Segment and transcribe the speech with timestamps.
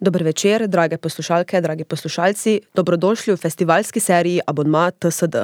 [0.00, 2.60] Dober večer, drage poslušalke, dragi poslušalci.
[2.74, 5.34] Dobrodošli v festivalski seriji Abonma TSD.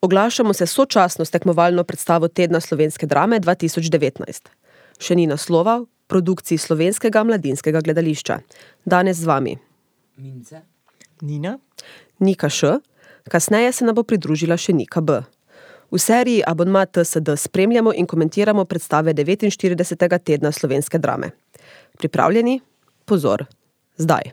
[0.00, 4.48] Oglašamo se sočasno s tekmovalno predstavo Tedna slovenske drame 2019.
[5.00, 8.38] Še ni naslova, produkciji slovenskega mladinskega gledališča.
[8.84, 9.56] Danes z vami
[10.16, 10.60] Mince.
[11.20, 11.58] Nina.
[12.18, 12.80] Nika Š,
[13.28, 15.22] kasneje se nam bo pridružila še Nika B.
[15.90, 20.18] V seriji Abonma TSD spremljamo in komentiramo predstave 49.
[20.18, 21.30] Tedna slovenske drame.
[21.96, 22.60] Pripravljeni?
[23.08, 23.46] Pozor,
[23.98, 24.32] zdaj.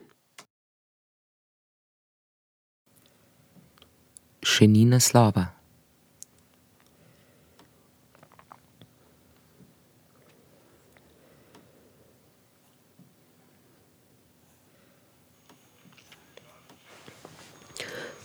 [4.45, 5.49] Še ni naslova.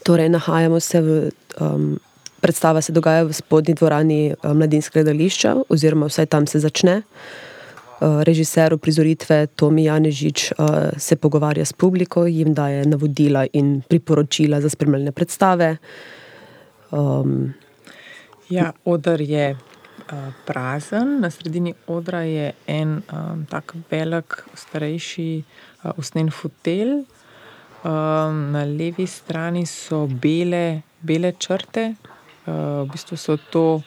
[0.05, 1.31] Torej, nahajamo se v,
[1.61, 2.01] um,
[2.41, 7.03] predstava se dogaja v spodnji dvorani uh, mladinskega gledališča, oziroma vsaj tam se začne.
[7.05, 7.50] Uh,
[8.01, 14.69] režiser uprizoritve Tomi Janežič uh, se pogovarja s publiko, jim daje navodila in priporočila za
[14.69, 15.77] spremljanje predstave.
[16.91, 17.55] Um,
[18.51, 25.45] Ja, oder je uh, prazen, na sredini odra je en um, tak velik, starejši
[25.85, 27.05] uh, usnjen fotelj.
[27.85, 33.83] Um, na levi strani so bele, bele črte, uh, v bistvu so to.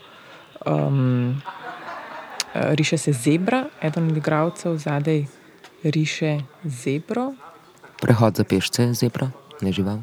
[0.66, 1.42] Um,
[2.54, 5.26] riše se zebra, eden od igralcev zadaj
[5.84, 7.34] riše zebro.
[8.02, 9.98] Prehod za pešce je zebra, ne žival.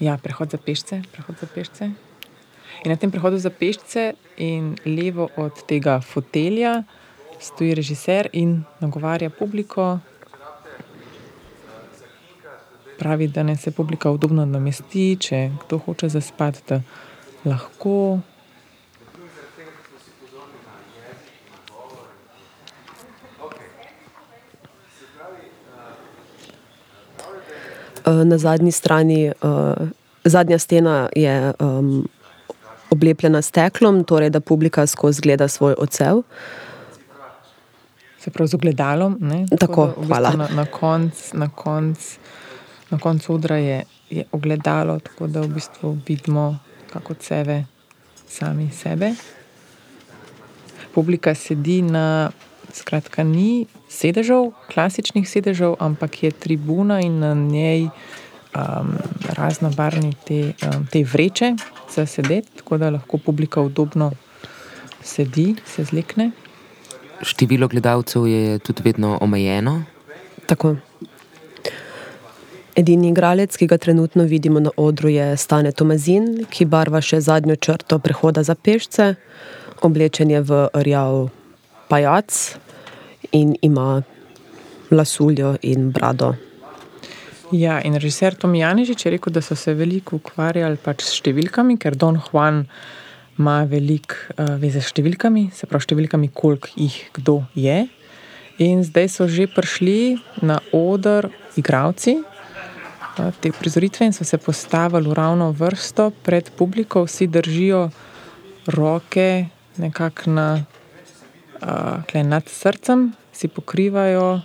[0.00, 1.90] Ja, prehod za pešce, prehod za pešce.
[2.84, 6.82] In na tem prehodu za pešce in levo od tega fotelja
[7.40, 9.98] stoji režiser in nagovarja publiko.
[12.98, 16.80] Pravi, da naj se publika udobno namesti, če kdo hoče zaspati, da
[17.44, 18.20] lahko.
[28.24, 29.88] Na zadnji strani, uh,
[30.24, 32.08] zadnja stena je um,
[32.90, 36.22] oblepljena s steklom, torej da publika skozi gleda svoj odsev.
[38.20, 39.16] Se pravi, z ogledalom.
[39.20, 39.46] ne.
[39.60, 40.30] Tako, da v bistvu hvala.
[40.30, 42.18] Na, na koncu na konc,
[42.90, 46.58] na konc odra je, je ogledalo, tako da v bistvu vidimo
[46.92, 47.64] kako sebe,
[48.28, 49.14] sami sebe.
[50.94, 52.30] Publika sedi na,
[52.78, 57.88] skratka, ni sedežev, klasičnih sedežev, ampak je tribuna in na njej
[58.54, 58.94] um,
[59.36, 61.54] raznobarvne te, um, te vreče
[61.94, 64.12] za sedeti, tako da lahko publika udobno
[65.02, 66.30] sedi, se zlekne.
[67.22, 69.82] Število gledalcev je tudi vedno omejeno.
[70.46, 70.76] Tako.
[72.78, 77.56] Edini igralec, ki ga trenutno vidimo na odru, je Stane Tomazin, ki barva še zadnjo
[77.56, 79.14] črto prehoda za pešce.
[79.82, 81.28] Oblečen je v rjav
[81.88, 82.58] pajac
[83.32, 84.02] in ima
[84.90, 86.34] lasuljo in brado.
[87.52, 91.78] Ja, in režiser Tom Janežič je rekel, da so se veliko ukvarjali pač s številkami,
[91.80, 92.66] ker Don Juan
[93.38, 97.86] ima veliko uh, veze s številkami, se pravi, številkami, koliko jih kdo je.
[98.60, 105.08] In zdaj so že prišli na oder igravci uh, te prizoritve in so se postavili
[105.08, 107.88] v ravno vrsto pred publiko, vsi držijo
[108.76, 110.48] roke nekako na,
[111.62, 114.40] uh, nad srcem, si pokrivajo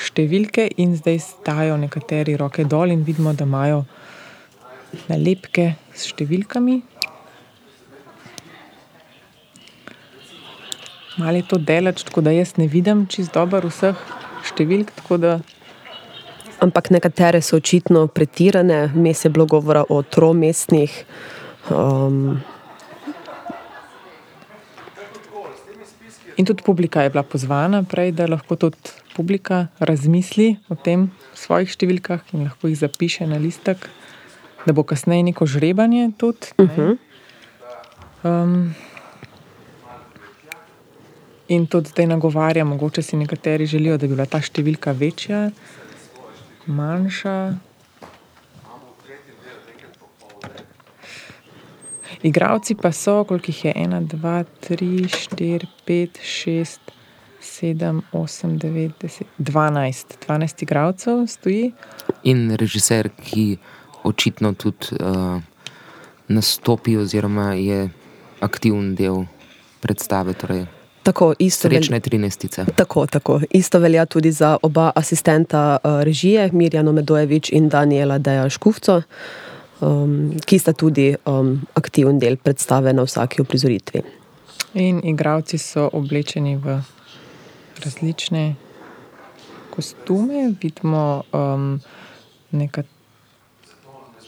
[0.00, 3.84] številke in zdaj stajo nekateri roke dol in vidimo, da imajo
[5.08, 6.80] nalepke s številkami.
[11.20, 13.98] Malo je to delač, tako da jaz ne vidim čist dobro vseh
[14.48, 15.40] številk, da
[16.60, 20.92] Ampak nekatere so očitno pretirane, vmes je bilo govora o tromestnih.
[21.72, 22.42] Um,
[26.40, 28.76] In tudi publika je bila pozvana prej, da lahko tudi
[29.12, 33.84] publika razmisli o tem v svojih številkah in lahko jih zapiše na listek,
[34.64, 36.48] da bo kasneje neko žrebanje tudi.
[36.56, 36.96] uh -huh.
[38.24, 38.72] Um,
[41.48, 45.50] in tudi zdaj nagovarja, mogoče si nekateri želijo, da bi bila ta številka večja,
[46.66, 47.69] manjša.
[52.22, 56.80] Igravci pa so, koliko jih je, ena, dva, tri, štiri, pet, šest,
[57.40, 60.18] sedem, osem, devet, deset, dvanajst.
[60.26, 61.72] Dvanajst igralcev stoji.
[62.28, 63.56] In režiser, ki
[64.04, 65.40] očitno tudi uh,
[66.28, 67.88] nastopi, oziroma je
[68.40, 69.24] aktiven del
[69.80, 70.66] predstave, torej
[71.02, 72.64] Tako, isto velja, srečne trinajstice.
[72.76, 73.40] tako, tako.
[73.50, 79.02] Isto velja tudi za oba asistenta uh, režije, Mirjano Medojevič in Daniela Deja Škufco,
[79.80, 84.02] um, ki sta tudi um, aktiven del predstave na vsaki uprizoritvi.
[84.74, 86.80] In igravci so oblečeni v
[87.84, 88.54] različne
[89.70, 91.80] kostume, vidimo um,
[92.50, 92.84] nekaj.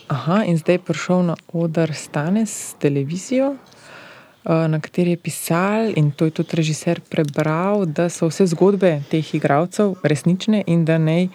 [0.08, 5.92] Aha, in zdaj je prišel na oder Stane s televizijo, uh, na kateri je pisal,
[5.96, 10.98] in to je tudi režiser prebral, da so vse zgodbe teh igralcev resnične in da
[10.98, 11.28] naj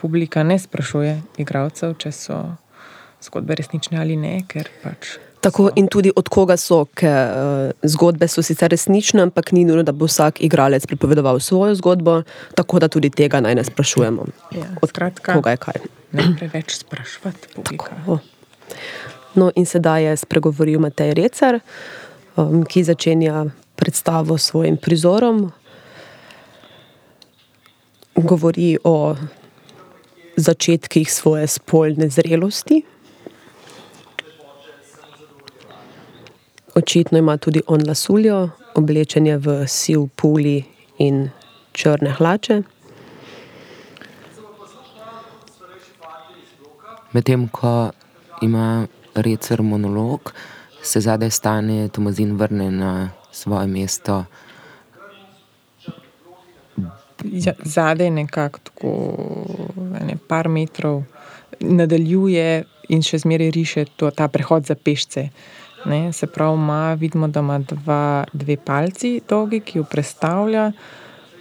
[0.00, 2.38] publika ne sprašuje igralcev, če so
[3.24, 5.16] zgodbe resnične ali ne, ker pač.
[5.42, 9.82] Tako in tudi od koga so, ker uh, zgodbe so sicer resnične, ampak ni nujno,
[9.82, 12.20] da bo vsak igralec pripovedoval svojo zgodbo,
[12.54, 14.26] tako da tudi tega naj ne sprašujemo.
[14.54, 15.82] Ja, od skratka, koga je kaj.
[16.12, 17.56] Ne preveč sprašvati.
[17.58, 18.20] Tako.
[19.34, 21.58] No, in sedaj je spregovoril Matej Recer,
[22.36, 25.50] um, ki začenja predstavo s svojim prizorom.
[28.14, 29.16] Govori o
[30.36, 32.82] začetkih svoje spolne zrelosti.
[36.74, 40.64] Očitno ima tudi on lasuljo, oblečen je v siv puli
[40.98, 41.28] in
[41.72, 42.62] črne hlače.
[47.12, 47.90] Medtem ko
[48.42, 50.32] ima recer monolog,
[50.82, 54.24] se zadaj stane Tomazin vrne na svoje mesto.
[57.24, 58.92] Ja, zadaj nekako tako,
[60.06, 61.02] ne, par metrov
[61.60, 65.28] nadaljuje in še zmeraj riše to, ta prehod za pešce.
[65.86, 70.72] Ne, se pravi, ima, vidimo, da ima dva, dve palci dolgi, ki jo predstavlja,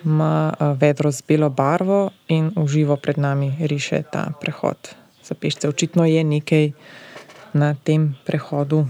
[0.06, 5.70] ima vedro z belo barvo in uživo pred nami riše ta prehod za pešce.
[5.70, 6.72] Očitno je nekaj
[7.54, 8.86] na tem prehodu.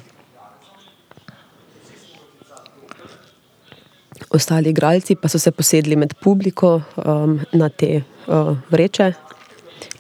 [4.32, 9.14] Ostali igralci pa so se posedli med publiko um, na te uh, vreče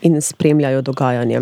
[0.01, 1.41] in spremljajo dogajanje.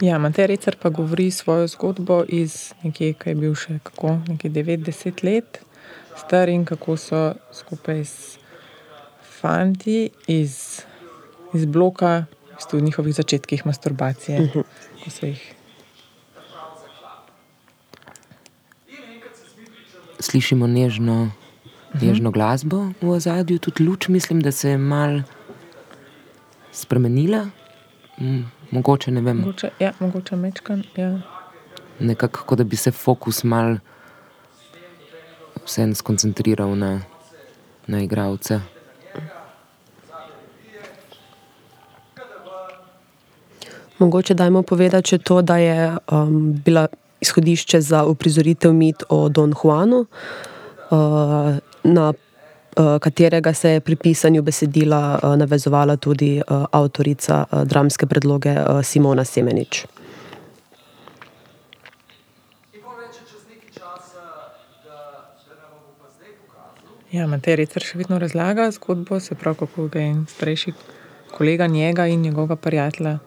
[0.00, 4.50] Ja, Matej Recer pa govori svojo zgodbo iz nekje, ki je bil še kako, nekje
[4.50, 5.60] 90 let
[6.16, 7.20] star in kako so
[7.52, 8.38] skupaj s
[9.40, 10.80] fanti iz,
[11.52, 12.24] iz bloka,
[12.72, 14.64] v njihovih začetkih masturbacije, uh -huh.
[15.04, 15.54] ko so jih.
[20.20, 21.30] Slišimo nežno,
[22.00, 25.22] nežno glasbo v ozadju, tudi luč, mislim, da se je mal
[26.72, 27.50] spremenila.
[28.70, 29.36] Mogoče ne vem.
[29.36, 30.82] Mogoče, ja, mogoče mečkan.
[30.96, 31.20] Ja.
[32.00, 33.76] Nekako, da bi se fokus mal
[35.64, 37.00] vse skoncentriral na,
[37.86, 38.60] na igralce.
[43.98, 46.86] Mogoče dajmo povedati še to, da je um, bila
[47.20, 50.06] izhodišče za uprizoritev mit o Don Juanu,
[50.90, 52.12] uh, na
[52.76, 59.86] katerega se je pri pisanju besedila uh, navezovala tudi uh, avtorica dramske predloge Simona Semenič.
[67.10, 70.72] Ja, Matej Recer še vedno razlaga zgodbo, se pravi, kako ga je starejši
[71.34, 73.18] kolega njega in njegovega prijatelja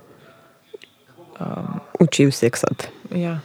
[1.39, 2.87] um, učil seksati.
[3.11, 3.41] Ja.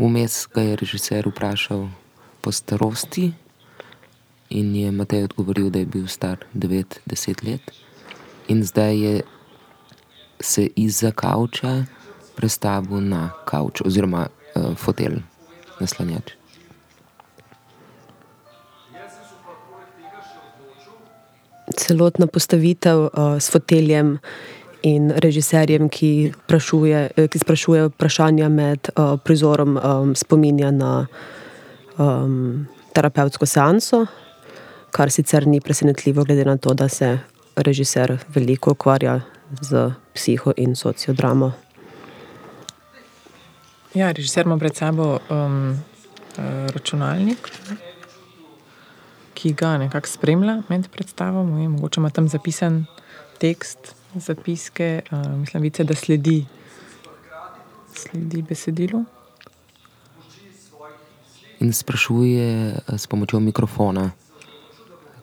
[0.00, 1.88] Vmes ga je režiser vprašal
[2.40, 3.32] po starosti,
[4.48, 7.60] in je Matej odgovoril, da je bil star 9-10 let,
[8.48, 9.22] in zdaj je
[10.40, 11.84] se izza kavča
[12.36, 15.20] prestavil na kavč oziroma uh, fotelj,
[15.80, 16.32] naslanjač.
[21.76, 24.18] Celotna postavitev uh, s foteljem
[24.82, 31.06] in režiserjem, ki, prašuje, ki sprašuje vprašanja med uh, prizorom, um, spominja na
[31.98, 34.06] um, terapevtsko seanso,
[34.90, 37.18] kar sicer ni presenetljivo, glede na to, da se
[37.56, 39.20] režiser veliko ukvarja
[39.60, 41.52] z psiho in sociodramo.
[43.94, 45.76] Ja, režiser ima pred sabo um,
[46.74, 47.50] računalnik,
[49.34, 51.44] ki ga nekako spremlja med predstavo.
[51.44, 52.84] Mogoče ima tam zapisan
[53.38, 56.46] tekst, zapiske, uh, mislim, vice, da sledi,
[57.94, 59.04] sledi besedilu.
[61.60, 64.10] In sprašuje s pomočjo mikrofona,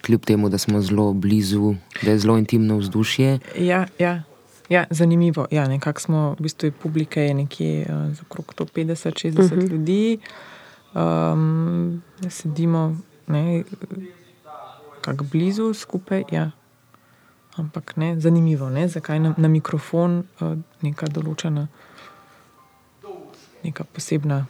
[0.06, 3.40] kljub temu, da smo zelo blizu, da je zelo intimno vzdušje.
[3.58, 4.24] Ja, ja.
[4.70, 5.48] Ja, zanimivo.
[5.52, 9.70] Ja, nekako smo, v bistvu je publika je nekje uh, okrog 150-60 uh -huh.
[9.70, 10.20] ljudi,
[10.96, 13.64] um, sedimo ne,
[15.02, 16.24] kako blizu skupaj.
[16.32, 16.52] Ja.
[17.58, 21.68] Ampak ne, zanimivo je, zakaj na, na mikrofon uh, neka določena,
[23.66, 24.46] neka posebna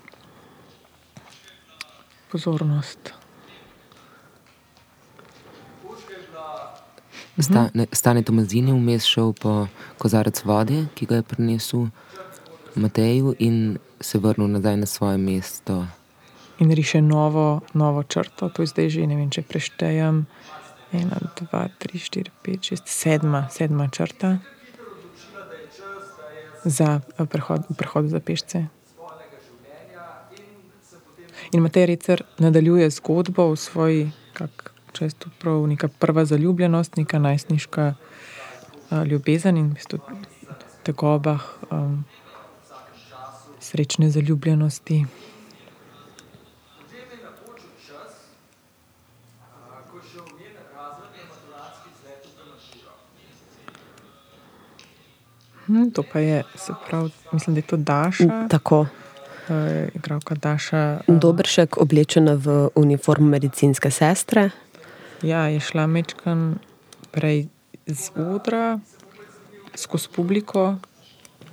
[2.32, 3.14] pozornost.
[7.40, 9.68] Sta, ne, Stane Tomazini vmes šel po
[10.02, 11.88] kozarec vode, ki ga je prinesel
[12.76, 15.86] Mateju, in se vrnil nazaj na svoje mesto.
[16.60, 20.26] In riše novo, novo črto, to je zdaj že ne vem, če preštejem.
[20.94, 24.38] Ena, dva, tri, štiri, pet, šest, sedma, sedma črta
[26.64, 27.00] za
[27.32, 28.66] prehod, prehod za pešce.
[31.52, 36.98] In Matej Recer nadaljuje zgodbo v svoji, kako če je to prav, neka prva zaljubljenost,
[36.98, 40.00] neka najstniška uh, ljubezen in v bistvu
[40.84, 42.04] tegobah um,
[43.60, 45.06] srečne zaljubljenosti.
[55.68, 58.48] Hm, to pa je, se pravi, mislim, da je to Daša.
[58.50, 58.80] Tako.
[58.80, 59.56] Uh,
[59.96, 61.00] igralka Daša.
[61.08, 64.50] Uh, Dobršek, oblečena v uniformo medicinske sestre.
[65.22, 66.60] Ja, je šla mečkan
[67.12, 67.48] prej
[67.88, 68.80] z odra,
[69.76, 70.76] skozi publiko,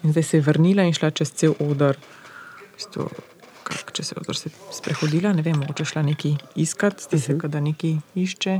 [0.02, 1.98] in zdaj se je vrnila in šla čez cel odr.
[2.78, 3.08] Isto,
[3.62, 7.34] kak, če se je odr se sprehodila, ne vem, mogoče šla nekaj iskat, zdi se,
[7.34, 8.58] da nekaj išče.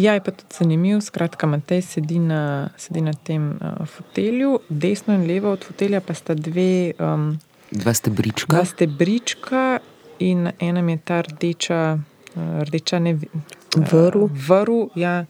[0.00, 1.00] Ja, je pa tudi zanimivo.
[1.00, 6.14] Skratka, Matej sedi na, sedi na tem uh, fotelju, desno in levo od fotelja pa
[6.14, 6.92] sta dve.
[6.98, 7.34] Um,
[7.70, 8.48] Dva stebrička.
[8.48, 9.78] Dva stebrička
[10.18, 13.44] in na enem je ta rdeča, uh, rdeča ne vem.
[13.76, 15.24] Uh, vrv, ja.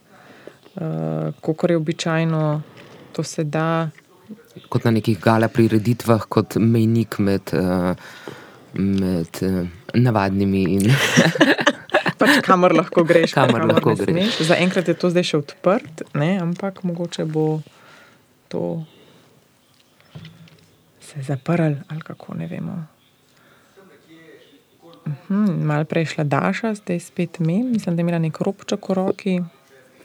[0.74, 2.62] Uh, Kot je običajno,
[3.12, 3.90] to se da.
[4.68, 7.90] Kot na nekih gala prireditvah, kot mejnik med, uh,
[8.78, 10.92] med uh, navadnimi in.
[12.20, 14.40] pač kamor lahko greš, kamor kamor lahko greš.
[14.44, 16.36] Zaenkrat je to zdaj še odprt, ne?
[16.42, 17.60] ampak mogoče bo
[18.52, 18.82] to
[21.00, 22.76] se zaprl ali kako ne vemo.
[25.10, 28.94] Uhum, mal prej šla Daša, zdaj spet mi, mislim, da je imela nek robček v
[28.94, 29.34] roki.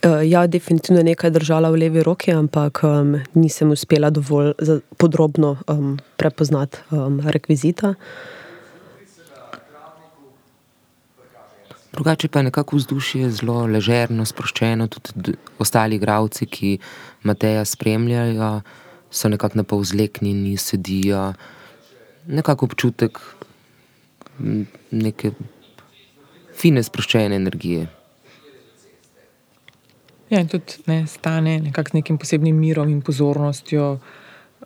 [0.06, 4.56] Uh, ja, definitivno nekaj držala v levi roki, ampak um, nisem uspela dovolj
[4.98, 7.94] podrobno um, prepoznati um, rekvizita.
[7.94, 8.45] Uh,
[11.96, 16.72] Drugače pa je nekako vzdušje zelo ležerno, sproščeno, tudi ostali igravci, ki
[17.24, 18.50] Mateja spremljajo,
[19.10, 21.30] so nekako na povzleknjeni, sedijo,
[22.28, 23.20] nekako občutek
[24.92, 25.32] neke
[26.60, 27.88] fine, sproščene energije.
[30.30, 33.92] Ja, in tudi ne, stane nekako z nekim posebnim mirom in pozornostjo,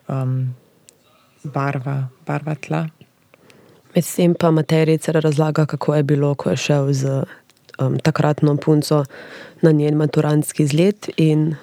[0.07, 0.37] um,
[1.43, 2.87] barva, barva tla.
[3.95, 7.23] Medtem pa Matej Recer razlaga, kako je bilo, ko je šel z
[7.79, 9.05] um, takratno punco
[9.61, 11.55] na njen maturantski izlet in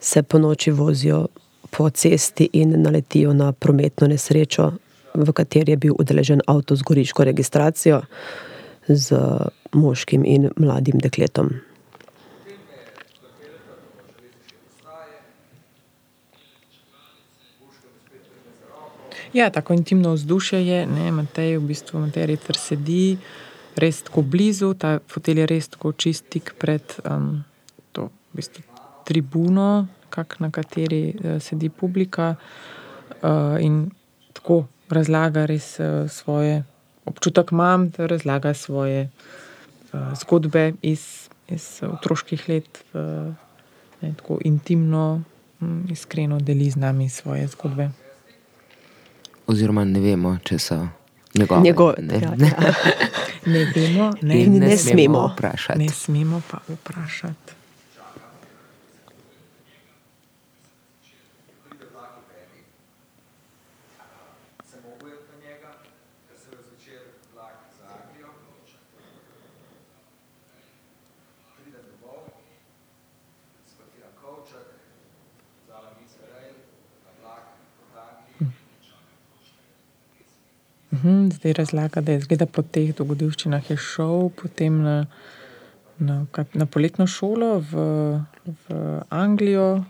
[0.00, 1.26] se po noči vozijo
[1.70, 4.72] po cesti in naletijo na prometno nesrečo,
[5.14, 8.02] v kateri je bil udeležen avto z goriško registracijo
[8.88, 9.16] z
[9.72, 11.50] moškim in mladim dekletom.
[19.32, 23.18] Ja, tako intimno vzdušje je, ne, Matej, v bistvu Matej Recer sedi
[23.76, 27.44] res tako blizu, ta fotelj je res tako čist tik pred um,
[27.92, 28.64] to, v bistvu,
[29.04, 33.90] tribuno, kak, na kateri uh, sedi publika uh, in
[34.32, 36.64] tako razlaga res uh, svoje
[37.04, 39.10] občutek imam, da razlaga svoje
[39.92, 43.28] uh, zgodbe iz, iz otroških let, uh,
[44.00, 45.22] ne, tako intimno,
[45.60, 47.92] um, iskreno deli z nami svoje zgodbe
[49.48, 50.78] oziroma ne vemo, če so
[51.34, 51.60] njegove.
[51.62, 52.34] njegove ne, ja.
[52.38, 52.72] Ja.
[53.52, 55.78] ne vemo, ne, ne, ne smemo vprašati.
[55.78, 57.57] Ne smemo pa vprašati.
[81.32, 84.96] Zdaj razlaga, da je zgleda po teh dogodivščinah je šel potem na,
[85.98, 87.86] na, na poletno šolo v,
[88.46, 89.84] v Anglijo,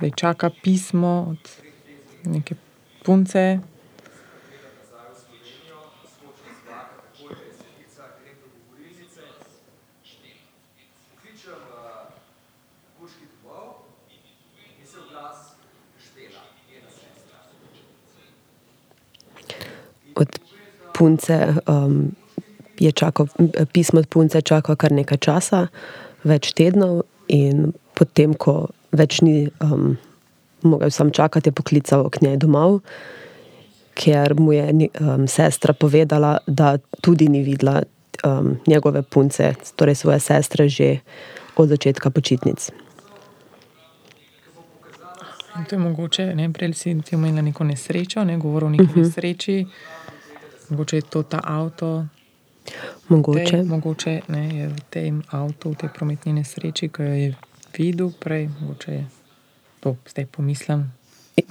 [0.00, 1.52] da čaka pismo od
[2.24, 2.54] neke
[3.04, 3.60] punce.
[20.16, 20.38] Od
[20.94, 22.12] punce um,
[22.78, 23.26] je čakal,
[23.72, 25.66] pismo od punce čaka kar nekaj časa,
[26.24, 29.96] več tednov, in potem, ko več ni um,
[30.62, 32.80] mogel sam čakati, je poklical k njej domov,
[33.94, 37.82] ker mu je um, sestra povedala, da tudi ni videla
[38.24, 40.98] um, njegove punce, torej svoje sestre, že
[41.56, 42.70] od začetka počitnic.
[45.58, 48.84] In to je mogoče, ne prej si ti imel neko nesrečo, ne govoril o neki
[48.84, 49.02] uh -huh.
[49.04, 49.66] nesreči,
[50.72, 52.06] mogoče je to ta avto.
[53.08, 53.44] Mogoče.
[53.44, 57.28] Tej, mogoče ne, je v tem avtu, v tej prometni nesreči, ki jo je
[57.76, 59.04] videl prej, mogoče je
[59.80, 60.88] to zdaj pomislim.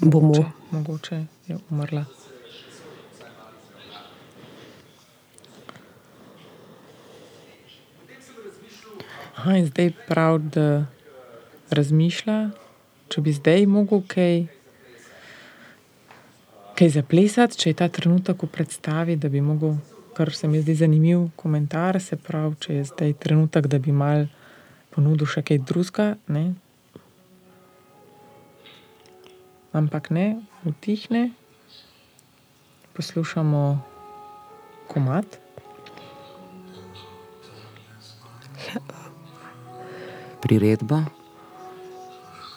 [0.02, 0.28] Bomo.
[0.28, 2.06] Mogoče, mogoče je umrla.
[9.36, 10.86] Aha, in zdaj prav, da
[11.74, 12.52] razmišlja,
[13.10, 14.46] če bi zdaj mogel kaj,
[16.82, 19.76] kaj zaplesati, če je ta trenutek v predstavi, da bi mogel,
[20.18, 24.26] kar se mi zdi zanimiv komentar, se pravi, če je zdaj trenutek, da bi mal
[24.90, 26.18] ponudil še kaj drugega.
[26.34, 26.56] Ne?
[29.78, 30.26] Ampak ne,
[30.66, 31.28] utihne,
[32.98, 33.62] poslušamo
[34.90, 35.38] komat.
[40.42, 41.06] Priredba,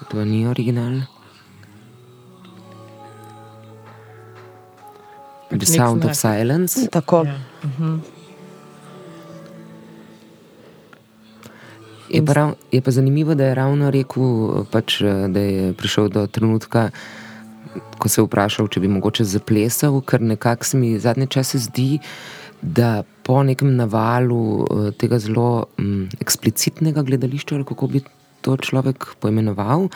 [0.09, 1.05] to ni original.
[5.59, 6.17] The Sound of znak.
[6.17, 6.89] Silence.
[6.91, 7.25] Tako.
[7.25, 7.39] Ja.
[7.63, 8.01] Uh-huh.
[12.15, 16.09] Je pa, rav, je pa zanimivo, da je ravno rekel, pač, eh, da je prišel
[16.09, 16.91] do trenutka,
[17.99, 21.99] ko se je vprašal, če bi mogoče zaplesal, ker nekako se mi zadnje čase zdi,
[22.63, 28.05] da po nekem navalu eh, tega zelo um, eksplicitnega gledališča, ali kako bi
[28.45, 29.89] to človek poimenoval,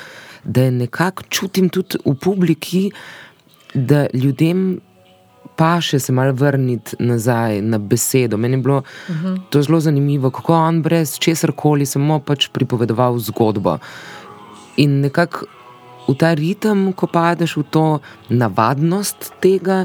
[0.44, 2.90] da je nekako čutim tudi v publiki,
[3.74, 4.80] da ljudem
[5.56, 8.36] pa še se malo vrniti nazaj na besedo.
[8.36, 9.38] Meni je bilo uh -huh.
[9.50, 13.78] to zelo zanimivo, kako on brez česar koli samo pač pripovedoval zgodbo.
[14.76, 15.46] In nekako
[16.08, 19.84] v ta ritem, ko padeš v to navadnost tega,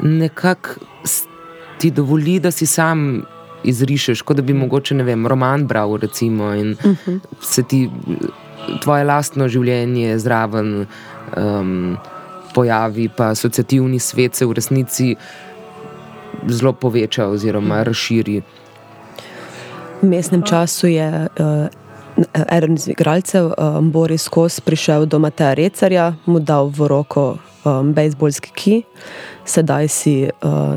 [0.00, 0.70] nekako
[1.78, 3.22] ti dovoli, da si sam
[3.64, 7.18] izrišeš, kot da bi mogoče ne vem, roman bral, recimo, in uh -huh.
[7.40, 7.90] se ti
[8.82, 10.86] tvoje lastno življenje zraven.
[11.36, 11.96] Um,
[12.54, 15.16] Pojavi pa asociativni svet se v resnici
[16.48, 18.42] zelo poveča, oziroma razširi.
[20.02, 21.68] V mestnem času je uh,
[22.50, 27.92] eden iz igralcev, um, Boris Kos, prišel do Mateja Recarja, mu dal v roko um,
[27.94, 28.82] bejzbolski ki,
[29.44, 30.76] sedaj si uh,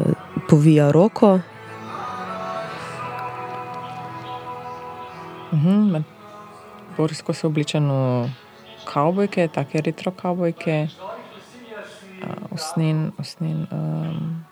[0.50, 1.40] povija roko.
[5.56, 6.04] Uh-huh.
[6.98, 8.30] Boris, ko se oblečen v
[8.86, 10.88] kavbojke, take retro kavbojke,
[12.56, 14.46] usnen, usnen, um,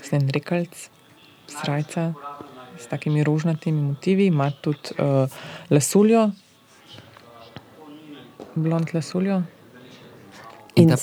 [0.00, 0.88] usnen rekalc,
[1.48, 2.12] srajca
[2.78, 5.26] s takimi rožnatimi motivi, ima tudi uh,
[5.70, 6.30] lasuljo,
[8.54, 9.42] blond lasuljo.
[10.76, 10.96] In In ta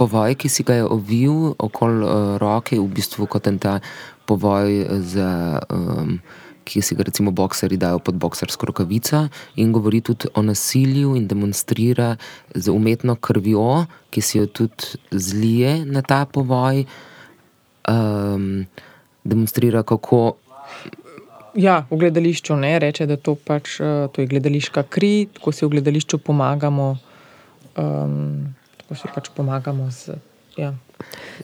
[0.00, 3.78] povoj, ki si ga je ovil okoli uh, roke, v bistvu kot en ta
[4.24, 6.16] povoj, za, um,
[6.64, 11.28] ki si ga recimo bokseri dajo pod boksersko rokavico, in govori tudi o nasilju in
[11.28, 12.16] demonstrira
[12.54, 16.84] z umetno krvjo, ki si jo tudi zlije na ta povoj.
[17.88, 18.64] Um,
[19.24, 20.36] demonstrira, kako
[21.54, 25.62] Ja, v gledališču ne reče, da to, pač, eh, to je gledališka kri, tako si
[25.62, 26.96] v gledališču pomagamo.
[27.78, 30.18] Um, tako si pač pomagamo z.
[30.56, 30.74] Ja.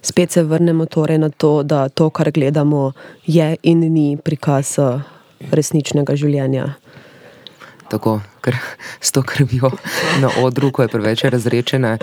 [0.03, 2.93] Spet se vrnemo torej na to, da to, kar gledamo,
[3.27, 5.03] je in ni prikaz uh,
[5.51, 6.75] resničnega življenja.
[7.91, 8.55] Tako, ker
[9.07, 9.71] s to krvjo
[10.23, 11.97] na odru, ko je preveč razrečena,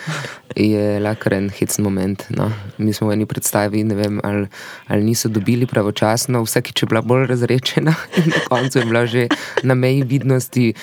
[0.56, 2.26] je lahko en hecen moment.
[2.30, 2.52] No.
[2.78, 4.48] Mi smo v eni predstavi, ne vem, ali,
[4.88, 9.28] ali niso dobili pravočasno, vsakič je bila bolj razrečena, in na koncu je bila že
[9.64, 10.74] na meji vidnosti.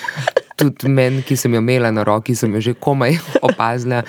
[0.55, 4.03] Tudi meni, ki sem jo imela na roki, sem jo že komaj opazila,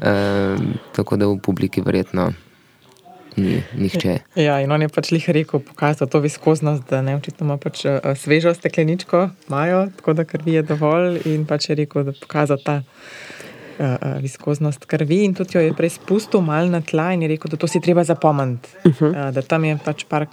[0.00, 2.32] um, tako da v publiki verjetno
[3.38, 4.18] ni nihče.
[4.46, 7.84] ja, in on je pač lih rekel, pokazal to viskoznost, da ne očitno ima pač
[7.84, 11.20] uh, svežo stekleničko, imajo, tako da krvi je dovolj.
[11.30, 12.82] In pač je rekel, da pokazal ta.
[13.78, 17.52] Uh, viskoznost krvi, in tudi jo je prej spustil malo na tla, in je rekel,
[17.52, 18.68] da to si treba zapomniti.
[18.84, 19.10] Uh -huh.
[19.10, 20.26] uh, da tam je pač par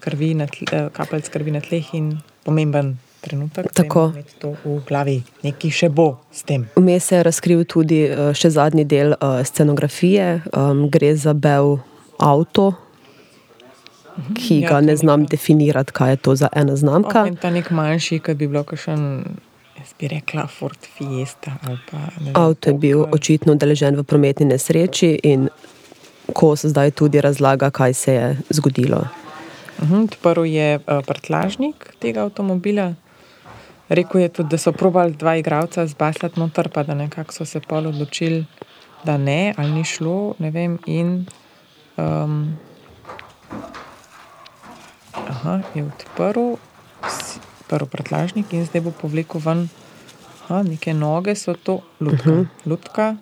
[0.00, 3.72] krvi, tle, kapelj krvi na tleh in pomemben trenutek.
[3.72, 4.10] Tako.
[4.14, 6.66] imeti To v glavi, nekaj še bo s tem.
[6.76, 8.00] Vmes se je razkril tudi
[8.34, 11.78] še zadnji del uh, scenografije, um, gre za bel
[12.20, 12.72] avto,
[14.36, 17.26] ki Ja, ga ne znam neka- definirati, kaj je to za ena znamka.
[17.26, 19.24] In ta nek manjši, ki bi bil kakšen,
[19.78, 21.56] jaz bi rekla, Ford Fiesta
[21.90, 23.14] pa vem, Avto je bil Opel.
[23.14, 25.48] očitno deležen v prometni nesreči in
[26.32, 29.04] ko se zdaj tudi razlaga, kaj se je zgodilo.
[29.80, 32.94] Mhm, Odprl je uh, prtlažnik tega avtomobila
[33.88, 37.60] rekel je tudi, da so probali dva igralca zbaslati noter, pa da nekako so se
[37.60, 38.44] pol odločili,
[39.04, 40.78] da ne, ali ni šlo, ne vem.
[40.86, 41.26] In
[42.00, 42.56] um,
[45.28, 46.56] aha, je odprl,
[47.68, 49.68] prvi pretlažnik in zdaj bo povlekel ven.
[50.46, 52.30] Aha, neke noge so to, lutka.
[52.30, 52.46] Uh -huh.
[52.66, 53.16] lutka.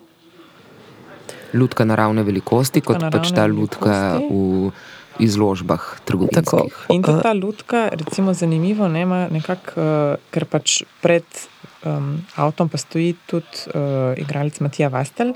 [1.53, 4.69] Lutka naravne velikosti, lutka kot pač ta lutka velikosti.
[4.69, 4.71] v
[5.19, 6.71] izložbah trgovcev.
[6.89, 11.25] In tudi ta lutka, recimo, zanimivo, ne, nekak, uh, ker pač pred
[11.85, 15.35] um, avtom pa stoji tudi uh, igralec Matija Vastel.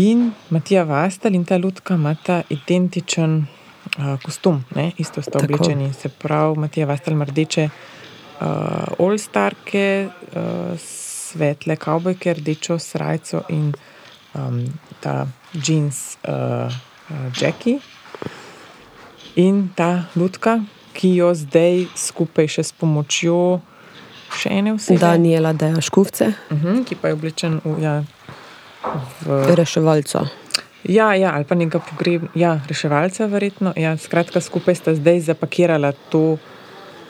[0.00, 3.32] In Matija Vastel in ta lutka imata identičen
[3.98, 4.92] uh, kostum, ne?
[4.96, 5.92] isto sta oblečeni.
[5.92, 8.46] Se pravi, Matija Vastel ima rdeče uh,
[8.98, 13.72] all-starke, uh, svetle kavbojke, rdečo srajco in
[14.34, 14.62] um,
[15.00, 16.32] ta jeans uh,
[16.64, 17.78] uh, Jackie.
[19.36, 20.62] In ta lutka,
[20.96, 23.60] ki jo zdaj skupaj še s pomočjo
[24.38, 25.02] še ene osebe.
[25.02, 26.32] Daniela Deja Škufce.
[26.48, 27.82] Uh mhm, -huh, ki pa je oblečen v.
[27.82, 28.02] Ja,
[29.26, 29.54] v...
[29.54, 30.24] Reševalca.
[30.84, 33.72] Ja, ja, ali pa nekaj pogreb, ja, reševalca, verjetno.
[33.76, 36.38] Ja, skratka, skupaj sta zdaj zapakirala to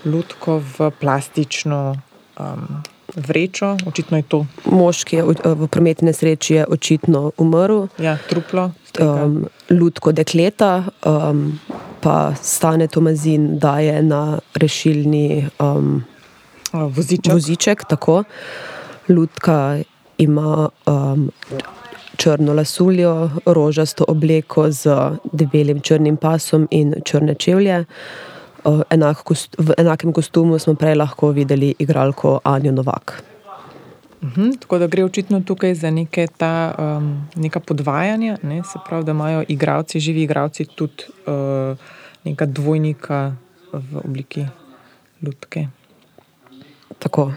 [0.04, 1.94] lutko v plastično
[2.38, 2.82] um,
[3.14, 3.76] vrečo.
[3.86, 4.46] Očitno je to.
[4.64, 7.86] Moški je v prometni nesreči je očitno umrl.
[7.98, 8.70] Ja, truplo.
[8.98, 11.60] Um, lutko dekleta, um,
[12.00, 16.02] pa stane Tomazin, da je na rešilni um,
[16.72, 17.32] voziček.
[17.32, 18.24] voziček tako.
[19.08, 19.78] Lutka
[20.20, 21.30] ima um,
[22.16, 24.90] črno lasuljo, rožasto obleko z
[25.32, 27.84] debelim črnim pasom in črne čevlje.
[28.64, 33.22] Uh, enak kost, v enakem kostumu smo prej lahko videli igralko Anjo Novak.
[34.20, 38.62] Uhum, tako da gre očitno tukaj za neke ta, um, neka podvajanja, ne?
[38.62, 41.78] se pravi, da imajo igravci, živi igravci, tudi uh,
[42.24, 43.32] neka dvojnika
[43.72, 44.44] v obliki
[45.22, 45.68] lutke.
[46.98, 47.32] Tako.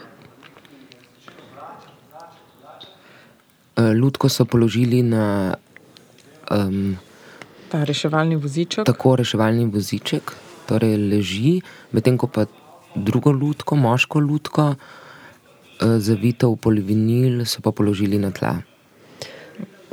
[3.77, 5.55] Lutko so položili na
[6.51, 6.97] um,
[7.73, 8.85] ta reševalni voziček.
[8.85, 10.33] Tako reševalni voziček,
[10.69, 12.45] torej leži, medtem ko pa
[12.95, 18.59] drugo lutko, moško lutko, uh, zavito v polivinil, so pa položili na tla.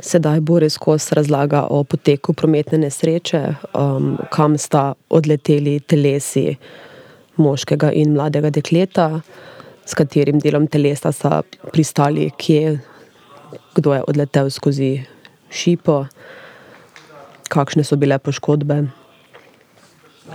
[0.01, 3.41] Sedaj Boris Kos razlaga o poteku prometne nesreče,
[3.77, 6.55] um, kam sta odleteli telesi
[7.37, 9.21] moškega in mladega dekleta,
[9.85, 11.41] s katerim delom telesa sta
[11.73, 12.79] pristali, kje
[13.75, 15.03] kdo je odletel skozi
[15.51, 16.05] šipo,
[17.51, 18.87] kakšne so bile poškodbe.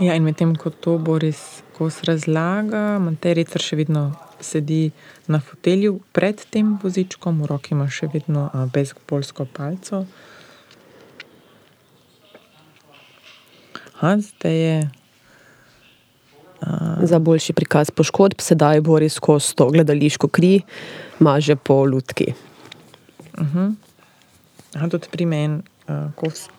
[0.01, 4.91] Ja, in medtem ko to Boris Kos razlaga, Materica še vedno sedi
[5.29, 10.05] na fotelju pred tem vozičkom, v roki ima še vedno bezpolsko palco.
[14.01, 14.79] Ha, zdaj je.
[16.57, 20.63] Uh, Za boljši prikaz poškodb sedaj Boris Kos to gledališko kri
[21.21, 22.33] maže po lutki.
[23.39, 23.75] Uh -huh.
[24.75, 26.51] Aha, tudi pri meni, uh, ko so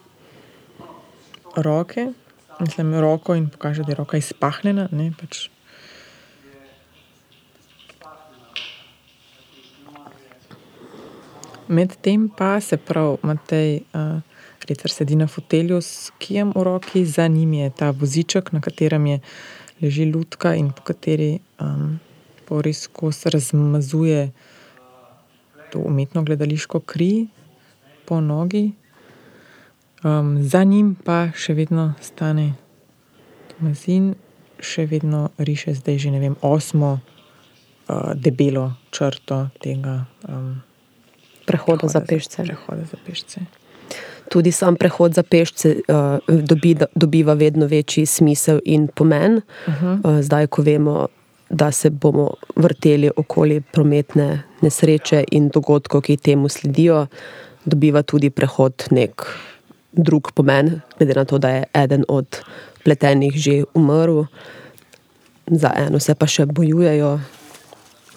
[1.55, 2.13] roke,
[2.59, 4.89] mislim, roko in pokaže, da je roka izpahnjena.
[5.19, 5.49] Pač.
[11.67, 14.21] Medtem pa se pravi, Matej, uh,
[14.67, 19.05] Ricer sedi na fotelju s kijem v roki, za njim je ta voziček, na katerem
[19.05, 19.19] je
[19.81, 21.99] leži lutka in po kateri um,
[22.49, 24.31] Boris Kos razmazuje
[25.71, 27.27] to umetno gledališko kri
[28.05, 28.71] po nogi,
[30.03, 32.53] um, za njim pa še vedno stane
[33.51, 34.13] Tomazin,
[34.59, 40.61] še vedno riše zdaj že ne vem, osmo uh, debelo črto tega um,
[41.45, 42.43] prehoda, prehoda, za pešce.
[42.43, 43.41] prehoda za pešce.
[44.27, 49.41] Tudi sam prehod za pešce uh, dobi, dobiva vedno večji smisel in pomen.
[49.67, 49.93] Uh -huh.
[50.03, 51.07] uh, zdaj, ko vemo,
[51.49, 57.05] da se bomo vrteli okoli prometne nesreče in dogodkov, ki temu sledijo,
[57.65, 59.23] dobiva tudi prehod nek
[59.91, 62.41] drug pomen, glede na to, da je eden od
[62.83, 64.25] pletenih že umrl,
[65.47, 67.19] za eno se pa še bojujejo.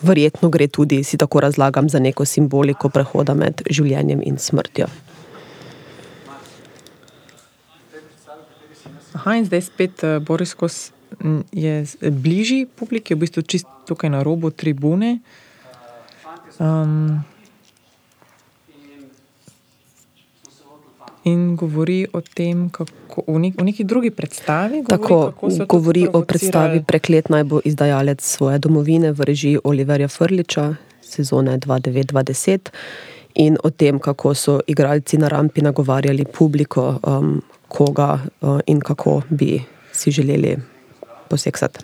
[0.02, 4.86] Verjetno gre tudi, si tako razlagam, za neko simboliko prehoda med življenjem in smrtjo.
[9.14, 10.88] Aha, in zdaj spet uh, Boris Kos
[11.52, 15.18] je bližji publiki, v bistvu čisto tukaj na robu tribune.
[16.58, 17.24] Um,
[21.24, 24.82] in govori o tem, kako v, nek, v neki drugi predstavi.
[24.82, 30.74] Govori, Tako govori o predstavi Preklet naj bo izdajalec svoje domovine v režiji Oliverja Frliča,
[31.02, 32.70] sezone 2009-2010.
[33.34, 39.22] In o tem, kako so igralci na rampi nagovarjali publiko, um, koga uh, in kako
[39.30, 39.60] bi
[39.92, 40.56] si želeli
[41.30, 41.82] poseksat.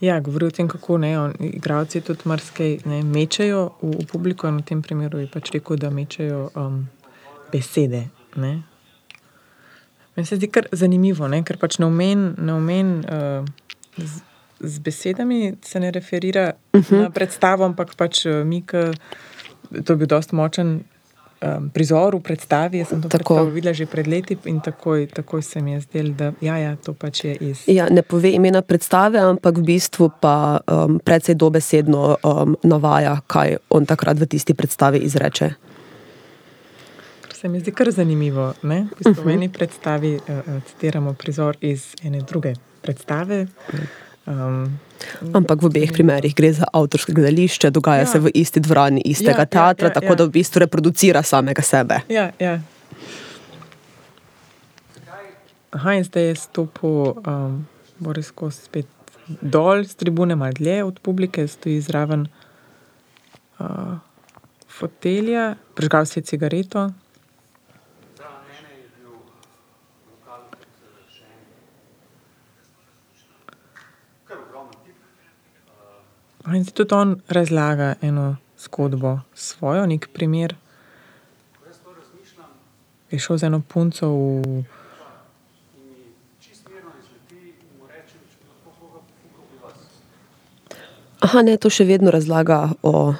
[0.00, 4.46] Ja, govori o tem, kako ne, on, igravci tudi marsikaj ne mečejo v, v publiko,
[4.46, 6.84] in v tem primeru je pač rekel, da mečejo um,
[7.50, 8.04] besede.
[8.38, 8.60] Ne.
[10.14, 13.42] Meni se zdi kar zanimivo, ne, ker pač na omen, na omen uh,
[13.98, 14.22] z,
[14.62, 17.02] z besedami se ne referira uh -huh.
[17.02, 18.92] na predstavo, ampak pač uh, mi, ki
[19.84, 20.80] to bi bil dosti močen
[21.42, 22.82] um, prizor v predstavi.
[22.82, 26.32] Jaz sem to videla že pred leti in takoj, takoj se mi je zdelo, da
[26.40, 27.64] ja, ja, to pač je iz.
[27.66, 33.58] Ja, ne pove imena predstave, ampak v bistvu pa um, predvsej dobesedno um, navaja, kaj
[33.70, 35.50] on takrat v tisti predstavi izreče.
[37.38, 38.50] Se mi zdi kar zanimivo.
[38.62, 43.46] V, bistvu v eni predstavi uh, citiramo prizor iz ene druge predstave.
[44.28, 44.76] Um,
[45.32, 48.10] Ampak v obeh primerih gre za avtorske gledališče, dogaja ja.
[48.10, 50.16] se v isti dvorani istega ja, ja teatra, ja, ja, tako ja.
[50.20, 52.02] da v bistvu reproducira samega sebe.
[52.12, 52.58] Ja, ja.
[55.72, 57.64] Aha, in zdaj je stopil um,
[57.98, 58.88] Boris Kos spet
[59.40, 62.28] dol z tribune, malo dlje od publike, stoji zraven
[63.60, 63.96] uh,
[64.68, 66.90] fotelja, prižgal si je cigareto.
[76.54, 80.54] In tudi on razlaga eno zgodbo, svojo, nek primer.
[83.10, 84.64] Je šel z eno punco v.
[91.20, 93.12] Aha, ne, to še vedno razlaga, o,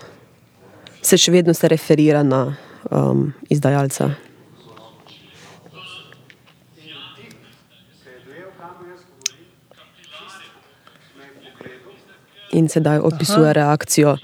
[1.03, 2.55] se še vedno se referira na
[2.91, 4.28] um, izdajalca.
[12.53, 13.53] In sedaj opisuje Aha.
[13.53, 14.17] reakcijo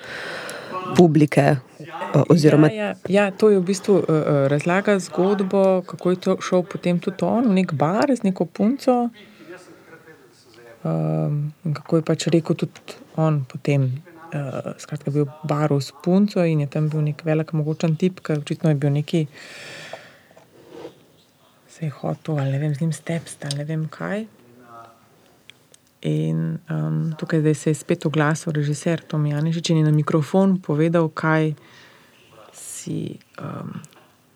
[0.96, 1.56] publike.
[2.14, 2.68] Eh, oziroma...
[2.70, 4.06] Ja, ja, ja, to je v bistvu uh,
[4.46, 9.08] razlaga zgodbo, kako je šel potem tudi on v nek bar z neko punco.
[10.84, 14.02] Um, kako je pač rekel tudi on potem.
[14.34, 18.18] Uh, skratka, bil v baru s punco in je tam bil nek velik, mogočen tip,
[18.18, 19.26] ki očitno je bil neki.
[21.70, 24.26] Se je hotel, ali ne vem, z njim stepst, ali ne vem kaj.
[26.04, 31.08] In um, tukaj se je spet oglasil režiser Tom Janežič in je na mikrofon povedal,
[31.08, 31.54] kaj
[32.52, 33.80] si um,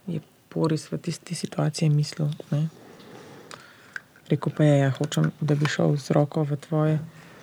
[0.09, 2.33] je Boris v tisti situaciji mislil.
[2.51, 2.73] Ne?
[4.33, 6.97] Rekl pa je, ja, hočem, da bi šel z roko v tvoje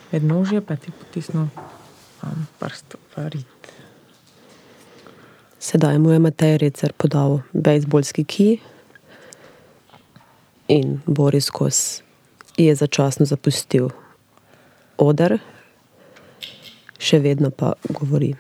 [0.10, 3.62] mednožje, pa ti potisnil um, prst v rit.
[5.62, 8.50] Sedaj mu je Matej Recer podal bejzbolski ki
[10.74, 12.02] in Boris Kos
[12.58, 13.94] je začasno zapustil
[14.98, 15.40] oder,
[17.00, 18.34] še vedno pa govori.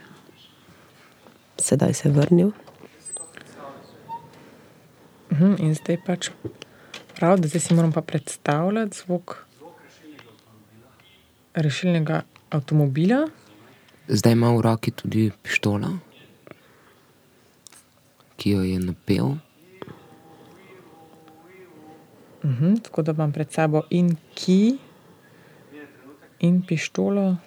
[1.61, 2.51] Sedaj se je vrnil.
[5.31, 6.29] Mhm, in zdaj pač
[7.15, 9.45] prav, da zdaj si moram pa predstavljati zvok
[11.55, 13.27] rešilnega avtomobila.
[14.07, 15.89] Zdaj ima v roki tudi pištolo,
[18.37, 19.35] ki jo je napel.
[22.45, 24.77] Uhum, tako da imam pred sabo in ki
[26.39, 27.37] in pištolo.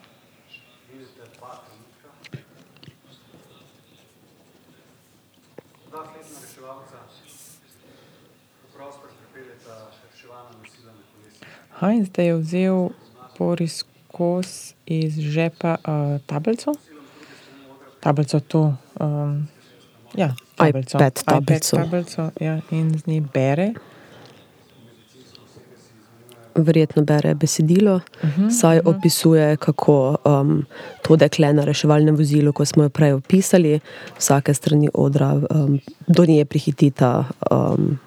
[11.78, 12.88] Ha, in zdaj je vzel
[13.38, 16.74] Boris Kos iz žepa uh, tablico.
[18.00, 18.74] Tablico to.
[19.00, 19.48] Um,
[20.14, 20.98] ja, tablico.
[20.98, 21.76] iPad tablico.
[21.76, 23.74] tablico ja, in z njej bere
[26.64, 28.96] verjetno bere besedilo, uh -huh, saj uh -huh.
[28.96, 30.64] opisuje, kako um,
[31.02, 33.80] to dekle na reševalnem vozilu, kot smo jo prej opisali,
[34.18, 37.98] vsake strani odra, um, do nje prihitita, um,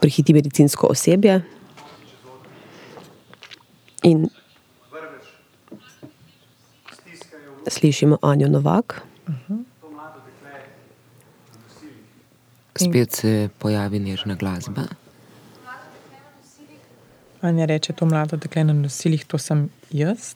[0.00, 1.42] prihiti medicinsko osebje.
[4.02, 4.28] In
[7.66, 9.02] slišimo Anjo Novak.
[9.28, 9.64] Uh -huh.
[12.88, 14.82] Spet se pojavi nežna glasba.
[17.40, 20.34] Anja reče, to mlado dekle na nosilih, to sem jaz.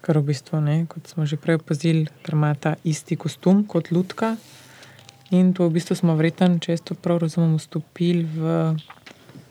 [0.00, 4.36] Kar v bistvu, ne, kot smo že prej opazili, ima ta isti kostum kot Ludka.
[5.30, 8.56] In to v bistvu smo vreten, če to prav razumemo, vstopili v,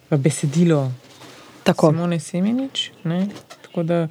[0.09, 0.91] v besedilo
[1.63, 1.93] Tako.
[1.93, 2.91] Simone Semenič.
[3.03, 3.27] Ne.
[3.61, 4.07] Tako da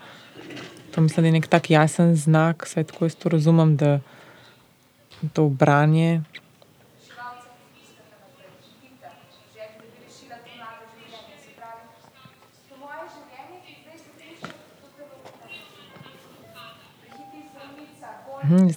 [0.95, 4.01] to mislim, da je nek tak jasen znak, saj tako jaz to razumem, da
[5.33, 6.23] to branje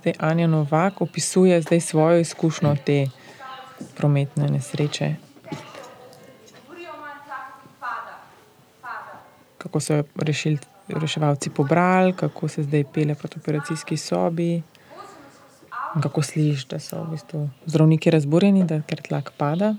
[0.03, 3.07] zdaj Anja Novak opisuje zdaj svojo izkušnjo te
[3.97, 5.15] prometne nesreče.
[9.57, 14.61] Kako so rešili reševalci pobrali, kako se zdaj pele proti operacijski sobi.
[15.95, 19.75] In kako slišiš, da so v bistvu zdravniki razburjeni, da ker tlak pada.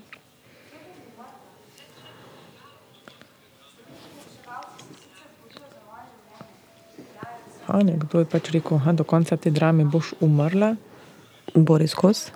[7.74, 10.76] A, nekdo je pač rekel, da do konca te drame boš umrla.
[11.54, 12.30] Boris Kos.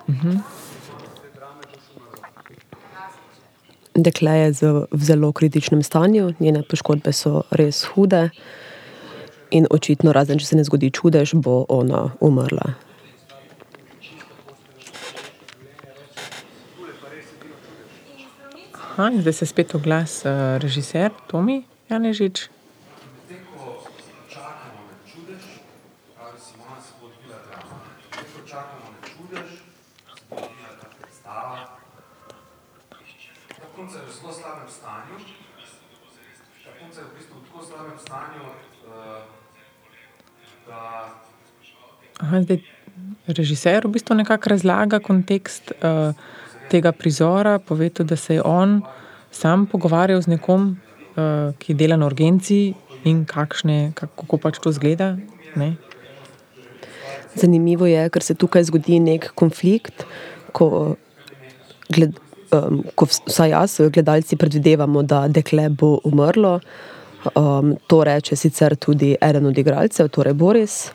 [3.95, 8.29] Dekle je z, v zelo kritičnem stanju, njene poškodbe so res hude.
[9.55, 12.75] In očitno, razen če se ne zgodi čudež, bo ona umrla.
[18.75, 22.49] Aha, zdaj se spet oglas uh, režiser Tomi Janežič.
[33.79, 35.17] punca je v zelo slabem stanju.
[36.63, 38.43] Ta punca je v bistvu v tako slabem stanju,
[38.91, 39.23] uh,
[40.67, 40.79] da.
[42.19, 42.59] Aha, zdaj,
[43.27, 46.11] režiser v bistvu nekako razlaga kontekst uh,
[46.71, 48.81] tega prizora, povedal, da se je on
[49.31, 50.75] sam pogovarjal z nekom,
[51.15, 52.73] uh, ki dela na urgenci
[53.07, 55.15] in kakšne, kako pač to zgleda.
[55.55, 55.75] Ne?
[57.37, 60.03] Zanimivo je, ker se tukaj zgodi nek konflikt,
[60.51, 60.97] ko,
[61.93, 62.17] gled,
[62.51, 66.59] um, ko vsaj jaz, gledalci, predvidevamo, da dekle bo umrlo.
[67.35, 70.89] Um, to reče sicer tudi eden od igralcev, torej Boris,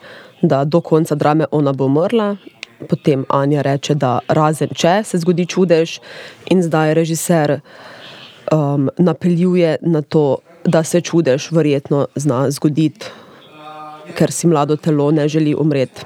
[0.48, 2.36] da do konca drame ona bo umrla.
[2.88, 5.98] Potem Anja reče, da razen če se zgodi čudež,
[6.50, 7.60] in zdaj režiser
[8.52, 13.06] um, napeljuje na to, da se čudež verjetno zna zgoditi,
[14.16, 16.04] ker si mlado telo ne želi umreti.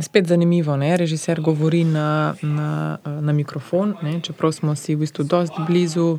[0.00, 0.96] Spet zanimivo, ne?
[0.96, 4.20] režiser govori na, na, na mikrofon, ne?
[4.20, 6.18] čeprav smo si v bistvu dosti blizu,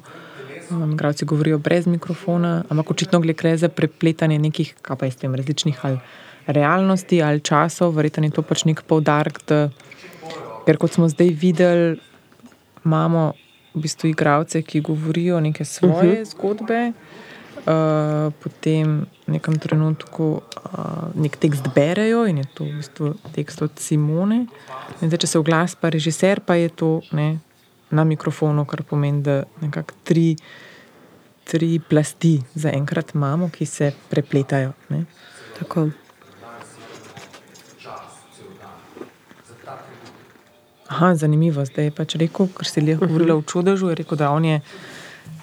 [0.71, 5.86] igralci govorijo brez mikrofona, ampak očitno gre za prepletanje nekih, kaj pa jaz vem, različnih
[5.86, 5.99] ali
[6.47, 9.69] realnosti ali časov, verjetno je to pač nek poudarek, da,
[10.65, 11.97] ker kot smo zdaj videli,
[12.86, 13.34] imamo
[13.75, 16.32] v bistvu igralce, ki govorijo neke svoje uh -huh.
[16.32, 16.91] zgodbe.
[17.58, 23.62] Uh, potem v nekem trenutku uh, nek tekst berejo in je to v bistvu tekst
[23.62, 24.45] od Simone.
[25.01, 27.39] Zdaj, če se oglas, pa režiser, pa je to ne,
[27.89, 30.36] na mikrofonu, kar pomeni, da nekako tri,
[31.43, 34.73] tri plasti zaenkrat imamo, ki se prepletajo.
[34.89, 35.06] Ne.
[35.60, 35.89] Tako.
[40.88, 41.65] Aha, zanimivo.
[41.65, 44.62] Zdaj je pač rekel, ker si le govorila o čudežu, je rekel, da on je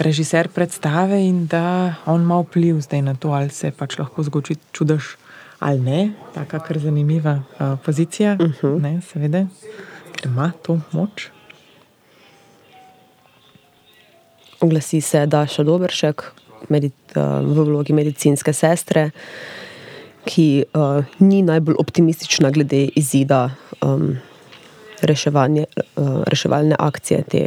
[0.00, 4.56] režiser predstave in da on ima vpliv zdaj na to, ali se pač lahko zgodi
[4.72, 5.16] čudež
[5.60, 6.00] ali ne.
[6.34, 8.80] Taka kar zanimiva uh, pozicija, uh -huh.
[8.82, 9.46] ne, seveda,
[10.12, 11.30] ker ima to moč.
[14.64, 16.32] Oglasi se Daša Dobršek
[17.44, 19.10] v vlogi medicinske sestre,
[20.24, 23.50] ki uh, ni najbolj optimistična glede izida
[23.84, 25.04] um, uh,
[26.24, 27.42] reševalne akcije te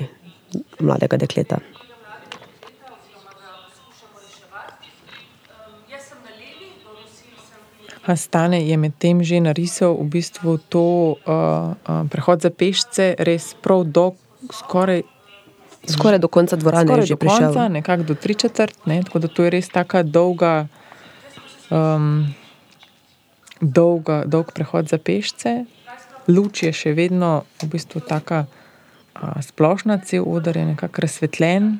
[0.80, 1.58] mladega dekleta.
[8.16, 13.90] Stane je medtem že narisal v bistvu to uh, uh, prehod za pešce, res prav
[13.90, 14.22] dolg,
[14.54, 15.17] skoraj.
[15.88, 17.54] Skoraj do konca dvorane je že prišel.
[17.54, 19.04] Konca, nekako do tri četrt, ne?
[19.04, 20.67] tako da to je res tako dolga,
[21.69, 22.34] um,
[23.62, 25.63] dolga, dolg prehod za pešce.
[26.28, 28.43] Luč je še vedno v bistvu tako
[29.41, 31.80] splošna, cel odr je nekako razsvetljen.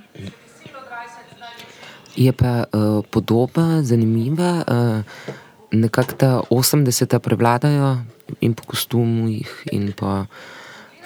[2.16, 4.64] Je pa uh, podoba zanimiva.
[4.64, 5.36] Uh,
[5.72, 7.98] nekako ta 80-ta prevladajo
[8.40, 10.26] in po kostumih, in po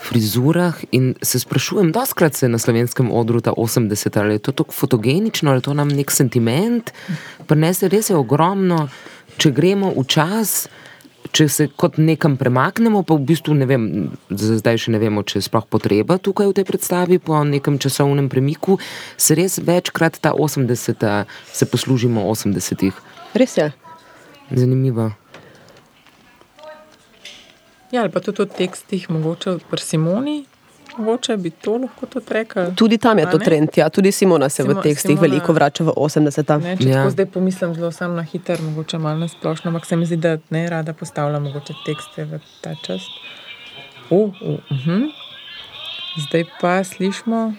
[0.02, 0.76] frizurah.
[0.92, 4.72] In se sprašujem, da skrat se na slovenskem odru ta 80-ta, ali je to tako
[4.72, 6.92] fotogenično, ali je to nam nek sentiment,
[7.48, 8.88] prenese res je ogromno,
[9.38, 10.68] če gremo v čas.
[11.32, 13.84] Če se kot nekam premaknemo, pa v bistvu ne vem,
[14.34, 18.28] zdaj še ne vemo, če je sploh potreba tukaj v tej predstavi, po nekem časovnem
[18.28, 18.82] premiku,
[19.16, 23.00] se res večkrat ta 80-ta, se poslužimo 80-ih.
[23.38, 23.70] Res je.
[24.50, 25.12] Zanimivo.
[27.92, 30.46] Ja, ali pa tudi v tekstih, mogoče pri Simoni,
[30.98, 32.72] mogoče bi to lahko tudi rekel.
[32.76, 33.90] Tudi tam je to trend, ja.
[33.90, 36.60] tudi Simona se Simo, v tekstih Simona, veliko vrača v 80-ta.
[36.80, 37.10] Če ja.
[37.10, 40.38] zdaj pomislim zelo sam na hiter, mogoče malo na splošno, ampak se mi zdi, da
[40.50, 43.08] ne rada postavlja mogoče tekste v ta čas.
[44.10, 45.12] Uh, uh, uh -huh.
[46.28, 47.54] Zdaj pa slišimo.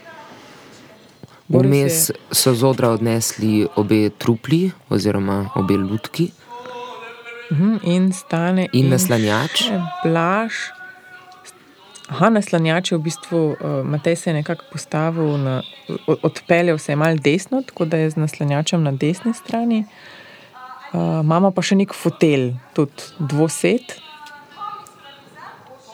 [1.48, 6.30] Vmes so z odra odnesli obe trupli oziroma obe lutki.
[7.82, 9.68] In stane in naslanjač.
[10.04, 10.72] Blaž
[12.12, 15.62] Aha, naslanjač je v bistvu, uh, Matej se je nekako postavil, na,
[16.22, 19.86] odpeljal se je malo desno, tako da je z naslanjačem na desni strani.
[20.92, 23.96] Uh, imamo pa še nek fotelj, tudi dvoset,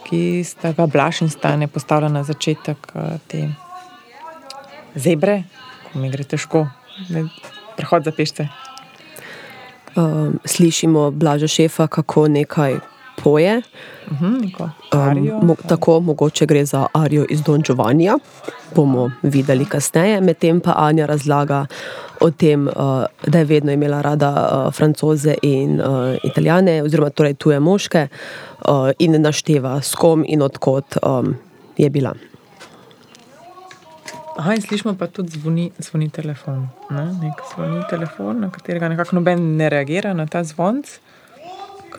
[0.09, 3.44] ki sta ga blaš in stane postavljena na začetek uh, te
[4.98, 5.44] zebre,
[5.86, 6.66] ko mi gre težko,
[7.78, 8.48] prehod za pešce.
[9.99, 12.76] Uh, slišimo blaža šefa, kako nekaj
[13.24, 13.62] poje.
[14.11, 18.18] Uh -huh, arijo, um, mo tako, mogoče gre za Arijo iz Don Giovannija,
[18.74, 20.20] bomo videli kasneje.
[20.20, 21.66] Medtem pa Anja razlaga
[22.20, 22.74] o tem, uh,
[23.26, 25.86] da je vedno imela rada uh, francoze in uh,
[26.22, 28.09] italijane, oziroma torej tuje moške,
[28.68, 31.34] uh, in našteva s kom in odkot um,
[31.76, 32.14] je bila.
[34.39, 36.68] Aha, in slišimo pa tudi zvoni, zvoni telefon.
[36.95, 37.05] Ne?
[37.22, 40.99] Nek zvoni telefon, na katerega nekako noben ne reagira na ta zvonc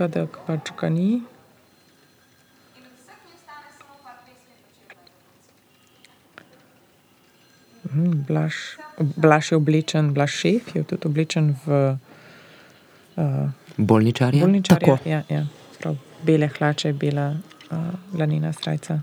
[0.07, 1.21] da pač ga ni.
[7.89, 11.97] Mhm, Blaž, Blaž je oblečen, Blaž šef je tudi oblečen v
[13.17, 14.41] uh, bolničarje.
[14.41, 15.45] bolničarje ja, ja.
[15.79, 17.33] Prav, bele hlače, bela
[17.71, 17.77] uh,
[18.13, 19.01] lanina srca.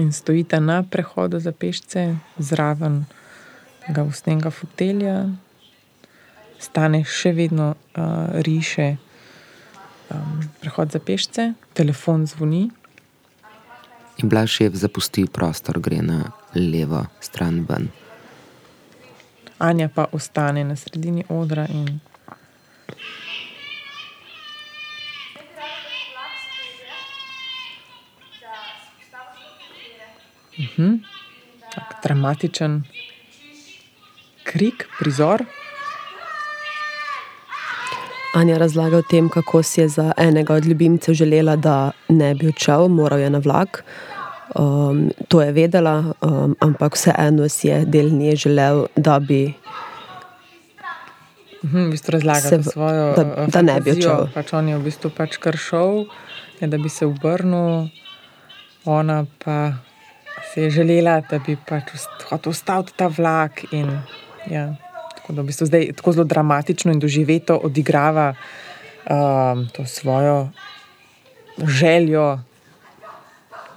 [0.00, 3.04] In stojite na prehodu za pešce, zraven
[3.84, 5.28] tega usnega fotelja,
[6.56, 8.94] stane še vedno uh, riše,
[10.08, 12.70] um, prehod za pešce, telefon zvoni.
[14.24, 17.90] In Blaž je zapustil prostor, gre na levo stran ven.
[19.60, 22.00] Anja pa ostane na sredini odra in.
[30.60, 30.88] Mhm.
[30.88, 30.98] -huh.
[31.74, 32.82] tak, dramatičen
[34.50, 35.44] krik, prizor.
[38.34, 42.48] Anja razlaga o tem, kako si je za enega od ljubimcev želela, da ne bi
[42.48, 43.84] odšel, moral je na vlak.
[44.54, 49.54] Um, to je vedela, um, ampak vseeno si je del nje želel, da bi.
[51.64, 53.74] Mhm, v bistvu razlaga svojo da, da fantazijo.
[53.74, 54.26] ne bi odšel.
[54.34, 56.04] Pač on je v bistvu pač kar šel,
[56.60, 57.90] da bi se obrnil,
[58.84, 59.72] ona pa
[60.54, 61.94] si je želela, da bi pač
[62.46, 63.64] ostal ta vlak.
[63.72, 63.98] In
[64.48, 64.76] Ja.
[65.16, 68.34] Tako da v bistvu zdaj tako zelo dramatično in doživeto odigrava
[69.10, 70.48] um, to svojo
[71.66, 72.38] željo.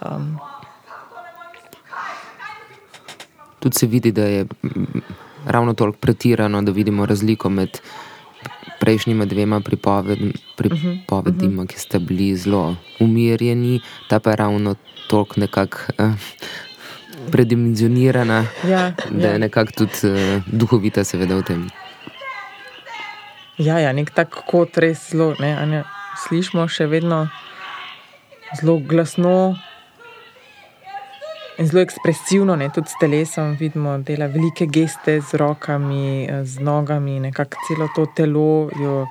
[0.01, 0.39] Um.
[3.59, 4.45] Tudi se vidi, da je
[5.47, 7.80] ravno toliko pretirano, da vidimo razliko med
[8.80, 11.67] prejšnjima dvema pripovedima, pripovedima uh -huh.
[11.67, 14.76] ki sta bili zelo umirjeni, ta pa je ravno
[15.08, 15.78] toliko nekako.
[15.97, 16.14] Uh,
[17.32, 19.38] predimenzionirana, ja, da je ja.
[19.38, 21.62] nekako tudi uh, duhovita, seveda, v tem.
[23.58, 25.34] Ja, ja nek tak kot res zelo.
[25.39, 25.84] Ne, ne,
[26.26, 27.28] slišimo še vedno
[28.58, 29.54] zelo glasno
[31.62, 33.56] in zelo ekspresivno, ne, tudi s telesom.
[33.60, 39.04] Vidimo, dela velike geste z rokami, eh, z nogami, nekako celo to telo jo,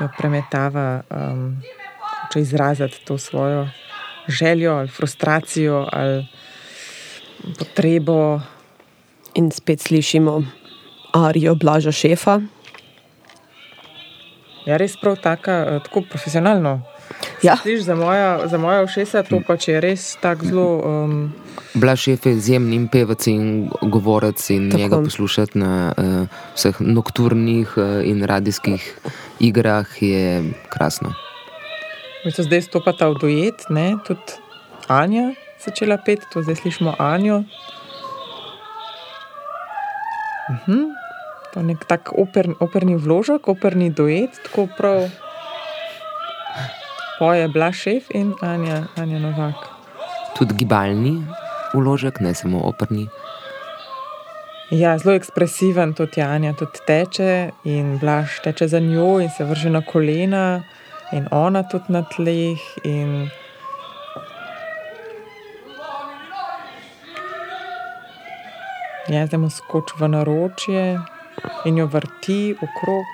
[0.00, 1.52] jo premetava, um,
[2.32, 3.68] če izraziti to svojo
[4.28, 5.88] željo ali frustracijo.
[5.92, 6.26] Ali,
[7.58, 8.40] potrebo.
[9.34, 10.42] In spet slišimo
[11.12, 12.40] arijo blaža šefa.
[14.66, 16.80] Ja, res prav taka, eh, tako profesionalno.
[17.42, 17.56] Ja.
[17.56, 20.68] Sliš, za, moja, za moja všesa to pač je res tako zelo.
[20.84, 21.32] Um...
[21.74, 24.82] Blaž šef je izjemen pevec in govorec in tako.
[24.82, 28.82] njega poslušati na uh, vseh nokturnih uh, in radijskih
[29.40, 31.14] igrah je krasno.
[32.28, 34.36] Mi smo zdaj stopata v duet, ne, tudi
[34.92, 35.30] Anja
[35.64, 37.40] začela peti, to zdaj slišimo Anjo.
[40.52, 40.92] Uhum.
[41.52, 45.08] To je nek tak oper, operni vložek, operni duet, tako prav.
[47.16, 49.64] Poje bila šef in Anja, Anja Novak.
[50.36, 51.24] Tudi gibalni
[51.72, 53.08] vložek, ne samo operni.
[54.68, 59.72] Ja, zelo ekspresiven, tudi Anja tudi teče in Blaž teče za njo in se vrže
[59.72, 60.60] na kolena,
[61.12, 62.60] in ona tudi na tleh.
[62.84, 63.30] In
[69.08, 71.00] Ja, zdaj mu skoči v naročje
[71.64, 73.08] in jo vrti okrog.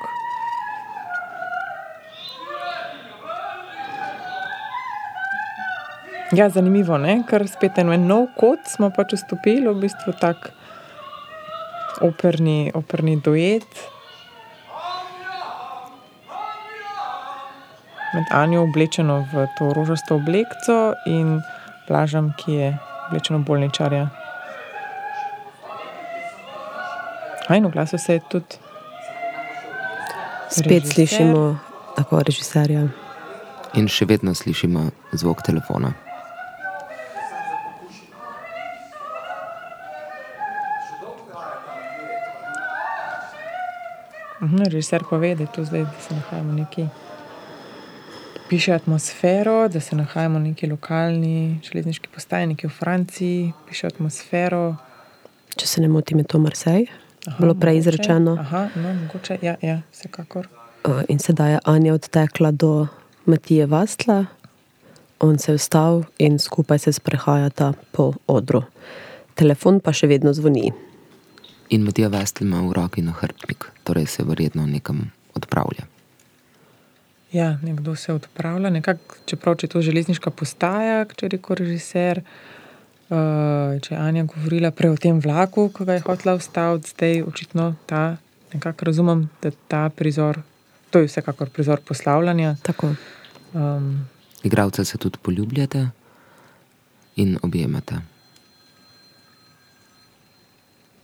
[6.35, 10.51] Ja, zanimivo je, ker spet en nov kot smo pač vstopili, v bistvu tak
[12.03, 13.94] operni, operni duet.
[18.15, 21.41] Med Anjo oblečeno v to rožasto oblekco in
[21.89, 22.69] plažam, ki je
[23.09, 24.09] oblečeno bolničarja.
[27.49, 28.57] Ajno, glasu se je tudi.
[30.51, 30.95] Spet režiser.
[30.95, 31.59] slišimo
[31.97, 32.87] tako režiserja.
[33.75, 35.91] In še vedno slišimo zvok telefona.
[44.45, 46.87] Mhm, režiser pove, da je to zdaj, da se nahajamo neki.
[48.49, 54.77] Piše atmosfero, da se nahajamo v neki lokalni železniški postaji, nekje v Franciji, piše atmosfero.
[55.57, 56.87] Če se ne motim, je to Marsej,
[57.27, 58.37] Aha, bilo prej izrečeno.
[58.41, 60.49] Aha, no, mogoče, ja, ja, vsekakor.
[61.09, 62.87] In sedaj je Anja odtekla do
[63.25, 64.27] Matije Vastla,
[65.21, 68.63] on se je vstal in skupaj se sprehajata po odru.
[69.35, 70.69] Telefon pa še vedno zvoni.
[71.73, 75.94] In Matija Vestel ima v roki nahrbtnik, torej se verjetno nekam odpravlja.
[77.35, 82.23] Ja, nekdo se odpravlja, nekako, čeprav če je to železniška postaja, če je rekel režiser.
[83.11, 87.21] Uh, če je Anja govorila prej o tem vlaku, ki ga je hotela ustaviti, zdaj
[87.27, 88.17] očitno ta,
[88.55, 90.41] nekako razumem, da ta prizor,
[90.95, 92.55] to je vsekakor prizor poslavljanja.
[92.63, 92.95] Tako.
[93.53, 93.93] Um,
[94.47, 95.89] Igravca se tudi poljubljate
[97.21, 98.01] in objemate.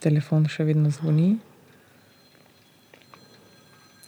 [0.00, 1.34] telefon še vedno zvoni.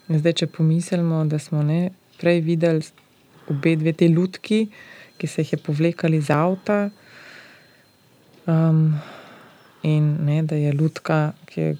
[0.08, 1.92] In zdaj, če pomislimo, da smo ne
[2.22, 2.86] prej videli
[3.50, 4.66] obe dve te lutki,
[5.18, 6.84] ki se jih je povlekali iz avta,
[8.46, 8.84] um,
[9.82, 11.72] in ne, da je lutka, ki je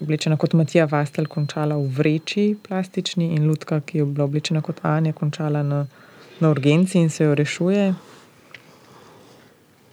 [0.00, 4.84] oblečena kot Matija Vastel, končala v vreči plastični, in lutka, ki je bila oblečena kot
[4.88, 5.84] Anja, končala na,
[6.40, 7.92] na urgenci in se jo rešuje.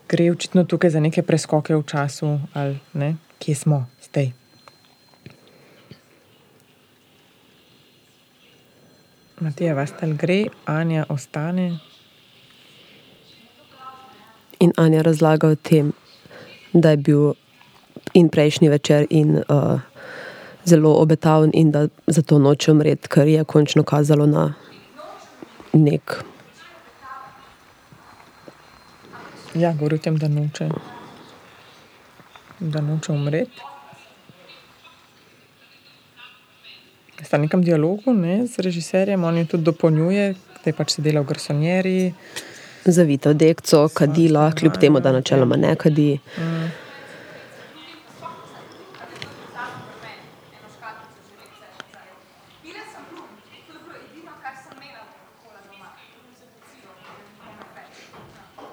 [0.09, 4.31] Gre očitno tukaj za neke preskoke v času, ali ne, kje smo zdaj.
[9.39, 11.79] Matija Vastel gre, Anja ostane.
[14.59, 15.93] In Anja razlaga o tem,
[16.73, 17.33] da je bil
[18.13, 19.79] in prejšnji večer, in uh,
[20.65, 24.53] zelo obetaven, in da zato noče umreti, ker je končno kazalo na
[25.73, 26.23] nek.
[29.55, 30.69] Ja, govori o tem, da noče,
[32.59, 33.68] da noče umreti.
[37.23, 41.23] Sta v nekem dialogu ne, z režiserjem, on jo tudi dopolnjuje, da je pač sedela
[41.23, 41.97] v garsonjeri.
[42.87, 46.13] Zavita v dekco, kadila, kljub temu, da načeloma ne kadi.
[46.39, 46.69] Mm.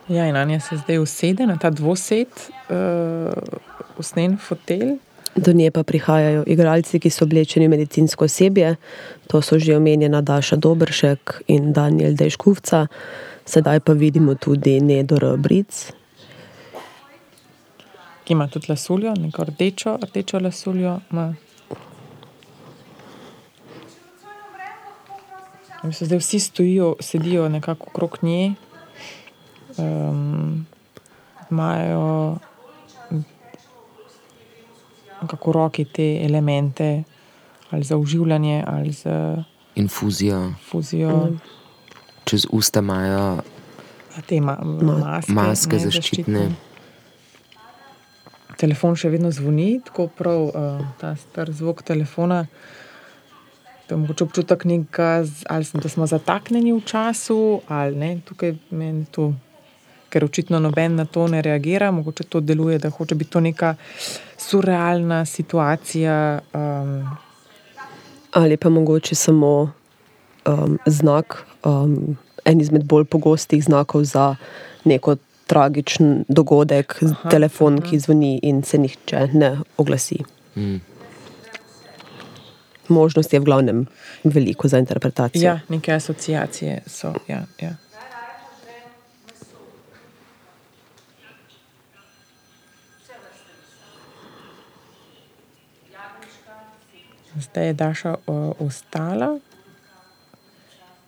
[0.08, 2.30] Ja, in Anja se zdaj usede na ta dvosed,
[2.70, 3.32] uh,
[3.98, 5.00] usnjen fotelj.
[5.36, 8.76] Do nje pa prihajajo igralci, ki so oblečeni medicinsko osebje.
[9.28, 12.86] To so že omenjena Daša Dobršek in Daniel Dejškuvca.
[13.44, 15.92] Sedaj pa vidimo tudi Nedor Bric.
[18.24, 21.00] Ki ima tudi lasuljo, neko rdečo, rdečo lasuljo.
[21.12, 21.34] Ima.
[25.84, 28.54] Zdaj vsi stojijo, sedijo nekako okrog nje,
[29.78, 30.66] um,
[31.50, 32.38] imajo
[35.22, 37.02] nekako v roki te elemente,
[37.70, 39.44] ali za uživljanje, ali za
[39.74, 41.10] Infuzija, fuzijo.
[41.26, 41.40] Mm.
[42.24, 43.38] čez usta imajo
[44.26, 46.46] Te ma maske, maske ne, zaščitne.
[48.56, 50.54] Telefon še vedno zvoni, tako prav uh,
[50.96, 52.46] ta star zvok telefona.
[53.86, 57.36] To je mogoče občutek, nekega, z- ali smo, da smo zataknjeni v času,
[57.68, 58.10] ali ne.
[58.24, 59.28] Tukaj meni to,
[60.16, 63.74] ker očitno noben na to ne reagira, mogoče to deluje, da hoče biti to neka
[64.40, 66.40] surrealna situacija.
[66.54, 67.08] Um,
[68.32, 69.72] Ali pa mogoče samo
[70.46, 74.36] um, znak, um, en izmed bolj pogostih znakov za
[74.84, 77.90] neko tragičen dogodek, aha, telefon, aha.
[77.90, 80.22] ki zvoni in se nihče ne oglasi.
[80.56, 80.80] Mm.
[82.88, 83.86] Možnost je v glavnem
[84.24, 85.44] veliko za interpretacijo.
[85.44, 87.12] ja, neke asociacije so.
[87.28, 87.76] Ja, ja.
[97.40, 98.14] Zdaj je Daša
[98.58, 99.38] ostala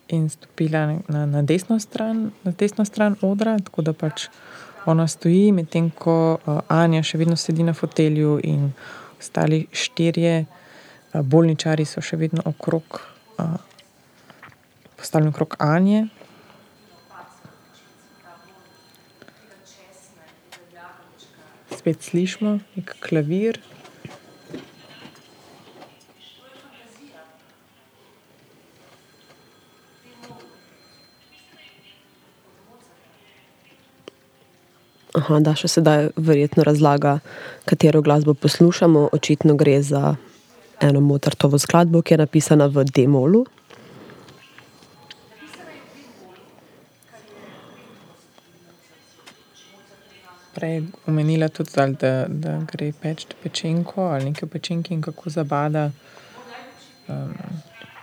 [0.09, 4.29] in stopila na- na, desno stran, na desno stran odra, tako da pač
[4.87, 8.72] ona stoji, medtem ko Anja še vedno sedi na fotelju in
[9.20, 10.47] ostali štirje
[11.12, 13.01] bolničari so še vedno okrog,
[14.97, 16.07] postavljeni okrog Anje.
[21.79, 23.61] Spet slišimo nek klavir.
[35.18, 37.18] Aha, da še sedaj verjetno razlaga,
[37.66, 39.08] katero glasbo poslušamo.
[39.16, 40.14] Očitno gre za
[40.80, 43.40] eno motortovo skladbo, ki je napisana v D-molu.
[50.54, 55.88] Prej omenila tudi, zdaj, da, da gre peč pečenko ali nekaj pečenke in kako zabada
[57.08, 57.34] um,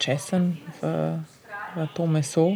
[0.04, 0.96] česen v,
[1.76, 2.50] v to meso.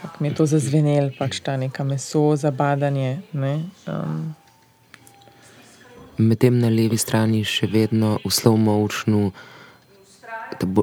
[0.00, 3.20] Ampak mi je to zazvenel, pač ta neka meso, zabadanje.
[3.36, 3.68] Ne?
[3.84, 4.32] Um,
[6.16, 9.20] Medtem na levi strani še vedno v slovmočnu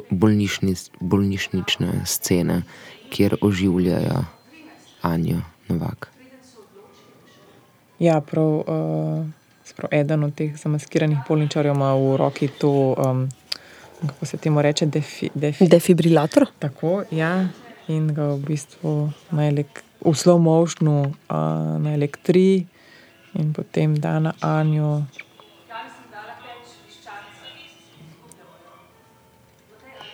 [0.09, 2.61] bolnišni, bolnišnična scena,
[3.09, 4.22] kjer oživljajo
[5.01, 6.09] Anjo Novak.
[7.99, 9.26] Ja, prav, uh,
[9.78, 13.30] prav eden od teh zamaskiranih bolničarjev ima v roki to, um,
[14.01, 16.45] kako se temu reče, defi, defi, Defibrilator.
[16.59, 17.47] Tako, ja,
[17.88, 22.68] in ga v bistvu na v slow motionu uh, na elektriji,
[23.34, 25.04] in potem da na Anjo.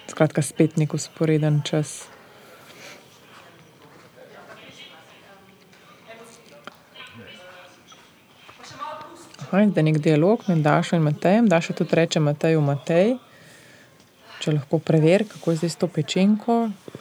[0.08, 2.06] Skratka, spet nek usporeden čas.
[9.54, 11.50] Aha, zdaj je nek dialog med Dašo in Matejem.
[11.50, 13.18] Daša tudi reče Mateju, Matej,
[14.44, 16.56] če lahko preveri, kako je zdaj s to pečenko,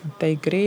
[0.07, 0.67] Matej gre.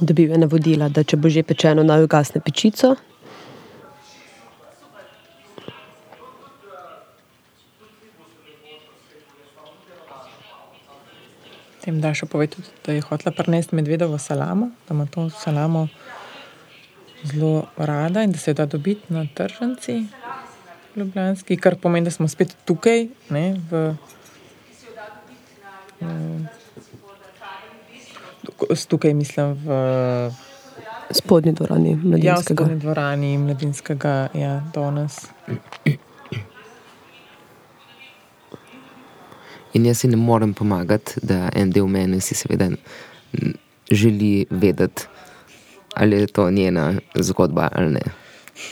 [0.00, 2.94] Dobil je navodila, da če bo že pečeno, naj ugasne pečico.
[11.84, 15.88] Tem Daša pove tudi, da je hotela prinesti medvedovo salamo, da ima to salamo
[17.28, 20.06] zelo rada in da se jo da dobiti na tržnici
[20.96, 23.94] Ljubljanski, kar pomeni, da smo spet tukaj, ne, v,
[26.00, 26.06] v,
[28.88, 29.76] tukaj mislim v
[31.10, 32.64] Spodnji dvorani ja, v mladinskega.
[32.64, 35.26] spodnji dvorani mladinskega, ja, danes.
[39.74, 42.70] In jaz si ne morem pomagati, da en del mene si seveda
[43.90, 45.06] želi vedeti,
[45.94, 48.02] ali je to njena zgodba ali ne.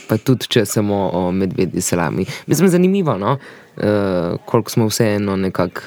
[0.07, 2.25] Pa tudi, če samo o medvedji salami.
[2.47, 3.37] Mislim, zanimivo, no?
[3.79, 5.81] uh, koliko smo vseeno nekako.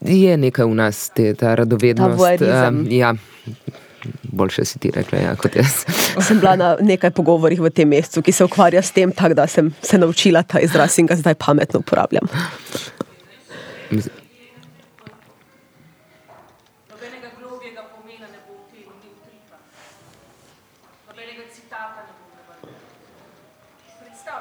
[0.00, 2.18] Je nekaj v nas, te, ta radovednost.
[2.18, 2.86] voajerizem.
[2.90, 3.14] ja,
[4.22, 5.84] boljše si ti rekla, ja, kot jaz.
[6.26, 9.46] Sem bila na nekaj pogovorih v tem mesecu, ki se ukvarja s tem, tako da
[9.46, 12.26] sem se naučila ta izraz in ga zdaj pametno uporabljam.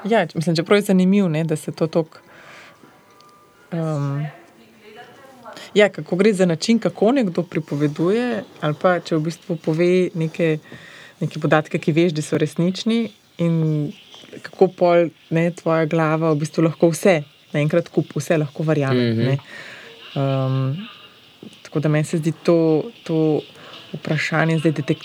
[0.06, 2.20] Ja, mislim, čeprav je zanimivo, da se to tako.
[3.72, 4.26] Um,
[5.74, 10.58] ja, kako gre za način, kako nekdo pripoveduje, ali pa če v bistvu pove neke,
[11.20, 13.92] neke podatke, ki veš, da so resnični, in
[14.42, 17.22] kako pol ne, tvoja glava v bistvu lahko vse,
[17.54, 19.14] naenkrat kup, vse lahko verjame.
[19.14, 19.38] Mm -hmm.
[20.16, 20.88] um,
[21.64, 23.42] tako da meni se zdi to, to
[23.94, 24.98] vprašanje zdaj detek,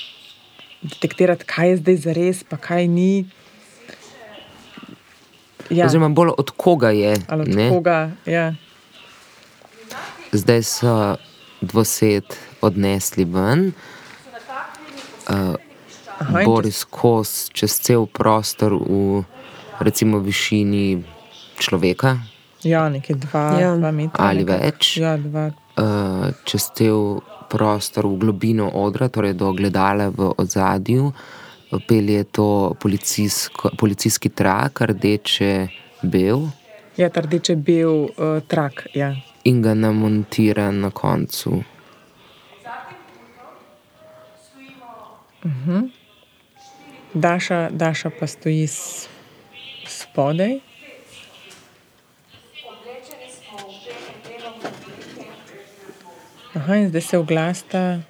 [0.83, 3.25] detektirati, kaj je zdaj zares, pa kaj ni.
[5.71, 7.17] Ja, oziroma, bolj od koga je.
[7.29, 7.69] ali od ne?
[7.69, 8.11] koga.
[8.27, 8.55] Ja.
[10.33, 11.17] Zdaj so
[11.61, 12.25] dvosed
[12.61, 13.73] odnesli ven.
[15.25, 15.55] Uh,
[16.19, 19.25] Aha, in Boris Kos čez cel prostor v
[19.79, 21.03] recimo višini
[21.57, 22.19] človeka
[22.63, 23.77] Ja, nekje dva, Ja.
[23.77, 24.21] dva metra.
[24.21, 24.63] ali nekako.
[24.63, 24.97] več.
[24.97, 25.47] Ja, dva.
[25.77, 31.13] uh, čez cel prostor v globino odra, torej do gledala v ozadju,
[31.89, 35.69] pelje to policijsko, policijski trak, rdeče
[36.03, 36.49] bel
[36.97, 38.87] Ja, ta rdeče bil uh, trak.
[38.95, 39.17] Ja.
[39.45, 41.63] in ga namontira na koncu.
[47.15, 48.69] Daša, Daša pa stoji
[49.87, 50.59] spodaj.
[56.55, 58.01] Aha, in zdaj se oglasta.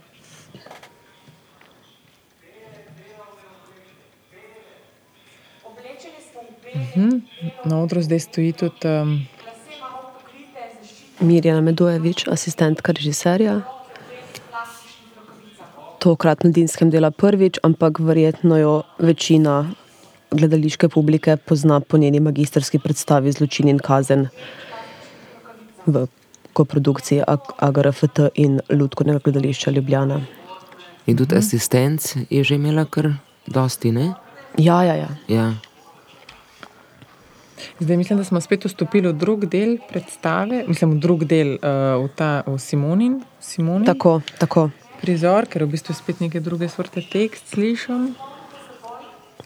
[6.75, 7.21] Mhm.
[7.65, 9.27] Na odru zdaj stoji tudi um,
[11.21, 13.61] Mirjana Medojevič, asistentka režiserja.
[15.99, 19.71] Tokrat na Dinskem dela prvič, ampak verjetno jo večina
[20.31, 24.29] gledališke publike pozna po njeni magistrski predstavi Zločin in kazen
[25.87, 26.07] v
[26.53, 30.21] koprodukciji Ag- AGRFT in Ludkovnega gledališča Ljubljana.
[31.07, 33.13] In tudi asistent je že imela kar
[33.47, 34.13] dosti, ne?
[34.59, 35.09] Ja, ja, ja.
[35.29, 35.53] Ja.
[37.79, 42.05] Zdaj mislim, da smo spet vstopili v drug del predstave, mislim, v drug del, uh,
[42.05, 44.71] v ta v Simonin, Simonin Tako, tako.
[45.01, 48.15] prizor, ker v bistvu spet neke druge vrste tekst slišim.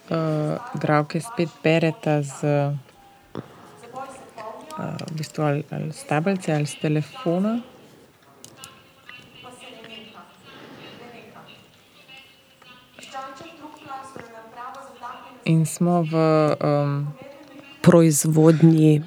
[0.09, 2.73] Uh, Dravke spet bereta z uh,
[4.79, 7.61] v bistvu ali, ali s tablice ali s telefona.
[15.45, 16.13] In smo v.
[16.61, 17.28] Um,
[17.89, 19.03] Proizvodnji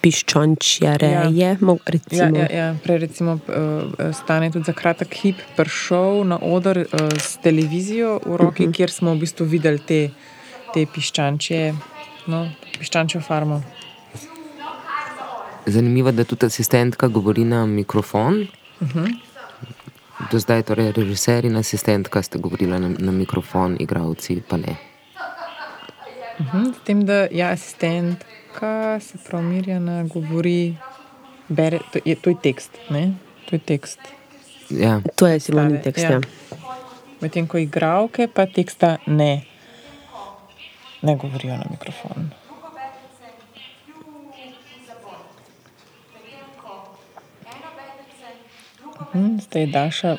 [0.00, 1.50] piščančje reje, ja.
[1.52, 2.38] ja, recimo.
[2.38, 2.68] ja, ja.
[2.84, 8.36] Prej recimo, uh, stane tudi za kratek hip prišel na oder uh, s televizijo v
[8.36, 8.72] roki, uh Mhm.
[8.72, 8.76] -huh.
[8.76, 10.10] kjer smo v bistvu videli te,
[10.74, 11.74] te piščančje,
[12.26, 13.62] no, piščančjo farmo.
[15.66, 18.46] Zanimivo je, da tudi asistentka govori na mikrofon.
[18.80, 19.14] Uh -huh.
[20.32, 24.89] Do zdaj, torej, režiser in asistentka sta govorila na, na mikrofon, igravci pa ne.
[26.40, 30.76] Mhm, S tem, da ja, asistentka, se pravi, Mirjana govori,
[31.48, 32.78] bere, to, je, to je tekst.
[32.90, 33.12] Ne?
[33.46, 34.00] To je tekst.
[34.70, 36.04] Ja, To je Simonin Stave, tekst.
[36.04, 36.10] ja.
[36.10, 36.20] Ja.
[37.20, 39.42] Medtem ko igravke pa teksta ne,
[41.02, 42.30] ne govorijo na mikrofon.
[49.14, 50.16] Mhm, Zdaj Daša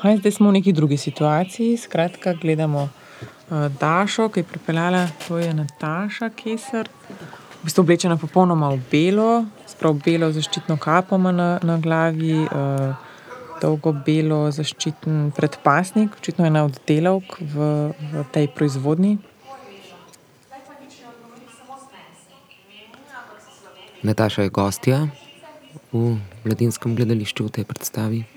[0.00, 1.76] Haj, zdaj smo v neki drugi situaciji.
[1.76, 6.88] Skratka, gledamo uh, Dašo, ki je pripeljala, to je Nataša Kesar.
[7.60, 12.96] V bistvu oblečena popolnoma v belo, sprav belo zaščitno kapo ima na, na glavi, uh,
[13.60, 19.18] dolgo belo zaščiten predpasnik, očitno ena od delavk v, v tej proizvodnji.
[24.00, 25.06] Nataša je gostja
[25.92, 26.16] v
[26.48, 28.29] mladinskem gledališču v tej predstavi.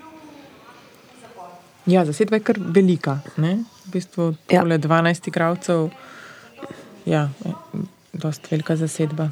[1.85, 3.19] Ja, zasedba je kar velika.
[3.37, 3.57] Ne?
[3.85, 4.63] V bistvu Ja.
[4.63, 4.77] ja.
[4.77, 5.89] 12 igralcev,
[7.05, 7.29] ja,
[8.13, 9.29] dosta velika zasedba.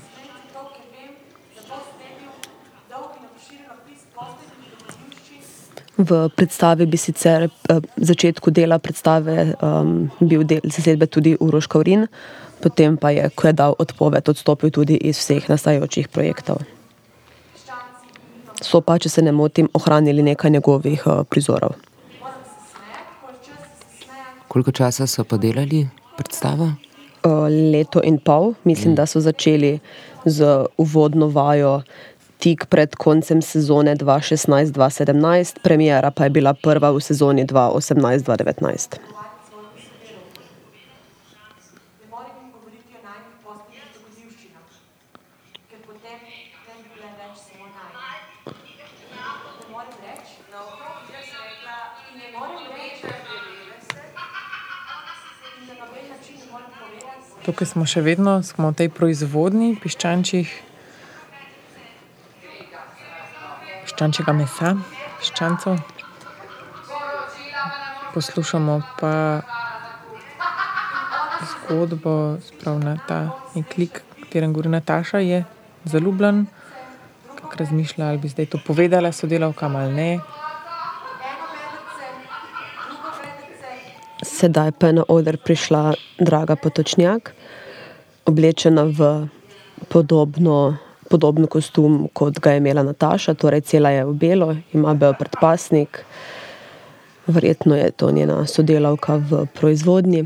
[5.98, 11.68] V predstavi bi sicer eh, v začetku dela predstave um, bil del zasedbe tudi Uroš
[11.68, 12.08] Kaurin,
[12.62, 16.66] potem pa je, ko je dal odpoved, odstopil tudi iz vseh nastajajočih projektov.
[18.62, 21.78] So pa, če se ne motim, ohranili nekaj njegovih uh, prizorov.
[24.52, 25.86] Koliko časa so pa delali
[26.18, 26.74] predstavo?
[27.72, 29.80] Leto in pol, mislim, da so začeli
[30.26, 31.82] z uvodno vajo
[32.42, 39.21] tik pred koncem sezone 2016-2017, premjera pa je bila prva v sezoni 2018-2019.
[57.42, 60.50] Tukaj smo še vedno, smo v tej proizvodni piščančjih,
[63.88, 64.76] piščančjega mesa,
[65.18, 65.80] piščancov.
[68.14, 69.14] Poslušamo pa
[71.50, 73.24] zgodbo, spravna ta
[73.74, 75.42] klik, o katerem govori Nataša, je
[75.90, 76.46] zaljubljen,
[77.42, 80.41] kako razmišlja, ali bi zdaj to povedala sodelavkam ali ne.
[84.42, 87.30] Sedaj pa je na oder prišla Draga Potočnjak,
[88.26, 89.30] oblečena v
[89.86, 90.82] podobno,
[91.14, 96.02] podoben kostum, kot ga je imela Nataša, torej cela je v belo, ima bel predpasnik.
[97.30, 100.26] Verjetno je to njena sodelavka v proizvodnji.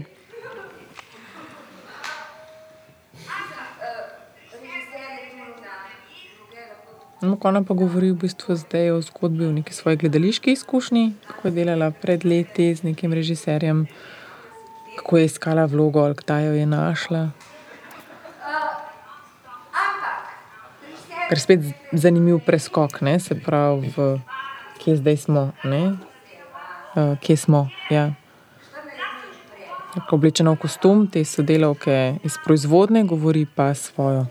[7.26, 11.48] No, ona pa govori v bistvu zdaj o zgodbi, o neki svoji gledališki izkušnji, kako
[11.48, 13.88] je delala pred leti z nekim režiserjem,
[14.98, 17.30] kako je iskala vlogo ali kdaj jo je našla.
[21.30, 23.20] Ker spet zanimiv preskok, ne?
[23.20, 24.20] se pravi, v,
[24.78, 25.98] kje zdaj smo, ne?
[26.94, 27.70] Uh, kje smo.
[27.90, 28.12] Ja.
[30.12, 34.28] Oblečena v kostum te sodelavke iz proizvodne, govori pa svojo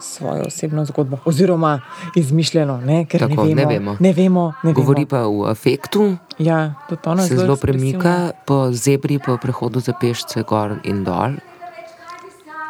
[0.00, 1.80] svojo osebno zgodbo, oziroma
[2.16, 3.96] izmišljeno, ne, ker Tako, ne, ne vemo, vemo.
[4.00, 4.52] ne vemo.
[4.62, 5.08] Ne Govori vemo.
[5.08, 6.96] pa v afektu, Ja, se
[7.36, 7.56] zelo ekspresivna.
[7.56, 11.36] premika po zebri, po prehodu za pešce gor in dol.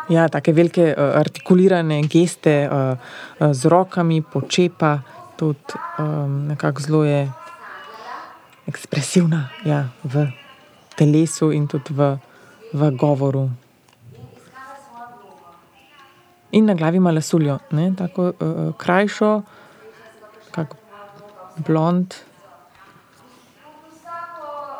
[0.08, 2.98] Ja, take velike uh, artikulirane geste uh,
[3.38, 4.98] uh, z rokami, počepa,
[5.36, 5.58] tudi
[5.98, 7.30] um, nekako zelo je
[8.66, 10.26] ekspresivna ja, v
[10.96, 12.18] telesu in tudi v,
[12.74, 13.48] v govoru.
[16.52, 19.42] In na glavi ima lasuljo, ne, tako uh, krajšo,
[20.50, 20.76] kako
[21.66, 22.14] blond.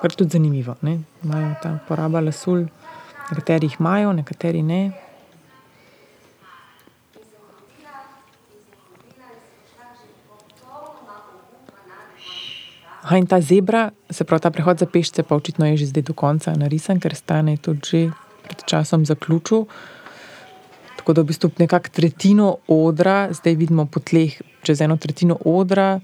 [0.02, 0.74] Kar tudi zanimivo.
[0.82, 0.98] Ne?
[1.24, 2.66] Imajo ta poraba lasulj,
[3.30, 4.90] nekateri jih imajo, nekateri ne.
[13.02, 16.02] Aha, in ta zebra, se pravi ta prehod za pešce, pa očitno je že zdaj
[16.02, 18.00] do konca narisan, ker stane tudi že
[18.42, 19.66] pred časom zaključil.
[21.00, 26.00] Tako da v bistvu nekako tretjino odra, zdaj vidimo po tleh čez eno tretjino odra,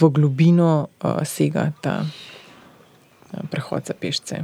[0.00, 4.40] v globino uh, sega ta uh, prehod za pešce.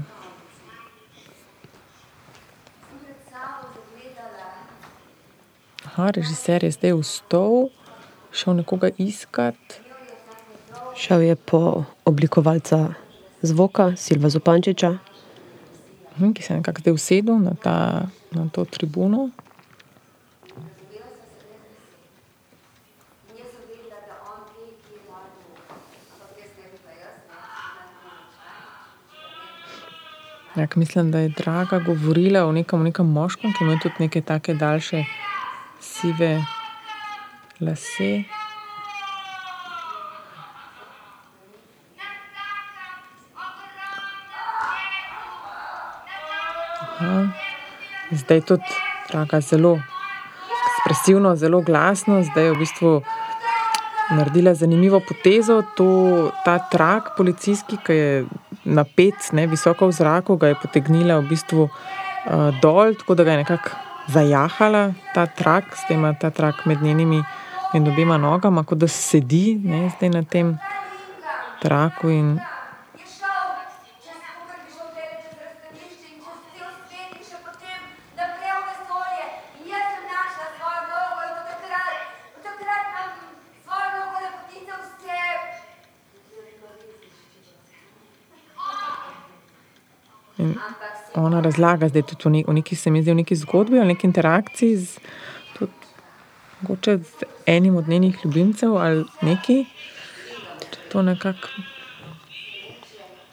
[5.89, 7.73] Aha, režiser je zdaj vstal,
[8.37, 9.57] šel nekoga iskat.
[10.93, 12.93] Šel je po oblikovalca
[13.41, 14.99] zvoka, Silva Zupančiča.
[16.19, 19.31] Mhm, ki se je nekako zdaj usedel na, ta, na to tribuno.
[30.59, 34.21] Ja, ke mislim, da je Draga govorila o nekem, nekem moškem, ki ima tudi neke
[34.21, 35.05] take daljše
[35.81, 36.45] sive
[37.61, 38.23] lase.
[47.01, 47.48] Aha.
[48.13, 48.77] Zdaj tudi
[49.09, 49.79] Draga zelo
[50.69, 52.91] ekspresivno, zelo glasno, zdaj je v bistvu
[54.11, 55.63] naredila zanimivo potezo.
[55.77, 58.27] To, ta trak policijski, ki je
[58.65, 61.73] napet, ne, visoko v zraku, ga je potegnila v bistvu uh,
[62.63, 63.71] dol, tako da ga je nekako
[64.13, 67.23] zajahala ta trak, zdaj ima ta trak med njenimi
[67.73, 70.57] med obema nogama, kot da sedi ne, zdaj na tem
[71.63, 72.09] traku.
[72.09, 72.39] In
[90.39, 90.55] In
[91.15, 93.95] ona razlaga zdaj tudi v, ne, v neki, se mi zdi, v neki zgodbi ali
[93.95, 95.01] neki interakciji z,
[95.59, 95.73] tudi,
[96.61, 99.65] mogoče z enim od njenih ljubimcev ali neki.
[100.93, 101.49] To nekako.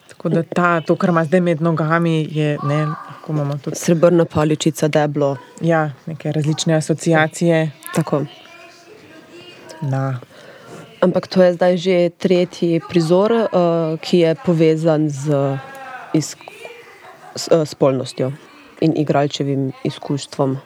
[0.07, 2.87] Tako da ta, to, kar ima zdaj med nogami, je ne,
[3.63, 3.75] tudi.
[3.75, 5.37] Srebrna paličica, deblo.
[5.61, 7.71] Ja, neke različne asociacije.
[7.95, 8.25] Tako.
[9.81, 10.19] Na.
[11.01, 15.57] Ampak to je zdaj že tretji prizor, uh, ki je povezan z
[16.13, 16.54] izk
[17.36, 18.31] s, uh, spolnostjo
[18.81, 20.57] in igralčevim izkustvom.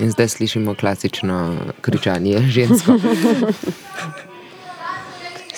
[0.00, 2.92] In zdaj slišimo klasično kričanje žensko.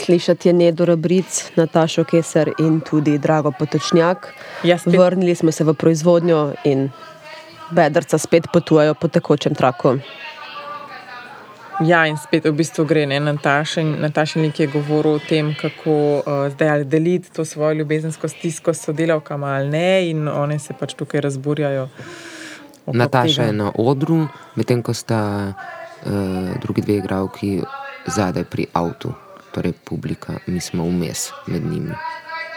[0.05, 4.35] Slišati je Nedo Rabric, Natašo Keser in tudi Drago Potočnjak.
[4.63, 6.91] Ja, spet- Vrnili smo se v proizvodnjo in
[7.71, 9.99] bedrca spet potujejo po tekočem traku.
[11.81, 16.49] Ja, in spet v bistvu gre ne, Natašin lik je govoril o tem, kako uh,
[16.53, 20.95] zdaj ali deliti to svojo ljubezensko stisko s sodelavkama ali ne, in one se pač
[20.95, 21.89] tukaj razburjajo.
[22.87, 23.47] Nataša tega.
[23.47, 25.53] je na odru, medtem ko sta
[26.07, 26.13] uh,
[26.63, 27.63] drugi dve igralki
[28.07, 29.13] zadaj pri avtu,
[29.55, 31.95] torej publika, mi smo vmes med njimi.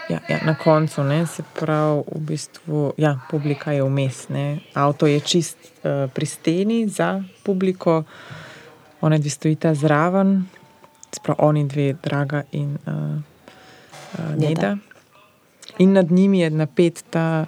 [0.09, 4.27] Ja, ja, na koncu, ne, se pravi, v bistvu, ja, publika je vmes.
[4.29, 4.59] Ne.
[4.73, 8.03] Avto je čist uh, pri steni za publiko,
[9.01, 10.45] one dve stojita zraven,
[11.15, 14.47] sprav oni dve, Draga in uh, uh, Neda.
[14.47, 14.77] Neda.
[15.77, 17.45] In nad njimi je napet ta,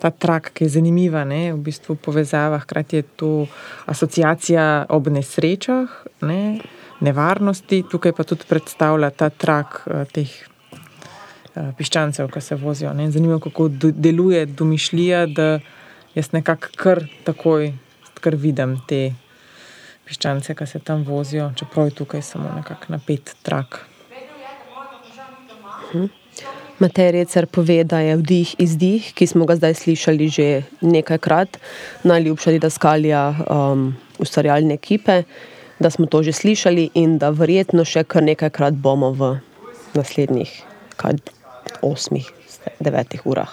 [0.00, 3.46] ta trak, ki je zanimiva, ne, v bistvu povezava, hkrati je to
[3.86, 5.90] asociacija ob nesrečah,
[6.20, 6.60] ne,
[7.00, 12.92] nevarnosti, tukaj pa tudi predstavlja ta trak uh, teh eh, piščancev, ki se vozijo.
[12.96, 13.10] Ne.
[13.10, 15.48] Zanimivo, kako do, deluje domišljija, da
[16.14, 17.72] jaz nekako kar takoj
[18.26, 19.12] kar vidim te
[20.06, 23.84] piščance, ki se tam vozijo, čeprav je tukaj samo nekako napet trak.
[27.52, 30.48] Pove, da je vdih izdih, ki smo ga zdaj slišali že
[30.82, 31.56] nekajkrat,
[32.04, 33.86] najljubša didaskalija um,
[34.18, 35.22] ustvarjalne ekipe,
[35.78, 39.36] da smo to že slišali in da verjetno še kar nekajkrat bomo v
[39.94, 40.52] naslednjih
[40.96, 41.20] kaj,
[41.82, 42.28] osmih,
[42.80, 43.52] devetih urah.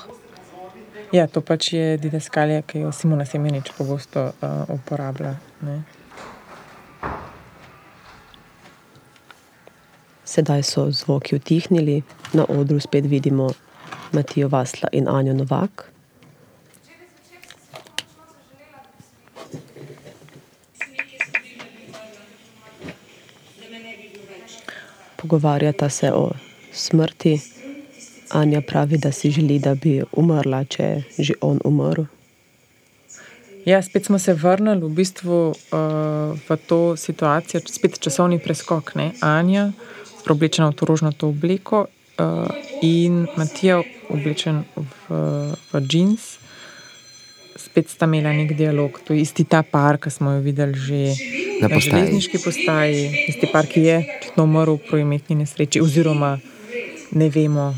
[1.13, 5.35] Ja, to pač je didaskalija, ki jo Simona Semenič pogosto uh, uporablja.
[5.61, 5.83] Ne.
[10.25, 12.01] Sedaj so zvoki utihnili,
[12.33, 13.51] na odru spet vidimo
[14.11, 15.92] Matijo Vasla in Anjo Novak.
[25.23, 26.31] Pogovarjata se o
[26.71, 27.39] smrti.
[28.29, 32.03] Anja pravi, da si želi, da bi umrla, če je že on umrl.
[33.65, 38.95] Ja, spet smo se vrnili v bistvu uh, v to situacijo, spet časovni preskok.
[38.99, 39.11] Ne?
[39.21, 39.71] Anja,
[40.29, 42.51] oblečena v to rožnato obleko, uh,
[42.81, 45.23] in Matija, oblečen v,
[45.71, 46.42] v džins.
[47.73, 50.99] Spet sta imela nek dialog, to je isti ta par, ki smo jo videli že
[51.61, 56.37] Na na železniški postaji, tisti par, ki je očitno umrl v prometni nesreči, oziroma
[57.11, 57.73] ne vemo.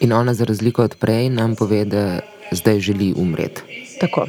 [0.00, 2.20] In ona, za razliko od prej, nam pove, da
[2.52, 3.62] zdaj želi umreti.
[4.00, 4.26] Tako.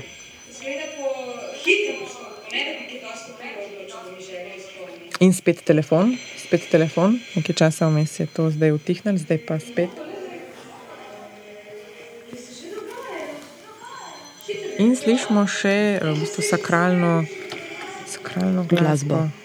[5.19, 10.08] In spet telefon, spet telefon, nekaj časa vmes je to zdaj utihnilo, zdaj pa spet.
[14.79, 17.25] In slišimo še eh, v bistvu sakralno,
[18.07, 19.25] sakralno glasbo.
[19.27, 19.39] Glasbo.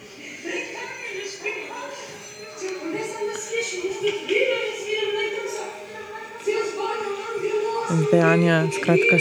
[7.94, 9.18] In zdaj Anja, skratka,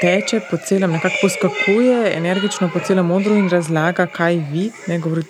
[0.00, 4.72] teče po celem, nekako poskakuje energično po celem modru in razlaga, kaj vidi.
[4.86, 5.26] Ne govori,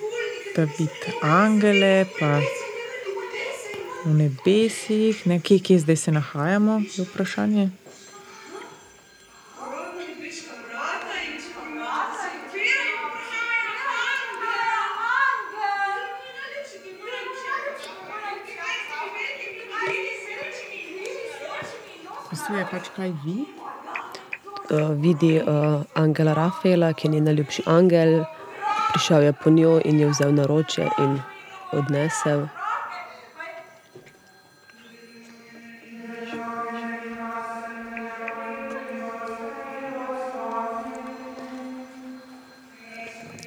[0.55, 2.37] da vidi angele, pa
[4.05, 7.69] v nebesih, ne, kje, kje zdaj se nahajamo, je vprašanje.
[22.29, 23.45] Pisuje pač, kaj vidi.
[24.71, 28.23] Uh, vidi uh, angela Rafaela, ki je njen najljubši angel,
[28.93, 31.19] prišel je po njo in jo vzel na roče in
[31.75, 32.47] odnesel.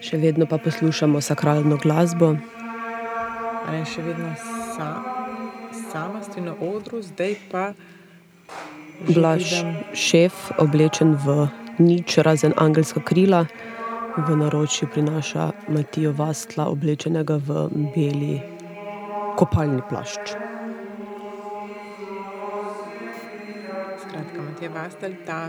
[0.05, 2.35] Še vedno pa poslušamo sakralno glasbo.
[3.65, 4.35] A je še vedno
[4.77, 4.89] sa,
[5.89, 7.73] sama stoji na odru, zdaj pa.
[9.09, 9.65] Blaž,
[9.97, 11.49] šef, oblečen v
[11.81, 13.47] nič, razen angelska krila,
[14.21, 17.65] v naročju prinaša Matijo Vastla, oblečenega v
[17.97, 18.37] beli
[19.41, 20.37] kopalni plašč.
[24.05, 25.49] Skratka, Matija Vastelj, ta,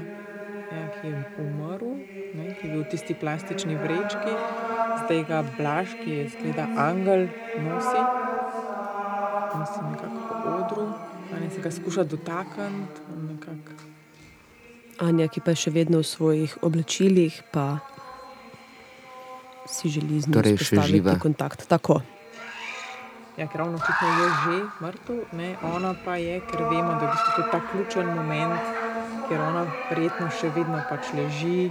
[0.71, 1.95] ja, ki je umrl,
[2.33, 4.33] ne, ki je bil v tisti plastični vrečki,
[5.05, 7.27] zdaj ga Blaž, ki je zgleda angel,
[7.65, 8.01] nosi,
[9.55, 10.87] nosi nekako po odru,
[11.35, 13.01] ali se ga skuša dotakniti.
[14.99, 17.83] Anja, ki pa je še vedno v svojih oblačilih, pa
[19.67, 21.67] si želi z njim Torej vzpostaviti kontakt.
[21.67, 21.99] Tako.
[23.35, 27.07] Ja, ker ravno očitno je že mrtev, ne, ona pa je, ker vemo, da je
[27.07, 28.63] v bistvu to ta ključen moment,
[29.29, 31.69] ker ona verjetno še vedno pač leži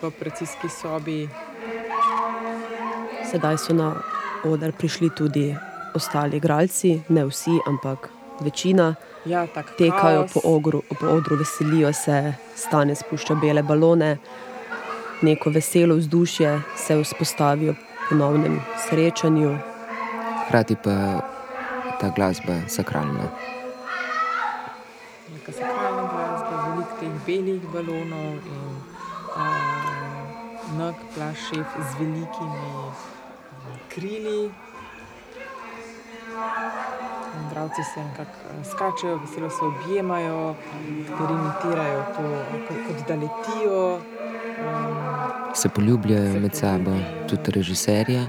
[0.00, 1.20] v operacijski sobi.
[3.30, 3.92] Sedaj so na
[4.44, 5.46] oder prišli tudi
[5.94, 8.94] ostali igralci, ne vsi, ampak večina.
[9.24, 9.46] Ja,
[9.78, 14.18] Tekajo po, ogru, po odru, veselijo se, stane spušča bele balone,
[15.22, 17.76] neko veselo vzdušje se vzpostavi ob
[18.08, 19.56] ponovnem srečanju.
[20.44, 21.20] Hkrati pa
[22.00, 23.53] ta glasba sakralna.
[27.26, 28.70] Belih balonov in
[29.36, 32.92] uh, nog plašev z velikimi uh,
[33.88, 34.50] krili.
[37.34, 40.54] In Dravci se nekako eh, skačejo, veselo se objemajo,
[40.88, 43.94] nekateri imitirajo to, kot, kot da letijo.
[43.94, 46.90] Um, Se poljubljajo med sabo,
[47.28, 48.26] tudi režiserja.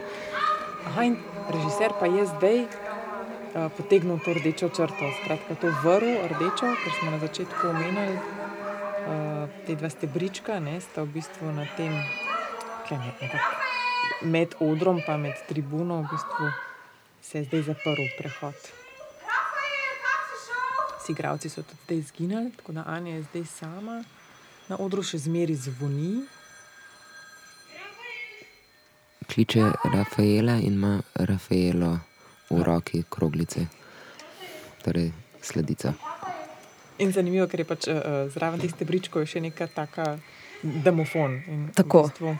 [0.87, 1.17] Aha, in
[1.49, 7.11] režiser pa je zdaj uh, potegnil to rdečo črto, skratka to vrv rdečo, ker smo
[7.11, 8.44] na začetku omenili.
[9.05, 11.93] Uh, te dva stebrička ne, sta v bistvu na tem,
[12.87, 13.65] tule med, nekako
[14.21, 16.49] med odrom in med tribuno, v bistvu
[17.21, 18.57] se je zdaj zaprl prehod.
[20.99, 24.03] Vsi igravci so tudi zdaj izginili, tako da Anja je zdaj sama.
[24.67, 26.25] Na odru še zmeraj zvoni,
[29.35, 31.99] Kliče Rafaela in ima Rafaelo
[32.49, 33.65] v roki kroglice,
[34.83, 35.93] torej sledica.
[36.97, 40.15] In zanimivo, ker je pač uh, zraven teh stebričkov še neka taka
[40.63, 41.41] domofon.
[41.75, 42.07] Tako.
[42.07, 42.35] V bistvu,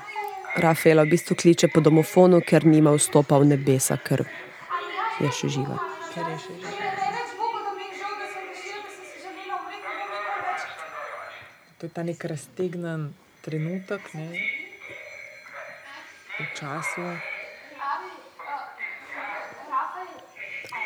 [0.55, 4.23] Rafaela v bistvu kliče po domofonu, ker nima vstopa v nebesa, ker
[5.19, 5.75] je še živa.
[6.15, 6.75] ker je še več.
[11.75, 13.11] To je ta nek raztegnen
[13.43, 14.31] trenutek, ne,
[16.39, 17.03] v času.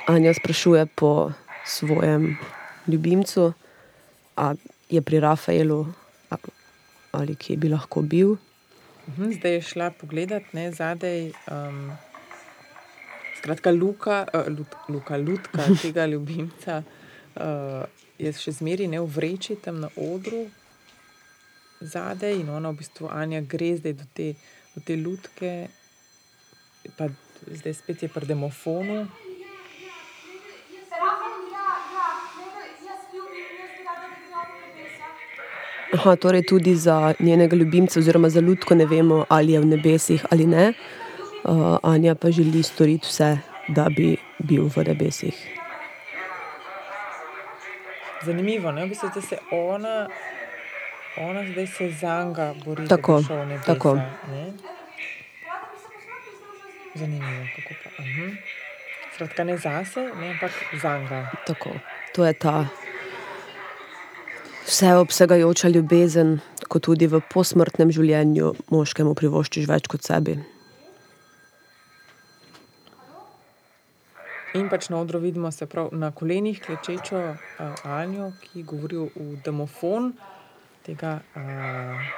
[0.10, 1.30] Anja sprašuje po
[1.62, 2.42] svojem
[2.90, 3.54] ljubimcu,
[4.36, 4.54] a
[4.90, 5.86] je pri Rafaelu
[7.12, 8.36] ali kje bi lahko bil.
[9.08, 11.32] Mhm, Zdaj je šla pogledat ne, zadaj.
[11.50, 11.92] Um,
[13.40, 16.84] skratka, Luka, uh, lut, Luka, Lutka, tega ljubimca,
[17.36, 17.84] uh,
[18.20, 20.44] je še zmeraj ne v vreči tam na odru,
[21.80, 24.34] zadaj in ona v bistvu Anja gre zdaj do te,
[24.76, 25.54] do te lutke,
[27.00, 27.08] pa
[27.48, 29.00] zdaj spet je pri demofonu.
[31.00, 35.08] Rafael, ja, ja, ne, jaz ljubim in jaz bi rada, da bi on v nebesa.
[35.94, 40.26] Aha, torej tudi za njenega ljubimca, oziroma za ljudko, ne vemo, ali je v nebesih
[40.32, 40.74] ali ne.
[41.44, 43.38] Uh, Anja pa želi storiti vse,
[43.68, 45.34] da bi bil v nebesih.
[48.26, 48.86] Zanimivo, ne?
[48.86, 50.10] v bistvu, da se ona,
[51.18, 53.96] ona zdaj se za njega bori, Tako, nebesa, tako.
[53.96, 54.54] Ne?
[56.96, 58.04] Zanimivo, kako pa.
[58.04, 58.36] Uh -huh.
[59.16, 61.32] Skratka, ne zase, ne, ampak za njega.
[61.48, 61.70] Tako.
[62.14, 62.68] To je ta
[64.70, 66.40] vseobsegajoča ljubezen,
[66.70, 70.38] ko tudi v posmrtnem življenju moškemu privoščiš več kot sebi.
[74.58, 79.38] In pač na odru vidimo se prav na kolenih klečečo uh, Anjo, ki govori v
[79.46, 80.12] domofon,
[80.86, 82.10] tega uh,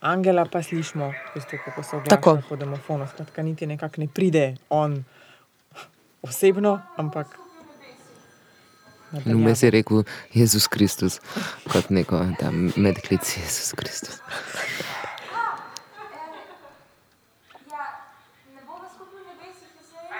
[0.00, 3.08] angela pa slišimo, v bistvu, kako se oglaša po domofonu.
[3.12, 5.02] Skratka, niti nekako ne pride on
[6.24, 7.43] osebno, ampak.
[9.14, 9.40] In napeljavo.
[9.40, 10.02] vmes je rekel
[10.34, 11.20] Jezus Kristus,
[11.72, 14.18] kot neko tam medklic Jezus Kristus.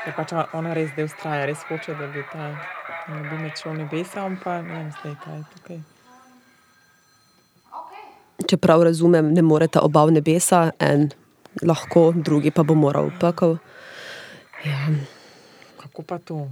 [0.04, 2.52] Je pač ona res zdaj ustraja, res hoče, da bi ta
[3.08, 5.78] ljubimec šel v nebesa, on pa ne vem, zdaj kaj je tukaj.
[8.50, 11.08] Če prav razumem, ne moreta oba v nebesa, en
[11.62, 13.56] lahko, drugi pa bo moral v pekel.
[14.64, 14.92] Ja,
[15.80, 16.48] Kako pa to?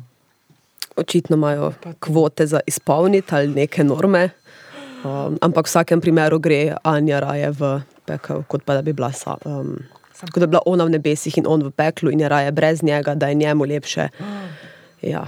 [0.97, 4.31] Očitno imajo kvote za izpolniti ali neke norme.
[5.05, 9.11] Um, ampak v vsakem primeru gre Anja raje v pekel, kot pa da bi bila,
[9.13, 9.83] sa, um,
[10.21, 12.83] kot da bi bila ona v nebesih in on v peklu in je raje brez
[12.83, 14.09] njega, da je njemu lepše.
[15.03, 15.27] Ja.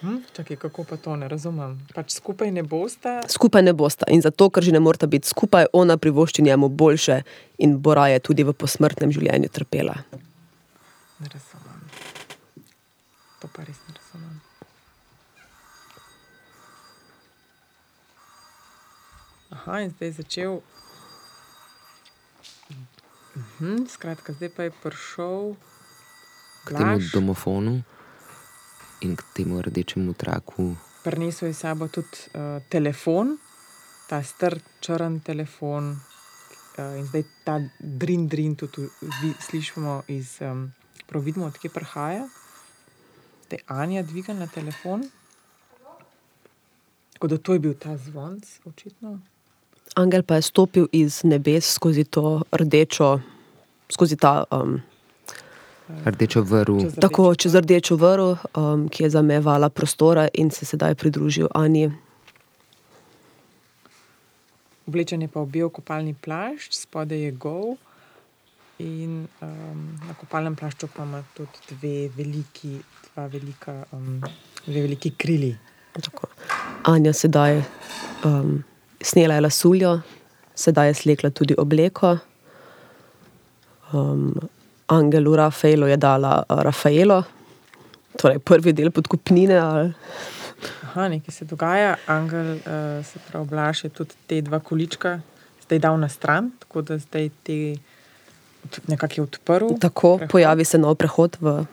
[0.00, 0.22] Hm?
[0.36, 1.74] Čakaj, kako pa to ne razumem?
[1.94, 5.72] Pač skupaj ne boste, Skupaj ne bosta in zato, ker že ne morata biti skupaj,
[5.72, 7.22] ona privošči njemu boljše
[7.58, 9.96] in bo raje tudi v posmrtnem življenju trpela.
[11.18, 11.80] ne razumem.
[13.40, 14.40] To pa res ne razumem.
[19.66, 20.60] Aha, in zdaj je začel.
[23.34, 25.58] Mhm, skratka, zdaj pa je prišel
[26.64, 27.82] K temu Blaž, domofonu
[29.02, 30.78] in k temu rdečemu traku.
[31.02, 33.38] prinesel je s sabo tudi uh, telefon,
[34.06, 35.98] ta star črn telefon.
[36.78, 40.70] Uh, in zdaj ta drin, drin tudi vi, slišimo iz, um,
[41.10, 42.28] prav vidimo, odkje prihaja.
[43.46, 45.10] Zdaj Anja dviga na telefon.
[47.12, 49.18] Tako da to je bil ta zvonc, očitno.
[49.96, 53.20] Angel pa je stopil iz nebes skozi to rdečo,
[53.88, 54.80] skozi ta, um,
[55.86, 56.80] Rdečo vrv.
[56.82, 61.48] Čez tako rdečo čez rdečo vrv, um, ki je zamevala prostora in se sedaj pridružil
[61.54, 61.90] Ani.
[64.86, 67.76] Oblečen je pa v bel kopalni plašč, spodaj je gol.
[68.78, 72.76] In um, na kopalnem plašču pa ima tudi dve veliki,
[73.08, 74.20] dva velika, um,
[74.66, 75.56] dve veliki krili.
[75.96, 76.28] Tako.
[76.84, 77.62] Anja sedaj
[78.26, 78.60] um,
[79.00, 80.00] snela je lasuljo,
[80.54, 82.18] sedaj je slekla tudi obleko.
[83.92, 84.34] Um,
[84.86, 87.22] Angelu Rafaelu je dala uh, Rafaelo,
[88.18, 89.58] torej prvi del podkupnine.
[89.58, 89.92] Ali,
[90.82, 95.20] Aha, nekaj se dogaja, Angel, uh, se pravi, Blaž je tudi te dva količka
[95.66, 97.76] zdaj dal na stran, tako da zdaj te
[98.86, 99.66] nekako je odprl.
[99.80, 100.30] tako prehod.
[100.30, 101.64] pojavi se nov prehod v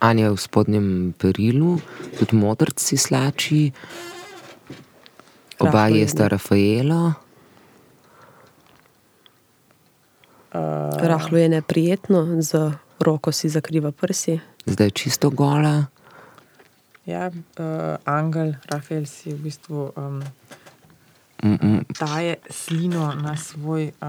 [0.00, 1.76] Anja je v spodnjem perilu,
[2.18, 3.72] tudi modrc si slači,
[5.60, 7.12] oba je jesta Rafaelo.
[10.50, 14.40] Uh, rahlo je neprijetno, z roko si zakriva prsi.
[14.66, 15.86] Zdaj je čisto gola,
[17.06, 20.22] ja, uh, Angel, Rafael si v bistvu um,
[21.42, 24.06] Mm, mm, daje slino na svoj, uh,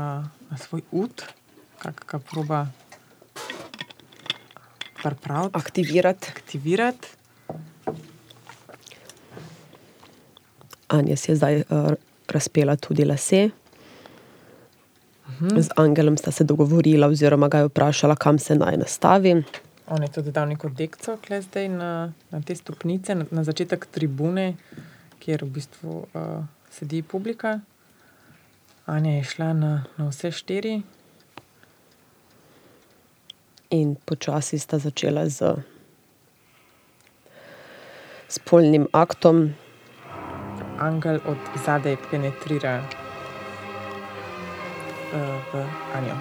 [0.52, 1.22] na svoj ud,
[1.80, 2.68] kako ga proba
[5.04, 6.28] pripraviti, Aktivirati.
[6.30, 7.08] aktivirati.
[10.92, 11.92] Anja si je zdaj uh,
[12.28, 13.50] razpela tudi lase.
[15.42, 19.36] Z Angelom sta se dogovorila, oziroma ga je vprašala, kam se naj nastavi.
[19.88, 21.92] On je tudi dal neko dekco, kle zdaj na,
[22.32, 24.54] na te stopnice, na, na začetek tribune,
[25.20, 27.60] kjer v bistvu uh, sedi publika.
[28.86, 30.82] Anja je šla na, na vse štiri,
[33.72, 35.64] In počasi sta začela z
[38.28, 39.56] spolnim aktom.
[40.82, 42.86] Angel od zadaj penetrira uh,
[45.54, 46.18] v Anjo.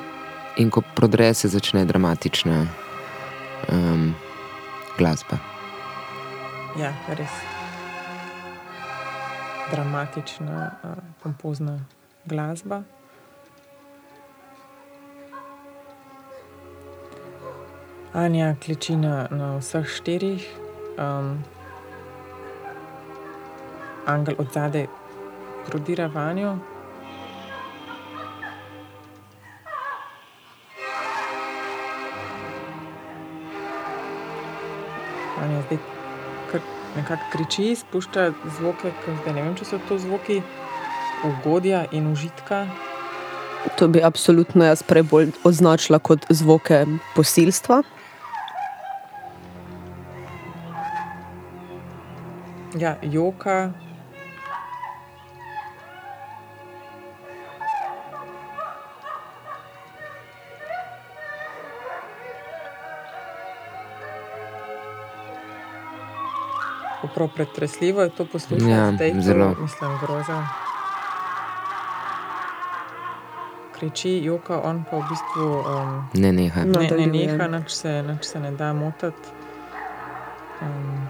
[0.57, 2.67] in ko prodre, se začne dramatična
[3.73, 4.15] um,
[4.99, 5.39] glasba.
[6.77, 7.33] Ja, res.
[9.73, 10.91] Dramatična, uh,
[11.23, 11.81] pompozna
[12.27, 12.83] glasba.
[18.13, 20.43] Anja kleči na, na vseh štirih,
[20.99, 21.39] um,
[24.07, 24.87] angel od zadaj
[25.67, 26.57] prodira vanjo.
[35.43, 35.79] Anja zdaj
[36.51, 36.61] kar
[36.97, 40.43] nekako kriči, spušča zvoke, ke zdaj ne vem, če so to zvoki
[41.25, 42.67] ugodja in užitka.
[43.77, 47.83] To bi absolutno jaz prej bolj označila kot zvoke posilstva.
[52.79, 53.73] Ja, joka.
[67.09, 69.55] Prav pretresljivo je to poslušati, Ja, zdaj zelo.
[69.61, 70.47] mislim, groza.
[73.73, 76.65] Kriči, joka, on pa v bistvu, um, Ne neha.
[76.65, 76.81] No.
[76.81, 79.29] ne, ne neha, nič se, nič se ne da motiti.
[80.61, 81.09] Um,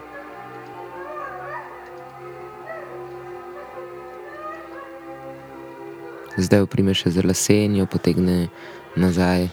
[6.37, 8.49] Zdaj jo prime še za lase in jo potegne
[8.97, 9.49] nazaj,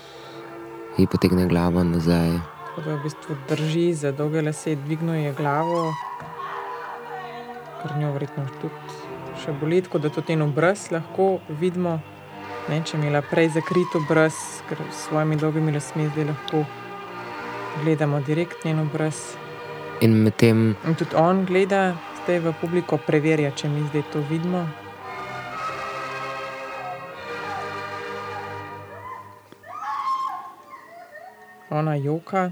[0.97, 2.37] ji potegne glavo nazaj.
[2.67, 5.87] Tako da v bistvu drži za dolge lase, dvignuje glavo,
[7.87, 8.95] ker njo verjetno tudi
[9.43, 11.99] še boli, tako da tudi njen obraz lahko vidimo.
[12.67, 14.35] Ne, če je imela prej zakrit obraz,
[14.67, 16.65] ker s svojimi dolgimi lasmi zdaj lahko
[17.83, 19.37] gledamo direkt njen obraz.
[20.01, 24.65] In medtem In tudi on gleda zdaj v publiko, preverja, če mi zdaj to vidimo.
[31.71, 32.49] Ona joka.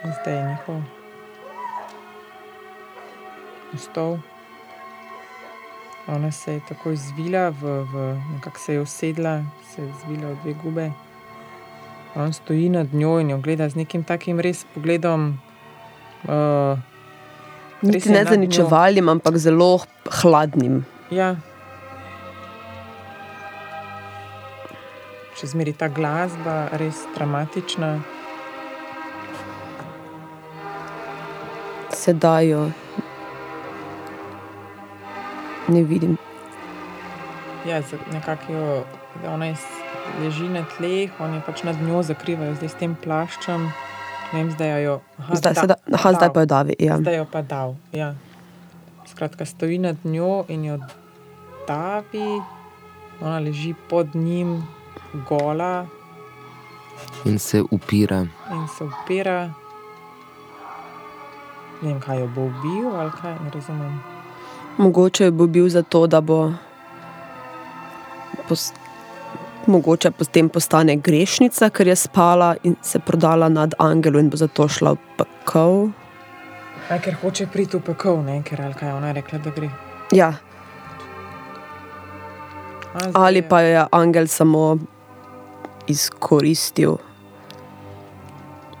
[0.00, 0.99] In zdaj je njihov
[3.78, 4.18] stol.
[6.08, 9.42] Ona se je takoj zvila, v, v, nekako se je usedla,
[9.74, 10.90] se je zvila v dve gube.
[12.14, 15.38] On stoji nad njo in jo gleda z nekim takim res pogledom.
[16.24, 16.78] Uh,
[17.80, 19.78] Res Niti ne zaničevalnim, ampak zelo
[20.20, 20.84] hladnim.
[21.10, 21.36] ja.
[25.40, 27.94] Še zmeraj ta glasba, res dramatična.
[31.96, 32.66] Sedaj jo
[35.70, 36.16] ne vidim.
[37.62, 37.80] Ja,
[38.12, 38.84] nekako jo,
[39.26, 39.56] ona je,
[40.20, 43.68] leži na tleh, on je pač nad njo zakrivajo zdaj s tem plaščem.
[44.32, 45.00] Ne vem, zdaj jo.
[45.18, 46.74] Aha, Zdaj, da- sedaj, aha, zdaj pa jo davi.
[46.78, 46.96] Ja.
[46.98, 47.74] Zdaj jo pa dal.
[47.92, 48.14] Ja.
[49.06, 50.78] Skratka, stoji nad njo in jo
[51.66, 52.40] davi,
[53.20, 54.62] ona leži pod njim,
[55.28, 55.86] gola
[57.24, 58.20] in se upira.
[58.50, 59.50] in se upira.
[61.82, 64.00] Ne vem, kaj jo bo ubil ali kaj, ne razumem.
[64.80, 66.52] Mogoče bo bil zato, da bo
[68.48, 68.70] pos,
[69.66, 74.68] mogoče potem postane grešnica, ker je spala in se prodala nad angelu in bo zato
[74.68, 75.74] šla v pekel.
[76.88, 79.68] Aj, ker hoče priti v pekel, ne, ker ali kaj ona je rekla, da gre.
[80.12, 80.32] Ja,
[82.94, 84.78] A, ali je- pa je angel samo
[85.86, 86.96] izkoristil.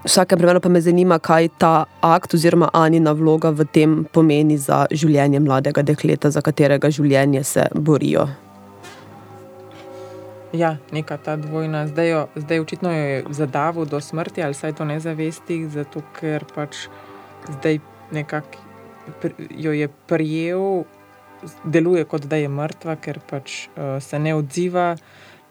[0.00, 4.56] V vsakem primeru pa me zanima, kaj ta akt oziroma Anina vloga v tem pomeni
[4.56, 8.24] za življenje mladega dekleta, za katerega življenje se borijo.
[10.56, 11.84] Ja, neka ta dvojna.
[11.92, 16.00] Zdaj, jo, zdaj očitno jo je zadavil do smrti, ali saj to ne zavesti, zato
[16.16, 16.88] ker pač
[17.60, 17.78] zdaj
[18.10, 18.70] nekako
[19.50, 20.84] jo je prijel,
[21.64, 24.96] deluje kot da je mrtva, ker pač uh, se ne odziva.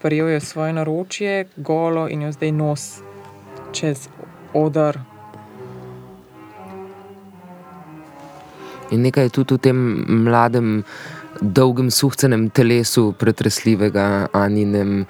[0.02, 2.86] Prijel je svoje naročje, golo in jo zdaj nos
[3.72, 4.08] čez
[4.54, 4.98] odr.
[8.90, 9.78] In nekaj je tudi v tem
[10.26, 10.82] mladem,
[11.40, 15.04] dolgem, suhcenem telesu, pretresljivega, Aninem,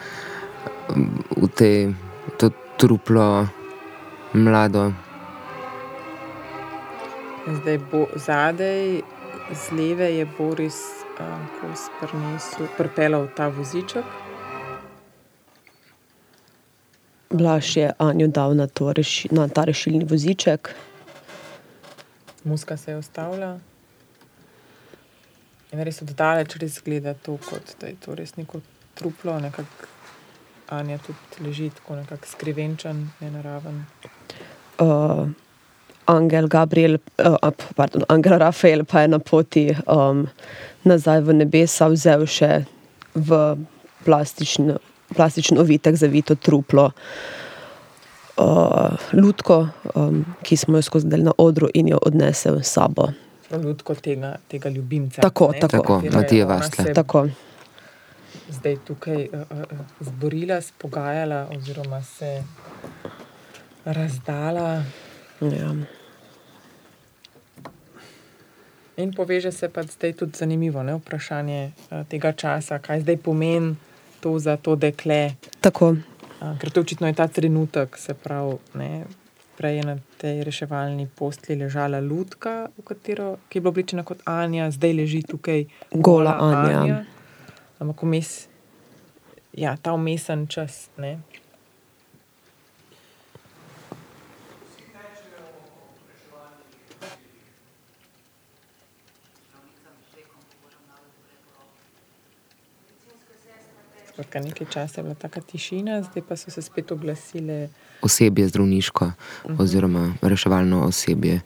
[1.36, 1.72] v te,
[2.36, 3.48] to truplo,
[4.36, 4.92] mlado.
[7.48, 9.00] Zdaj bo zadaj,
[9.52, 10.76] z leve je Boris,
[11.16, 11.72] uh, ko
[12.62, 14.29] je pripeljal ta voziček.
[17.30, 20.74] Blaž je Anju dal na, to reši, na ta rešilni voziček.
[22.44, 23.58] Muska se je ustavila.
[25.70, 28.60] In res oddaleč res gleda to, kot da je to res neko
[28.98, 29.86] truplo, nekako
[30.70, 33.84] Anja tudi leži tako nekako skrivenčen, nenaraven.
[34.78, 35.28] uh,
[36.06, 40.26] Angel Gabriel, uh, pardon, Angel Rafael pa je na poti um,
[40.84, 42.64] nazaj v nebesa vzel še
[43.14, 43.40] v
[44.04, 44.78] plastičen,
[45.16, 46.90] plastičen ovitek zavito truplo.
[48.40, 48.46] Uh,
[49.12, 53.10] lutko, um, ki smo jo skozi del na odru, in jo odnesel s sabo.
[53.50, 55.20] Ljudko tega, tega ljubimca.
[55.20, 55.76] Tako, ne, tako.
[55.76, 56.94] Tako, je Matija ona Vasle.
[56.94, 57.28] Tako,
[58.50, 62.42] Zdaj tukaj uh, uh, zborila, spogajala, oziroma se
[63.84, 64.82] razdala.
[65.40, 65.74] ja.
[68.96, 73.76] In poveže se pa zdaj tudi zanimivo ne, vprašanje uh, tega časa, kaj zdaj pomeni
[74.20, 75.34] to za to dekle.
[75.60, 75.96] Tako.
[76.40, 79.04] Uh, ker to očitno je ta trenutek, se pravi, ne,
[79.56, 84.70] prej je na tej reševalni postli ležala lutka, katero, ki je bila obličena kot Anja,
[84.72, 87.02] zdaj leži tukaj Gola Anja.
[87.80, 88.48] Ampak vmes,
[89.52, 90.88] ja, ta umesen čas.
[90.96, 91.18] Ne.
[104.20, 107.68] Skratka, nekaj časa je bila taka tišina, zdaj pa so se spet oglasile.
[108.02, 109.12] Osebje zdravniško,
[109.58, 111.40] oziroma reševalno osebje.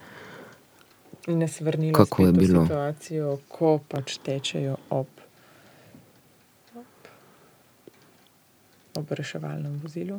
[1.26, 2.62] In nas vrnilo Kako je spet v bilo?
[2.66, 5.06] situacijo, ko pač tečejo ob,
[6.74, 7.06] ob,
[8.94, 10.18] ob reševalnem vozilu,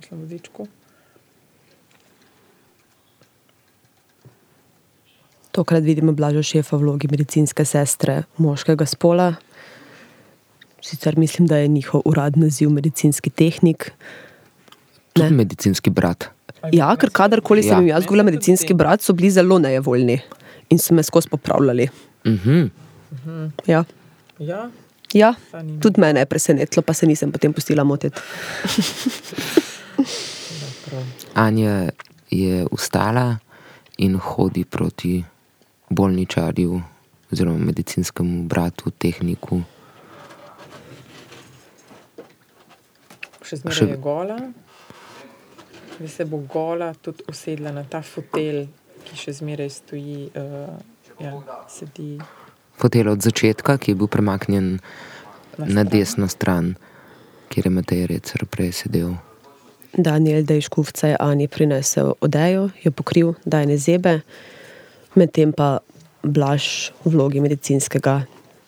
[0.00, 0.68] mislim, vozičku.
[5.50, 9.32] Tokrat vidimo Blažo šefa v vlogi medicinske sestre moškega spola.
[10.84, 13.92] Sicer mislim, da je njihov uradni naziv medicinski tehnik.
[15.12, 15.30] Tudi Ne.
[15.32, 16.24] medicinski brat.
[16.72, 17.76] Ja, ker kadarkoli sem Ja.
[17.76, 20.20] jim jaz govorila medicinski brat, so bili zelo nejevoljni
[20.70, 21.88] in so me skozi popravljali.
[22.26, 22.64] Mhm.
[23.66, 23.84] Ja,
[24.38, 24.70] Ja,
[25.12, 25.80] ja zanimivo.
[25.80, 28.20] tudi mene je presenetilo, pa se nisem potem pustila motiti.
[31.34, 31.88] Anja
[32.30, 33.36] je ustala
[33.98, 35.24] in hodi proti
[35.90, 36.82] bolničarju,
[37.32, 39.60] oziroma medicinskemu bratu, tehniku.
[43.54, 44.38] Še zmeraj Še- je gola.
[45.94, 48.66] Zdaj se bo gola tudi usedla na ta fotelj,
[49.04, 50.74] ki še zmeraj stoji, uh,
[51.22, 51.34] ja,
[51.70, 52.18] sedi
[52.74, 54.80] Fotel od začetka, ki je bil premaknjen
[55.58, 55.86] na, na stran.
[55.86, 56.74] desno stran,
[57.48, 59.14] kjer je Matej Recer prej sedel.
[59.94, 64.20] Daniel Dejškufca je Ani prinesel odejo, jo pokril, da je ne zebe,
[65.14, 65.78] medtem pa
[66.26, 68.26] Blaž v vlogi medicinskega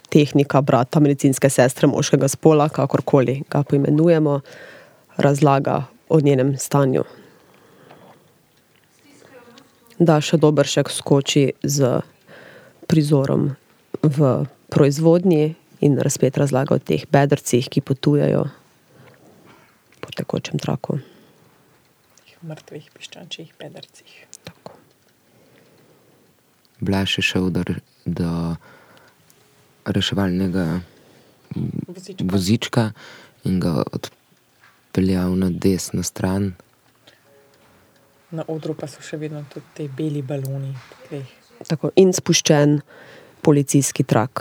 [0.09, 4.41] tehnika, brata medicinske sestre moškega spola, kakorkoli ga poimenujemo,
[5.17, 7.05] razlaga o njenem stanju.
[9.99, 12.01] Daša Dobršek skoči z
[12.87, 13.57] prizorom
[14.03, 18.45] v proizvodnji in razpet razlaga o teh bedrcih, ki potujejo
[20.01, 21.01] po tekočem traku.
[22.47, 24.13] mrtvih piščančjih pedercih.
[24.45, 24.77] Tako.
[26.81, 27.65] Blaž je šel do,
[28.05, 28.31] do
[29.87, 30.67] reševalnega
[31.57, 32.27] Vozička.
[32.33, 32.85] vozička
[33.49, 33.83] in ga
[34.97, 36.55] odpeljal na desno stran.
[38.31, 40.73] Na odru pa so še vedno tudi ti beli baloni.
[41.69, 42.79] Tako, in spuščen
[43.45, 44.41] policijski trak.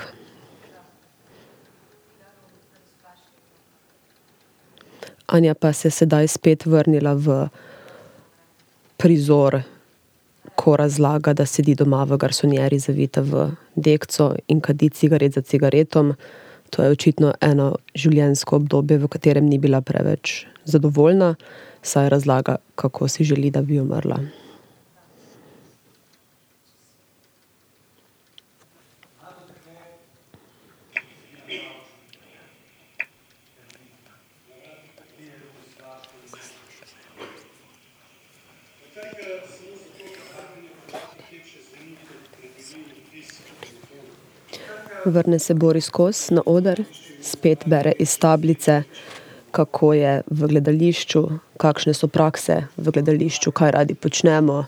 [5.27, 7.49] Anja pa se je sedaj spet vrnila v
[8.95, 9.59] prizor,
[10.55, 16.15] ko razlaga, da sedi doma v garsonjeri, zavita v dekco in kadi cigaret za cigaretom.
[16.75, 21.35] To je očitno eno življenjsko obdobje, v katerem ni bila preveč zadovoljna,
[21.79, 24.19] saj razlaga, kako si želi, da bi umrla.
[45.05, 46.83] Vrne se Boris Kos na oder,
[47.21, 48.83] spet bere iz tablice,
[49.51, 51.21] kako je v gledališču,
[51.61, 54.65] kakšne so prakse v gledališču, kaj radi počnemo.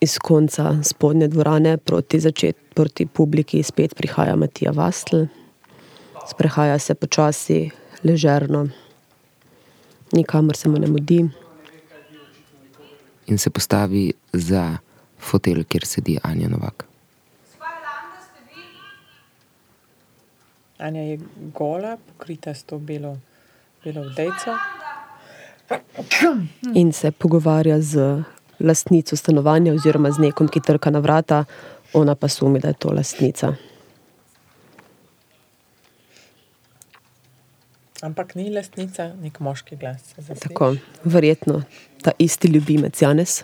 [0.00, 5.26] Iz konca spodnje dvorane proti, začet, proti publiki spet prihaja Matija Vastl.
[6.30, 7.70] Sprehaja se počasi,
[8.04, 8.68] ležerno,
[10.12, 11.28] nikamor se mu ne mudi.
[13.28, 14.76] in se postavi za
[15.18, 16.84] fotelj, kjer sedi Anja Novak.
[20.78, 21.18] Anja je
[21.54, 23.18] gola, pokrita s to belo,
[23.84, 24.56] belo vdejco.
[26.74, 28.22] in se pogovarja z
[28.60, 31.44] lastnico stanovanja, oziroma z nekom, ki trka na vrata,
[31.92, 33.54] ona pa sumi, da je to lastnica.
[38.02, 40.02] Ampak ni lastnica, nek moški glas.
[40.14, 40.48] se zasliši.
[40.48, 41.62] Tako, verjetno
[42.02, 43.42] ta isti ljubimec Janes.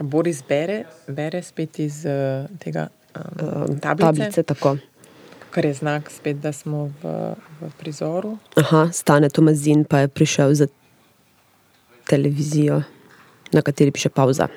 [0.00, 4.76] Boris bere, bere spet iz uh, tega um, tablice, Tablice, tako.
[5.50, 8.36] kar je znak, spet, da smo v, v prizoru.
[8.56, 10.66] Aha, stane Tomazin pa je prišel za
[12.06, 12.82] televizijo,
[13.52, 14.48] na kateri piše pauza.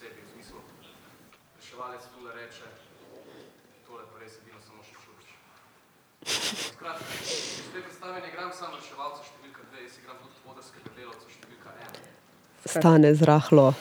[0.00, 0.60] sebi, v smislu,
[1.60, 2.68] reševalec tule reče,
[3.84, 5.28] tole pa res edino samo še čudiš.
[6.72, 11.28] Skratka, iz te predstave ne igram samo reševalca številka dve, jaz igram tudi odrskega delavca
[11.36, 12.00] številka ena.
[12.70, 13.74] Stane zrahlo,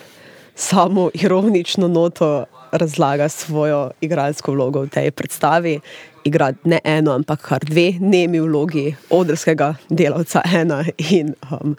[0.55, 5.79] samo ironično noto razlaga svojo igralsko vlogo v tej predstavi.
[6.23, 11.75] Igra ne eno, ampak kar dve nemi vlogi, odrskega delavca ena in um,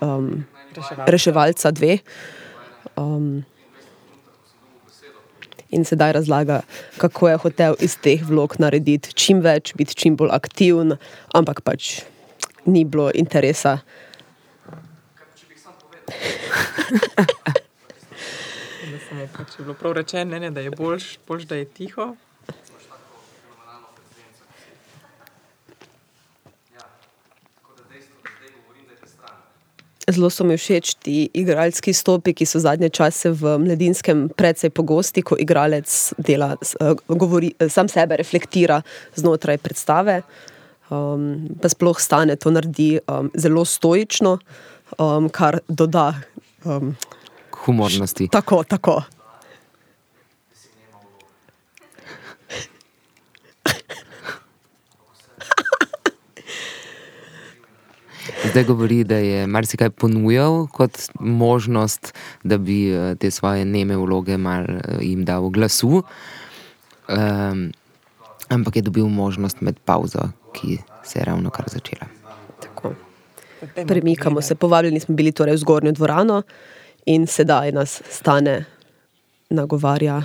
[0.00, 0.44] um,
[1.06, 1.98] reševalca dve.
[2.96, 3.44] Um,
[5.70, 6.60] in sedaj razlaga,
[6.98, 10.96] kako je hotel iz teh vlog narediti čim več, biti čim bolj aktiven,
[11.34, 12.00] ampak pač
[12.66, 13.78] ni bilo interesa.
[19.16, 22.14] Da pač je bilo prav rečeno, ne, da je boljš, boljš, da je tiho.
[30.06, 35.22] Zelo so mi všeč ti igralski stopi, ki so zadnje čase v mladinskem precej pogosti,
[35.22, 38.82] ko igralec dela, eh, govori, eh, sam sebe reflektira
[39.14, 40.22] znotraj predstave.
[40.86, 44.38] Um, pa sploh stane to naredi um, zelo stoično,
[44.98, 46.14] um, kar doda
[46.64, 46.96] um,
[47.64, 48.28] Humornosti.
[48.28, 49.02] tako, tako.
[58.50, 64.36] Zdaj govori, da je marsikaj ponujal kot možnost, da bi eh, te svoje neme vloge
[64.36, 66.02] mal eh, jim dal glasu.
[67.08, 67.72] Um,
[68.48, 72.15] ampak je dobil možnost med pauzo, ki se je ravno kar začela.
[73.86, 76.42] Premikamo se, povabljeni smo bili torej v zgornjo dvorano
[77.06, 78.64] in sedaj nas stane
[79.50, 80.22] nagovarja.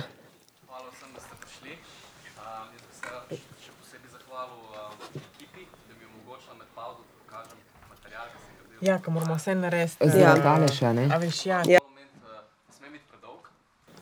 [0.66, 1.70] Hvala vsem, da ste prišli.
[1.70, 7.00] Um, jaz bi se še posebej zahvalil um, ekipi, da mi je omogočila med pavzo,
[7.00, 8.84] da pokažem material, ki sem ga delal.
[8.88, 10.08] Ja, ko moramo vse narediti.
[10.08, 10.36] Zdaj Ja.
[10.36, 10.54] ja.
[10.54, 11.04] Aleša, ne?
[11.08, 11.58] A veš, ja.
[11.70, 11.80] Ja.
[11.80, 13.42] Ta moment uh, ne sme biti predolg,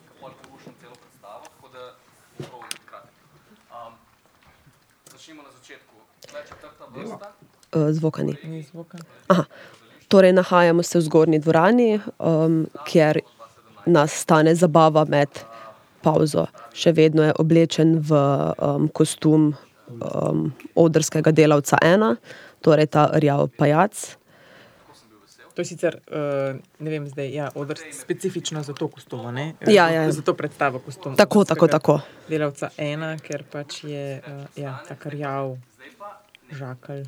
[0.08, 1.82] ker pol porušim celo predstavo, tako da
[2.38, 3.14] bom probal biti kratek.
[3.70, 3.92] Um,
[5.12, 5.52] začnimo na
[6.94, 7.32] vrsta.
[7.74, 8.36] Uh, zvokani.
[8.44, 8.98] Ni zvoka.
[10.10, 13.20] Torej, nahajamo se v zgornji dvorani, um, kjer
[13.86, 15.28] nas stane zabava med
[16.02, 16.48] pauzo.
[16.74, 18.18] Še vedno je oblečen v
[18.58, 19.52] um, kostum
[19.86, 22.16] um, odrskega delavca ena,
[22.64, 24.16] torej ta rjav pajac.
[25.54, 29.52] To je sicer, uh, ne vem, zdaj, ja, odr specifično za to kostumo, ne?
[29.66, 30.10] Ja, ja.
[30.10, 31.14] Za to predstavo kostum.
[31.18, 31.98] Tako, tako, tako.
[32.30, 35.56] Delavca ena, ker pač je, uh, ja, tak rjav,
[36.50, 37.06] žakelj.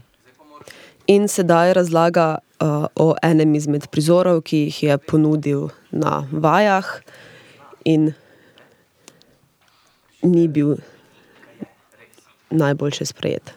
[1.07, 6.87] In sedaj razlaga uh, o enem izmed prizorov, ki jih je ponudil na vajah,
[7.85, 8.13] in
[10.23, 10.77] ni bil
[12.51, 13.55] najboljše sprejet.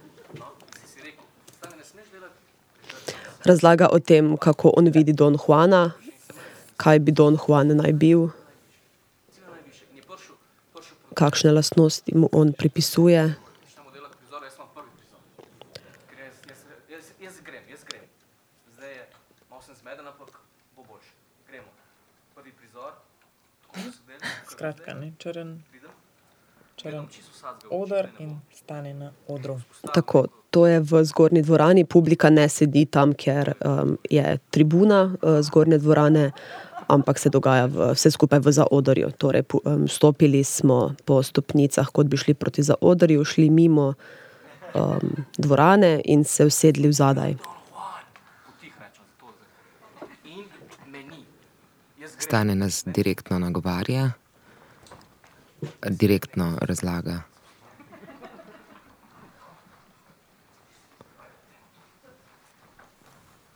[3.46, 5.92] Razlaga o tem, kako on vidi Don Juana,
[6.78, 8.30] kaj bi Don Juan naj bil,
[11.14, 13.22] kakšne lastnosti mu on pripisuje.
[13.64, 15.22] Začnemo delati prizor, jaz imam prvi prizor.
[16.10, 18.04] Ker jaz, jaz, jaz, jaz grem, jaz grem.
[18.76, 19.04] Zdaj je,
[19.50, 20.42] malo sem zmeden, ampak
[20.76, 21.14] bo boljše.
[21.48, 21.72] Gremo.
[22.36, 22.92] Prvi prizor,
[23.62, 24.36] tako da se dela.
[24.56, 25.58] Skratka, ne, črn,
[26.80, 27.08] črn
[27.70, 29.60] odr in stane na odru.
[29.94, 35.42] Tako, to je v zgornji dvorani, publika ne sedi tam, ker um, je tribuna uh,
[35.44, 36.32] zgornje dvorane,
[36.88, 39.12] ampak se dogaja v, vse skupaj v zaodrju.
[39.20, 46.00] Torej, um, stopili smo po stopnicah, kot bi šli proti zaodrju, šli mimo um, dvorane
[46.06, 47.36] in se usedli v zadaj.
[47.36, 50.32] Potih rečem, zato zdaj.
[50.32, 50.48] In
[50.88, 51.26] meni.
[52.00, 52.24] Jaz grem.
[52.24, 54.16] Stane nas direktno nagovarja,
[55.90, 57.22] direktno razlaga.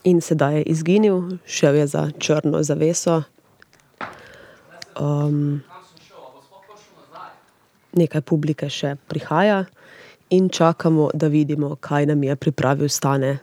[0.04, 3.24] In sedaj je izginil, šel je za črno zaveso.
[5.00, 5.62] Um,
[7.94, 9.66] nekaj publike še prihaja
[10.30, 13.38] in čakamo, da vidimo, kaj nam je pripravil Stane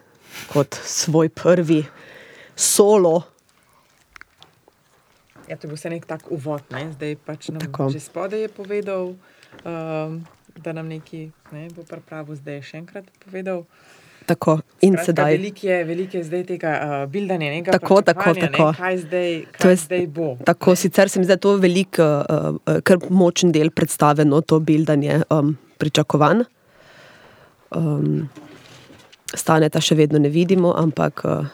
[0.53, 1.85] kot svoj prvi
[2.57, 3.23] solo.
[5.47, 6.91] Ja, to je bil vse nek tak uvod, ne?
[6.93, 7.91] zdaj pač nam Tako.
[7.91, 9.15] že spodaj je povedal,
[9.63, 10.11] um,
[10.57, 13.63] da nam nekaj ne, bo pripravil, zdaj je še enkrat povedal.
[14.27, 15.33] Tako, in Skratka, sedaj.
[15.33, 18.65] Veliko je, veliko je zdaj tega uh, bildanja, nekaj Tako, tako, tako.
[18.75, 20.27] Kaj zdaj, To kaj je- zdaj bo?
[20.43, 22.27] Tako, sicer se mi zdi to velik, uh,
[22.59, 26.43] uh, kar močen del predstave, no to bildanje um, pričakovan.
[27.71, 28.27] Um,
[29.29, 31.47] staneta še vedno ne vidimo, ampak uh,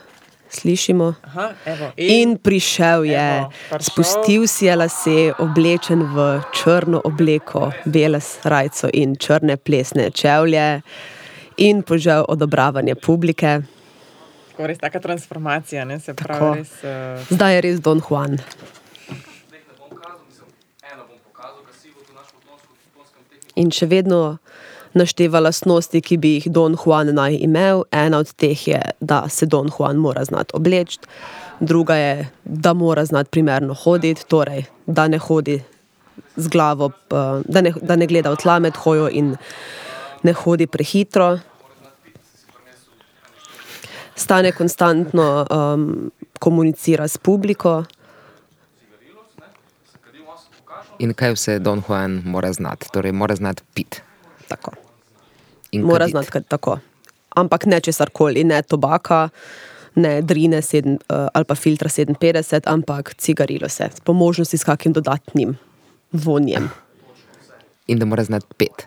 [0.53, 1.15] Slišimo?
[1.25, 3.81] Aha, evo, in, in prišel je, evo, prišel.
[3.81, 10.83] spustil si je lase, oblečen v črno obleko, bele srajco in črne plesne čevlje,
[11.57, 13.63] in požel odobravanje publike.
[14.53, 16.39] Tako res taka transformacija, ne se pravi.
[16.39, 16.55] Tako.
[16.61, 17.33] Res, uh...
[17.33, 18.37] Zdaj je res Don Juan.
[23.57, 24.39] In še vedno
[24.95, 27.85] našteva lastnosti, ki bi jih Don Juan naj imel.
[27.91, 30.99] Ena od teh je, da se Don Juan mora znati obleči,
[31.61, 35.63] druga je, da mora znati primerno hoditi, torej da ne hodi
[36.37, 36.91] z glavo,
[37.45, 39.37] da ne, da ne gleda v tla med hojo in
[40.23, 41.39] ne hodi prehitro.
[44.17, 47.85] Stane konstantno um, komunicira s publiko.
[50.99, 52.93] In kaj vse Don Juan mora znati?
[52.93, 54.03] Torej, mora znati piti.
[54.53, 54.73] Tako.
[55.73, 56.79] In Mora znati kaj tako.
[57.37, 59.29] Ampak ne česar koli, ne tobaka,
[59.95, 64.93] ne drine sedem, uh, ali pa filtra 57, ampak cigarilo se, po možnosti s kakim
[64.93, 65.57] dodatnim
[66.13, 66.69] vonjem.
[67.87, 68.85] In da mora znati peti.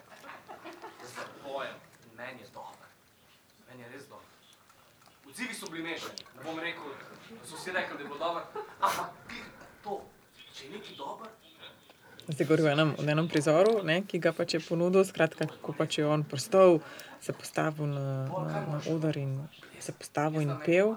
[1.43, 1.73] Pojem,
[2.17, 2.87] meni je dober.
[3.69, 4.29] Meni je res dober.
[5.29, 6.21] Odzivi so bili mešani.
[6.37, 6.93] Ne bom rekel,
[7.41, 8.45] da so vsi rekli, da je bilo dobro,
[8.81, 9.41] ampak ti
[9.83, 10.01] to,
[10.53, 11.33] če je nekaj dober,
[12.27, 15.99] Zdaj govorim o enem, enem prizoru, ne, ki ga pač je ponudil, skratka, kako pač
[15.99, 16.79] je on prostal,
[17.21, 19.37] se postavil na, na, na oder in
[19.79, 20.95] se postavil in pel,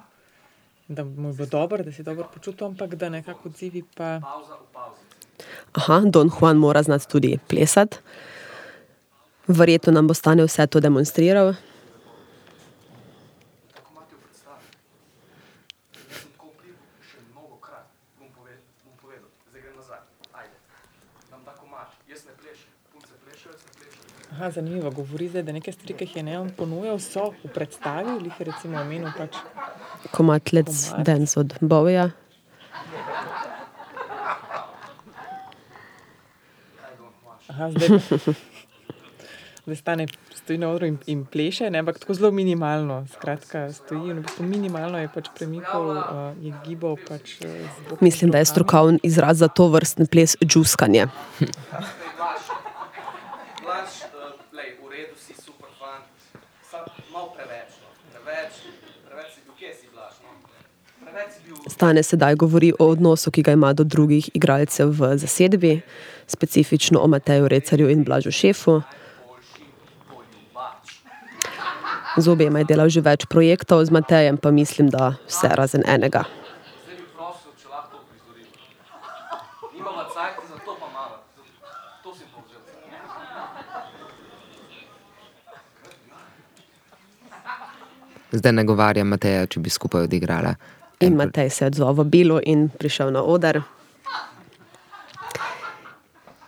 [0.88, 4.20] da mu je bilo dobro, da se je dobro počutil, ampak da nekako odzivi pa.
[5.72, 7.98] Aha, Don Juan mora znati tudi plesati.
[9.46, 11.54] Verjetno nam bo stane vse to demonstriral.
[13.74, 14.64] Tako imate v predstavi.
[16.08, 17.86] Jaz sem tako vplival še mnogo krat.
[18.18, 20.00] Bom, pove, bom povedal, zdaj grem nazaj.
[20.32, 20.56] Ajde.
[21.30, 21.96] Nam da komač.
[22.12, 22.72] Jaz ne plešem.
[22.92, 24.27] Punce plešejo, jaz ne plešem.
[24.38, 28.14] Aha, zanimivo, govori zdaj, da neke stvari, ki jih je Neon ponujal, so v predstavi,
[28.20, 29.34] ali jih je recimo omenil pač.
[30.14, 31.06] Komat Let's Komad.
[31.06, 32.10] Dance od Bowieja.
[37.48, 37.98] Aha, zdaj,
[39.66, 40.06] zdaj stane,
[40.36, 43.06] stoji na odru in, in pleše, ne, ampak tako zelo minimalno.
[43.12, 46.04] Skratka, stoji in v bistvu minimalno je pač premikal, uh,
[46.44, 51.08] je gibal pač uh, Mislim, da je strokovni izraz za to vrstni ples džuskanje.
[52.18, 52.44] Blaž,
[53.64, 56.04] Blaž, uh, lej, v redu si, super fan.
[56.70, 57.88] Sam malo preveč, no.
[58.12, 58.52] Preveč,
[59.08, 60.36] preveč si bil, kje si Blaž, no?
[61.00, 65.18] Preveč si bil Stane sedaj govori o odnosu, ki ga ima do drugih igralcev v
[65.18, 65.80] zasedbi,
[66.26, 68.82] specifično o Mateju Recarju in Blažu Šefu.
[72.16, 76.24] Z obema je delal že več projektov, z Matejem pa mislim, da vse razen enega.
[76.24, 76.48] Zdaj.
[88.32, 90.52] Zdaj nagovarja Mateja, če bi skupaj odigrala.
[91.00, 93.62] In Matej se je odzval v bilo in prišel na oder.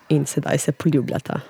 [0.09, 1.41] In sedaj se poljubljata.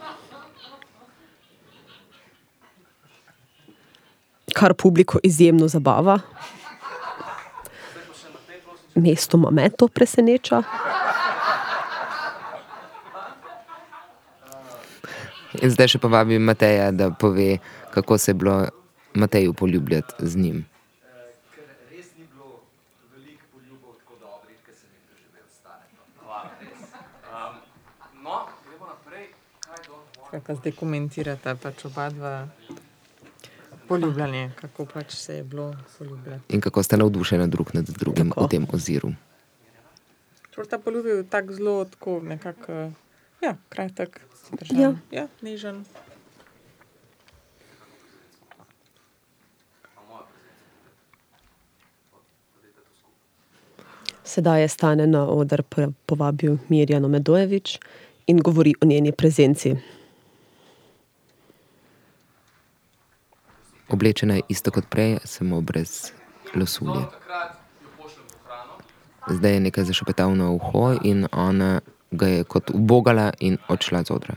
[4.55, 6.19] Kar publiko izjemno zabava.
[8.95, 10.63] Mestoma me to preseneča.
[15.59, 17.59] In zdaj še povabi Mateja, da pove,
[17.91, 18.55] kako se je bilo
[19.15, 20.61] Mateju poljubljati z njim.
[21.55, 22.63] Ker res ni bilo
[23.11, 25.85] veliko poljubov tako dobrih, ker sem jih doživel stane.
[26.23, 26.87] Hvala, res.
[27.35, 27.59] Um,
[28.23, 28.37] no,
[28.69, 29.27] gremo naprej.
[29.67, 29.99] Kaj do?
[30.15, 32.49] Skratka, zdaj komentirata pač oba dva
[33.89, 36.55] poljubljanje, kako pač se je bilo poljubljati.
[36.55, 38.45] In kako sta navdušena drug nad drugim Tako.
[38.45, 39.13] v tem oziru.
[40.55, 42.73] Čvrta poljubil tako zelo, tako nekako,
[43.43, 44.21] ja, kratek,
[44.53, 44.95] držan, Ja.
[45.11, 45.85] ja, nežen.
[54.25, 55.63] Sedaj je stane na oder
[56.07, 57.79] povabil Mirjano Medojevič
[58.27, 59.75] in govori o njeni prezenci.
[63.91, 66.13] Oblečena je isto kot prej, samo brez
[66.55, 67.05] losulje.
[69.29, 71.81] Zdaj je nekaj zašepetal na uho in ona
[72.11, 74.37] ga je kot ubogala in odšla z odra.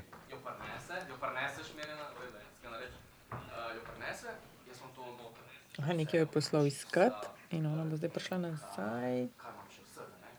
[5.83, 7.13] Aha, nekaj je poslal iskat
[7.51, 9.27] in ona bo zdaj prišla nazaj.
[9.35, 10.31] Kaj imam še vsega, ne?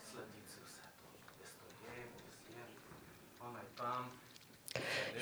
[0.00, 1.10] Sladice, vse to.
[1.42, 2.70] Jaz to jem, jaz jem.
[3.44, 4.04] Ona je tam.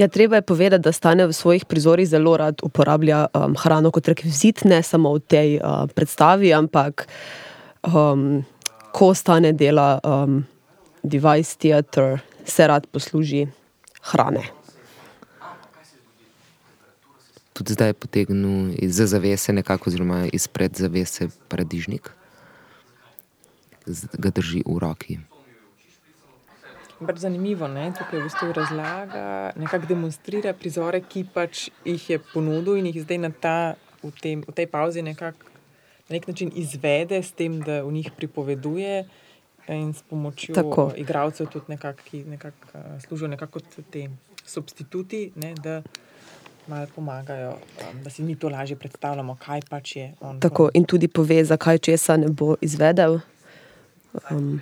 [0.00, 4.08] Ja, treba je povedati, da Stane v svojih prizorih zelo rad uporablja um, hrano kot
[4.08, 7.04] rekvizit, ne samo v tej uh, predstavi, ampak
[7.84, 8.40] um,
[8.96, 10.40] ko Stane dela um,
[11.02, 13.44] device theater, se rad posluži
[14.02, 14.48] hrane.
[17.52, 22.08] Tudi zdaj je potegnil iz zavese, nekako, oziroma izpred zavese, paradižnik,
[23.84, 25.20] Z- ga drži v roki.
[27.00, 27.90] Pač zanimivo, ne?
[27.96, 29.22] tukaj v bistvu razlaga,
[29.56, 33.56] nekako demonstrira prizore, ki pač jih je ponudil in jih zdaj na ta,
[34.04, 35.48] v, tem, v tej pauzi nekako
[36.10, 39.04] na nek način izvede, s tem, da v njih pripoveduje
[39.68, 40.92] in s pomočjo Tako.
[40.96, 44.08] igralcev tudi nekako, ki nekako, uh, služijo nekako kot te
[44.46, 45.82] substituti, ne, da
[46.66, 50.40] malo pomagajo, um, da si mi to lažje predstavljamo, kaj pač je on.
[50.40, 53.20] Tako, in tudi pove, zakaj česa ne bo izvedel.
[54.30, 54.60] Um,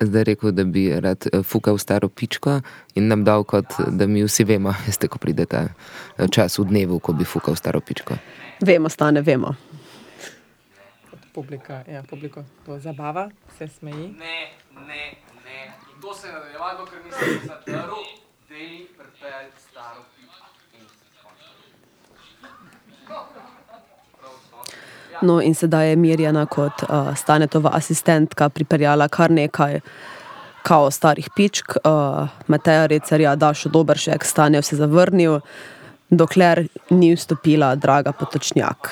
[0.00, 2.60] Zdaj rekel, da bi rad eh, fukal staro pičko
[2.94, 6.64] in nam dal, kot da mi vsi vemo, veste, ko pride ta eh, čas v
[6.64, 8.16] dnevu, ko bi fukal staro pičko.
[8.60, 9.54] vemo, stane, vemo.
[11.34, 14.08] Publika, ja, publiko to zabava, se smeji.
[14.18, 15.04] Ne, ne,
[15.44, 15.60] ne.
[15.94, 17.76] In to se je nadaljevalo, dokler nisem zatrl,
[18.48, 20.46] da mi prepelj staro pičko.
[20.80, 20.84] In
[25.22, 29.80] No, in sedaj je Mirjana kot uh, Stanetova asistentka pripeljala kar nekaj
[30.62, 31.76] kao starih pičk.
[31.84, 35.40] Uh, Mateja Recerja, Dašo Dobršek, Stane vse zavrnil,
[36.10, 38.90] dokler ni vstopila draga potočnjak.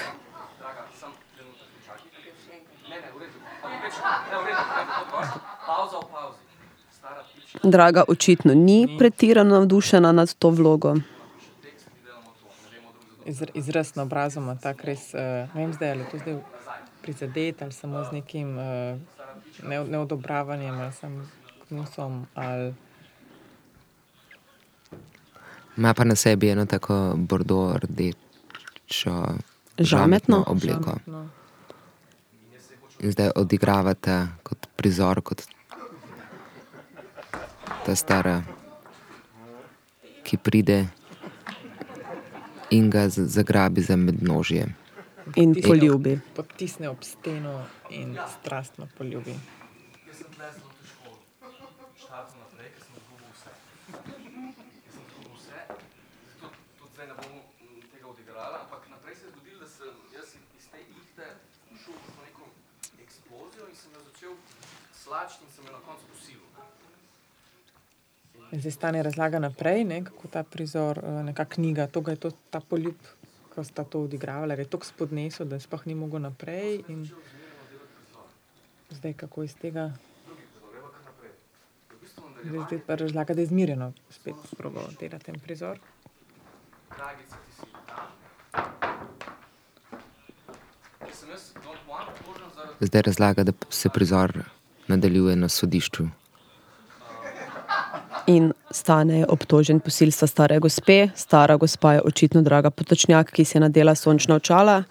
[7.63, 10.95] Draga, očitno ni pretirano navdušena nad to vlogo.
[13.29, 15.21] Izr, izraz na obrazu ima tak res, uh,
[15.55, 16.37] ne vem zdaj, ali je to zdaj
[17.03, 18.65] prizadet ali samo z nekim uh,
[19.63, 21.25] ne, neodobravanjem ali samo
[21.69, 22.75] knusom ali
[25.77, 29.25] Ima pa na sebi eno tako bordo rdečo
[29.79, 30.45] Žametno?
[30.47, 30.97] obleko.
[31.07, 31.29] no.
[32.99, 35.43] In zdaj odigravate kot prizor, kot
[37.87, 38.43] ta stara,
[40.25, 40.89] ki pride
[42.71, 44.67] in ga zagrabi za mednožje.
[45.37, 46.21] In poljubi.
[46.35, 49.35] Potisne ob steno in strastno poljubi.
[65.29, 65.48] Jaz
[68.53, 72.31] zdaj stane razlaga naprej, ne, kako ta prizor, eh, neka knjiga, to ga je to,
[72.51, 72.95] ta poljub,
[73.55, 76.83] ko sta to odigravala, je tako spodnesel, da sploh ni mogel naprej.
[76.89, 77.09] In
[78.91, 79.93] zdaj kako iz tega.
[82.45, 85.79] Zdaj, zdaj pa razlaga, da je zmirjeno spet probal delati ten prizor.
[86.97, 88.07] Dragica, ti si tam.
[92.81, 94.45] Zdaj razlaga, da se prizor
[94.87, 96.05] nadaljuje na sodišču.
[98.29, 101.09] In stane je obtožen posilstva stare gospe.
[101.17, 104.83] Stara gospa je očitno draga potočnjak, ki si je nadela sončna očala.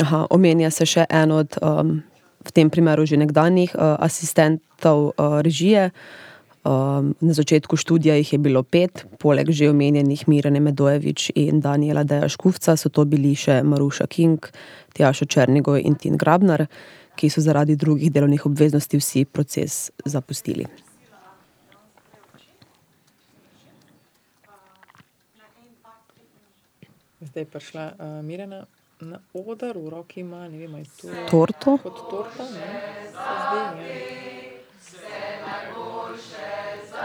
[0.00, 1.98] Aha, omenja se še en od, um,
[2.46, 5.90] v tem primeru že nekdanjih uh, asistentov uh, režije.
[6.64, 12.04] Um, na začetku študija jih je bilo pet, poleg že omenjenih Mirene Medojevič in Daniela
[12.04, 14.40] Deja Škufca so to bili še Maruša King,
[14.96, 16.66] Tjašo Černigoj in Tin Grabnar,
[17.18, 20.66] ki so zaradi drugih delovnih obveznosti vsi proces zapustili.
[27.20, 28.66] Zdaj je prišla uh, Mirena
[29.00, 31.78] na oder, v roki ima, ne vem, ali je to Torto?
[31.82, 32.66] kot torta, ne?
[33.10, 33.82] Zdi, ja.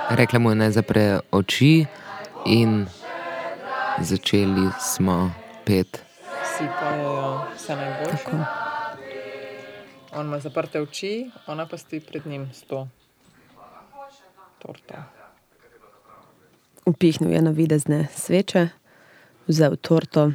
[0.10, 1.86] Rekla mu je, naj zapre oči,
[2.46, 2.86] in
[4.02, 5.32] začeli smo
[5.66, 6.02] pet.
[6.44, 8.18] Vsi pojejo vse najboljše.
[8.18, 8.73] Tako.
[10.16, 12.88] On ima zaprte oči, ona pa stoji pred njim s to
[14.60, 14.94] torto.
[16.86, 18.68] Upihnil je navidezne sveče,
[19.48, 20.32] vzel torto.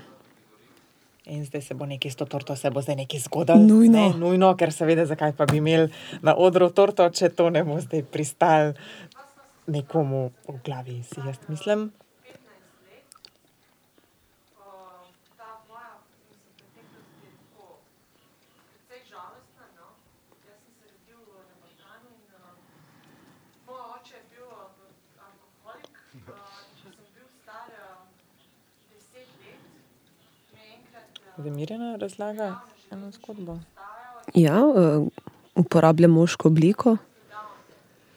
[1.28, 3.58] In zdaj se bo nekaj s to torto, se bo zdaj nekaj zgodilo.
[3.58, 3.98] Nujno.
[3.98, 5.90] Ne, nujno, ker seveda, zakaj pa bi imeli
[6.22, 8.72] na odru torto, če to ne bo zdaj pristal
[9.68, 11.90] nekomu v glavi, si jaz mislim.
[15.36, 17.78] ta moja mislim, preteklost je tako
[18.64, 19.64] precej žalostna.
[19.76, 19.86] No?
[20.48, 22.56] Jaz sem se rodil uh, na Balkanu in uh,
[23.66, 25.94] moj oče je bil uh, alkoholik.
[26.14, 26.32] Uh,
[26.82, 28.08] ko sem bil star uh,
[28.90, 29.62] deset let,
[30.54, 31.02] me je
[31.44, 32.60] Mirjana razlaga
[32.90, 33.58] eno zgodbo.
[34.34, 35.06] Ja, uh,
[35.54, 36.96] uporablja moško obliko,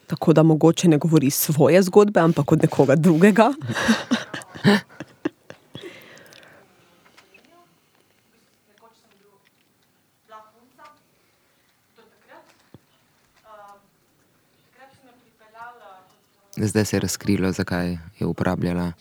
[0.07, 3.53] tako da mogoče ne govori svoje zgodbe, ampak od nekoga drugega.
[16.57, 18.91] Zdaj se je razkrilo, zakaj je uporabljala,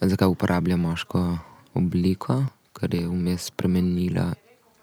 [0.00, 1.38] zakaj uporablja moško
[1.74, 2.44] obliko,
[2.82, 4.32] ker je vmes spremenila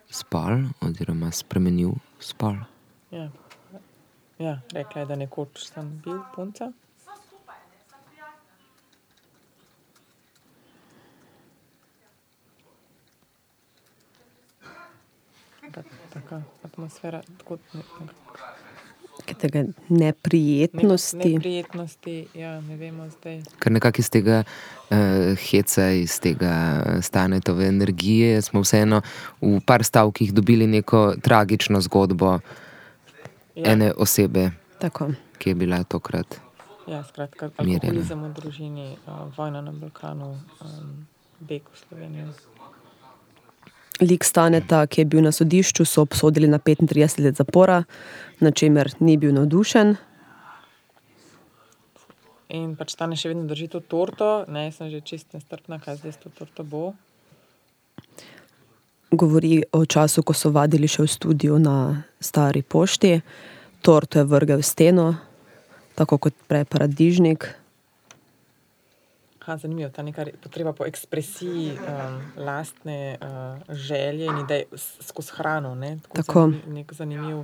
[0.08, 2.56] spal, oziroma spremenil spal.
[3.12, 3.28] Ja.
[4.40, 6.72] ja, rekla je, da nekoč sem bil punca.
[15.70, 15.84] Ta,
[16.16, 18.59] taka atmosfera, tako nekako.
[19.40, 21.18] Tega neprijetnosti.
[21.18, 23.42] neprijetnosti, ja, ne vemo zdaj.
[23.60, 24.98] Ker nekako iz tega uh,
[25.40, 26.52] heca, iz tega
[27.02, 29.02] stanetove energije, smo vseeno
[29.42, 32.40] v par stavkih dobili neko tragično zgodbo
[33.56, 33.72] Ja.
[33.72, 35.12] ene osebe, Tako.
[35.38, 36.40] ki je bila tokrat.
[36.88, 37.76] Ja, skratka, Mirjana.
[37.84, 40.30] alkoholizem v družini, uh, vojna na Balkanu,
[40.62, 41.08] um,
[41.40, 42.28] beg v Slovenijo.
[44.00, 47.84] Lik Staneta, ki je bil na sodišču, so obsodili na 35 let zapora,
[48.40, 49.98] na čemer ni bil navdušen.
[52.56, 56.16] In pač stane še vedno drži to torto, ne, sem že čist nestrpna, kaj zdaj
[56.16, 56.96] s to torto bo.
[59.12, 63.20] Govori o času, ko so vadili še v studiu na stari pošti.
[63.86, 65.08] Torto je vrgel v steno,
[66.00, 67.59] tako kot prej paradižnik.
[69.50, 73.28] Ha, zanimivo, ta neka re- potreba po ekspresiji um, lastne uh,
[73.70, 75.76] želje in idej s- skozi hrano.
[75.76, 75.98] Ne?
[76.14, 76.40] Tako.
[76.42, 77.40] Zanimiv, nek zanimiv.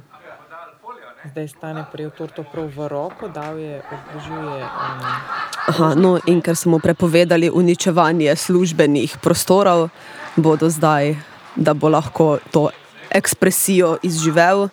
[1.25, 4.61] Zdaj stane prijel torto prav v roko, dal je, odložil je.
[4.61, 5.01] Um,
[5.67, 9.89] Aha, no, in ker so mu prepovedali uničevanje službenih prostorov,
[10.37, 11.15] bodo zdaj,
[11.57, 12.67] da bo lahko to
[13.09, 14.67] ekspresijo izživel,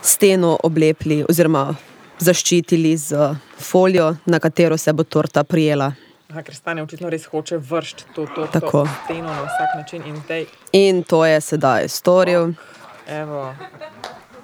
[0.00, 1.72] steno oblepili oziroma
[2.18, 5.92] zaščitili z folijo, na katero se bo torta prijela.
[6.30, 8.84] Aha, ker stane očitno res hoče vršiti to torto Tako.
[8.84, 10.02] v steno na vsak način.
[10.06, 12.52] In zdaj, In to je sedaj storil.
[13.08, 13.54] evo,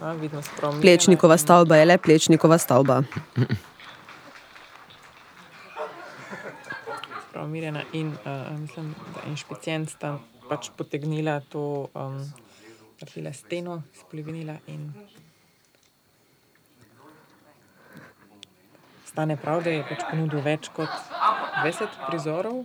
[0.01, 0.12] a.
[0.81, 3.02] Plečnikova stavba je le plečnikova stavba.
[7.47, 12.32] Mirjana in uh, mislim, da inšpicient sta pač potegnila to, um,
[13.32, 14.93] steno, spolivinila in
[19.15, 20.91] stane prav, da je pač ponudil več kot
[21.62, 22.65] 20 prizorov.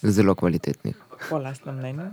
[0.00, 0.96] Zelo kvalitetnih.
[1.28, 2.06] Po lastnem mnenju.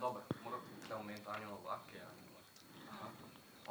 [0.00, 2.52] Dobro, moram tukaj omeniti Anjo Novak, ki je Anja Novak.
[2.92, 3.08] Aha.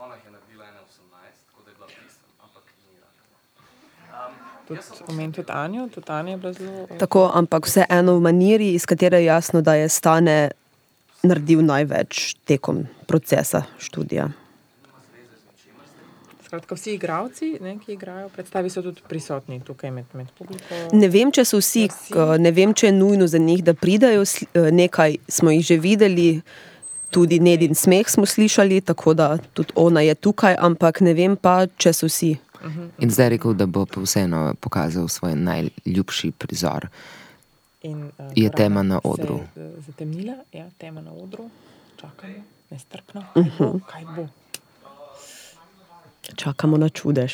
[0.08, 4.28] Ona jih je naredila 1,18, tako da je bila pisana, ampak ni rada.
[4.68, 4.82] Tudi
[5.14, 6.88] omenil tudi Anjo, tudi Anja je bila zelo.
[6.98, 10.40] Tako, ampak vseeno v maniri, iz katere je jasno, da je stane
[11.26, 14.30] naredil največ tekom procesa študija.
[16.46, 20.78] Skratka, vsi igravci, ne, ki igrajo, predstavi so tudi prisotni tukaj med, med publiko.
[20.94, 22.14] Ne vem, če so vsi, Vsi.
[22.40, 24.22] ne vem, če je nujno za njih, da pridajo.
[24.22, 26.42] eh, Nekaj smo jih že videli,
[27.10, 31.66] tudi Nedin smeh smo slišali, tako da tudi ona je tukaj, ampak ne vem pa,
[31.78, 32.36] če so vsi.
[33.00, 36.88] In zdaj je rekel, da bo vseeno pokazal svoj najljubši prizor.
[36.88, 37.25] Uh,
[38.36, 39.40] Je tema na odru.
[39.56, 41.50] Je, uh, zatemnila, ja, tema na odru,
[41.98, 42.34] čakamo,
[42.70, 43.56] nestrpno, kaj Mhm.
[43.60, 43.80] bo.
[43.88, 44.28] Kaj bo.
[46.36, 47.34] Čakamo na čudež.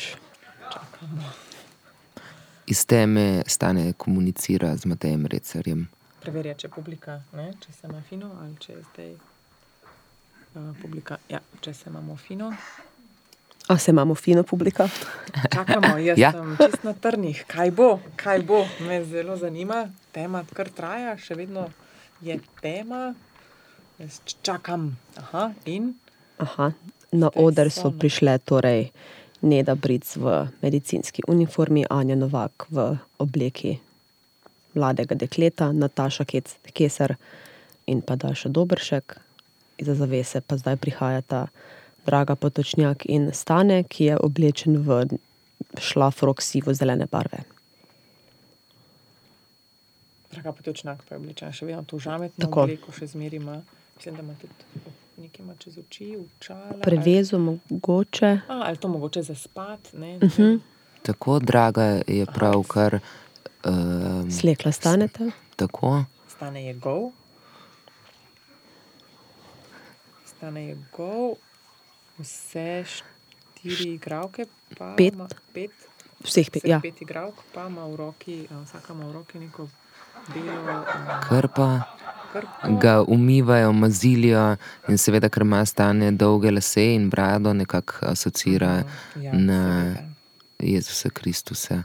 [2.66, 5.88] Iz teme stane komunicira z Matejem Recerjem.
[6.20, 11.16] Preverja, če publika, ne, če se ima fino ali če je zdaj uh, publika.
[11.28, 12.52] Ja, če se imamo fino.
[13.68, 14.88] A se imamo fino publika?
[15.54, 16.32] Čakamo, jaz Ja.
[16.32, 17.44] sem čist na trnih.
[17.46, 19.88] Kaj bo, kaj bo, me zelo zanima.
[20.12, 21.70] Tema kar traja, še vedno
[22.20, 23.14] je tema.
[23.98, 24.96] Jaz čakam.
[25.16, 25.94] Aha, in
[26.38, 26.72] Aha,
[27.12, 28.90] na oder so prišle torej
[29.42, 33.78] Neda Bric v medicinski uniformi, Anja Novak v obleki
[34.74, 36.24] mladega dekleta, Nataša
[36.74, 37.16] Keser
[37.86, 39.16] in pa Daša Dobršek.
[39.78, 41.46] Iza zavese pa zdaj prihajata
[42.06, 45.04] Draga Potočnjak in Stane, ki je oblečen v
[45.78, 47.44] šlafrok sivo-zelene barve.
[50.32, 52.64] Draga potočnak pa je oblečena še vedno tu žametno Tako.
[52.64, 53.60] obleko, še zmeri ima.
[53.96, 54.92] Mislim, da ima tudi
[55.22, 56.80] nekaj ima čez oči, učala.
[56.82, 58.26] Prevezo mogoče.
[58.26, 60.16] Ali, a, ali to mogoče za spat, ne?
[60.16, 60.60] Uh -huh.
[61.02, 62.98] Tako draga je pravkar.
[63.64, 65.30] Um, Slekla stanete.
[65.56, 66.04] tako.
[66.28, 67.10] Stane je gol.
[70.24, 71.34] Stane je gol.
[72.18, 74.44] Vse štiri igravke,
[74.78, 75.14] pa Pet.
[75.14, 75.70] ima pet.
[76.20, 76.80] Vseh pet, Vseh ja.
[76.80, 79.68] pet igravk, pa ima v roki, vsaka ima v roki neko
[80.28, 81.82] belo a, Kar pa
[82.32, 82.78] krpo.
[82.78, 84.56] ga umivajo, mazilijo
[84.88, 88.82] in seveda, ker ima stane dolge lase in brado, nekako asocira
[89.16, 89.94] Ja, na.
[90.60, 91.82] Jezusa Kristusa.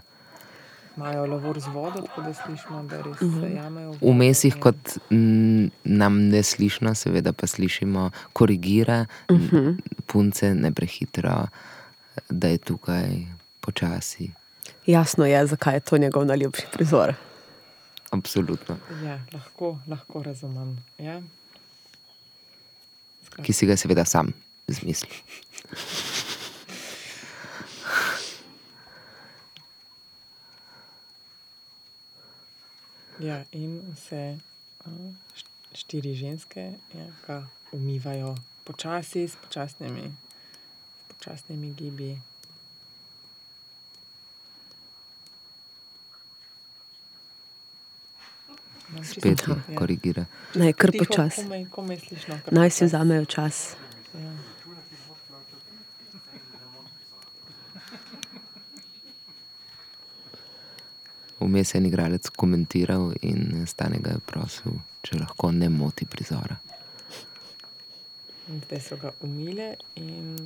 [0.97, 3.41] Imajo lavor z vodo, tako da slišimo, da res Mhm.
[3.41, 3.91] se jamejo.
[3.91, 9.77] v Vmes jih kot mm, nam ne slišno, seveda pa slišimo, korigira uh-huh.
[10.05, 11.47] punce ne prehitro,
[12.29, 13.27] da je tukaj
[13.61, 14.31] počasi.
[14.85, 17.13] Jasno je, zakaj je to njegov najljubši prizor.
[18.11, 18.77] Absolutno.
[19.05, 20.77] Ja, lahko, lahko razumem.
[20.97, 21.21] Ja.
[23.25, 24.33] Skratka, Ki si ga seveda sam
[24.67, 25.11] izmisli.
[33.19, 34.37] Ja, in vse
[35.73, 40.11] štiri ženske ja, ga umivajo počasi, s počasnimi,
[41.01, 42.21] s počasnimi gibi.
[48.89, 50.25] No, Spet tiho, jih korigira.
[50.55, 51.43] Naj kar počasi.
[52.45, 53.75] Kar Naj si vzamejo čas.
[61.39, 66.57] Vmes je en igralec komentiral in stane ga je prosil, če lahko ne moti prizora.
[68.47, 70.37] Zdaj so ga umile in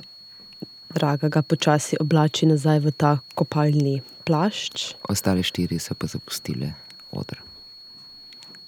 [0.94, 4.92] Draga ga počasi oblači nazaj v ta kopalni plašč.
[5.08, 6.74] Ostale štiri so pa zapustile
[7.16, 7.40] odr.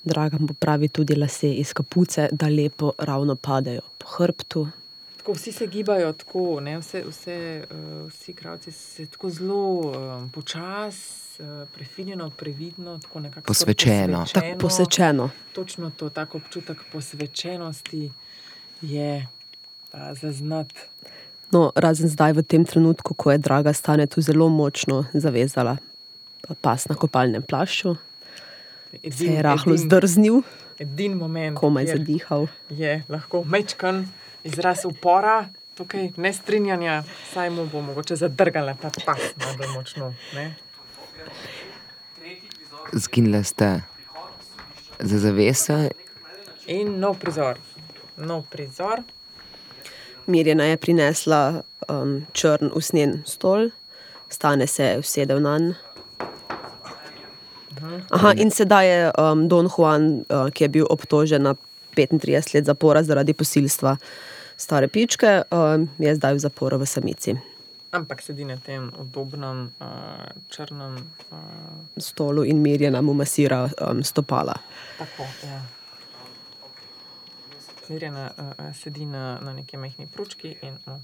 [0.05, 4.69] Draga mu pravi tudi lase iz kapuce, da lepo ravno padejo po hrbtu.
[5.17, 7.37] Tako vsi se gibajo tako, ne, vse, vse,
[7.71, 11.24] uh, vsi kravci se tako zelo um, počasi,
[11.74, 14.24] prefinjeno, previdno, tako nekako skoraj Posvečeno.
[14.35, 15.31] Tako posečeno.
[15.52, 18.11] Točno to, tako občutek posvečenosti
[18.82, 19.27] je
[19.93, 20.74] uh, zaznati.
[21.51, 25.77] No, razen zdaj, v tem trenutku, ko je draga stane tu zelo močno zavezala
[26.61, 27.97] pas na kopalnem plašču,
[29.11, 30.43] se je rahlo zdrznil,
[30.78, 32.47] Edini moment, komaj kjer zadihal.
[32.70, 34.02] je lahko mečkan
[34.44, 37.02] izraz upora, tukaj nestrinjanja,
[37.32, 40.15] saj mu bo mogoče zadrgala ta pas najbolj močno.
[40.35, 40.55] Ne?
[42.95, 43.81] Zginile ste
[45.01, 45.91] za zavese,
[46.66, 47.59] In nov prizor.
[48.16, 49.03] Nov prizor.
[50.27, 53.69] Mirjana je prinesla um, črn usnjen stol,
[54.29, 55.75] stane se je usedel na njega.
[58.11, 61.55] Aha, in sedaj je um, Don Juan, uh, ki je bil obtožen na
[61.97, 63.97] 35 let zapora zaradi posilstva
[64.57, 67.37] stare pičke, um, je zdaj v zaporu v samici.
[67.95, 70.99] Ampak sedi na tem udobnem uh, črnem.
[71.31, 71.39] Uh,
[71.95, 74.59] Stolu in Mirjana mu masira um, stopala.
[74.99, 75.62] tako, ja.
[77.89, 80.99] Mirjana uh, sedi na, na neki majhni pručki in mu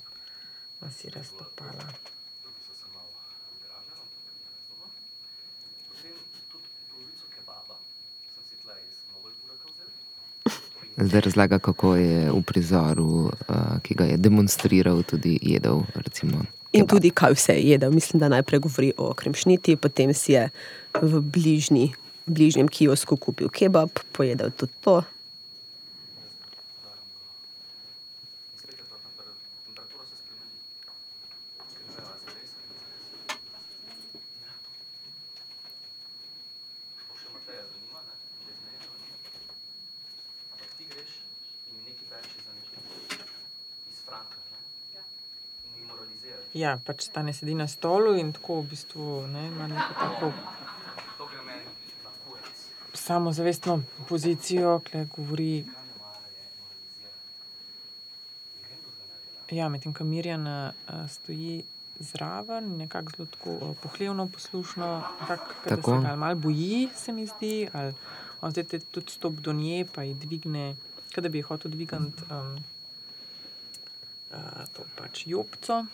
[0.80, 1.86] masira stopala.
[10.96, 15.86] Zdaj razlaga, kako je v prizoru, uh, ki ga je demonstriral, tudi jedel.
[15.94, 16.42] Recimo,
[16.72, 16.90] In kebab.
[16.90, 17.90] tudi, kaj vse je jedel.
[17.90, 20.50] Mislim, da najprej govori o kremšniti, potem si je
[21.02, 21.92] v bližnji,
[22.26, 25.02] bližnjem kiosku kupil kebab, pojedel tudi to.
[29.66, 30.58] Temperatura se spremeni.
[31.70, 32.50] Spremenila se res.
[37.08, 38.14] To še Mateja zanima, ne?
[38.44, 39.10] Da je zmenjeno ni.
[40.54, 41.12] Ampak ti greš
[41.70, 42.78] in mi nekaj bereš za nekaj
[43.90, 45.02] iz Franka, ne?
[45.66, 46.49] In mi moraliziraš.
[46.60, 50.32] Ja, pač stane sedi na stolu in tako v bistvu ne, ima neko tako
[53.00, 55.64] samozavestno pozicijo, ki govori.
[59.50, 61.62] Ja, medtem ko Mirjana uh, stoji
[61.98, 65.28] zraven, nekako zelo tako uh, pohlevno, poslušno, kot
[65.64, 66.00] da Tako.
[66.02, 67.94] se malo boji, se mi zdi, ali
[68.40, 70.76] on zdaj tudi stop do nje, pa ji dvigne,
[71.14, 72.54] kot da bi ji hotel dvigniti um,
[74.30, 74.38] uh,
[74.72, 75.84] to pač jopco.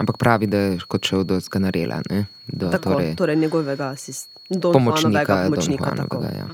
[0.00, 2.24] Ampak pravi, da je kot šel do Skanarela, ne?
[2.46, 5.90] do Tako, torej, torej njegovega asist- Don pomočnika, pomočnika.
[5.90, 6.22] Don tako.
[6.24, 6.46] Ja.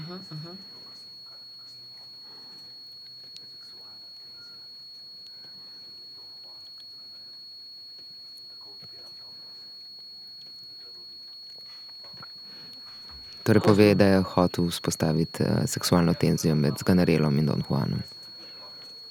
[13.43, 18.03] Torej pove, da je hotel vzpostaviti uh, seksualno tenzijo med Sganarelom in Don Juanom.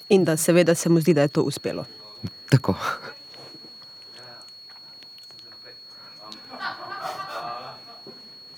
[0.08, 1.84] In da seveda se mu zdi, da je to uspelo.
[2.50, 2.74] Tako.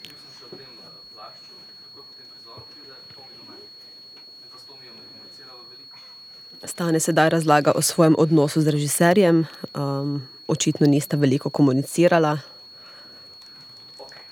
[0.03, 3.67] Bil sem še v tem eh, plašču, takoj po tem prizoru pride Tomi do mene.
[4.43, 5.97] Mi pa s Tomijem je komuniciralo veliko.
[6.79, 9.47] Stane sedaj razlaga o svojem odnosu z režiserjem.
[9.75, 12.39] Um, očitno nista veliko komunicirala.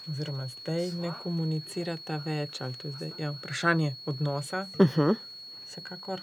[0.08, 4.68] Oziroma, zdaj ne komunicirata več, ali to je zdaj ja, vprašanje odnosa.
[4.78, 5.14] Uh -huh.
[5.66, 6.20] Vsekakor.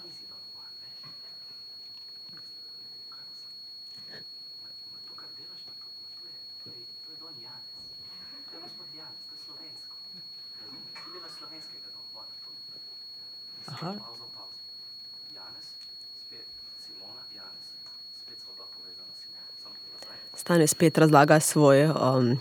[5.08, 5.86] To, kar delaš na to,
[6.16, 6.32] to je,
[6.64, 7.68] to je, to je Don Janez.
[8.50, 9.96] To je gospod Janez, to je slovensko.
[10.60, 10.88] Razumeš?
[11.04, 12.34] Ti delaš slovenskega Don Juana.
[12.44, 13.92] To Aha.
[14.06, 14.58] Pauzo, pauzo.
[15.36, 15.66] Janez,
[16.22, 16.46] spet
[16.82, 17.68] Simona, Janez.
[18.22, 19.50] Spet sva bila povezana s Simono.
[19.62, 20.18] Samo to zdaj.
[20.44, 22.40] Stane spet razlaga svoj um,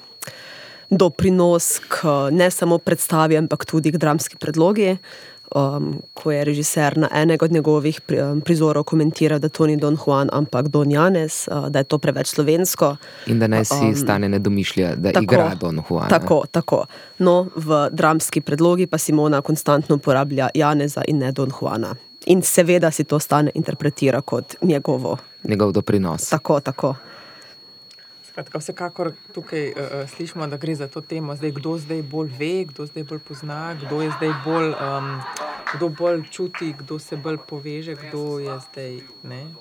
[0.89, 4.97] doprinos k ne samo predstavi, ampak tudi k dramski predlogi.
[5.55, 9.77] um, ko je režiser na enega od njegovih pri, um, prizorov komentiral, da to ni
[9.77, 12.95] Don Juan, ampak Don Janes, uh, da je to preveč slovensko.
[13.27, 16.09] In da naj si Um, stane ne domišlja, da tako, igra Don Juana.
[16.09, 16.85] Tako, tako.
[17.19, 21.95] No, v dramski predlogi pa Simona konstantno uporablja Janeza in ne Don Juana.
[22.25, 25.17] In seveda si to stane interpretira kot njegovo.
[25.43, 26.29] Njegov doprinos.
[26.29, 26.95] Tako, tako.
[28.33, 32.65] Skratka, vsekakor tukaj uh, slišimo, da gre za to temo, zdaj, kdo zdaj bolj ve,
[32.65, 35.21] kdo zdaj bolj pozna, kdo je zdaj bolj, um,
[35.75, 38.97] kdo bolj čuti, kdo se bolj poveže, kdo je zdaj.
[39.23, 39.53] Ne?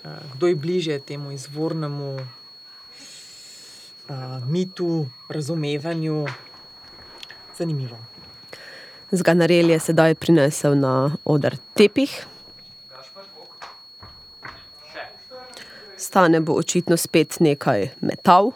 [0.00, 2.24] Uh, kdo je bliže temu izvornemu uh,
[4.48, 6.24] mitu, razumevanju.
[7.58, 8.00] Zanimivo.
[9.12, 12.33] Zganarel je sedaj prinesel na oder tepih.
[16.04, 18.52] Stane bo očitno spet nekaj metal.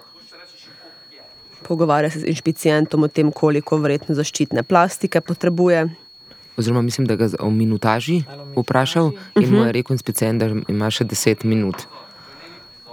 [1.69, 5.87] Pogovarja se z inšpicijentom o tem, koliko verjetno zaščitne plastike potrebuje.
[6.61, 8.19] Oziroma, mislim, da ga je o minutaži
[8.57, 9.11] vprašal
[9.41, 11.87] in mu je rekel inspicient, da ima še 10 minut.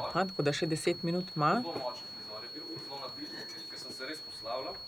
[0.06, 1.60] Aha, tako da še 10 minut ima.
[3.72, 4.80] ker sem se res poslavljal.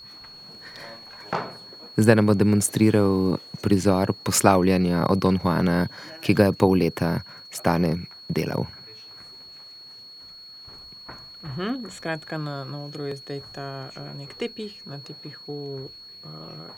[1.97, 5.87] Zdaj nam bo demonstriral prizor poslavljanja od Don Juana,
[6.23, 7.17] ki ga je pol leta
[7.51, 7.97] stane
[8.29, 8.76] delal.
[11.47, 16.29] Mhm, Skratka, na, na odru je zdaj ta uh, nek tepih, na tepihu uh,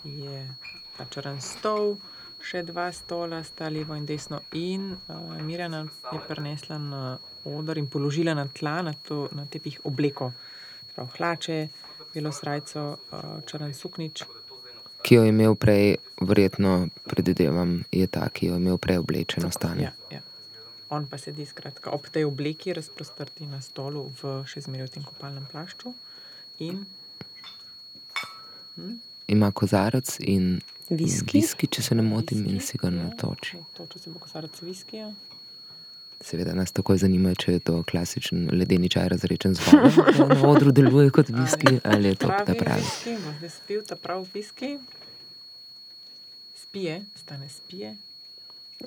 [0.04, 0.46] je
[0.98, 1.98] ta črn stol,
[2.44, 4.44] še dva stola, sta levo in desno.
[4.54, 7.18] In uh, Mirjana je prinesla na
[7.50, 10.32] oder in položila na tla, na, to, na tepih obleko,
[10.94, 11.60] prav hlače,
[12.14, 14.26] belo srajco, uh, črn suknič.
[15.02, 19.50] Ki jo je imel prej, verjetno, predvidevam, je ta, ki jo je imel prej oblečeno
[19.52, 19.90] stane.
[19.90, 20.22] Ja, ja.
[20.90, 25.04] On pa sedi skratka, ob tej obleki, razprostrti na stolu, v še zmeraj v tem
[25.06, 25.94] kopalnem plašču.
[26.66, 26.86] In
[29.28, 31.38] Ima kozarec in Viski.
[31.38, 33.60] viski, če se ne motim, in si ga ja, natoči.
[33.78, 35.12] Toči se bo kozarec viskija.
[36.22, 40.74] Seveda nas takoj zanima, če je to klasičen ledeni čaj razrečen z vodo, na odru
[40.76, 42.82] deluje kot viski ali je to ta pravi.
[42.82, 44.78] viski, bo spil ta pravi viski.
[46.56, 47.96] Spije, stane spije.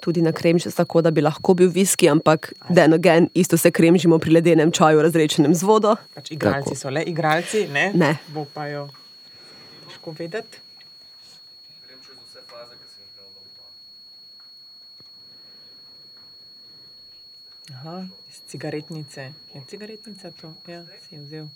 [0.00, 4.18] Tudi na kremž, tako da bi lahko bil viski, ampak den again, isto se kremžimo
[4.18, 5.96] pri ledenem čaju, razrečenem z vodo.
[6.14, 6.80] Pač igralci Tako.
[6.80, 7.90] so le igralci, ne?
[7.94, 8.16] Ne.
[8.32, 8.88] Bo pa jo
[10.02, 10.58] težko vedeti.
[17.72, 19.32] Aha, iz cigaretnice.
[19.54, 20.54] Je cigaretnica to?
[20.66, 21.46] Ja, si je vzel.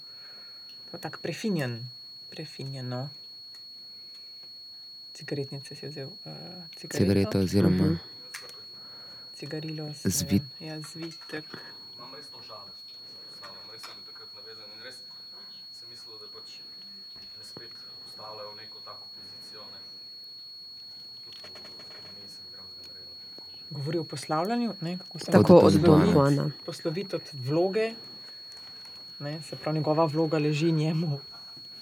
[0.91, 1.91] To je tako prefinjen,
[2.31, 3.09] prefinjeno.
[5.13, 6.07] Cigaretnice si je vzel.
[6.25, 6.33] Uh,
[6.77, 6.99] cigareto.
[6.99, 7.99] Cigareto oziroma
[9.37, 9.93] Cigarilo.
[10.05, 10.43] Zvit.
[10.61, 11.45] Ja, zvitek.
[11.97, 12.95] Imam res to žalost,
[13.29, 13.69] postavljam.
[13.73, 15.03] Res sem bil takrat navezan in res
[15.77, 16.55] sem mislil, da pač
[17.37, 17.77] me spet
[18.07, 19.69] postavljajo v neko tako pozicijo.
[19.75, 19.81] Ne.
[23.71, 26.43] Govori o poslavljanju, ne, kako se Tako Od od Don Don Juana.
[26.43, 26.51] Juana.
[26.67, 27.93] posloviti od vloge.
[29.19, 31.21] Ne, se pravi, njegova vloga leži njemu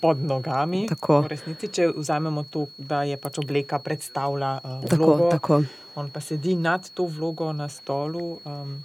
[0.05, 0.85] pod nogami.
[0.89, 1.23] Tako.
[1.25, 5.63] V resnici, če vzamemo to, da je pač obleka predstavlja uh, Tako, vlogo, tako.
[5.97, 8.77] on pa sedi nad to vlogo na stolu, um,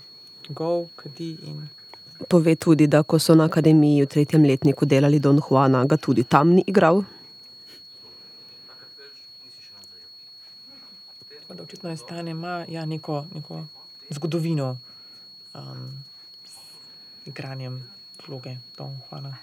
[0.47, 1.67] go, kadi in
[2.19, 6.23] Pove tudi, da ko so na akademiji v tretjem letniku delali Don Juana, ga tudi
[6.27, 7.03] tam ni igral.
[11.39, 13.63] tako da očitno je stane ima ja, neko, neko
[14.09, 14.77] zgodovino
[15.53, 16.03] um,
[17.25, 17.79] igranjem
[18.27, 19.37] vloge Don Juana.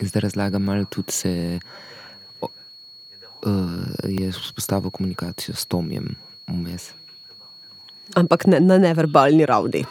[0.00, 1.60] Zdaj razlagam malo tudi se.
[2.40, 2.48] o-
[3.42, 3.52] Uh,
[4.04, 6.16] je vzpostavil komunikacijo s Tomjem
[6.48, 6.90] vmes.
[8.14, 9.84] Ampak ne, na neverbalni ravni.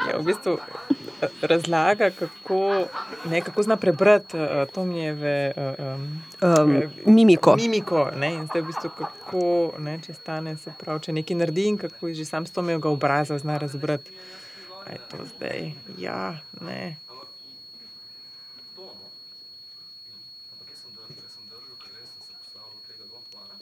[0.00, 0.56] Ja, v bistvu
[1.50, 2.60] razlaga, kako,
[3.30, 6.06] ne, kako zna prebrati uh, Tomjeve uh, um,
[6.40, 7.56] Um, mimiko.
[7.56, 8.06] mimiko.
[8.16, 9.42] Ne, in zdaj v bistvu kako,
[9.78, 12.88] ne, če stane, se pravi, če nekaj naredi in kako je že sam s Tomjevega
[12.88, 14.10] obraza zna razbrati.
[14.90, 15.72] Je to zdaj?
[15.98, 16.22] Ja,
[16.60, 16.96] ne.
[20.50, 23.22] Ampak jaz sem držal, jaz sem držal, ker res sem se postavil v tega Don
[23.28, 23.56] Juana.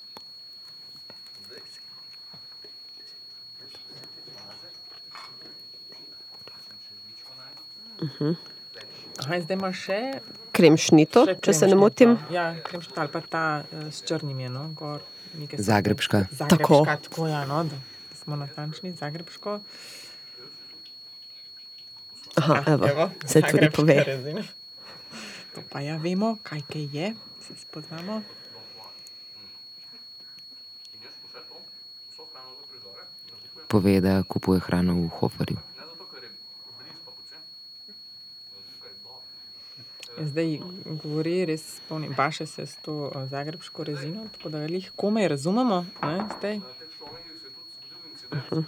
[1.45, 1.63] Zdaj,
[8.21, 9.99] Aha, in zdaj ima še.
[10.53, 12.17] Kremšnito, še če se ne motim.
[12.31, 15.01] Ja, kremšnito ali pa ta uh, s črnim je, no, gor.
[15.53, 16.25] Zagrebška.
[16.33, 16.79] Zagrebška, Tako.
[17.05, 17.77] tako ja, no, da
[18.17, 19.61] smo natančni, zagrebško.
[22.35, 23.99] Aha, Ja, evo, evo, saj tudi pove.
[24.05, 24.43] rezina.
[25.51, 27.07] To pa ja vemo, kaj kaj je,
[27.41, 28.23] se spoznamo.
[30.89, 31.57] In jaz vse to,
[32.09, 35.57] vso hrano za prizore, navdihujem Pove, da kupuje hrano v Hoferju.
[35.57, 37.43] ne zato, ker je blizu pa pocen,
[37.85, 39.23] zato, ker je dobro.
[40.05, 40.59] Ja, Zdaj
[41.03, 45.87] govori, res spomnim, baše se s to eh, zagrebško rezino, tako da jih komaj razumemo.
[46.03, 46.57] Ne, zdaj.
[46.57, 48.65] Uh -huh.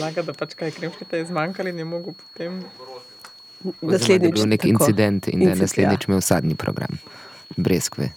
[0.00, 2.60] tako, tako da pač kaj kremšnite je zmanjkalo in je mogel potem.
[3.60, 4.70] Da je Naslednjič bil nek tako.
[4.70, 6.98] incident in da je Incid- naslednjič imel sadni program.
[7.56, 8.10] Breskve.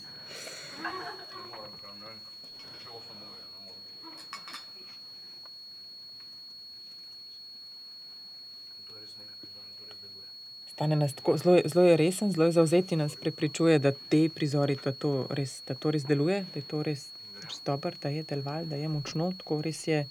[10.81, 14.77] Stane nas tako, zelo, zelo je resen, zelo je zauzeti nas prepričuje, da te prizori,
[14.83, 17.03] da to res, da to res deluje, da je to res,
[17.43, 20.07] res dobro, da je deloval, da je močno, tako res je.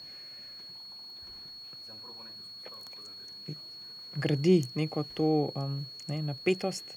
[4.14, 5.74] Gradi neko to um,
[6.06, 6.94] ne, napetost,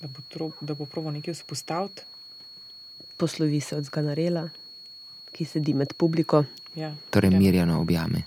[0.00, 2.04] da bo, tro, da bo proval nekaj vzpostaviti.
[3.16, 4.50] Poslovi se od Zganarela,
[5.32, 6.44] ki sedi med publiko.
[6.76, 7.38] Ja, Torej, ja.
[7.38, 8.26] Mirjana objame.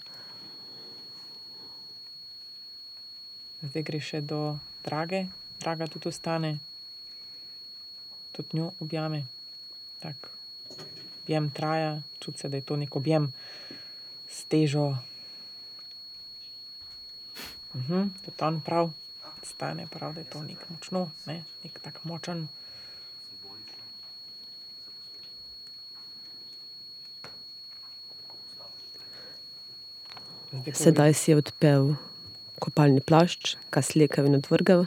[3.66, 5.26] Zdaj gre še do Drage,
[5.60, 6.60] Draga tudi ostane,
[8.32, 9.26] tudi njo objame.
[10.00, 10.30] Tak,
[11.24, 13.32] objem traja, čuti se, da je to nek objem
[14.30, 14.94] s težo.
[17.76, 18.92] Mhm, tudi on prav,
[19.44, 22.48] stane prav, da je to nek močno, ne, nek tak močen.
[30.74, 31.96] Sedaj si je odpel
[32.62, 34.86] kopalni plašč, ga slekel in odvrgel.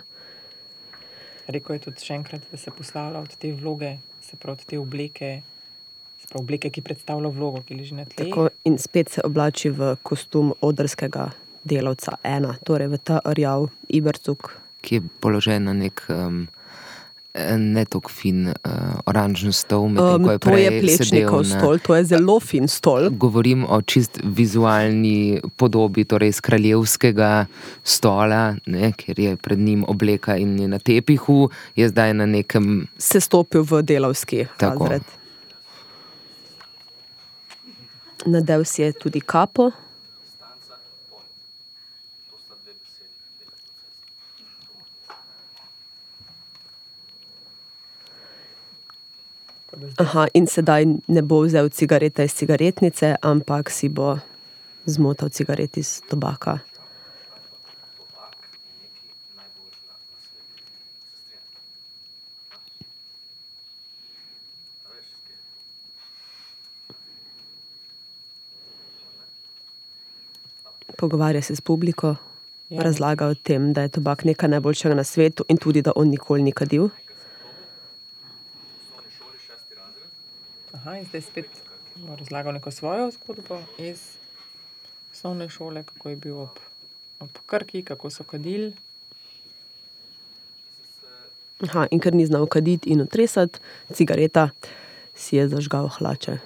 [1.48, 4.78] Rekl je tudi še enkrat, da se poslavlja od te vloge, se pravi od te
[4.78, 5.30] obleke,
[6.20, 8.28] se pravi obleke, ki predstavlja vlogo, ki leži na tleh.
[8.28, 11.30] Tako, in spet se oblači v kostum odrskega
[11.68, 14.52] delavca ena, torej v ta rjav Ibercuk.
[14.80, 16.46] ki je položen na nek um,
[17.58, 18.54] ne tako fin uh,
[19.06, 21.58] oranžen stol, medtem Um, ko je to je prej sedel plečnikov na.
[21.58, 23.10] stol, to je zelo fin stol.
[23.10, 27.46] Govorim o čist vizualni podobi, torej iz kraljevskega
[27.84, 32.86] stola, ne, ker je pred njim obleka in je na tepihu, je zdaj na nekem
[32.98, 34.84] Se stopil v delavski Tako.
[34.84, 35.02] razred.
[38.26, 39.70] Nadel si je tudi kapo.
[49.66, 54.18] Tako da zdaj Aha, in sedaj ne bo vzel cigarete iz cigaretnice, ampak si bo
[54.86, 56.58] zmotal cigaret iz tobaka.
[70.96, 72.16] Pogovarja se s publiko,
[72.70, 72.82] Ja.
[72.82, 76.42] razlaga o tem, da je tobak nekaj najboljšega na svetu in tudi, da on nikoli
[76.42, 76.88] ni kadil.
[80.98, 81.62] In zdaj spet
[81.96, 84.16] bo razlagal neko svojo zgodbo iz
[85.12, 86.58] osnovne šole, kako je bil ob,
[87.20, 88.72] ob Krki, kako so kadili.
[91.58, 93.58] Aha, in ker ni znal kaditi in otresati,
[93.92, 94.50] cigareta
[95.14, 96.38] si je zažgal hlače.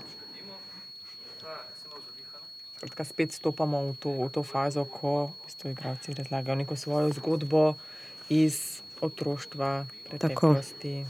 [2.76, 7.74] Skratka, spet stopamo v to, v to fazo, ko so igralci razlagajo neko svojo zgodbo
[8.28, 11.04] iz otroštva, preteklosti.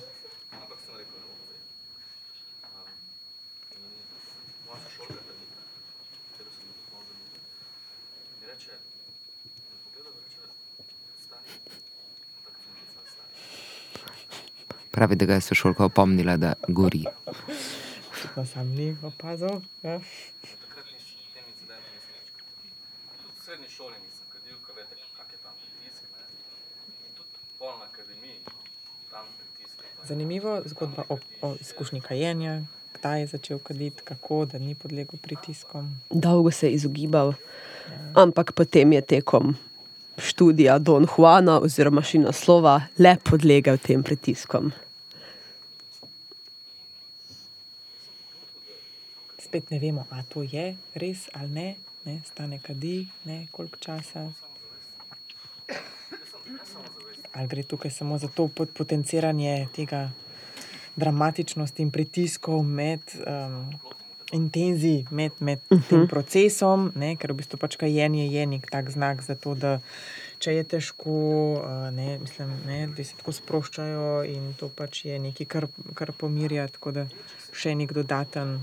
[14.92, 17.04] Pravi, da ga je sošolka opomnila, da gori.
[18.36, 19.48] No, sam ni opazil.
[19.82, 20.00] Ja.
[24.74, 25.52] Veste, kak je pa-
[30.04, 32.62] Zanimivo zgodba o, o izkušnji kajenja,
[32.94, 36.00] kdaj je začel kaditi, kako, da ni podlegel pritiskom.
[36.10, 37.32] Dolgo se je izogibal,
[38.14, 39.56] ampak potem je tekom
[40.42, 44.72] študija Don Juana oziroma še naslova le podlegel tem pritiskom.
[49.38, 50.64] Spet ne vemo, ali to je
[50.98, 51.68] res ali ne,
[52.08, 54.24] ne stane kadi, ne koliko časa.
[57.32, 60.08] Ali gre tukaj samo za to pot- potenciranje tega
[60.96, 63.70] dramatičnosti in pritiskov med um,
[64.32, 65.88] intenzij, med, med uh -huh.
[65.88, 69.78] tem procesom, ne, ker v bistvu pač kajenje je nek tak znak za to, da
[70.42, 71.16] če je težko,
[71.94, 76.66] ne, mislim, ne, da se tako sproščajo in to pač je nekaj, kar, kar pomirja,
[76.74, 77.06] tako da
[77.54, 78.58] še nek dodaten.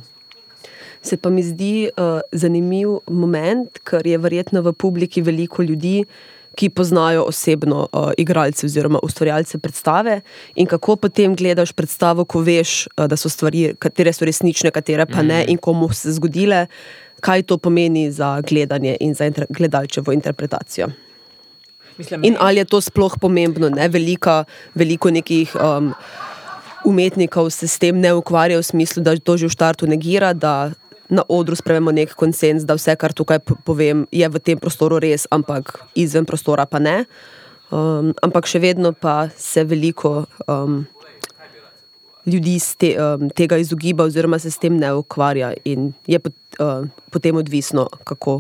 [1.01, 6.03] Se pa mi zdi uh, zanimiv moment, ker je verjetno v publiki veliko ljudi,
[6.59, 10.19] ki poznajo osebno uh, igralce oziroma ustvarjalce predstave.
[10.59, 15.07] In kako potem gledaš predstavo, ko veš, uh, da so stvari, katere so resnične, katere
[15.07, 16.65] pa ne, in komu so se zgodile,
[17.23, 20.91] kaj to pomeni za gledanje in za inter gledalčevo interpretacijo.
[21.99, 23.89] Mislim, In ali je to sploh pomembno, ne?
[23.91, 25.91] Velika, veliko nekih um,
[26.87, 30.71] umetnikov se s tem ne ukvarja v smislu, da to že v štartu negira, da
[31.09, 35.01] na odru sprejmemo nek konsens, da vse, kar tukaj po- povem, je v tem prostoru
[35.01, 37.03] res, ampak izven prostora pa ne.
[37.69, 40.85] Um, ampak še vedno pa se veliko um,
[42.23, 46.87] ljudi te, um, tega izogiba, oziroma se s tem ne ukvarja, in je pot, uh,
[47.11, 48.39] potem odvisno, kako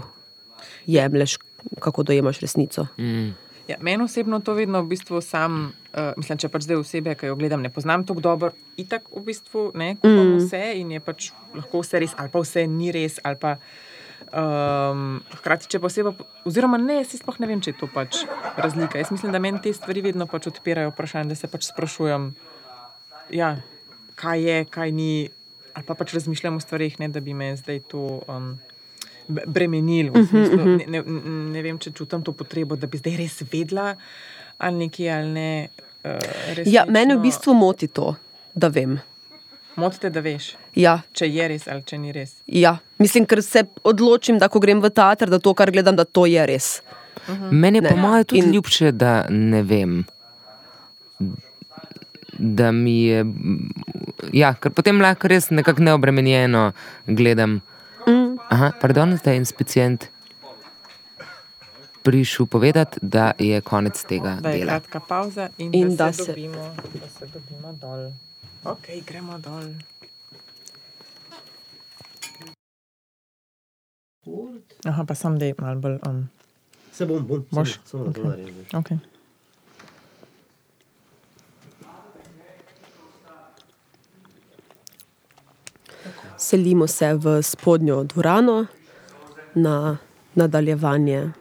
[0.87, 1.37] jemliš,
[1.83, 2.87] kako dojemaš resnico.
[2.95, 3.48] Mm.
[3.69, 7.29] Ja, meni osebno to vedno v bistvu sam, uh, mislim, če pač zdaj osebe, ki
[7.29, 8.49] jo gledam, ne poznam tako dobro,
[8.81, 10.39] itak v bistvu ne kupam mm.
[10.39, 13.19] vse in je pač lahko vse res, ali pa vse ni res.
[13.21, 13.51] ali Pa,
[14.33, 16.15] um, hkrati, če pa oseba,
[16.49, 18.23] oziroma ne, jaz sploh ne vem, če je to pač
[18.57, 18.97] razlika.
[18.97, 22.31] Jaz mislim, da meni te stvari vedno pač odpirajo vprašanje, da se pač sprašujem,
[23.37, 23.51] ja,
[24.17, 25.11] kaj je, kaj ni,
[25.77, 28.23] ali pa pač razmišljam o stvarih, ne da bi me zdaj to.
[28.25, 28.55] Um,
[29.29, 31.01] b- Bremenil, v smislu, ne, ne,
[31.51, 33.93] ne vem, če čutim to potrebo, da bi zdaj res vedela,
[34.57, 35.51] ali nekaj ali ne.
[35.99, 38.15] Uh, Ja, mene v bistvu moti to,
[38.53, 38.97] da vem.
[39.75, 42.37] Motite, da veš, Ja, če je res ali če ni res.
[42.45, 42.73] ja.
[42.97, 46.25] Mislim, ker se odločim, da ko grem v teater, da to, kar gledam, da to
[46.25, 46.81] je res.
[47.51, 48.51] Meni je po mojem tudi in...
[48.51, 50.01] ljubše, da ne vem.
[52.33, 53.25] Da mi je.
[54.33, 56.71] Ja, ker potem lahko res nekako neobremenjeno
[57.07, 57.59] gledam.
[58.09, 58.37] Mm.
[58.49, 60.09] Aha, pardon, zdaj je inspicient
[62.01, 64.71] prišel povedati, da je konec tega Da je dela.
[64.71, 66.63] kratka pauza in, In da, da se se- dobimo,
[66.93, 68.11] da se dobimo dol.
[68.65, 69.63] Ok, gremo dol.
[74.83, 75.97] Aha, pa sem da je malo bolj.
[76.03, 76.29] Um,
[76.91, 77.79] Se bom, bom, Boš?
[77.85, 78.29] samo na to Okej.
[78.29, 78.65] naredim.
[78.73, 78.97] okay.
[86.39, 88.65] Selimo se v spodnjo dvorano,
[89.55, 89.97] na
[90.35, 91.31] nadaljevanje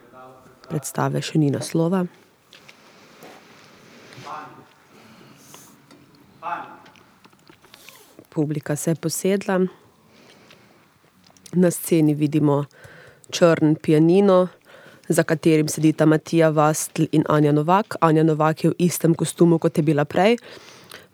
[0.69, 2.01] predstave še ni naslova.
[8.35, 9.61] Publika se je posedla.
[11.53, 12.65] Na sceni vidimo
[13.31, 14.49] črn pianino,
[15.09, 17.97] za katerim sedita Matija Vastl in Anja Novak.
[18.01, 20.37] Anja Novak je v istem kostumu, kot je bila prej.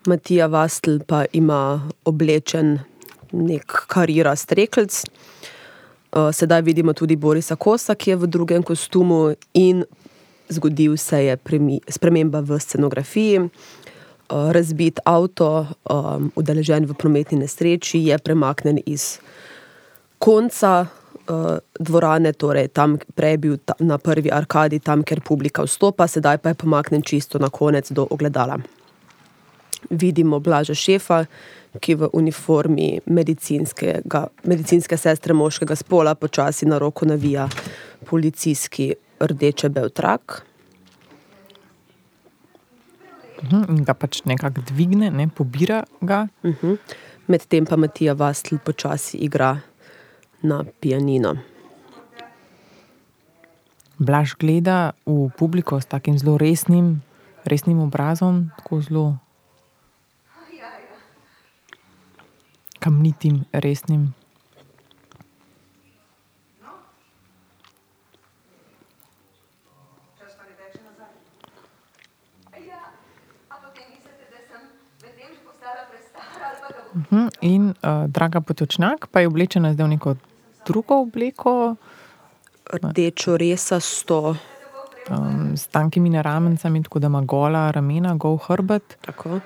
[0.06, 2.78] Matija Vastl pa ima oblečen
[3.34, 5.02] nek karira strekelc.
[6.14, 9.84] Uh, Sedaj vidimo tudi Borisa Kosa, ki je v drugem kostumu, in
[10.48, 11.36] zgodil se je
[11.88, 13.38] sprememba v scenografiji.
[13.40, 19.18] Uh, Razbit avto, um, udeležen v prometni nesreči, je premaknen iz
[20.18, 20.86] konca
[21.80, 26.52] dvorane, torej tam prej je bil na prvi arkadi, tam, kjer publika vstopa, sedaj pa
[26.52, 28.58] je pomaknen čisto na konec do ogledala.
[29.90, 31.24] Vidimo Blaža Šefa,
[31.80, 37.48] ki v uniformi medicinske sestre moškega spola počasi na roko navija
[38.06, 40.44] policijski rdeče bel trak.
[43.42, 46.26] Mhm, In ga pač nekako dvigne, ne, pobira ga.
[47.26, 49.60] Medtem pa Matija Vastl počasi igra
[50.42, 51.36] na pianino.
[53.98, 57.02] Blaž gleda v publiko s takim zelo resnim,
[57.44, 59.04] resnim obrazom, tako zelo
[62.84, 64.12] kamnitim, resnim.
[76.94, 80.10] Mhm, In uh, draga potočnjak pa je oblečena zdaj v neko
[80.66, 81.76] drugo obleko,
[82.64, 84.36] Rdečo resa sto,
[85.10, 88.96] um, s tankimi naramencami, tako da ima gola ramena, gol hrbet.
[89.04, 89.40] tako.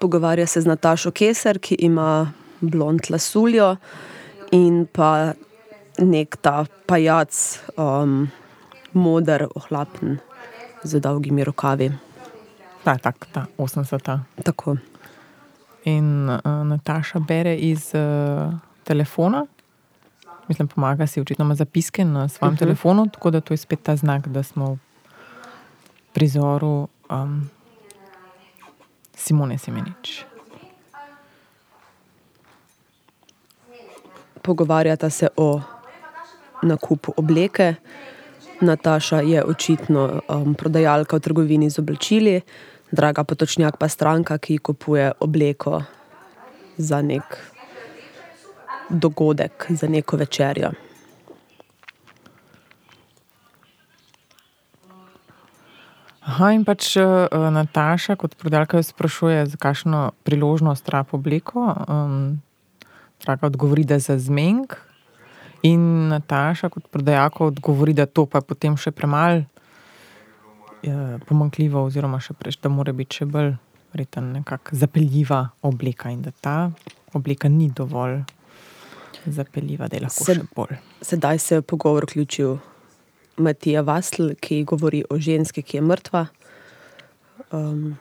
[0.00, 3.76] Pogovarja se z Natašo Keser, ki ima blond lasuljo
[4.50, 5.32] in pa
[5.98, 7.34] nek ta pajac,
[7.76, 8.28] um,
[8.92, 10.18] moder, ohlapen,
[10.82, 11.90] z dolgimi rokavi.
[12.84, 14.18] Ta, tak, ta 80.
[14.44, 14.76] Tako.
[15.84, 18.54] In uh, Nataša bere iz uh,
[18.84, 19.46] telefona,
[20.48, 22.58] mislim, pomaga si, očitno zapiske na svojem uh -huh.
[22.58, 24.78] telefonu, tako da to je spet ta znak, da smo v
[26.12, 27.50] prizoru um,
[29.14, 30.27] Simone Semenič.
[34.48, 35.60] Pogovarjata se o
[36.62, 37.74] nakupu obleke.
[38.60, 42.40] Nataša je očitno um, prodajalka v trgovini z oblačili,
[42.90, 45.82] draga potočnjak pa stranka, ki kupuje obleko
[46.76, 47.36] za nek
[48.88, 50.72] dogodek, za neko večerjo.
[56.24, 61.68] Aha, in pač uh, Nataša, kot prodajalka, sprašuje, za kakšno priložnost rab obleko.
[61.84, 62.40] Um,
[63.24, 64.74] Draga odgovori, da je za zmenk.
[65.62, 69.44] In Nataša, kot prodajalka, odgovori, da to pa je potem še premalo
[70.82, 73.54] je pomankljivo, oziroma še preveč, da mora biti še bolj
[73.92, 76.70] verjetno nekako zapeljiva obleka in da ta
[77.16, 78.20] obleka ni dovolj
[79.26, 80.76] zapeljiva, da je lahko Se- še bolj.
[81.02, 82.58] Sedaj se je pogovor vključil
[83.38, 86.26] Matija Vasl, ki govori o ženski, ki je mrtva.
[87.50, 87.98] Um,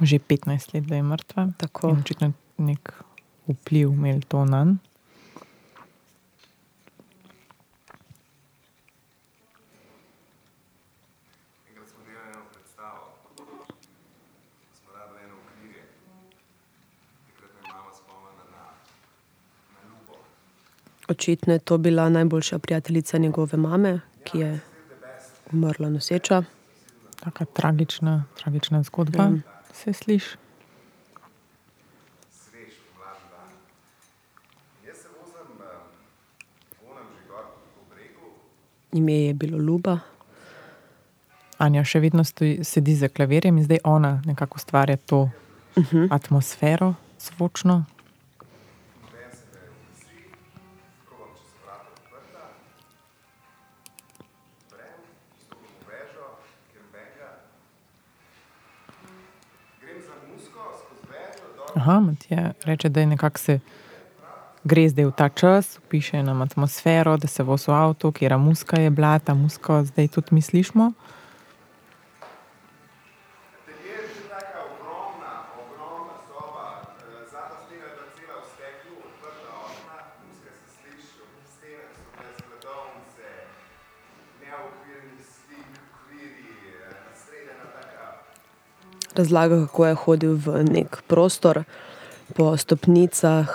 [0.00, 1.48] Že 15 let, da je mrtva.
[1.56, 1.88] Tako.
[1.88, 2.92] In očitno nek
[3.48, 4.78] vpliv imel to na njen.
[11.68, 13.04] Enkrat smo delali eno predstavo,
[14.78, 15.82] smo rabili eno okvirje.
[17.26, 18.62] Takrat me je mama spomnila na,
[19.72, 20.14] na lupo.
[21.08, 24.60] očitno je to bila najboljša prijateljica njegove mame, ki je
[25.52, 26.42] umrla noseča.
[27.20, 29.28] Taka tragična, tragična zgodba.
[29.28, 29.55] Mm.
[29.76, 30.36] Se sliši?
[37.90, 38.20] Bregu,
[38.92, 39.98] Ime je bilo Luba.
[41.58, 45.30] Anja še vedno stoji, sedi za klavirjem in zdaj ona nekako ustvarja to uh
[45.76, 46.08] -huh.
[46.10, 47.84] atmosfero zvočno.
[61.76, 63.58] Aha, Matija reče, da je nekako se
[64.64, 68.80] gre zdaj v ta čas, piše nam atmosfero, da se vozi v avto, kjer muska
[68.80, 70.92] je bila, ta muska zdaj tudi mi slišimo.
[89.16, 91.64] Razlaga, kako je hodil v nek prostor,
[92.36, 93.48] po stopnicah,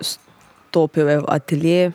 [0.00, 1.92] stopil je v atelje.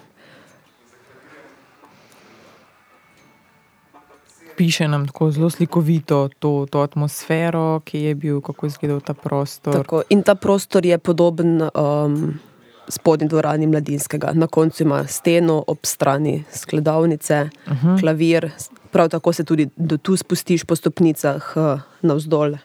[4.58, 9.14] Piše nam tako zelo slikovito to, to atmosfero, ki je bil, kako je izgledal ta
[9.14, 9.74] prostor.
[9.74, 12.40] Tako, in ta prostor je podoben um,
[12.90, 14.32] spodnji dvorani mladinskega.
[14.34, 18.00] Na koncu ima steno, ob strani skladovnice, uh -huh.
[18.00, 18.52] klavir.
[18.92, 22.56] Prav tako se tudi do tu spustiš po stopnicah uh, navzdol.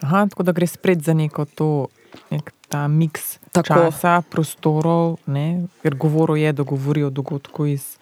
[0.00, 1.86] Aha, tako da gre spet za neko to,
[2.30, 3.66] nek ta miks Tako.
[3.74, 5.66] časa, prostorov, ne?
[5.82, 7.96] ker govoril je, da govori o dogodku iz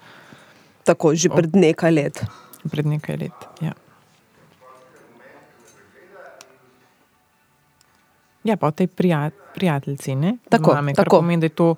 [0.83, 2.25] Tako že pred nekaj let.
[2.71, 3.37] pred nekaj let.
[3.61, 3.71] Ja.
[8.43, 10.37] Ja, pa o tej prijat, prijateljici, ne?
[10.49, 11.17] Tako, Mame, tako.
[11.17, 11.75] pomeni, da je to.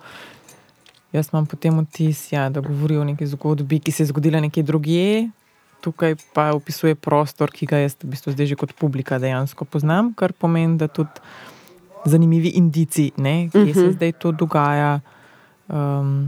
[1.14, 4.64] Jaz imam potem vtis, ja, da govori o neki zgodbi, ki se je zgodila nekje
[4.64, 5.30] drugje,
[5.82, 10.12] tukaj pa opisuje prostor, ki ga jaz v bistvu zdaj že kot publika dejansko poznam,
[10.18, 11.24] kar pomeni, da tudi
[12.06, 13.74] zanimivi indici, ne, kje uh -huh.
[13.74, 15.00] se zdaj to dogaja,
[15.68, 16.28] um,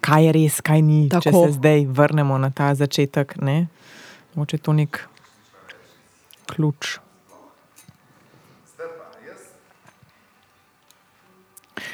[0.00, 1.22] kaj je res, kaj ni, Tako.
[1.22, 3.36] če se zdaj vrnemo na ta začetek.
[3.40, 3.66] Ne.
[4.34, 5.08] Moče to nek
[6.46, 6.98] ključ.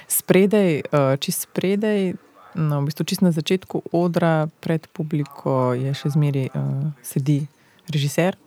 [0.08, 2.14] Spredaj, eh, čist spredaj,
[2.54, 7.44] no, v bistvu čist na začetku odra, pred publiko je še zmeraj uh, sedi
[7.92, 8.38] režiser.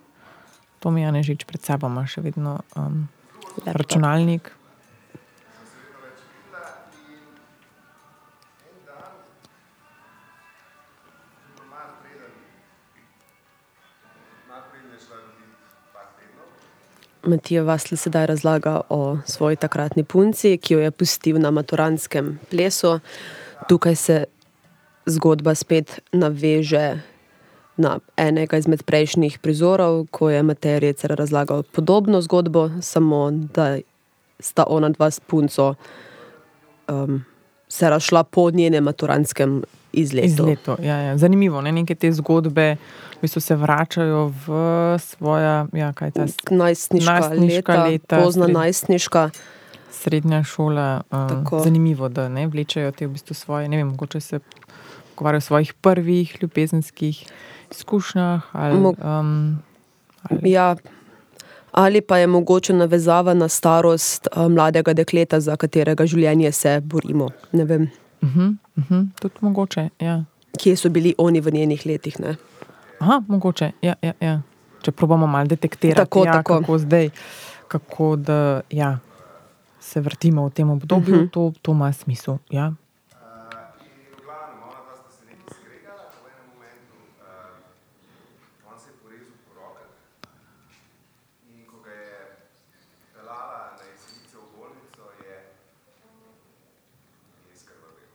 [0.80, 3.06] Tomi Janežič pred sabo ima še vedno um,
[3.68, 4.50] računalnik.
[17.30, 23.00] Matija Vasl sedaj razlaga o svoji takratni punci, ki jo je pustil na maturantskem plesu.
[23.70, 24.26] Tukaj se
[25.06, 27.02] zgodba spet naveže
[27.78, 33.78] na enega izmed prejšnjih prizorov, ko je Matej Recer razlagal podobno zgodbo, samo da
[34.40, 35.76] sta ona dva s punco
[36.88, 37.24] um,
[37.70, 39.64] se razšla po njenem maturantskem
[39.94, 40.26] izletu.
[40.26, 41.18] Izleto, ja, ja.
[41.18, 41.72] Zanimivo, ne?
[41.72, 42.76] neke te zgodbe
[43.18, 44.48] v bistvu se vračajo v
[45.00, 46.10] svoja, ja, ta
[46.50, 49.30] Najstniška, Najstniška leta, leta, pozna sred- najstniška.
[49.92, 51.02] srednja šola.
[51.12, 54.40] Um, zanimivo, da ne vlečejo te v bistvu svoje, ne vem, mogoče se
[55.16, 57.26] pogovarjajo o svojih prvih ljubezenskih
[57.72, 58.42] izkušnjah.
[58.52, 59.60] Ali, um,
[60.44, 60.76] Ja,
[61.72, 67.30] ali pa je mogoče navezava na starost uh, mladega dekleta, za katerega življenje se borimo.
[67.52, 67.90] Ne vem.
[68.24, 68.48] Mhm,
[68.78, 69.90] mhm, tudi mogoče.
[70.00, 70.24] Ja.
[70.60, 72.20] Kje so bili oni v njenih letih?
[72.20, 72.36] Ne?
[73.00, 73.72] Aha, mogoče.
[73.82, 74.42] Ja, ja, ja.
[74.82, 76.60] Če probamo malo detektirati, Tako, ja, tako.
[76.60, 77.10] kako zdaj,
[77.68, 79.00] kako da, ja,
[79.80, 81.30] se vrtimo v tem obdobju, uh -huh.
[81.30, 82.38] to, to ima smisel.
[82.50, 82.68] Ja.
[82.68, 82.76] In
[84.14, 88.96] v glavnem, ona dva sta se nekaj skregala, v enem momentu, uh, on se je
[89.02, 89.92] porezal po rokah
[91.52, 92.20] in ko ga je
[93.14, 95.36] pelala na jesenice v bolnico, je,
[97.50, 98.08] je skrvavel.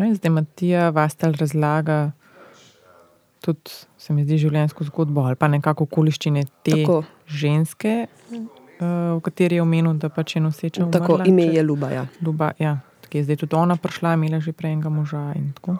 [0.00, 2.12] Aj, zdaj Matija Vastel razlaga
[3.38, 7.02] tudi, se mi zdi, življenjsko zgodbo ali pa nekako okoliščine te Tako.
[7.26, 7.92] ženske,
[8.30, 8.40] uh,
[9.14, 10.88] v kateri je omenil, da pač je noseča.
[10.90, 11.88] Tako, umrla, ime če- je Luba.
[11.90, 12.04] Ja.
[12.20, 15.76] Ljuba, ja, tako je zdaj tudi ona prišla, imela že prej enega moža in tako.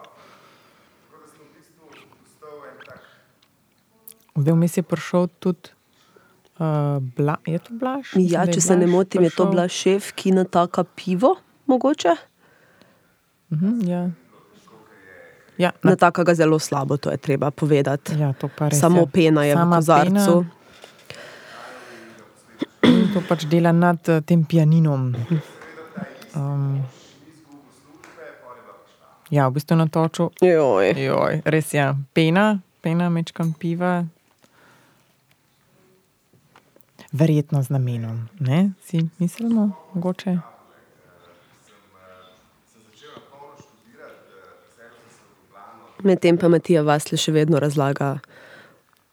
[4.33, 5.69] Zdaj vmes je prišel tudi,
[6.55, 6.65] uh,
[7.11, 8.13] bla, je to Blaž?
[8.15, 9.51] Ja, če se ne Blaž motim, je to prišel.
[9.51, 11.35] bila šef, ki nataka pivo,
[11.67, 12.15] mogoče.
[13.51, 14.09] Mhm, ja.
[15.57, 18.13] Ja, na, Nataka ga zelo slabo, to je treba povedati.
[18.19, 18.79] ja, res.
[18.79, 19.05] Samo ja.
[19.05, 20.45] pena je v Sama kozarcu.
[22.81, 25.13] Pena, to pač dela nad eh, tem pianinom.
[26.35, 26.81] Um,
[29.29, 30.31] ja, v bistvu na toču.
[30.41, 30.95] Joj.
[30.97, 31.79] Joj, res je.
[31.79, 31.95] Ja.
[32.13, 34.05] Pena, pena mečkam piva.
[37.11, 38.71] Verjetno z namenom, ne?
[38.87, 40.50] Si mislimo, mogoče.
[46.03, 48.15] Medtem pa Matija Vasle še vedno razlaga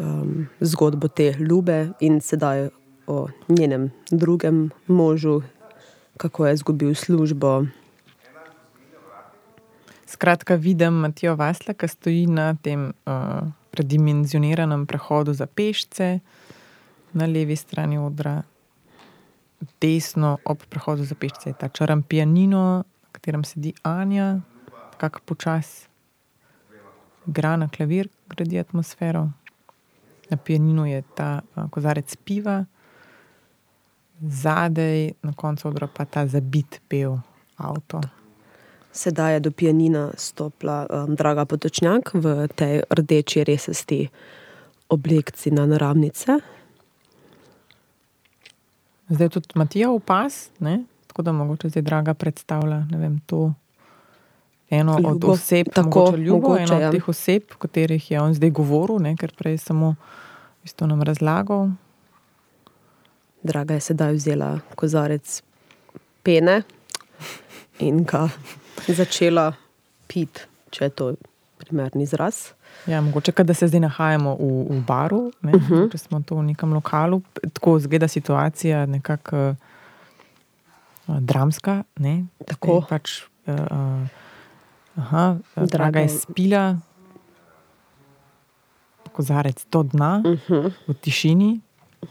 [0.00, 2.70] um, zgodbo te Ljube in sedaj
[3.06, 5.42] o njenem drugem možu,
[6.16, 7.66] kako je izgubil službo.
[10.06, 13.44] Skratka, vidim Matijo Vasla, ki stoji na tem uh,
[13.76, 16.08] predimenzioniranem prehodu za pešce,
[17.12, 18.38] na levi strani odra,
[19.80, 24.38] desno ob prehodu za pešce je ta črn pianino, na katerem sedi Anja,
[24.96, 25.87] kako počasi
[27.28, 29.28] igra na klavir, gradi atmosfero.
[30.30, 32.64] Na pianinu je ta uh, kozarec piva,
[34.20, 37.18] zadaj, na koncu odra pa ta zabit pel
[37.56, 38.00] avto.
[38.92, 44.08] Sedaj je do pianina stopila um, Draga Potočnjak v tej rdeči resesti
[44.88, 46.40] oblekci na naravnice.
[49.08, 50.84] Zdaj je tudi Matija upas, ne?
[51.06, 53.52] tako da mogoče zdaj draga predstavlja vem, to
[54.70, 55.32] eno od Ljubo.
[55.32, 56.90] oseb, Tako, mogoče ljubo, mogoče, eno od ja.
[56.90, 59.16] teh oseb, o katerih je on zdaj govoril, ne?
[59.16, 59.94] ker prej je samo
[60.64, 61.68] isto nam razlagal.
[63.42, 65.42] Draga je sedaj vzela kozarec
[66.22, 66.62] pene
[67.78, 68.28] in ga
[68.88, 69.52] začela
[70.06, 70.40] piti,
[70.70, 71.12] če je to
[71.58, 72.52] primerni izraz.
[72.86, 75.92] Ja, mogoče, da se zdaj nahajamo v, v baru, ne, uh -huh.
[75.92, 77.22] če smo to v nekem lokalu,
[77.52, 79.54] tako zgleda situacija nekako
[81.06, 81.82] uh, dramska.
[81.96, 82.24] Ne?
[82.46, 82.66] Tako.
[82.66, 84.08] Zdaj Pač, uh, uh,
[84.98, 86.64] aha, Draga draga je je- spila,
[89.12, 90.72] kozarec do dna, uh -huh.
[90.88, 91.60] v tišini,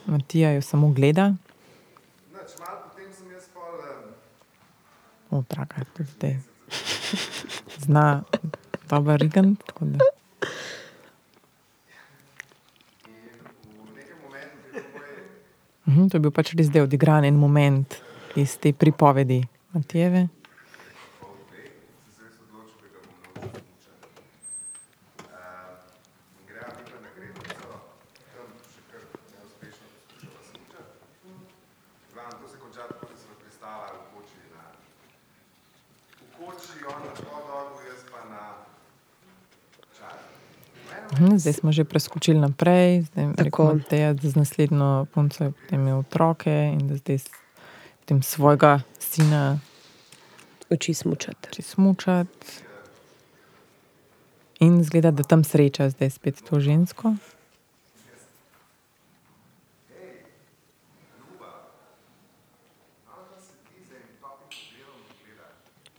[0.05, 1.33] Matija jo samo gleda.
[5.31, 6.35] O, draga, tudi zdaj.
[7.79, 8.23] Zna
[9.17, 9.97] rigant, tako da.
[15.87, 17.95] Mhm, to je bil pač res zdaj odigran en moment
[18.35, 19.39] iz te pripovedi
[19.73, 20.27] Matijeve.
[26.37, 27.69] in greva vidva na Gretnico,
[28.33, 29.01] tam še kar
[29.31, 30.93] neuspešno poskušava smučati.
[32.03, 34.63] V glavnem, to se konča tako, da sva pristala v koči na...
[36.19, 38.43] V koči, on na podogu, jaz pa na
[39.93, 40.17] čar.
[41.17, 46.51] Mhm, zdaj smo že preskočili naprej, zdaj rekel da z naslednjo punco je imel otroke
[46.73, 47.17] in da zdaj
[47.99, 49.59] potem svojega sina
[50.69, 51.49] Uči smučati.
[51.51, 52.47] če smučati.
[54.59, 57.15] In zgleda, da tam sreča zdaj spet to žensko.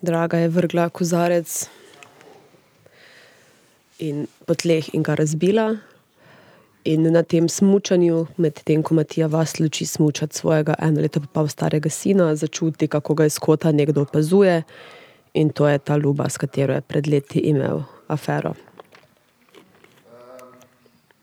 [0.02, 1.68] Draga je vrgla kozarec
[3.98, 5.76] in po tleh in ga razbila.
[6.84, 11.48] In na tem smučanju, medtem ko Matija vas luči smučati svojega eno leto pa pol
[11.48, 14.62] starega sina, začuti, kako ga iz kota nekdo opazuje.
[15.34, 18.54] In to je ta ljuba, s katero je pred leti imel afero.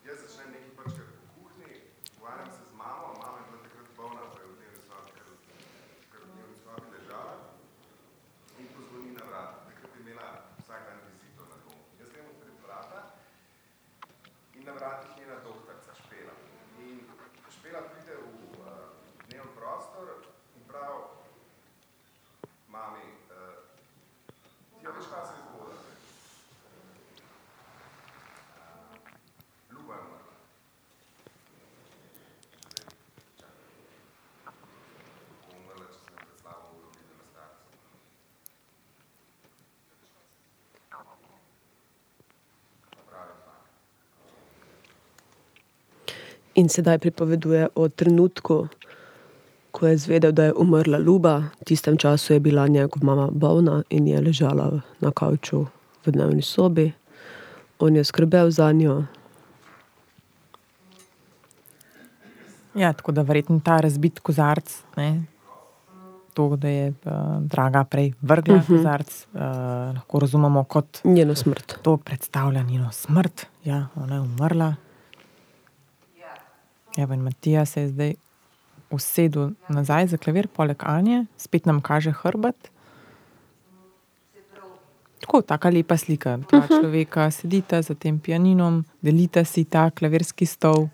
[0.06, 1.82] Jaz začnem nekaj prčkati po kuhinji,
[2.14, 5.26] pogovarjam se z mamo, mama je bila takrat polna, pa je v dnevni sobi, ker,
[6.12, 7.34] ker v dnevni sobi ležala
[8.62, 9.58] in pozvoni na vrata.
[9.68, 10.28] Takrat je imela
[10.62, 11.82] vsak dan vizito na domu.
[12.00, 13.00] Jaz grem odpreti vrata
[14.56, 16.36] in na vratih njena doktorica Špela.
[16.86, 17.02] In
[17.56, 18.26] Špela pride v
[18.62, 18.94] uh,
[19.28, 20.08] dnevni prostor
[20.56, 20.94] in prav,
[46.56, 48.68] In sedaj pripoveduje o trenutku,
[49.72, 51.52] ko je izvedel, da je umrla Ljuba.
[51.61, 55.65] V tistem času je bila njegova mama bolna in je ležala na kavču
[56.06, 56.91] v dnevni sobi.
[57.80, 59.03] On je skrbel za njo.
[62.76, 65.23] Ja, tako da verjetno ta razbit kozarc, ne,
[66.34, 68.77] to, da je uh, draga prej vrgla uh -huh.
[68.77, 69.41] kozarc, uh,
[69.95, 71.80] lahko razumemo kot Njeno smrt.
[71.82, 73.45] to predstavlja njeno smrt.
[73.64, 74.76] Ja, ona je umrla.
[76.98, 78.14] Evo, in Matija se je zdaj
[78.90, 82.72] usedel nazaj za klavir, poleg Anje, spet nam kaže hrbet.
[85.20, 86.38] Tako, taka lepa slika.
[86.38, 86.82] Dva uh -huh.
[86.82, 90.88] človeka sedita za tem pianinom, delita si ta klavirski stol.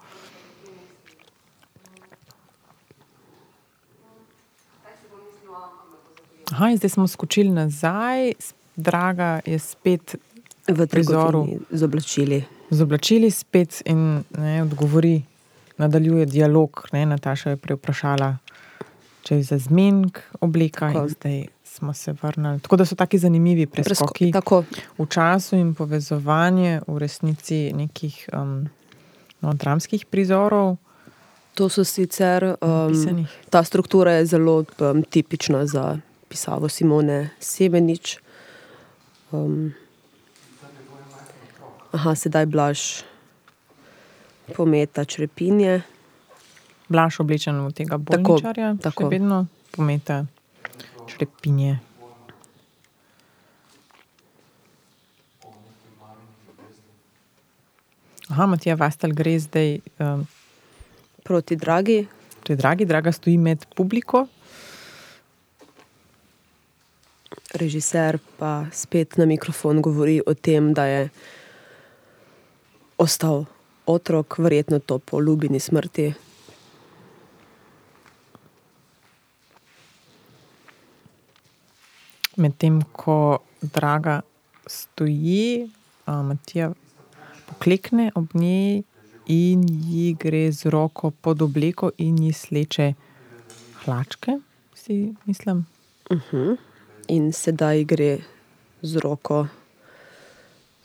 [6.52, 8.34] Aha, zdaj smo skočili nazaj,
[8.76, 10.16] draga je spet
[10.68, 11.48] V prizoru.
[11.72, 12.44] z oblačili.
[12.70, 15.22] z oblačili spet in ne, odgovori,
[15.82, 16.88] nadaljuje dialog.
[16.94, 18.36] Ne, Nataša je prej vprašala,
[19.26, 21.04] če je za zmenk obleka, Tako.
[21.04, 21.42] in zdaj
[21.72, 22.60] smo se vrnili.
[22.60, 24.64] Tako da so taki zanimivi preskoki Tako.
[24.98, 28.70] v času in povezovanje v resnici nekih um,
[29.42, 30.78] no, dramskih prizorov.
[31.56, 32.56] To so sicer.
[32.62, 35.98] Um, ta struktura je zelo um, tipična za
[36.30, 38.18] pisavo Simone Semenič.
[39.32, 39.74] Um,
[41.92, 43.04] aha, sedaj blaž
[44.52, 45.82] pometa črepinje.
[46.92, 49.08] Blaž oblečen v tega bolničarja, tako.
[49.08, 50.26] še vedno pometa
[51.08, 51.80] črepinje.
[58.32, 60.28] Aha, Matija Vastel gre zdaj, um,
[61.22, 62.08] Proti dragi,
[62.42, 64.26] to je dragi, draga stoji med publiko.
[67.54, 71.10] režiser pa spet na mikrofon govori o tem, da je
[72.98, 73.46] ostal
[73.86, 76.14] otrok, verjetno to po ljubini smrti.
[82.38, 84.22] Medtem ko draga
[84.68, 85.70] stoji,
[86.08, 86.72] Matija
[87.48, 88.84] poklekne ob njej
[89.26, 92.94] in ji gre z roko pod obleko in ji sleče
[93.84, 94.40] hlačke,
[94.76, 95.66] si mislim.
[97.08, 98.18] In sedaj gre
[98.82, 99.48] z roko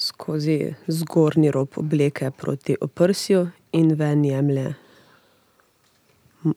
[0.06, 4.74] skozi zgornji rob obleke proti oprsju in ven jemlje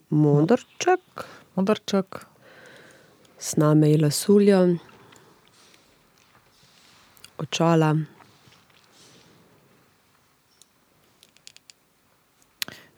[0.10, 2.22] modrček, Modrček,
[3.40, 4.62] sname in lasuljo,
[7.38, 7.96] očala.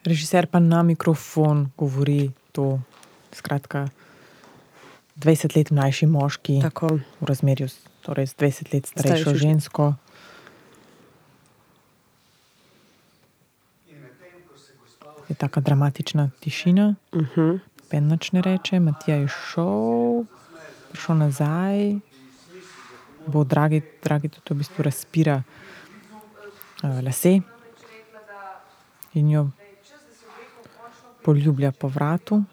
[0.04, 2.80] režiser pa na mikrofon govori to.
[3.32, 3.88] Skratka,
[5.16, 7.00] 20 let mlajši moški Tako.
[7.22, 7.68] v razmerju
[8.04, 9.94] torej z 20 let Starejšo žensko.
[15.32, 17.60] Je taka dramatična tišina, Uh -huh.
[17.92, 20.24] Ben nič ne reče, Matija je šel,
[20.92, 22.00] prišel nazaj,
[23.28, 25.44] bo dragi, dragi tudi v bistvu razpira
[26.84, 27.40] uh, lase
[29.14, 29.50] in jo
[31.24, 32.44] poljublja po vratu.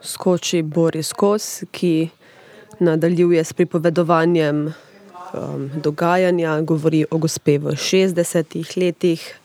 [0.00, 2.08] Skoči Boris Kos, ki
[2.78, 9.41] nadaljuje s pripovedovanjem um, dogajanja, govori o gospe v 60-ih letih.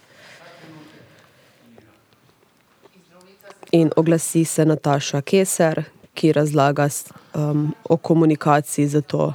[3.72, 5.84] In oglasi se Nataša Keser,
[6.14, 6.88] ki razlaga
[7.35, 9.34] um, o komunikaciji z to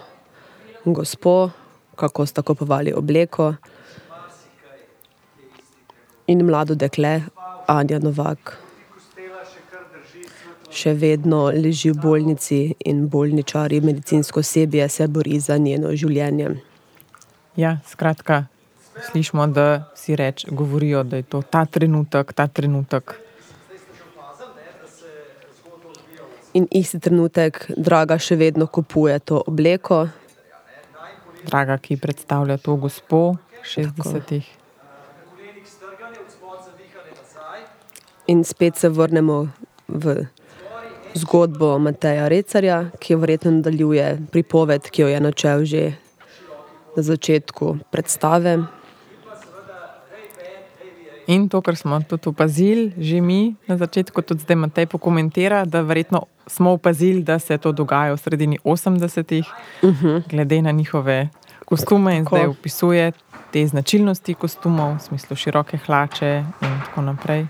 [0.84, 1.50] gospo,
[1.96, 3.54] kako sta kupovali obleko.
[6.26, 7.20] In mlado dekle,
[7.66, 8.56] Anja Novak,
[10.72, 16.54] še vedno leži v bolnici in bolničari, medicinsko osebje se bori za njeno življenje.
[17.56, 18.46] Ja, skratka,
[19.10, 23.21] slišimo, da si reč, govorijo, da je to ta trenutek, ta trenutek.
[26.54, 30.08] In isti trenutek, draga, še vedno kupuje to obleko,
[31.42, 33.34] Draga, ki predstavlja to gospo
[33.66, 34.46] 60-ih.
[38.26, 39.48] in spet se vrnemo
[39.88, 40.26] v
[41.14, 45.82] zgodbo Mateja Recarja, ki verjetno nadaljuje pripoved, ki jo je načel že
[46.96, 48.62] na začetku predstave.
[51.26, 55.80] In to, kar smo tudi opazili, že mi na začetku, tudi zdaj Matej pokomentira, da
[55.80, 59.46] verjetno smo opazili, da se to dogaja v sredini 80-ih,
[59.82, 60.22] uh -huh.
[60.28, 61.28] glede na njihove
[61.64, 63.12] kostume in zdaj opisuje
[63.52, 67.46] te značilnosti kostumov, v smislu široke hlače in tako naprej.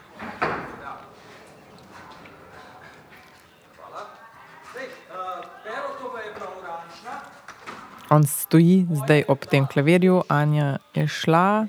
[8.10, 11.66] On stoji zdaj ob tem klavirju, Anja je šla,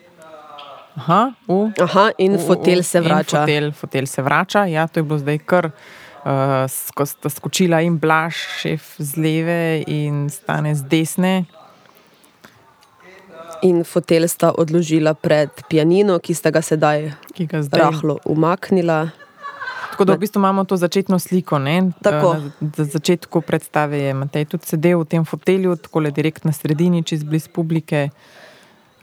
[0.96, 3.40] Aha, v, Aha, in v- v- fotelj se vrača.
[3.40, 4.66] Fotelj, fotelj se vrača.
[4.66, 5.72] Ja, to je bilo zdaj kar.
[6.24, 6.64] Uh,
[6.94, 11.34] ko sta skočila in blaž, šef z leve in stane z desne.
[13.62, 19.12] In fotelj sta odložila pred pianino, ki sta ga sedaj ki ga zdaj rahlo umaknila.
[19.90, 21.60] Tako da v bistvu imamo to začetno sliko.
[21.60, 21.92] Ne?
[21.98, 22.34] Tako.
[22.34, 26.44] Eh, Na za- začetku predstave je Matej tudi sedel v tem fotelju, tako le direkt
[26.44, 28.10] na sredini, čez blizu publike.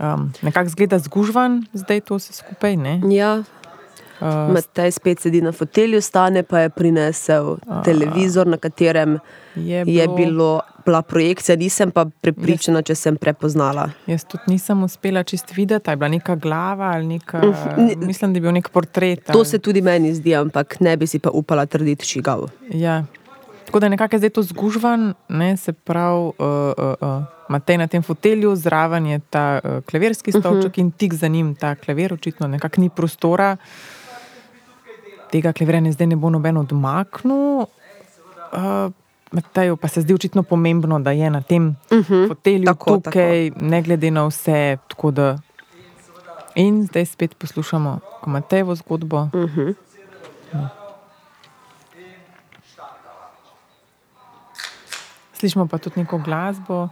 [0.01, 2.77] Um, nekako zgleda zgužvan, zdaj to vse skupaj.
[2.77, 3.01] Ne?
[3.11, 3.43] Ja,
[4.21, 9.15] Uh, Matej spet sedi na fotelju, stane pa je prinesel televizor, na katerem
[9.57, 13.89] je je bilo, bila projekcija, nisem pa prepričana, če sem prepoznala.
[14.07, 17.41] Jaz tudi nisem uspela čist videti, je bila neka glava ali neka.
[17.79, 19.25] ni- Mislim, da je bil nek portret.
[19.25, 22.45] To ali- se tudi meni zdi, ampak ne bi si pa upala trditi šigav.
[22.69, 23.05] Ja.
[23.65, 27.87] Tako da nekako je zdaj to zgužvan, ne, se pravi, uh, uh, uh, Matej na
[27.91, 30.81] tem fotelju, zraven je ta uh, klavirski stolček uh -huh.
[30.81, 33.57] in tik za njim ta klavir, očitno nekako ni prostora.
[35.31, 37.67] Tega klavirja zdaj ne bo noben odmaknil.
[38.53, 38.93] Uh,
[39.33, 42.29] Mateju pa se zdi očitno pomembno, da je na tem uh -huh.
[42.29, 43.65] fotelju Tako, tukaj, tako.
[43.65, 44.77] ne glede na vse.
[44.89, 45.39] tako Da...
[46.55, 49.21] In zdaj spet poslušamo Matejevo zgodbo.
[49.23, 49.75] Uh -huh.
[55.33, 56.89] Slišimo pa tudi neko glasbo.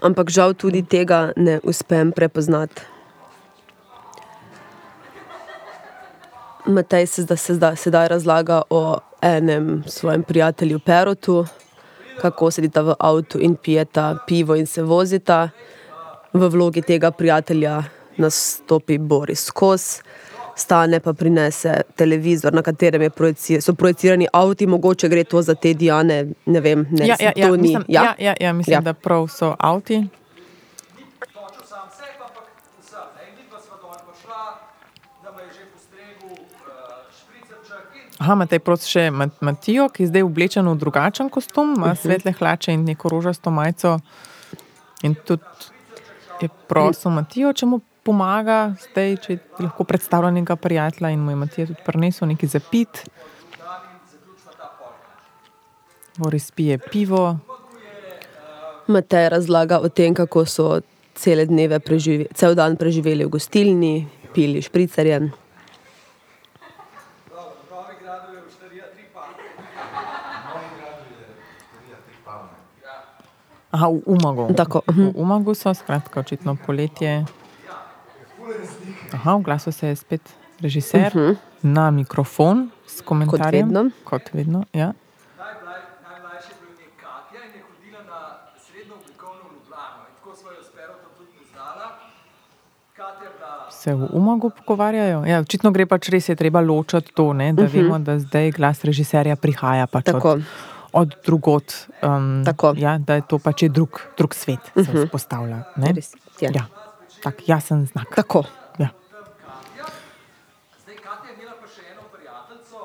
[0.00, 2.82] Ampak žal tudi tega ne uspem prepoznati.
[6.66, 11.44] Matej se zdaj, se zdaj, sedaj razlaga o enem svojem prijatelju Perotu,
[12.20, 15.50] kako sedita v avtu in pijeta pivo in se vozita.
[16.32, 17.82] V vlogi tega prijatelja
[18.16, 20.00] nastopi Boris Kos,
[20.56, 25.54] stane pa prinese televizor, na katerem je projeci, so projicirani avti, mogoče gre to za
[25.54, 27.62] te Diane, ne vem, ne, Ja, ja, ja, to ni.
[27.62, 28.76] mislim, ja, ja, ja, mislim Ja.
[28.76, 28.80] ja.
[28.82, 29.96] da prav so avti.
[29.96, 30.06] Uh,
[38.18, 42.32] Aha, imate prosti še Mat- Matijo, ki je zdaj oblečen v drugačen kostum, ima svetle
[42.32, 43.98] hlače in neko rožasto majico.
[45.02, 45.42] In tudi
[46.40, 51.40] je prosil Matijo, če mu pomaga, zdaj, če lahko predstavlja nekega prijatelja in mu je
[51.40, 53.04] Matija tudi prinesel nekaj zapit.
[56.16, 57.38] Boris pije pivo.
[58.86, 60.80] Matej razlaga o tem, kako so
[61.14, 63.94] cele dneve preživeli, cel dan preživeli v gostilni,
[64.34, 65.30] pili špricerje.
[73.74, 74.54] Aha, v Umagu.
[74.54, 77.24] Tako, V Umagu so, skratka, očitno poletje.
[79.12, 81.36] Aha, v glasu se je spet režiser uh -huh.
[81.62, 83.66] na mikrofon s komentarjem.
[83.66, 83.90] vedno.
[84.04, 84.92] Kot vedno, ja.
[93.20, 95.24] bila Se v Umagu pogovarjajo.
[95.26, 97.82] Ja, očitno gre pač res, je treba ločiti to, ne, da uh -huh.
[97.82, 100.30] vemo, da zdaj glas režiserja prihaja pač Tako.
[100.30, 100.42] od,
[100.92, 101.88] od drugot.
[102.02, 102.74] Um, Tako.
[102.76, 105.04] Ja, da je to pač je drug, drug svet, se uh -huh.
[105.04, 105.62] vzpostavlja.
[105.76, 105.92] ne.
[105.92, 106.50] Res, ja.
[106.54, 106.66] Ja,
[107.24, 108.12] tak jasen znak.
[108.14, 108.44] Tako.
[108.78, 108.88] Ja.
[110.84, 112.78] Zdaj, Katja je imela pa še eno prijateljico,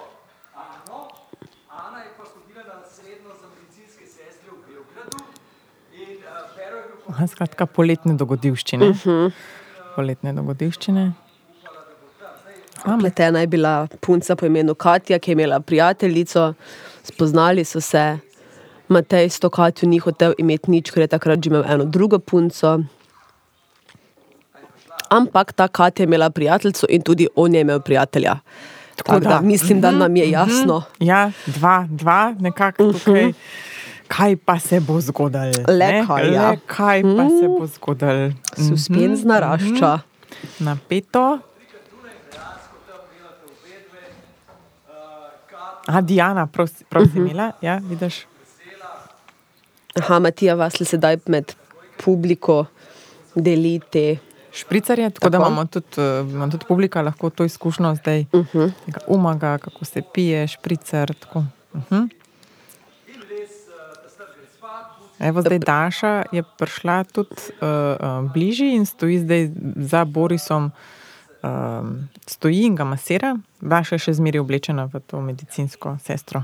[0.55, 0.99] Ano.
[1.67, 5.19] Ana je pa hodila na srednjo za medicinske sestre v Beogradu.
[5.91, 6.23] In
[6.55, 8.85] Pero je bil Aha, skratka, poletne dogodivščine.
[8.89, 9.31] Uh -huh.
[9.95, 11.11] Poletne dogodivščine.
[12.99, 16.53] Pletena je bila punca po imenu Katja, ki je imela prijateljico,
[17.03, 18.19] spoznali so se.
[18.87, 22.19] Matej s to Katjo ni hotel imeti nič, ker je takrat že imel eno drugo
[22.19, 22.79] punco.
[25.09, 28.37] Ampak ta Katja je imela prijateljico in tudi on je imel prijatelja.
[28.95, 29.41] Tako da, da.
[29.41, 30.83] mislim, da nam je jasno.
[30.99, 33.33] Ja, dva, dva nekako tukaj.
[34.07, 35.63] Kaj pa se bo zgodilo?
[35.67, 36.05] Le ne?
[36.07, 36.49] kaj, ja.
[36.49, 38.31] Le kaj pa se bo zgodilo?
[38.57, 39.99] Suspens narašča.
[40.59, 41.39] Napeto.
[45.87, 48.25] A, Diana, prosim, prosim imela, ja, vidiš.
[49.97, 51.53] Aha, Matija Vasl sedaj med
[52.03, 52.65] publiko
[53.35, 54.17] deli te.
[54.51, 58.53] Špricarje, tako, tako da imamo tudi, uh, ima tudi publika lahko to izkušnjo zdaj, uh
[58.53, 58.71] -huh.
[59.07, 61.13] umaga, kako se pije, špricer.
[61.19, 61.39] Tako.
[61.73, 62.09] Uh -huh.
[65.19, 70.71] Evo, zdaj Daša je prišla tudi uh, uh, bližje in stoji zdaj za Borisom,
[71.43, 73.35] um, stoji in ga masira.
[73.61, 76.43] Daša je še zmeraj oblečena v to medicinsko sestro.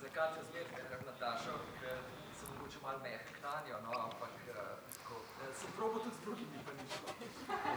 [0.00, 1.96] za Katjo zmeraj nekako Natašo, ker
[2.36, 4.60] sem mogoče malo mehek na njo, no, ampak uh,
[4.92, 7.08] tako, eh, sem probal tudi z drugimi, pa ni šlo.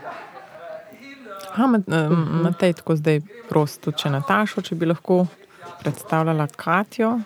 [0.04, 4.76] Ja, eh, in uh, Aha, Mat- uh, Matej tako zdaj prost tudi še Natašo, če
[4.76, 5.26] bi lahko
[5.80, 7.18] predstavljala Katjo.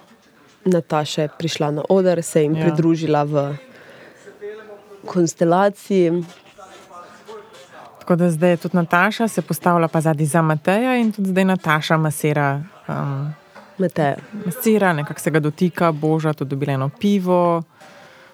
[0.66, 2.64] Nataša je prišla na oder, se jim Ja.
[2.64, 3.44] pridružila v
[5.06, 6.24] konstelaciji.
[8.00, 11.46] Tako da zdaj je tudi Nataša se postavila pa zadnji za Mateja in tudi zdaj
[11.46, 12.48] Nataša masira.
[12.88, 13.34] Um,
[13.78, 14.16] Mateja.
[14.46, 17.64] masira, nekako se ga dotika, boža, tudi dobila eno pivo.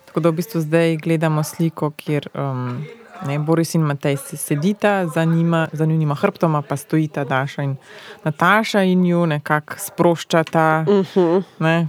[0.05, 2.85] Tako da v bistvu zdaj gledamo sliko, kjer um,
[3.25, 7.75] ne, Boris in Matej se sedita, za, njima, za njunima hrbtoma pa stojita Daša in
[8.23, 11.43] Nataša in ju nekako sproščata, uh -huh.
[11.59, 11.87] ne,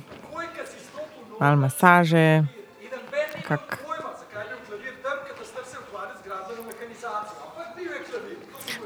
[1.40, 2.44] malo masaže.
[3.46, 3.90] Smo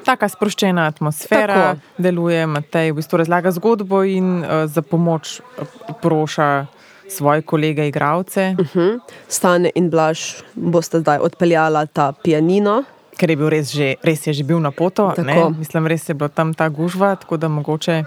[0.05, 1.81] Taka sproščena atmosfera Tako.
[1.99, 5.67] deluje, Matej v bistvu razlaga zgodbo in uh, za pomoč uh,
[6.03, 6.67] proša
[7.09, 8.73] svoje kolege, igravce, uh.
[8.73, 8.99] Hm.
[9.29, 12.85] Stane in Blaž bosta zdaj odpeljala ta pianino.
[13.15, 15.15] ker je bil res že, res je že bil na poto.
[15.55, 18.03] Mislim, res je bila tam ta gužva, tako da mogoče.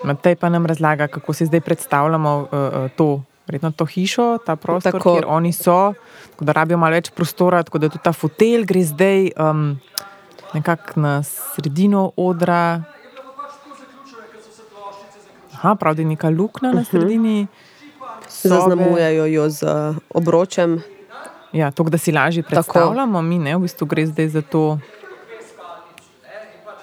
[0.00, 3.20] Matej pa nam razlaga, kako si zdaj predstavljamo uh, uh, to.
[3.50, 5.18] Verjetno to hišo, ta prostor, tako.
[5.18, 5.92] kjer oni so,
[6.30, 9.74] tako da rabijo malo več prostora, tako da tudi ta fotelj gre zdaj um,
[10.54, 12.78] nekako na sredino odra.
[15.60, 17.46] Aha, prav, da je neka luknja na sredini.
[18.28, 18.54] sobe.
[18.54, 20.80] Zaznamujejo jo z uh, obročem.
[21.52, 24.78] Ja, to, da si lažje predstavljamo, mi ne, v bistvu gre zdaj za to.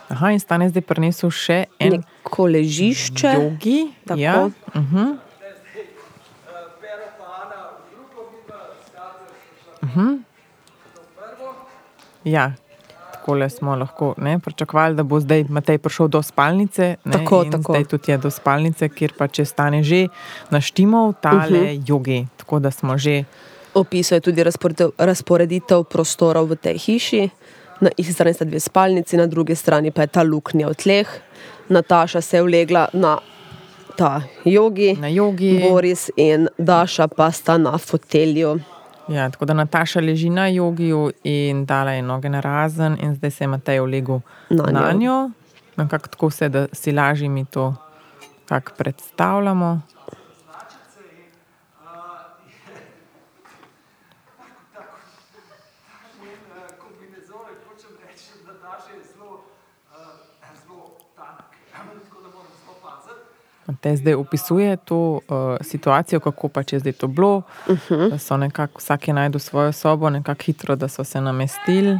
[0.10, 3.34] Aha, in stane zdaj prinesel še en Neko ležišče.
[3.34, 3.94] jogi.
[4.06, 4.20] Tako.
[4.20, 5.18] Ja, uh -huh.
[12.24, 12.54] ja.
[13.28, 16.96] Takole smo lahko ne, pričakovali, da bo zdaj Matej prišel do spalnice.
[17.04, 17.74] Ne, Tako, tako.
[17.74, 20.08] Zdaj tudi je do spalnice, kjer pa če stane že
[20.50, 21.66] naštimal tale uh Mhm.
[21.66, 21.84] -huh.
[21.88, 22.28] jogi.
[22.38, 23.24] Tako da smo že
[23.74, 27.30] Opisuje tudi razporeditev, razporeditev prostorov v tej hiši.
[27.82, 31.08] Na eni strani sta dve spalnici, na drugi strani pa je ta luknja v tleh.
[31.70, 33.20] Nataša se je vlegla na
[33.98, 35.60] ta jogi, na jogi.
[35.70, 38.60] Boris in Daša pa sta na fotelju.
[39.08, 43.32] Ja, tako da Nataša leži na jogiju in dala je noge na razen, in zdaj
[43.32, 44.20] se je Matej ulegel
[44.50, 44.72] Nanjo.
[44.72, 45.30] na njo.
[45.78, 47.76] Nekako tako se, da si lažje mi to
[48.78, 49.82] predstavljamo.
[56.80, 59.98] kombinezon, hočem reči, da Nataša je zelo, uh,
[60.64, 61.50] zelo tanek.
[61.72, 62.76] Tako da moram zelo
[63.68, 65.20] Matej zdaj opisuje to uh,
[65.62, 67.42] situacijo, kako pač je zdaj to bilo.
[67.68, 68.10] Uh -huh.
[68.10, 72.00] Da so nekako vsak je najdel svojo sobo, nekako hitro, da so se namestili.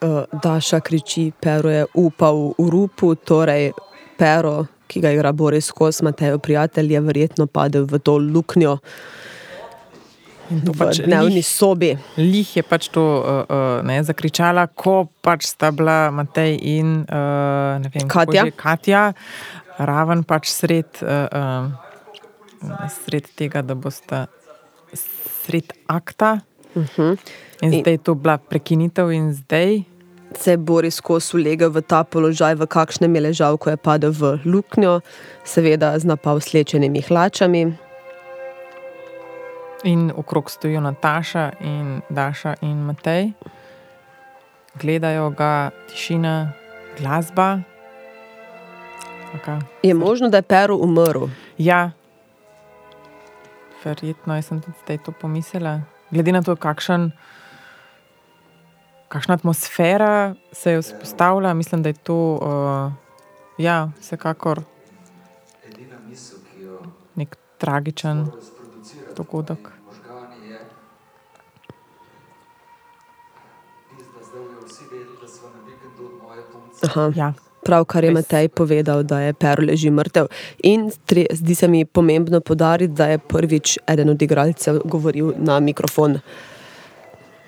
[0.00, 3.72] Uh, Daša kriči, Pero je upal v rupu, torej
[4.18, 8.78] Pero, ki ga igra Boris Kos, Matejo prijatelj, je verjetno padel v to luknjo
[10.48, 11.90] to v pač dnevni lih, sobi.
[12.16, 17.76] lih je pač to uh, uh, ne, zakričala, ko pač sta bila Matej in uh,
[17.84, 18.48] vem, Katja.
[18.48, 19.02] že, Katja,
[19.76, 24.26] raven pač sred, uh, uh, sred tega, da bosta
[25.44, 26.40] sred akta.
[26.72, 27.12] Uh -huh.
[27.12, 27.16] Mhm.
[27.58, 29.84] In- zdaj je to bila prekinitev, in zdaj
[30.38, 34.14] Se je Boris Kos ulegel v ta položaj, v kakšnem je ležal, ko je padel
[34.14, 35.02] v luknjo,
[35.42, 37.88] seveda z napav slečenimi hlačami.
[39.84, 43.32] in okrog stojijo Nataša in Daša in Matej,
[44.74, 46.52] gledajo ga, tišina,
[46.98, 47.60] glasba.
[49.36, 49.60] Okay.
[49.82, 51.28] Je možno, da je Pero umrl?
[51.58, 51.90] Ja,
[53.84, 55.80] verjetno sem tudi zdaj to pomislila.
[56.10, 57.12] Glede na to, kakšen,
[59.08, 62.92] kakšna atmosfera se je vzpostavila, mislim, da je to uh,
[63.58, 64.62] ja, vsekakor
[67.14, 68.26] nek tragičen
[69.16, 69.68] dogodek.
[76.82, 77.12] Aha.
[77.14, 77.32] Ja.
[77.64, 78.10] Pravkar je.
[78.14, 80.28] Matej povedal, da je Pero leži mrtev.
[80.62, 85.60] In tre, zdi se mi pomembno podariti, da je prvič eden od igralcev govoril na
[85.60, 86.20] mikrofon.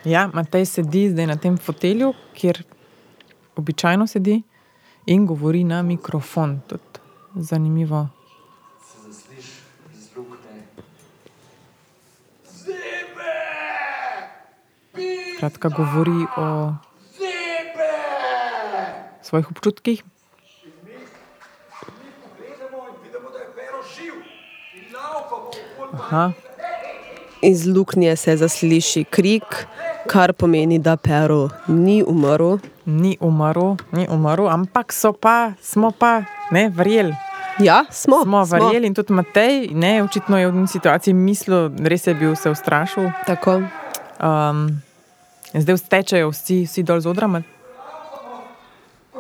[0.05, 2.63] Ja, Matej sedi zdaj na tem fotelju, kjer
[3.57, 4.43] običajno sedi
[5.07, 6.61] in govori na mikrofon.
[6.69, 6.83] Tudi
[7.35, 8.09] zanimivo.
[15.39, 16.75] Kratka govori o
[19.23, 20.05] svojih občutkih.
[22.39, 24.15] gledamo in vidimo, da je pero živ.
[24.75, 26.33] In laupamo okoli Aha.
[27.43, 29.67] Iz luknje se zasliši krik,
[30.11, 32.59] kar pomeni, da Pero ni umrl.
[32.85, 37.15] Ni umrl, ni umrl, ampak so pa, smo pa ne verjeli.
[37.59, 38.23] Ja, smo.
[38.25, 42.35] smo verjeli in tudi Matej, ne, očitno je v tej situaciji mislil, res je bil
[42.35, 43.11] se ustrašil.
[43.27, 43.63] Tako.
[44.19, 44.83] Um,
[45.55, 47.27] zdaj stečejo vsi, vsi dol z odra.
[47.27, 47.43] Ma-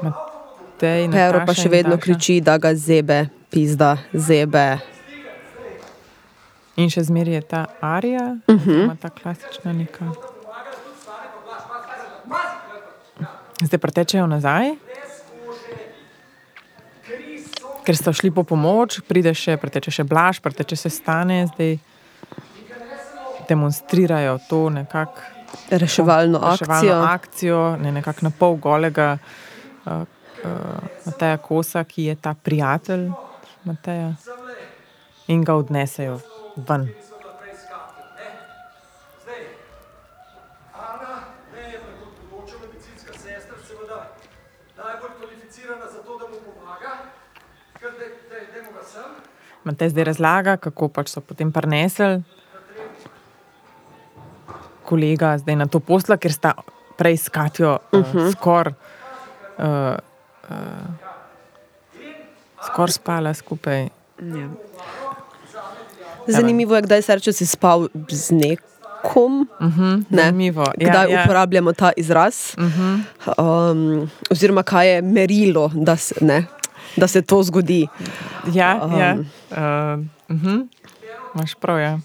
[0.02, 2.02] Matej, Pero pa Nataša še in vedno Daša.
[2.02, 4.80] kriči, da ga zebe, pizda, zebe.
[6.76, 8.96] In še zmeraj je ta arija, uh -huh.
[8.98, 10.29] ta klasična neka.
[13.60, 14.72] Zdaj pretečejo nazaj,
[17.84, 21.76] ker so šli po pomoč, pride še, preteče še blaž, preteče se stane, zdaj
[23.50, 25.20] demonstrirajo to nekako.
[25.70, 27.02] Reševalno reševalno akcijo.
[27.02, 30.04] akcijo ne, nekako na pol golega uh, uh,
[31.06, 33.10] Mateja Kosa, ki je ta prijatelj
[33.64, 34.14] Mateja,
[35.26, 36.20] in ga odnesejo
[36.56, 36.88] ven.
[40.74, 41.14] Ana,
[41.54, 43.98] ne je pa kot bodoča medicinska sestra, seveda
[44.76, 46.94] najbolj kvalificirana za to, da mu pomaga,
[47.80, 49.10] ker da, da, dajmo ga sem.
[49.70, 52.18] Matej zdaj razlaga, kako pač so potem prenesli
[54.90, 56.56] kolega zdaj na to posla, ker sta
[56.98, 58.32] prej s Katjo uh, uh -huh.
[58.34, 58.74] skoraj
[59.58, 59.94] uh,
[60.50, 61.10] uh,
[62.66, 63.88] skor spala skupaj.
[64.20, 64.48] Ja.
[66.26, 69.48] Zanimivo je, kdaj se reče, si spal z nekom.
[69.60, 70.22] Uh -huh, ne.
[70.22, 70.64] zanimivo.
[70.78, 71.22] Ja, Kdaj ja.
[71.24, 72.54] uporabljamo ta izraz?
[72.58, 73.70] Uh -huh.
[73.70, 76.44] um, oziroma, kaj je merilo, da se, ne,
[76.96, 77.86] da se to zgodi.
[78.52, 78.98] Ja, um.
[78.98, 79.14] ja.
[79.14, 80.66] Uh, uh -huh.
[81.34, 81.98] Imaš prav, ja.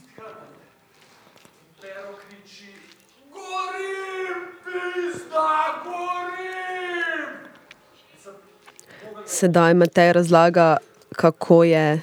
[9.25, 10.77] Sedaj Matej razlaga,
[11.15, 12.01] kako je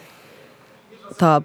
[1.18, 1.40] ta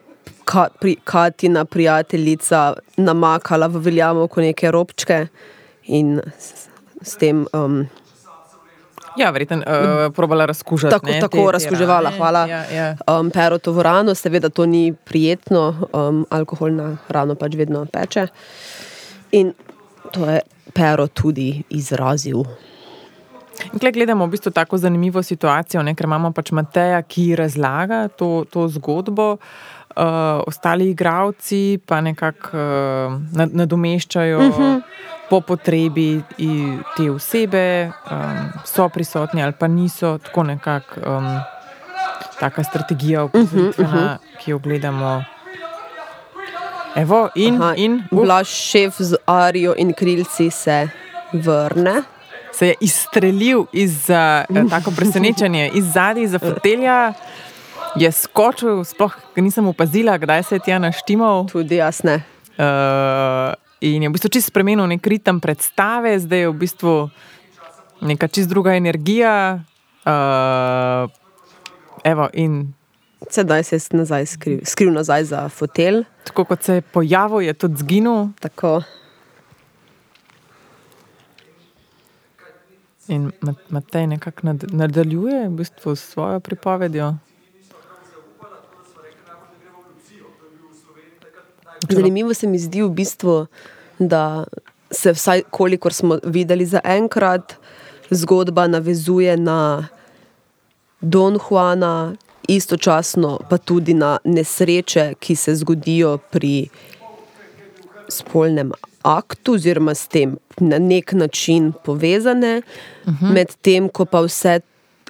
[0.45, 5.27] ka, pri, Katina prijateljica namakala v veljamovko neke robčke
[5.83, 6.67] in s,
[7.01, 7.45] s tem.
[7.53, 7.87] Um,
[9.17, 9.63] Ja, verjetno uh,
[10.13, 10.91] probala razkužati.
[10.91, 12.17] Tako, ne, tako te- razkuževala, rane.
[12.17, 12.45] hvala.
[12.45, 12.95] Ja, ja.
[13.09, 15.63] Um, pero to v rano, seveda to ni prijetno,
[15.93, 18.27] um, alkohol na rano pač vedno peče.
[19.31, 19.53] In
[20.11, 20.39] to je
[20.73, 22.43] pero tudi izrazil.
[23.63, 28.07] In Tukaj gledamo v bistvu tako zanimivo situacijo, ne, ker imamo pač Mateja, ki razlaga
[28.09, 30.03] to, to zgodbo, uh,
[30.45, 32.61] ostali igravci pa nekako uh,
[33.33, 34.81] nad- nadomeščajo uh -huh.
[35.29, 36.21] Po potrebi
[36.97, 41.39] te osebe, um, so prisotni ali pa niso, tako nekako um,
[42.39, 44.43] taka strategija, upozoritvena, uh -huh.
[44.43, 45.23] ki jo gledamo.
[46.95, 50.89] Evo, in, Aha, in uh, Blaž šef z Arijo in krilci se
[51.33, 52.03] vrne.
[52.53, 57.13] se je izstrelil iz uh, tako presenečenja, iz zadnji za fotelja.
[57.95, 61.47] Je skočil, sploh nisem opazila, kdaj se je tja naštimal.
[61.47, 62.15] Tudi jaz ne.
[62.57, 66.93] Uh, in je v bistvu čist spremenil nek ritem predstave, zdaj je v bistvu
[68.01, 69.61] neka čist druga energija.
[70.07, 71.11] Uh,
[72.03, 72.73] evo, in
[73.29, 76.03] Sedaj se je nazaj skril, skril nazaj za fotelj.
[76.23, 78.27] tako kot se je pojavil, je tudi zginil.
[78.39, 78.81] Tako.
[83.07, 87.15] In Ma- Matej nekako nad, nadaljuje v bistvu s svojo pripovedjo.
[91.89, 93.45] Zanimivo se mi zdi v bistvu,
[93.99, 94.45] da
[94.91, 97.53] se vsaj kolikor smo videli za enkrat,
[98.09, 99.87] zgodba navezuje na
[101.01, 102.15] Don Juana,
[102.47, 106.69] istočasno pa tudi na nesreče, ki se zgodijo pri
[108.09, 108.71] spolnem
[109.03, 112.61] aktu, oziroma s tem na nek način povezane,
[113.05, 113.33] uh -huh.
[113.33, 114.59] medtem ko pa vse.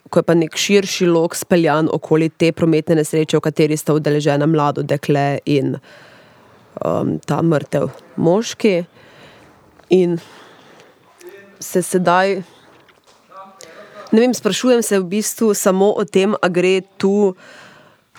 [0.10, 4.46] Ko je pa nek širši lok speljan okoli te prometne nesreče, v kateri sta udeležena
[4.46, 5.76] mlado dekle in
[6.82, 8.86] um, ta mrtev moški.
[9.90, 10.18] In
[11.60, 12.42] se sedaj,
[14.12, 17.36] ne vem, sprašujem se v bistvu samo o tem, a gre tu,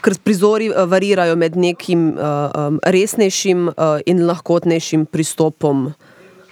[0.03, 5.93] ker prizori eh, varirajo med nekim uh, um, resnejšim uh, in lahkotnejšim pristopom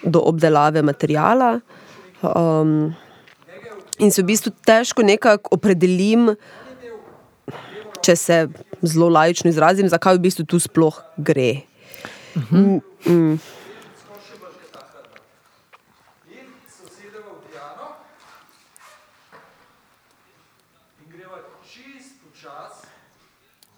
[0.02, 1.60] do obdelave materijala.
[2.22, 2.94] Um,
[3.98, 6.34] in se v bistvu težko nekako opredelim,
[8.02, 8.40] če se
[8.82, 11.66] zelo laično izrazim, zakaj v bistvu tu sploh gre.
[12.36, 13.38] Mm, mm.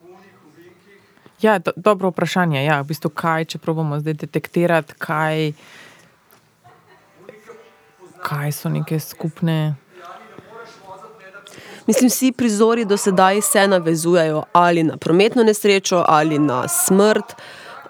[0.01, 1.03] V unih ovinkih,
[1.41, 2.65] Ja, do, dobro vprašanje.
[2.65, 5.53] Ja, v bistvu kaj, če probamo zdaj detektirati, kaj,
[8.27, 9.77] kaj so neke skupne.
[11.87, 17.39] Mislim, vsi prizori do sedaj se navezujejo ali na prometno nesrečo, ali na smrt,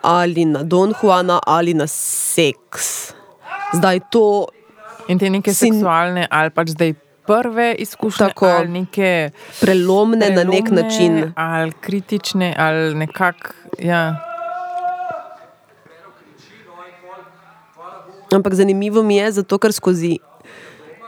[0.03, 3.13] ali na Don Juana, ali na seks.
[3.73, 4.47] Zdaj to,
[5.09, 6.93] In te neke Sin- seksualne, ali pač zdaj
[7.27, 8.47] prve izkušnje, Tako.
[8.47, 11.33] ali neke Prelomne na nek prelomne, način.
[11.37, 13.53] Ali kritične, ali nekako.
[13.79, 14.21] Ja.
[18.35, 20.19] Ampak zanimivo mi je, zato ker skozi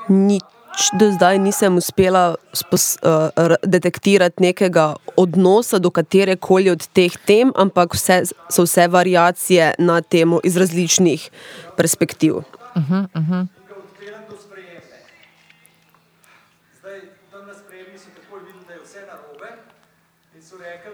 [0.08, 0.44] nič
[0.92, 3.28] do zdaj nisem uspela spos, uh,
[3.64, 4.84] detektirati nekega
[5.16, 10.56] odnosa do katere koli od teh tem, ampak vse, so vse variacije na temo iz
[10.56, 11.30] različnih
[11.76, 12.34] perspektiv.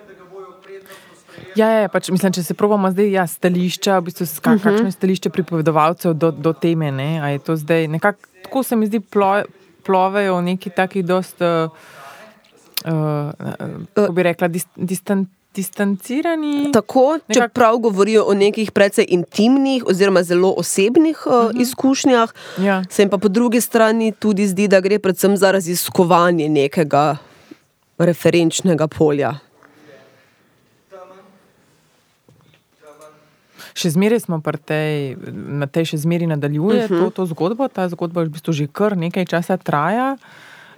[0.09, 1.53] ga bojo prednostno sprejeli.
[1.57, 4.57] Ja, ja, ja, pač, mislim, če se probamo zdaj, ja, stališča, v bistvu, s- ka-
[4.57, 6.91] kakšno je stališče pripovedovalcev do, do teme.
[6.93, 7.21] Ne?
[7.21, 9.43] A je to zdaj nekako, tako se mi zdi, plo,
[9.87, 11.71] plovejo v neki taki dost, uh,
[12.85, 13.31] uh,
[13.95, 16.73] kako bi rekla, dis, distan, distancirani.
[16.73, 22.83] Tako, Nekak- čeprav govorijo o nekih precej intimnih oziroma zelo osebnih uh, izkušnjah, Ja.
[22.87, 27.17] se jim pa po drugi strani tudi zdi, da gre predvsem za raziskovanje nekega
[27.99, 29.35] referenčnega polja.
[33.77, 34.93] Še zmeraj smo pri tej,
[35.33, 37.01] na tej še zmeraj nadaljuje uh -huh.
[37.13, 37.69] to, to zgodbo.
[37.69, 40.17] Ta zgodba v bistvu že kar nekaj časa traja.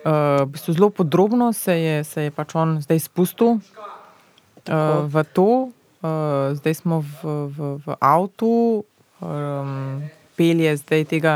[0.02, 5.24] Uh, v bistvu zelo podrobno se je, se je pač on zdaj spustil uh, v
[5.32, 5.70] to.
[5.98, 8.86] Uh, zdaj smo v, v, v avtu,
[9.18, 10.02] um,
[10.38, 11.34] pelje zdaj tega.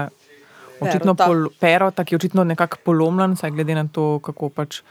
[0.82, 1.26] Očitno Perota.
[1.26, 4.82] pol, perota, ki je očitno nekako polomljen, saj glede na to, kako pač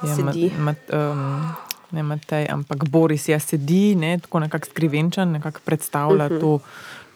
[0.00, 0.48] je Sedi.
[0.56, 1.52] Ma, mat, um,
[1.96, 6.40] ne Matej, ampak Boris ja sedi, ne, tako nekako skrivenčen, nekako predstavlja uh -huh.
[6.40, 6.58] to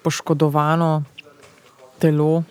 [0.02, 1.04] poškodovano
[1.98, 2.42] telo.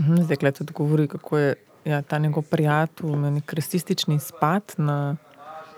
[0.00, 5.16] Mhm, Zdaj, gled tudi govori, kako je ja, ta njegov prijatelj nek rasistični spad na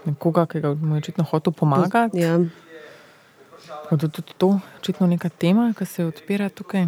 [0.04, 2.18] nekoga, ki ga mu je očitno hotel pomagati.
[2.18, 2.38] Ja.
[3.74, 6.86] Tako da tudi to očitno neka tema, ki se odpira tukaj.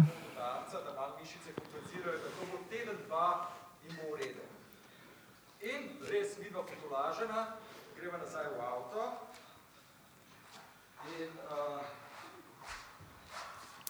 [3.07, 3.47] Dva
[3.83, 4.41] in bo v redu.
[5.63, 7.41] In res vidva potolažena,
[7.95, 9.01] greva nazaj v avto.
[11.07, 11.29] In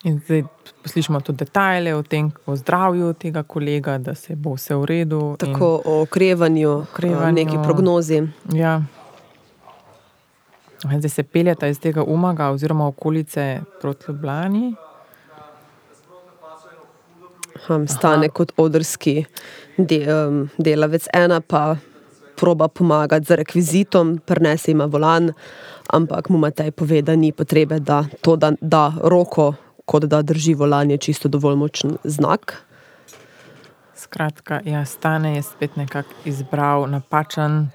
[0.06, 0.43] In zdaj
[0.85, 5.19] slišimo tudi detajle o tem, o zdravju tega kolega, da se bo vse v redu.
[5.32, 7.27] in- Tako o okrevanju, Okrevanju.
[7.27, 8.22] o neki prognozi.
[8.53, 8.82] Ja.
[10.83, 14.75] Zdaj se peljeta iz tega umaga oziroma okolice proti Ljubljani.
[17.69, 19.25] Um, stane kot odrski
[19.77, 21.75] de, um, delavec, ena pa
[22.35, 25.31] proba pomagati z rekvizitom, prenese ima volan,
[25.87, 29.53] ampak mu Matej pove, da ni potrebe, da to da, da roko,
[29.85, 32.57] kot da drži volan, je čisto dovolj močen znak.
[33.95, 37.69] Skratka, ja, stane je spet nekako izbral napačen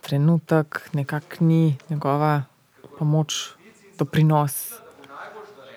[0.00, 2.42] trenutek, nekako ni njegova
[2.98, 3.54] pomoč,
[3.98, 4.72] doprinos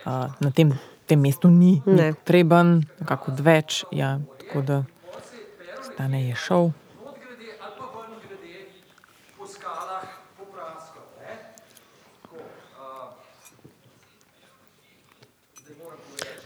[0.05, 0.73] uh, na tem,
[1.05, 2.13] tem mestu ni, Ne.
[2.13, 3.83] potreben, nekako odveč.
[3.91, 4.83] Ja, tako da
[5.83, 6.63] stane je šel.
[6.63, 6.71] uh.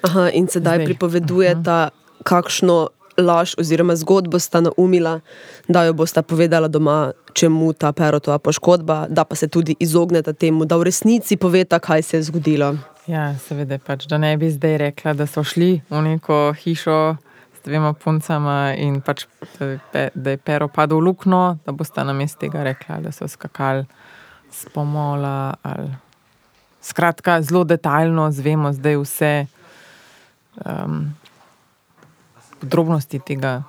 [0.02, 0.86] Aha, in sedaj Zdaj.
[0.86, 1.90] pripovedujeta,
[2.24, 5.20] kakšno laž oziroma zgodbo sta naumila,
[5.68, 10.66] da jo bosta povedala doma, čemu ta perotova poškodba, da pa se tudi izogneta temu,
[10.66, 12.76] da v resnici poveta, kaj se je zgodilo.
[13.08, 17.16] Ja, seveda, pač, da ne bi zdaj rekla, da so šli v neko hišo
[17.56, 19.26] s dvema puncama in pač,
[19.94, 23.86] da, je pero padel v luknjo, da boste na mestu tega rekla, da so skakali
[24.52, 25.54] s pomola.
[25.64, 25.94] Ali...
[26.82, 29.32] Skratka, zelo detaljno zvemo zdaj vse
[30.66, 31.08] um,
[32.60, 33.64] podrobnosti tega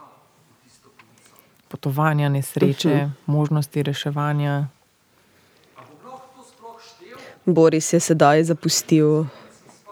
[1.68, 4.67] potovanja, nesreče, možnosti reševanja.
[7.47, 9.25] Boris je sedaj zapustil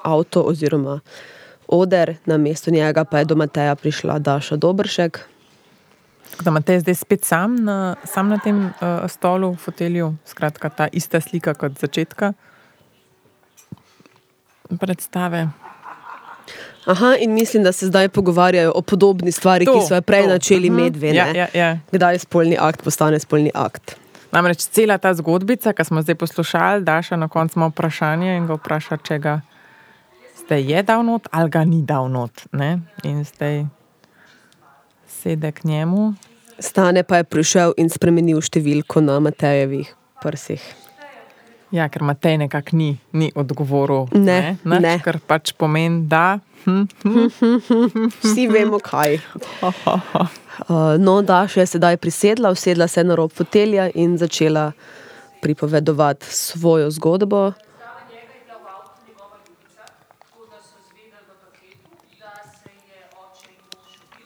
[0.04, 1.00] avto oziroma
[1.68, 5.20] oder, na mesto njega pa je do Mateja prišla Daša Dobršek.
[6.30, 10.68] Tako Da imate zdaj spet sam na, sam na tem uh, stolu, v fotelju, skratka,
[10.68, 12.32] ta ista slika kot začetka
[14.80, 15.48] predstave.
[16.86, 20.22] Aha, in mislim, da se zdaj pogovarjajo o podobni stvari, To, ki so jo prej
[20.22, 20.28] to.
[20.28, 20.76] načeli Mhm.
[20.76, 21.08] medve.
[21.08, 21.34] Ja, ne?
[21.34, 21.78] ja, ja.
[21.92, 23.96] Kdaj spolni akt postane spolni akt.
[24.32, 28.54] Namreč cela ta zgodbica, ki smo zdaj poslušali, Daša na koncu ima vprašanje in ga
[28.54, 29.40] vpraša, če ga
[30.38, 32.30] zdaj je dal not ali ga ni dal not.
[32.52, 32.78] Ne?
[33.02, 33.64] In zdaj
[35.08, 36.14] sede k njemu.
[36.58, 39.90] Stane pa je prišel in spremenil številko na Matejevih
[40.22, 40.62] prsih.
[41.70, 44.06] Ja, ker Matej nekako ni, ni odgovoril.
[44.14, 44.94] Ne, Nič, ne.
[44.98, 46.38] Kar pač pomeni, da.
[48.22, 49.18] Vsi vemo, kaj.
[50.98, 54.72] No, Daša je sedaj prisedla, usedla se na rob fotelja in začela
[55.42, 57.52] pripovedovati svojo zgodbo.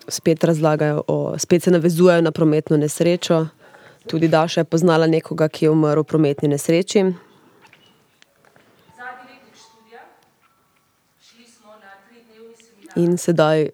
[0.09, 3.47] Spet razlagajo, o, spet se navezujejo na prometno nesrečo.
[4.07, 6.99] Tudi Daša je poznala nekoga, ki je umrl v prometni nesreči.
[6.99, 7.15] Zadnji
[9.29, 10.01] letnik študija,
[11.23, 13.69] šli smo na tridnevni seminar, In sedaj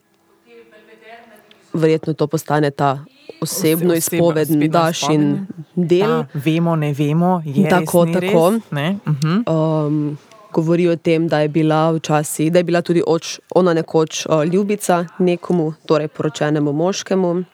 [1.72, 3.04] verjetno to postane ta
[3.40, 4.20] osebno spet
[4.68, 5.46] Dašin izpoveden.
[5.76, 6.00] del.
[6.22, 8.50] Ta, vemo, ne vemo, je Tako, res, tako.
[8.50, 8.98] Res, ne?
[9.06, 9.42] Mhm.
[9.46, 10.18] Um,
[10.52, 14.44] govori o tem, da je bila včasih, da je bila tudi oč, ona nekoč uh,
[14.44, 17.34] ljubica nekomu, torej poročenemu moškemu.
[17.34, 17.44] In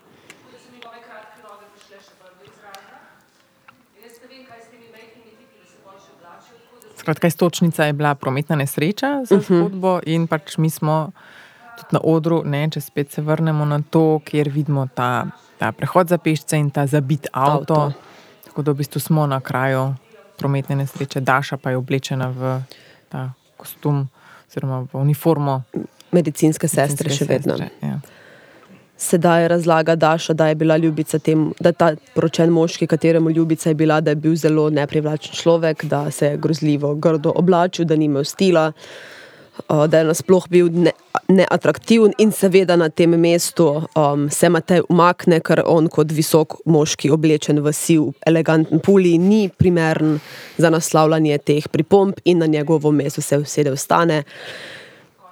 [6.97, 9.42] Skratka, istočnica je bila prometna nesreča za Mhm.
[9.42, 11.23] zgodbo, in pač mi smo tudi
[11.92, 15.26] na odru, ne, če spet se vrnemo na to, kjer vidimo ta,
[15.58, 17.74] ta prehod za pešce in ta zabit avto.
[17.74, 18.10] Avto.
[18.46, 19.92] Tako da v bistvu smo na kraju
[20.38, 22.56] prometne nesreče, Daša pa je oblečena v
[23.08, 24.08] ta kostum,
[24.48, 25.62] oziroma v uniformo.
[26.12, 27.56] Medicinske sestre še vedno.
[27.56, 28.00] sestre, Ja.
[29.02, 33.72] Sedaj razlaga Daša, da je bila ljubica tem, da je ta poročen moški, kateremu ljubica
[33.72, 37.96] je bila, da je bil zelo neprivlačen človek, da se je grozljivo grdo oblačil, da
[37.96, 39.22] ni imel stila, uh,
[39.68, 40.92] da je nasploh bil ne,
[41.28, 43.66] neatraktiven in seveda na tem mestu
[43.97, 49.48] um, se Matej umakne, ker on kot visok moški oblečen v siv, eleganten puli ni
[49.48, 50.18] primeren
[50.56, 54.22] za naslavljanje teh pripomb in na njegovo mesto se usede vstane,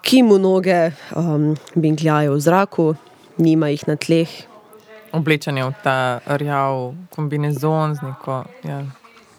[0.02, 2.86] ki mu noge um, bingljajo v zraku,
[3.39, 4.31] nima jih na tleh.
[5.12, 8.84] Oblečen je v ta rjav kombinezon z neko ja,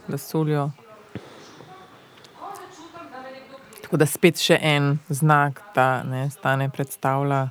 [0.09, 0.71] lasuljo.
[3.91, 7.49] Tako da spet še en znak, da ne stane predstavlja.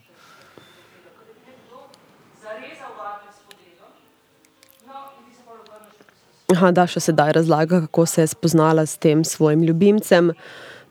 [6.49, 10.33] v Aha, Daša sedaj razlaga, kako se je spoznala s tem svojim ljubimcem.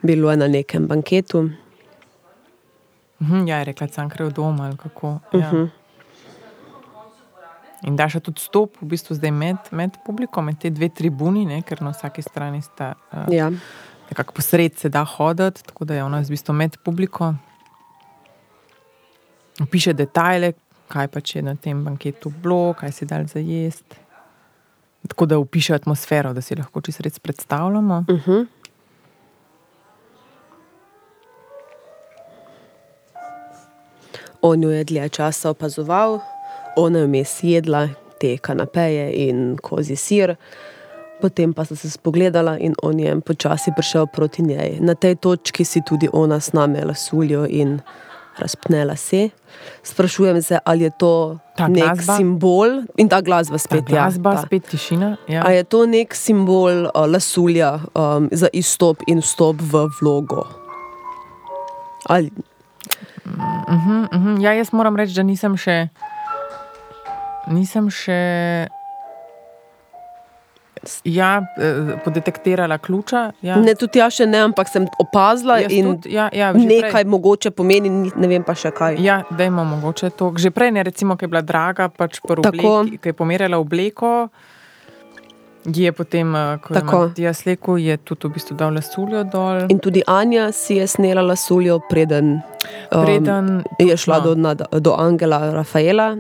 [0.02, 1.50] Bilo je na nekem banketu.
[3.19, 5.18] Mhm, ja, je rekla, Cankrev dom ali kako.
[5.34, 5.68] Ja.
[7.90, 11.48] In da še tudi stop, v bistvu zdaj med, med publiko, med te dve tribuni,
[11.50, 13.50] ne, ker na vsaki strani sta uh, Ja.
[14.10, 17.34] Nekako posred se da hoditi, tako da je ona v bistvu med publiko.
[19.72, 20.54] Piše detajle,
[20.88, 23.96] kaj pač je na tem banketu bilo, kaj si dal za jesti.
[25.08, 28.06] Tako da upiše atmosfero, da si lahko čisto res predstavljamo.
[28.10, 28.46] Uh -huh.
[34.42, 36.20] On jo je dlje časa opazoval,
[36.76, 37.90] ona je vmes jedla
[38.20, 40.36] te kanapeje in kozi sir.
[41.20, 44.80] Potem pa sta se spogledala in on je počasi prišel proti njej.
[44.80, 47.80] Na tej točki si tudi ona sname lasuljo in
[48.38, 49.30] razpne lase.
[49.84, 52.16] Sprašujem se, ali je to Ta nek glasba?
[52.16, 53.84] simbol in ta glasba Ta spet.
[53.84, 54.42] glasba, ja, ta.
[54.42, 55.18] spet tišina.
[55.28, 55.44] Ja.
[55.44, 60.48] A je to nek simbol uh, lasulja um, za izstop in vstop v vlogo?
[62.06, 62.32] Ali,
[63.68, 64.42] Mhm, mhm.
[64.42, 65.90] Ja, jaz moram reči, da nisem še.
[67.48, 68.18] Nisem še.
[71.03, 73.32] Ja, eh, podetektirala ključa.
[73.41, 73.56] Ja.
[73.56, 77.06] ne, tudi jaz še ne, ampak sem opazila Jaz in tudi, ja, ja, nekaj prej.
[77.06, 78.95] mogoče pomeni, ni- ne vem pa še kaj.
[78.99, 80.33] Ja, da ima mogoče to.
[80.38, 84.30] Že prej, ne, recimo, ki je bila draga, pač obleki, ki je pomerjala obleko.
[85.66, 86.99] Je potem, eh, ko je Tako.
[87.01, 89.67] Matijas rekel, je tudi v bistvu dal lasuljo dol.
[89.69, 92.41] In tudi Anja si je snela lasuljo, preden,
[92.91, 94.24] um, Preden je šla no.
[94.24, 96.16] do, na, do Angela Rafaela.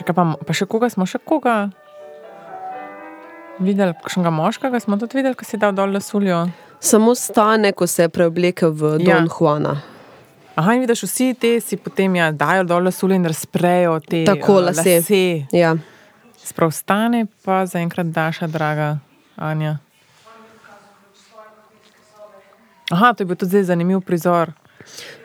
[0.00, 1.68] Čakaj, pa, pa še koga smo, še koga?
[3.60, 6.46] Videli, kakšnega moškega smo tudi videli, ki si dal dol lasuljo.
[6.80, 9.18] Samo stane, ko se je preoblekel v Ja.
[9.20, 9.74] Don Juana.
[10.56, 14.56] Aha, in vidiš, vsi ti si potem ja, dajo dol lasuljo in razprejo te Tako,
[14.62, 14.96] eh, lase.
[14.96, 15.20] lase.
[15.52, 15.74] Ja.
[16.40, 18.98] Sprav stane, pa zaenkrat daša, draga
[19.36, 19.76] Anja.
[22.90, 24.56] Aha, to je bil tudi zanimiv prizor.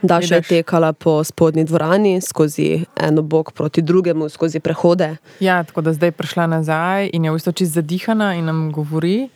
[0.01, 5.16] Daša je tekala po spodnji dvorani, skozi eno bok proti drugemu, skozi prehode.
[5.40, 8.72] Ja, tako da zdaj je prišla nazaj in je v bistvu čisto zadihana in nam
[8.72, 9.30] govori,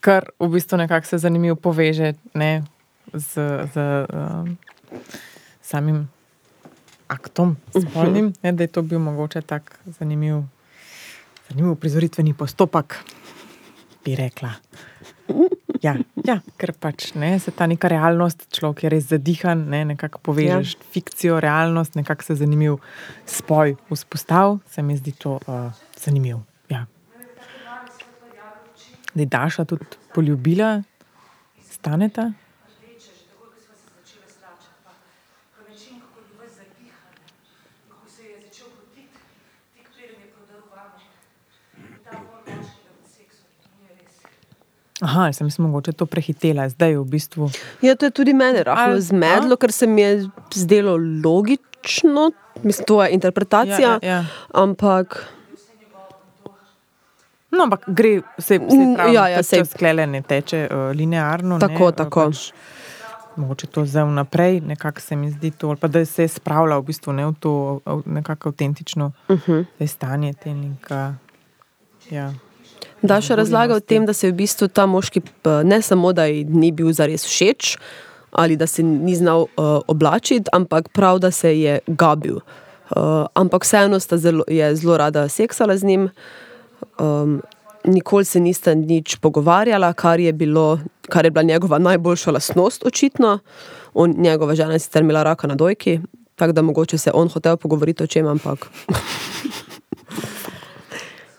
[0.00, 2.64] kar v bistvu nekako se zanimivo poveže ne,
[3.12, 3.34] z,
[3.74, 4.56] z um,
[5.62, 6.08] samim
[7.08, 10.42] aktom, spolnim, ne, da je to bil mogoče tak zanimiv,
[11.48, 12.96] zanimiv prizoritveni postopek,
[14.04, 14.54] bi rekla.
[15.84, 15.92] Ja,
[16.24, 20.70] ja, ker pač ne, se ta neka realnost, človek je res zadihan, ne, nekako povežeš
[20.78, 20.86] ja.
[20.94, 22.78] fikcijo, realnost, nekako se zanimiv
[23.28, 25.68] spoj vzpostavil, se mi zdi to uh,
[26.00, 26.40] zanimivo.
[26.72, 26.86] Ja.
[29.12, 30.82] Da je Daša tudi poljubila,
[31.68, 32.32] staneta.
[35.68, 37.04] način, kako je bil ves zapihan,
[37.88, 38.68] kako se je začel
[45.04, 47.50] Aha, sem se mogoče to prehitela, zdaj je v bistvu.
[47.82, 50.12] Ja, to je tudi mene rahlo Ali- zmedlo, ker se mi je
[50.54, 52.30] zdelo logično,
[52.62, 54.24] mislim, to je interpretacija, Ja, ja, ja.
[54.50, 55.20] ampak
[57.50, 58.56] No, ampak gre Mm, vse
[58.96, 61.58] pravi, ja, ja, sklele ne teče uh, linearno.
[61.58, 62.24] Tako, ne, tako.
[62.26, 62.48] Pač,
[63.36, 66.82] mogoče to zdaj vnaprej, nekako se mi zdi to, pa da se je spravila v
[66.82, 67.52] bistvu ne v to
[68.06, 69.52] nekako avtentično uh Mhm.
[69.78, 69.86] -huh.
[69.86, 71.14] stanje tennika.
[72.10, 72.32] Ja.
[73.04, 75.22] Da še razlaga o tem, da se je v bistvu ta moški
[75.64, 77.76] ne samo, da ji ni bil zares všeč
[78.34, 82.40] ali da se ni znal uh, oblačiti, ampak prav, da se je gabil.
[82.90, 86.08] Uh, ampak vseeno sta zelo, je zelo rada seksala z njim.
[86.98, 87.38] Um,
[87.84, 93.38] nikoli se nista nič pogovarjala, kar je, bilo, kar je bila njegova najboljša lastnost, očitno.
[93.94, 96.00] On, njegova žena je sicer imela raka na dojki,
[96.34, 98.66] tako da mogoče se je on hotel pogovoriti o čem, ampak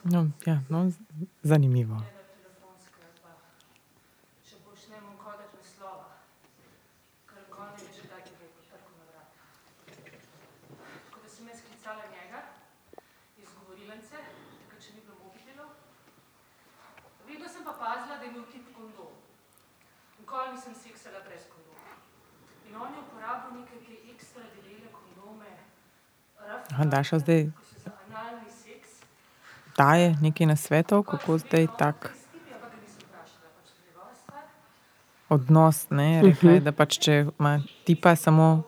[0.05, 0.91] No, ja, no,
[1.43, 2.01] zanimivo.
[20.19, 21.91] Nikoli nisem seksala brez kondoma.
[22.67, 25.51] In on je uporabil neke te ekstra debele kondome,
[26.71, 28.89] Aha, Daša zdaj ko so za analni seks.
[29.77, 32.13] Daje nekaj na svetov, kako zdaj tak
[35.29, 35.89] odnos.
[35.89, 38.63] Ne, rekla je, da pač če ima tipa samo.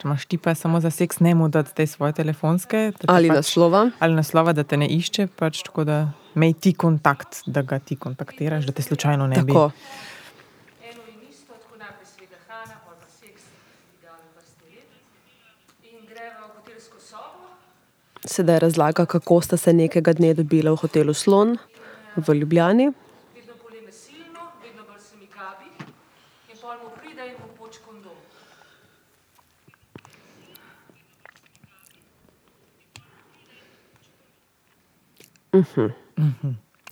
[0.00, 2.92] Če imaš tipa samo za seks, ne mu dati te svoje telefonske.
[3.06, 3.90] ali pač, naslova.
[4.00, 5.98] ali naslova, da te ne išče, pač tako da
[6.34, 9.52] imej ti kontakt, da ga ti kontaktiraš, da te slučajno ne bi.
[9.52, 9.70] Tako.
[10.88, 13.44] Eno in isto, tako najprej seveda hrana, pol pa seks,
[13.98, 14.88] idealno vrstni red.
[15.92, 17.52] In greva v hotelsko sobo,
[18.24, 21.56] Sedaj razlaga, kako sta se nekega dne dobila v hotelu Slon
[22.16, 22.92] v Ljubljani.
[27.30, 28.16] in mu poč kondom.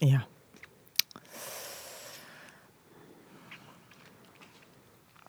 [0.00, 0.20] Ja.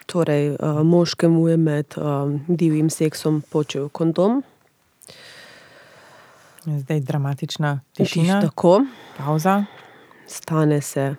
[0.06, 4.44] Torej, uh, moškemu je med um, divjim seksom počel kondom.
[6.70, 8.86] Zdaj dramatična Tiš, tišina, tako,
[9.18, 9.66] pauza,
[10.28, 11.16] stane se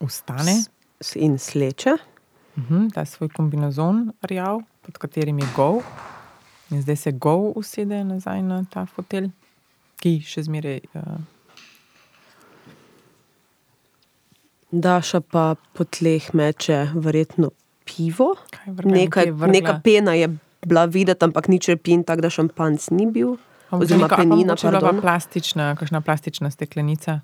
[0.00, 0.54] ustane,
[1.00, 1.90] s- in sleče.
[2.56, 5.82] mhm, ta svoj kombinezon rjav, pod katerim je gov.
[6.70, 9.30] In zdaj se gov usede nazaj na ta fotelj,
[9.96, 10.80] ki še zmeraj.
[10.94, 11.02] Uh,
[14.72, 17.50] Daša pa po tleh meče verjetno
[17.86, 18.34] pivo.
[18.50, 20.28] kaj vrga, Neka, nekaj neka pena je
[20.62, 23.36] bila videti, ampak nič repin, tako da šampanc ni bil.
[23.80, 27.20] Oziroma penina, je bila pa plastična, kakšna plastična steklenica.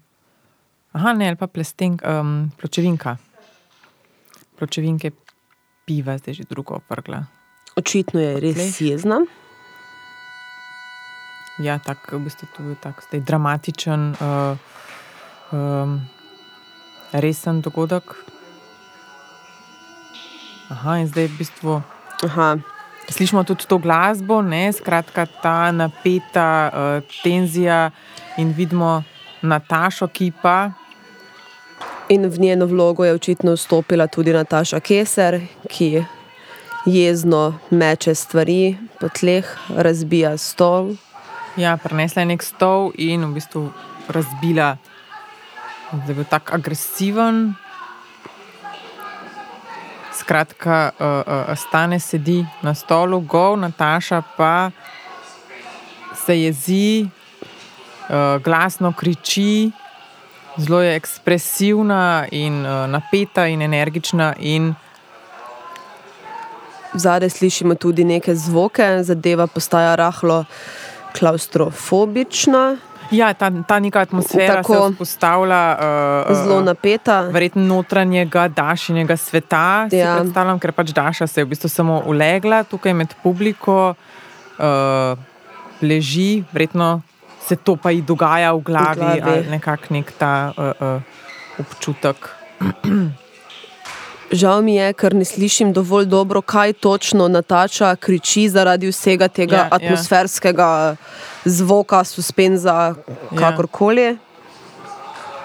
[0.93, 3.17] Aha, ne, ali pa plestenk, um, pločevinka.
[4.59, 5.11] Pločevinke
[5.87, 7.25] piva, zdaj že drugo vrgla.
[7.77, 8.81] Očitno je res tleh.
[8.81, 9.21] jezna.
[11.61, 14.57] Ja, tako v bistvu je tak zdaj dramatičen, uh,
[15.53, 16.01] um,
[17.13, 18.17] resen dogodek.
[20.71, 21.83] Aha, in zdaj v bistvu
[22.21, 22.61] Aha,
[23.11, 27.91] slišimo tudi to glasbo, ne, skratka ta napeta uh, tenzija
[28.39, 29.03] in vidimo
[29.43, 30.71] Natašo, ki pa
[32.11, 35.41] In v njeno vlogo je očitno vstopila tudi Nataša Keser,
[35.71, 36.05] ki
[36.87, 40.97] jezno meče stvari po tleh, razbija stol.
[41.57, 43.71] ja, prinesla je nek stol in v bistvu
[44.09, 44.77] razbila.
[45.93, 47.55] Zdaj je bil tako agresiven.
[50.21, 54.71] Skratka, uh, uh, stane sedi na stolu, gov, Nataša pa
[56.15, 59.71] se jezi, uh, glasno kriči,
[60.59, 64.35] zelo je ekspresivna in uh, napeta in energična.
[64.39, 64.75] In
[66.95, 70.45] Zadaj slišimo tudi neke zvoke, zadeva postaja rahlo
[71.19, 72.77] klaustrofobična,
[73.11, 75.63] ja, ta, ta neka atmosfera Tako, se vzpostavlja.
[76.31, 77.21] Uh, zelo napeta.
[77.33, 80.17] Verjetno notranjega dašinega sveta, Ja.
[80.21, 83.95] predstavljam, ker pač Daša se je v bistvu samo ulegla tukaj med publiko,
[84.59, 85.19] uh,
[85.83, 87.03] leži, verjetno
[87.49, 89.23] se to pa ji dogaja v glavi, V glavi.
[89.23, 91.03] ali nekako nek ta uh, uh,
[91.59, 92.31] občutek.
[94.31, 99.57] Žal mi je, ker ne slišim dovolj dobro, kaj točno Natača kriči zaradi vsega tega
[99.57, 100.97] Ja, ja, ja.
[101.45, 102.95] Zvoka, suspenza,
[103.31, 103.39] Ja.
[103.39, 104.19] kakorkoli.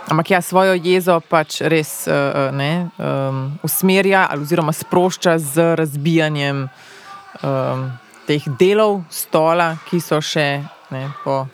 [0.07, 6.67] Ampak ja, svojo jezo pač res uh, ne, um, usmerja ali oziroma sprošča z razbijanjem
[7.41, 7.91] um,
[8.27, 10.61] teh delov stola, ki so še
[10.93, 11.47] ne, po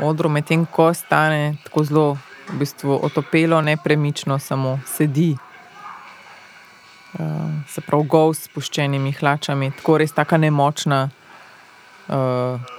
[0.00, 2.06] odru, medtem ko stane tako zelo
[2.48, 5.36] v bistvu otopelo, nepremično, samo sedi.
[7.14, 11.04] Uh, se pravi, gov s spuščenimi hlačami, tako res tako nemočna,
[12.08, 12.72] uh,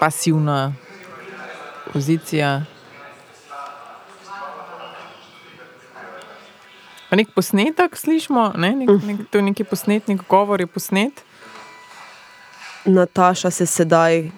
[0.00, 0.72] pasivna
[1.92, 2.62] pozicija.
[7.10, 8.70] Pa nek posnetek slišimo, ne?
[8.76, 11.24] nek, nek, to je neki posnetnik, govor je posnet.
[12.84, 14.30] Nataša se sedaj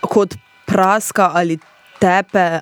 [0.00, 0.34] kot
[0.66, 1.58] praska ali
[1.98, 2.60] tepe,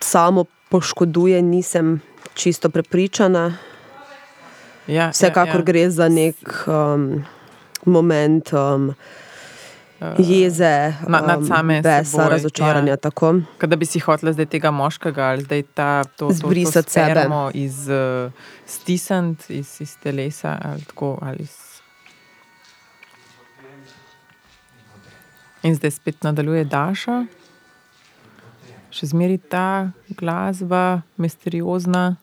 [0.00, 2.00] samo poškoduje, nisem
[2.34, 3.58] čisto prepričana.
[4.86, 5.62] Ja, Vsekakor ja, ja.
[5.62, 7.24] gre za nek um,
[7.84, 8.94] moment um,
[10.18, 12.90] jeze, Na- nad um, same besa, seboj, razočaranja.
[12.90, 12.96] ja.
[12.96, 13.34] Tako.
[13.60, 17.26] Kot da bi si hotel zdaj tega moškega ali zdaj ta, to, Zbrisati sebe.
[17.54, 18.32] iz uh,
[18.66, 21.18] stisniti iz, iz telesa ali tako.
[21.22, 21.56] Ali iz...
[25.62, 27.24] In zdaj spet nadaljuje Daša.
[28.90, 32.16] Še zmeri ta glasba, misteriozna.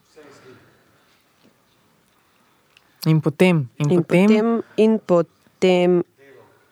[3.06, 6.02] In potem, in, In potem, potem, in potem,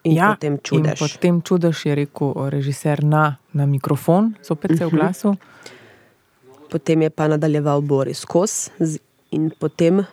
[0.04, 0.98] in ja, potem in čudež.
[0.98, 4.96] potem čudež je rekel režiser na, na mikrofon, zopet se je Mhm.
[4.96, 5.32] oglasil.
[6.70, 8.70] Potem je pa nadaljeval Boris Kos
[9.30, 10.06] in potem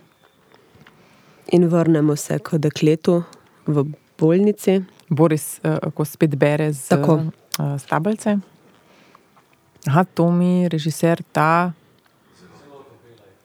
[1.48, 3.24] in vrnemo se k dekletu
[3.66, 3.86] v
[4.18, 4.84] bolnici.
[5.10, 7.14] Boris, uh, ko spet bere z Tako.
[7.14, 7.24] uh,
[7.78, 8.38] stabelce.
[9.88, 11.72] Aha, to mi režiser ta.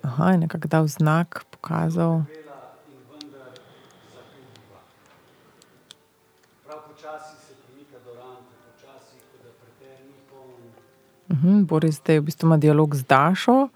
[0.02, 2.22] Aha, je nekako dal znak, pokazal.
[6.66, 10.62] Prav počasi se premika do rampe, počasi, kot da preter ni poln.
[11.34, 13.68] Uh, Boris zdaj v bistvu ima dialog z Dašo.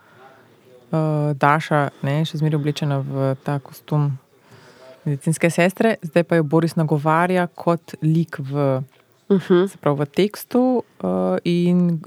[0.88, 4.14] Uh, Daša ne, še zmeraj oblečena v ta kostum
[5.04, 8.82] medicinske sestre, zdaj pa jo Boris nagovarja kot lik v,
[9.28, 9.68] Uh -huh.
[9.68, 12.00] se pravi, v tekstu uh, in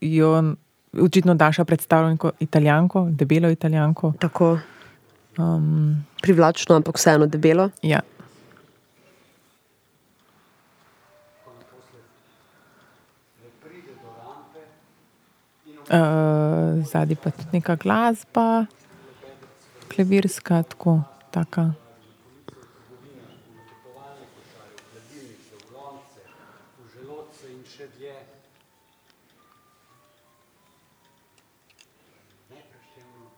[0.00, 0.54] jo
[1.02, 4.12] očitno Daša predstavlja kot italijanko, debelo italijanko.
[4.18, 4.58] Tako
[5.38, 7.70] Um, privlačno, ampak vseeno debelo.
[7.82, 8.00] ja.
[15.84, 18.66] Uh, zadnji pa tudi neka glasba,
[19.94, 21.72] klavirska, tako, taka.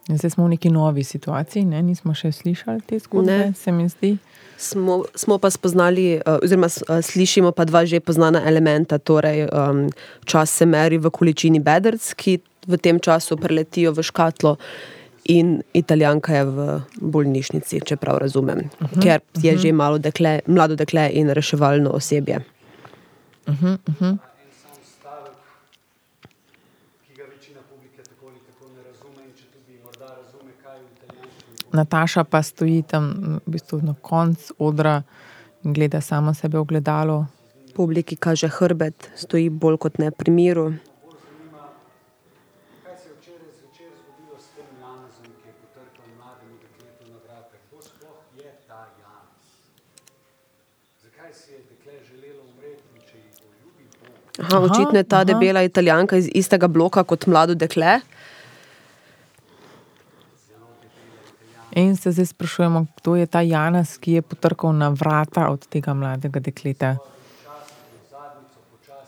[0.09, 1.83] In Zdaj smo v neki novi situaciji, ne?
[1.83, 3.53] nismo še slišali te zgodbe, Ne.
[3.55, 4.19] se mi zdi.
[4.57, 9.89] Smo, smo pa spoznali, eh, oziroma eh, slišimo pa dva že poznana elementa, torej um,
[10.25, 14.57] čas se meri v količini bedrc, ki v tem času preletijo v škatlo,
[15.29, 16.59] in italijanka je v
[17.01, 19.63] bolnišnici, če prav razumem, uh -huh, ker je uh -huh.
[19.63, 22.37] že malo dekle, mlado dekle in reševalno osebje.
[23.47, 24.13] Uh -huh, uh -huh.
[24.13, 24.19] En
[24.63, 25.37] sam stavek,
[27.07, 30.79] ki ga večina publike tako ali tako ne razume in če tudi morda razume, kaj
[30.79, 35.03] v italijanščini Nataša pa stoji tam m, v bistvu na koncu odra
[35.65, 37.27] in gleda samo sebe v gledalo.
[37.77, 40.69] Publiki kaže hrbet, stoji bolj kot ne pri miru.
[54.39, 55.25] Aha, Aha, očitno je ta aha.
[55.25, 58.01] debela italijanka iz istega bloka kot mlado dekle.
[61.77, 65.93] In se zdaj sprašujemo, kdo je ta Janes, ki je potrkal na vrata od tega
[65.95, 66.95] mladega dekleta.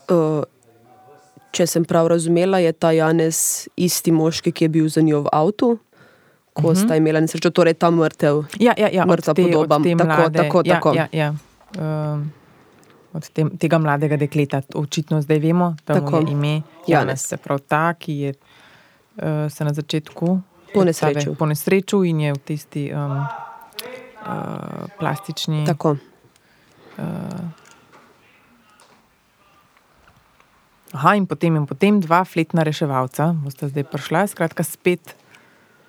[0.05, 0.45] Uh,
[1.49, 5.33] če sem prav razumela, je ta Janez isti moški, ki je bil za njo v
[5.33, 5.69] avtu,
[6.53, 6.85] ko uh -huh.
[6.85, 8.43] sta imela nesrečo, torej ta mrtev.
[8.59, 9.75] Ja, ja, ja Mrtva te, podoba.
[9.75, 10.93] Od te Tako, mlade, tako, ja, tako.
[10.93, 11.33] Ja, ja.
[12.13, 12.31] Um,
[13.13, 14.61] od te, tega mladega dekleta.
[14.75, 16.05] Očitno zdaj vemo, da tako.
[16.05, 16.21] Tako.
[16.21, 16.61] mu je ime Janez.
[16.87, 17.21] Janez.
[17.21, 20.39] Se pravi, ta, ki je uh, se na začetku
[20.73, 21.13] Ponesrečil.
[21.13, 25.65] predstave ponesrečil in je v tisti um, uh, plastični.
[25.65, 25.97] Tako.
[30.89, 35.15] Aha, in potem, in potem dva fletna reševalca, boste zdaj prišla, skratka, spet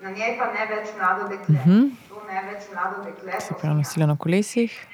[0.01, 1.55] Na njej pa ne več mlado dekle.
[1.55, 1.81] Uh -huh.
[2.09, 3.41] To ne več mlado dekle.
[3.41, 4.87] se pravi nosila na kolesih.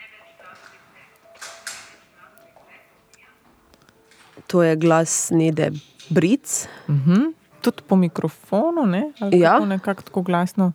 [4.48, 5.72] To je glas Nede
[6.10, 6.68] Bric.
[6.88, 7.37] Mhm.
[7.68, 9.12] Tudi po mikrofonu, ne?
[9.20, 9.52] Ali Ja.
[9.52, 10.72] kako nekako tako glasno.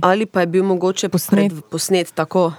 [0.00, 1.52] Ali pa je bil mogoče Posnet.
[1.52, 2.52] pred- posnet tako.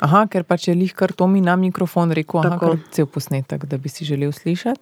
[0.00, 3.64] Aha, ker pač je lih kar to mi na mikrofon rekel, aha, kar cel posnetek,
[3.64, 4.80] da bi si želel slišati.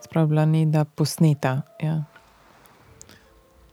[0.00, 1.62] Sprav bila ni da posneta.
[1.80, 2.02] Ja.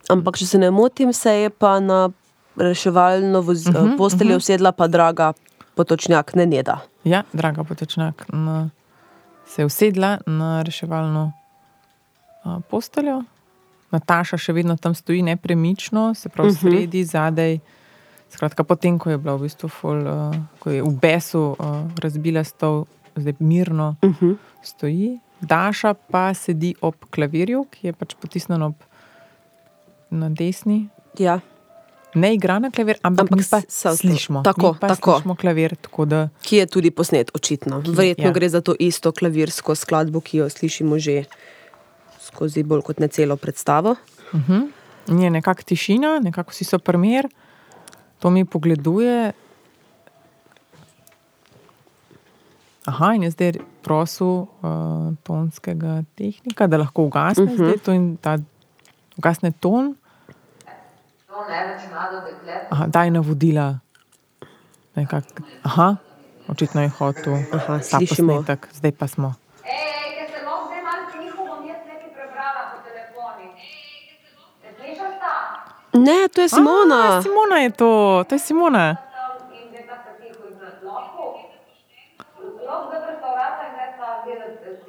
[0.07, 2.09] Ampak, če se ne motim, se je pa na
[2.57, 4.37] reševalno voz, uh Mhm, -huh, posteljo uh -huh.
[4.39, 5.33] usedla pa draga
[5.75, 6.77] potočnjak, ne Neda.
[7.03, 8.69] ja, draga potočnak, na,
[9.45, 11.38] se je usedla na reševalno uh,
[12.69, 13.23] posteljo.
[13.91, 16.69] Nataša še vedno tam stoji nepremično, se pravi, uh -huh.
[16.69, 17.59] sredi, zadaj.
[18.29, 22.43] Skratka, potem, ko je bila v bistvu ful, uh, ko je v besu uh, razbila
[22.43, 24.35] stol, zdaj mirno uh -huh.
[24.61, 25.19] stoji.
[25.41, 28.75] Daša pa sedi ob klavirju, ki je pač potisnjen ob
[30.11, 30.89] na desni.
[31.17, 31.39] Ja.
[32.13, 34.41] Ne igra na klavir, ampak, Ampak pa slišimo.
[34.43, 35.11] tako, pa tako.
[35.11, 37.83] Slišimo klavir, tako da Ki je tudi posnet, očitno.
[37.85, 38.31] Verjetno ja.
[38.31, 41.23] gre za to isto klavirsko skladbo, ki jo slišimo že
[42.29, 43.95] skozi bolj kot ne celo predstavo.
[45.09, 47.27] je nekako tišina, nekako vsi so primer.
[48.19, 49.31] To mi pogleduje.
[52.85, 53.51] Aha, in je zdaj
[53.83, 57.57] prosil uh, tonskega tehnika, da lahko ugasne uh -huh.
[57.57, 58.37] zdaj to in ta
[59.17, 59.95] ugasne ton.
[62.69, 63.79] Aha, daj navodila.
[64.95, 65.23] Nekak,
[65.63, 65.95] aha,
[66.47, 68.33] očitno je hotel Aha, slišimo.
[68.33, 69.33] posnetek, zdaj pa smo.
[69.63, 73.45] Ej, ker se lahko zdaj malo tiho, bom jaz nekaj prebrala po telefonu.
[74.63, 75.35] Ne slišiš ta?
[75.93, 77.21] Ne, to je A, Simona.
[77.21, 77.89] Simona je to,
[78.29, 78.97] to je Simona.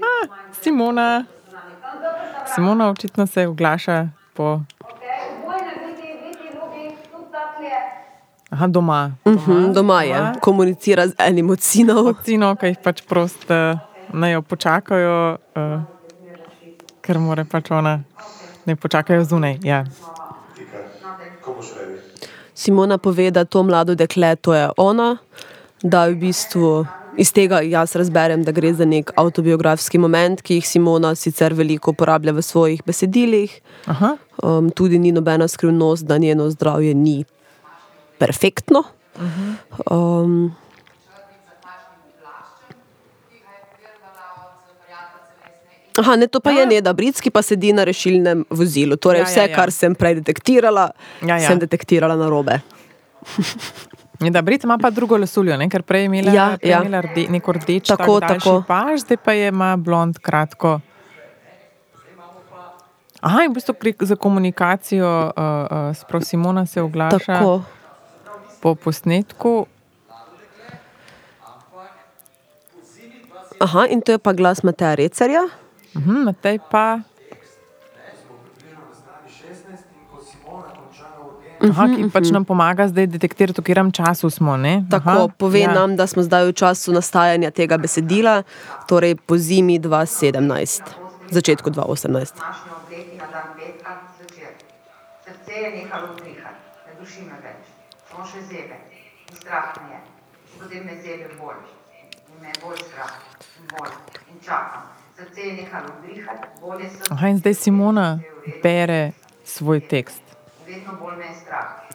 [0.00, 1.24] A, Simona.
[2.54, 4.60] Simona očitno se oglaša po Okej,
[5.46, 7.70] bojne biti, biti ljubi, tudi taklje.
[8.50, 9.12] aha, doma.
[9.26, 12.14] Mhm, Doma je, komunicira z enim od sinov.
[12.24, 13.76] Sino, ki jih pač prost, eh,
[14.12, 15.80] naj jo počakajo, uh,
[17.00, 18.00] ker mora pač ona,
[18.66, 19.58] ne počakajo zunaj.
[19.62, 19.84] Ja.
[22.60, 25.14] Simona pove, da to mlado dekle, to je ona,
[25.82, 26.84] da v bistvu
[27.16, 31.94] iz tega jaz razberem, da gre za nek avtobiografski moment, ki jih Simona sicer veliko
[31.94, 33.60] uporablja v svojih besedilih.
[33.88, 37.24] Aha, Um, tudi ni nobena skrivnost, da njeno zdravje ni
[38.18, 38.82] perfektno.
[39.90, 40.54] Um,
[46.00, 48.96] Aha, ne, to pa je Neda Bric, ki pa sedi na rešilnem vozilu.
[48.96, 49.54] Torej, Ja, ja, vse, ja.
[49.54, 51.46] kar sem prej detektirala, Ja, ja.
[51.46, 52.60] sem detektirala na robe.
[54.18, 55.68] je, da Brit ima pa drugo lasuljo, ne?
[55.68, 56.80] ker prej je imela, Ja, prej ja.
[56.80, 58.64] imela rde, neko rdeč, Tako, tak daljši tako.
[58.64, 60.80] paž, zdaj pa je ima blond kratko.
[63.20, 67.60] Aha, in v bistvu gre za komunikacijo, uh, uh, sprav Simona se oglaša Tako.
[68.62, 69.66] po posnetku.
[73.60, 75.44] Aha, in to je pa glas Mateja Recerja.
[75.94, 77.00] Mhm, Matej pa.
[81.60, 84.56] Aha, ki pač nam pomaga zdaj detektirati, v katerem času smo.
[84.56, 84.80] Ne?
[84.88, 85.72] Tako Aha, pove ja.
[85.76, 88.48] nam, da smo zdaj v času nastajanja tega besedila,
[88.88, 90.40] torej po zimi 2017,
[91.28, 92.40] začetku 2018.
[92.40, 94.56] Današnjo obleki na dan petka zvečer.
[95.20, 97.68] Srce je nehalo utrihati, ne duši me več.
[98.08, 98.80] Samo še zebe
[99.28, 100.00] in strah me je.
[100.56, 101.60] Potem me zebe bolj
[102.32, 103.20] in me bolj strah
[103.60, 103.92] in bolj
[104.32, 104.99] in čakam.
[107.10, 108.18] Aha, in zdaj Simona
[108.62, 109.12] bere
[109.44, 110.22] svoj tekst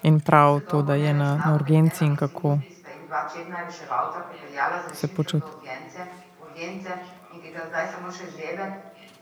[0.06, 2.58] in prav to, da je na, na urgenci in kako.
[4.94, 5.45] Se počuti.
[5.45, 6.02] do urgence,
[6.50, 6.92] urgence
[7.34, 8.66] in ki ga zdaj samo še zebe,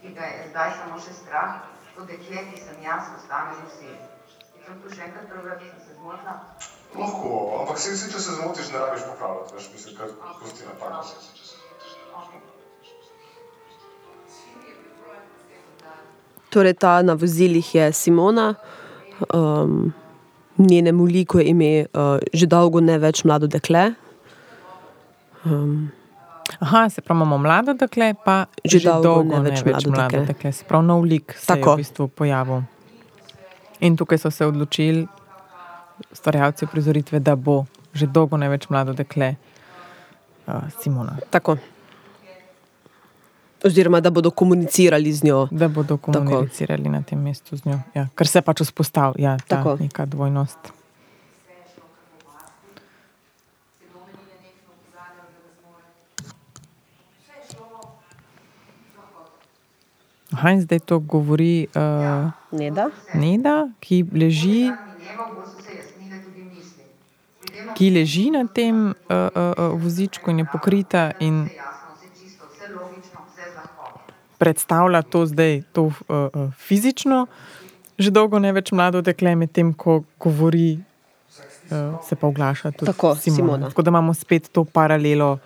[0.02, 1.54] ki ga je zdaj samo še strah,
[1.94, 3.96] to dekle, ki sem jaz, ostane v sebi.
[4.66, 6.36] Sem tu še enkrat prebrati, sem se zmotila.
[7.00, 11.43] Lahko, ampak se, se, če se zmotiš, ne rabiš popravljati, veš, mislim, kar pusti napako.
[16.54, 18.54] Torej, ta na vozilih je Simona,
[19.34, 19.92] um,
[20.58, 23.88] njenemu liku je ime uh, že dolgo ne več mlado dekle.
[26.60, 29.82] Aha, se pravi, imamo mlado dekle, pa Že že, dolgo dolgo ne ne več več
[29.86, 30.26] mlado mlado dekle.
[30.30, 30.52] dekle.
[30.52, 31.70] Se pravi, nov lik se Tako.
[31.70, 32.62] je v bistvu pojavil.
[33.80, 35.06] In tukaj so se odločili,
[36.12, 39.34] ustvarjalci prizoritve, da bo že dolgo ne več mlado dekle
[40.46, 41.18] uh, Simona.
[41.30, 41.58] Tako.
[43.64, 45.48] Oziroma, da bodo komunicirali z njo.
[45.50, 47.80] Da bodo komunicirali na tem mestu z njo.
[47.94, 49.76] Ja, ker se pač vzpostavlja ja, ta Tako.
[49.80, 50.74] neka dvojnost.
[60.34, 62.88] Aha, in zdaj to govori uh, Neda?
[63.14, 64.72] Neda, ki leži,
[67.78, 72.44] ki leži na tem uh, uh, vozičku in je pokrita in je jasno, vse čisto,
[72.50, 74.14] vse logično, vse z lahkoto.
[74.44, 77.24] Predstavlja to zdaj to, uh, uh, fizično,
[77.96, 80.76] že dolgo ne več mlado dekle, medtem ko govori,
[81.72, 83.36] uh, se pa oglaša tudi Tako, Simona.
[83.36, 83.70] Simona.
[83.72, 85.38] Tako da imamo spet to paralelo,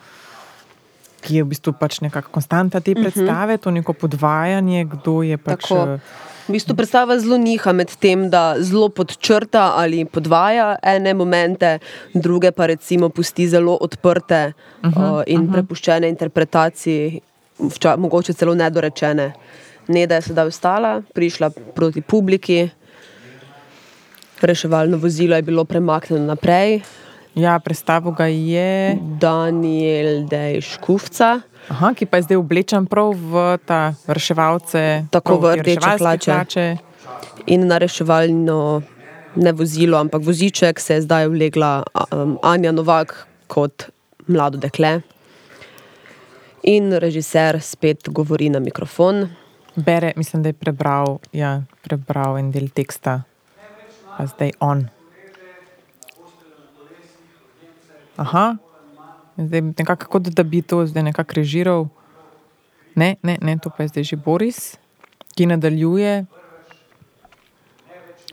[1.23, 5.71] ki je v bistvu pač nekakšna konstanta te predstave, to neko podvajanje, kdo je pač.
[5.71, 5.79] Mhm.
[5.79, 5.95] Tako.
[5.95, 11.75] uh, V bistvu predstava zelo niha med tem, da zelo podčrta ali podvaja ene momente,
[12.17, 15.53] druge pa recimo pusti zelo odprte uh -huh, uh, in uh -huh.
[15.53, 17.21] prepuščene interpretaciji,
[17.59, 19.33] vča, mogoče celo nedorečene.
[19.89, 22.69] Neda je sedaj vstala, prišla proti publiki,
[24.41, 26.81] reševalno vozilo je bilo premaknjeno naprej.
[27.35, 28.99] Ja, predstavo ga je.
[29.21, 35.57] Daniel Dej Škufca, Aha, ki pa je zdaj oblečen prav v ta reševalce, Tako v
[35.57, 36.33] rdeče hlače.
[36.33, 36.67] hlače.
[37.47, 38.83] in na reševalno,
[39.37, 43.85] ne vozilo, ampak voziček se je zdaj vlegla um, Anja Novak kot
[44.27, 45.01] mlado dekle.
[46.63, 49.29] In režiser spet govori na mikrofon.
[49.77, 53.23] Bere, mislim, da je prebral, ja, prebral en del teksta,
[54.17, 54.89] pa zdaj on.
[58.17, 58.57] Aha,
[59.37, 61.87] zdaj nekako, kot da bi to zdaj nekako režiral.
[62.95, 64.75] Ne, ne, ne, to pa je zdaj že Boris,
[65.37, 66.27] ki nadaljuje.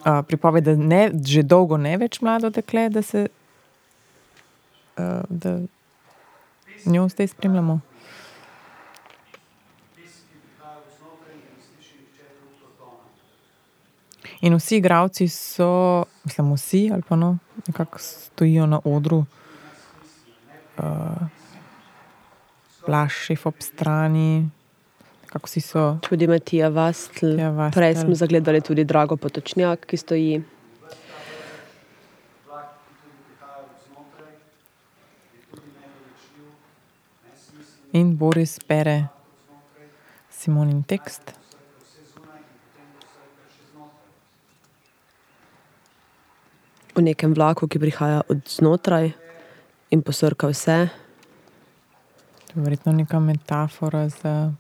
[0.06, 3.28] Uh, pripoved, da ne, že dolgo ne več mlado dekle, da se
[4.98, 5.60] uh, da
[6.86, 7.80] njo zdaj spremljamo.
[14.42, 19.26] In vsi igravci so, mislim, vsi ali pa no, nekako stojijo na odru,
[20.78, 20.84] uh,
[22.86, 24.50] plašif ob strani,
[25.26, 25.98] kako vsi so.
[26.10, 27.26] Tudi Matija Vastl.
[27.26, 27.80] Matija Vastl.
[27.80, 30.44] Prej smo zagledali tudi Drago Potočnjak, ki stoji.
[37.92, 39.08] In Boris bere
[40.30, 41.45] Simonin tekst.
[46.96, 49.12] V nekem vlaku, ki prihaja od znotraj
[49.92, 50.90] in posrka vse.
[52.46, 54.52] To je verjetno neka metafora za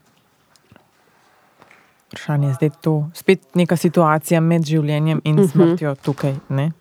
[2.06, 2.54] vprašanje.
[2.54, 5.46] Zdaj je to spet neka situacija med življenjem in Mhm.
[5.46, 6.36] smrtjo tukaj.
[6.50, 6.72] Ne?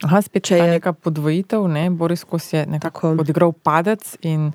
[0.00, 1.90] Aha, spet Če je- neka podvojitev, ne?
[1.92, 3.20] Boris Kos je nekako Tako.
[3.20, 4.52] odigral padec in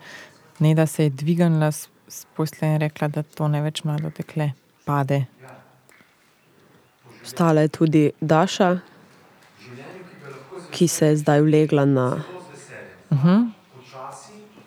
[0.60, 1.90] ne da se je dvignila s,
[2.36, 4.52] posle in rekla, da to ne več mlado dekle
[4.86, 5.26] pade.
[7.24, 8.78] Stala je tudi Daša,
[10.72, 12.24] ki se je zdaj vlegla na
[13.12, 13.50] Uh -huh.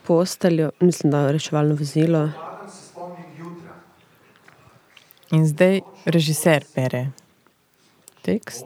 [0.07, 2.31] posteljo, mislim, da je reševalno vozilo.
[5.31, 7.11] In zdaj režiser bere
[8.23, 8.65] tekst.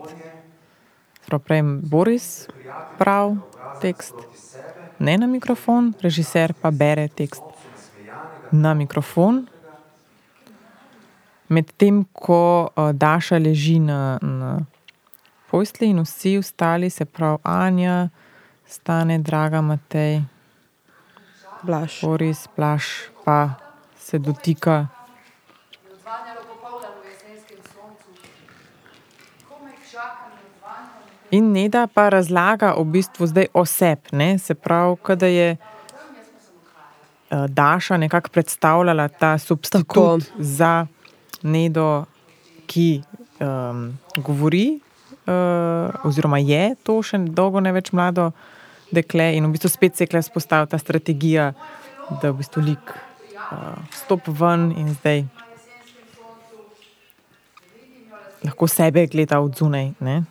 [1.26, 2.48] Prav prej Boris
[2.98, 3.36] prav
[3.80, 4.14] tekst,
[5.02, 7.42] ne na mikrofon, režiser pa bere tekst
[8.52, 9.46] na mikrofon.
[11.48, 14.60] Medtem ko uh, Daša leži na, na
[15.50, 18.08] postelji in vsi ostali, se pravi Anja,
[18.66, 20.22] stane, draga Matej,
[21.62, 22.00] Blaž.
[22.00, 23.50] Boris, Plaš, pa
[23.98, 24.86] se dotika
[25.92, 28.10] Odzvanjalo popoldan v jesenskem soncu.
[29.48, 31.12] Komaj čakam na odzvanjanje.
[31.32, 35.58] In Neda pa razlaga v bistvu zdaj o sebi, se pravi, da je eh,
[37.48, 40.18] Daša nekako predstavljala ta substitut Tako.
[40.38, 40.86] za
[41.42, 42.04] Nedo,
[42.66, 43.02] ki
[43.40, 44.80] um, govori,
[45.26, 48.30] uh, oziroma je to še dolgo ne več mlado
[48.92, 51.52] dekle, in v bistvu spet se je tukaj spostavila ta strategija,
[52.22, 55.24] da v bistvu lik uh, stopi ven in zdaj
[58.44, 59.92] lahko sebe gleda od zunaj.
[60.00, 60.22] Ne?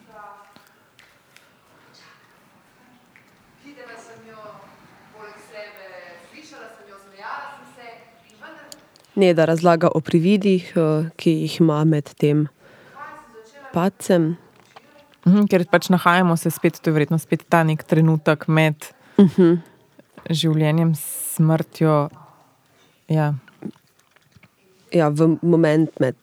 [3.64, 4.42] Videla sem jo
[5.16, 5.88] poleg sebe,
[6.30, 7.88] slišala sem jo, smejala sem se
[8.30, 8.36] in
[9.16, 12.48] vendar Neda razlaga o prividih, eh, ki jih ima med tem
[13.74, 14.38] padcem.
[15.26, 18.76] Mhm, ker pač nahajamo se spet, to je verjetno spet ta nek trenutek med
[19.18, 19.60] Uh -huh.
[20.30, 22.10] življenjem, smrtjo.
[23.10, 23.34] Ja,
[24.92, 26.16] Ja, v moment med,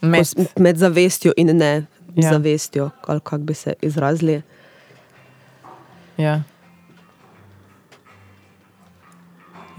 [0.00, 2.30] med, ko med zavestjo in ne ja.
[2.32, 4.42] zavestjo, ali kako bi se izrazili.
[6.16, 6.42] ja.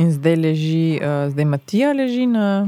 [0.03, 2.67] In zdaj leži, uh, zdaj Matija leži na,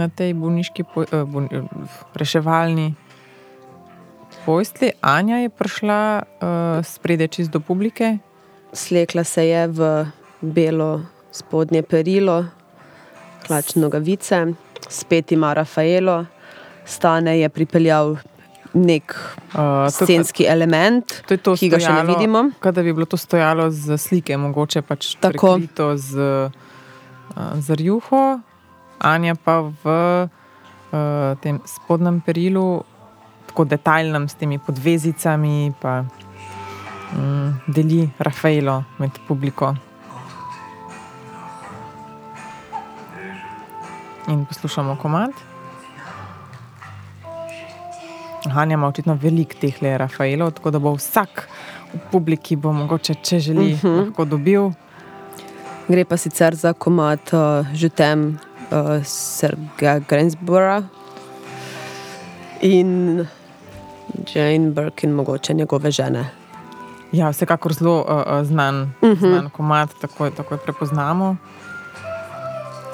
[0.00, 2.94] na tej bolniški, po, uh, bol, uh, reševalni
[4.46, 4.94] postelji.
[5.04, 8.16] Anja je prišla uh, spredaj čist do publike.
[8.72, 9.90] Slekla se je v
[10.40, 11.04] belo
[11.34, 12.38] spodnje perilo,
[13.44, 14.40] hlač nogavice,
[14.88, 16.24] spet ima Rafaelo,
[16.84, 18.16] stane je pripeljal
[18.74, 19.14] nek
[19.54, 22.40] Uh, to, scenski element, to je to ki ga še ne stojalo, vidimo.
[22.58, 25.30] Kot da bi bilo to stojalo z slike, mogoče pač Tako.
[25.62, 26.18] prekrito z,
[26.50, 28.42] uh, z rjuho,
[28.98, 32.82] Anja pa v uh, tem spodnjem perilu,
[33.46, 36.02] tako detaljnem, s temi podvezicami, pa
[37.14, 39.70] um, deli Rafaelo med publiko.
[44.26, 45.53] In poslušamo komad.
[48.50, 51.48] Hanja ima očitno veliko teh le Rafaelov, tako da bo vsak
[51.94, 54.04] v publiki, bo mogoče, če želi, uh -huh.
[54.04, 54.70] lahko dobil.
[55.88, 58.38] Gre pa sicer za komat uh, Žutem
[58.70, 60.82] uh, Sergeja Gainsbora
[62.60, 63.26] in
[64.34, 66.30] Jane Birkin, mogoče njegove žene.
[67.12, 69.18] Ja, vsekakor zelo uh, znan, uh -huh.
[69.18, 71.36] znan komat, tako, tako prepoznamo.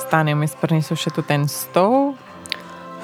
[0.07, 2.15] Stane vmes prinesel še tudi en stol.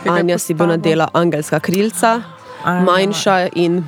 [0.05, 2.23] je Anja si bo nadela angelska krilca,
[2.65, 2.85] Anja.
[2.85, 3.83] manjša in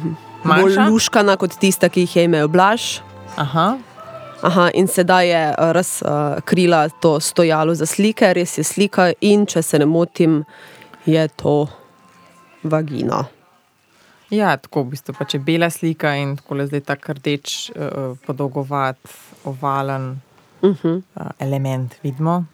[0.44, 3.00] bolj luškana kot tista, ki jih je imel Blaž.
[3.36, 3.76] Aha,
[4.42, 9.46] Aha, in sedaj je uh, razkrila uh, to stojalo za slike, res je slika, in
[9.46, 10.44] če se ne motim,
[11.06, 11.66] je to
[12.62, 13.24] vagina.
[14.30, 18.14] ja, tako v bistvu pač je bela slika in tako le zdaj tako rdeč, uh,
[18.26, 18.98] podolgovat,
[19.44, 20.20] ovalen
[20.62, 21.02] Uh -huh.
[21.14, 22.44] uh, element vidimo,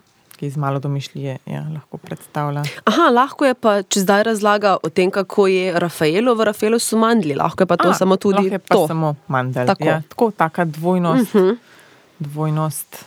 [0.44, 2.62] ki z malo domišljije ja, lahko predstavlja.
[2.84, 6.98] Aha, lahko je pa, če zdaj razlaga o tem, kako je Rafaelo, v Rafaelu so
[7.00, 8.84] mandli, lahko je pa to A, samo tudi je to.
[8.86, 9.66] samo mandel.
[9.66, 9.84] Tako.
[9.88, 11.34] Ja, tako taka dvojnost.
[11.34, 11.56] Uh -huh.
[12.18, 13.04] dvojnost.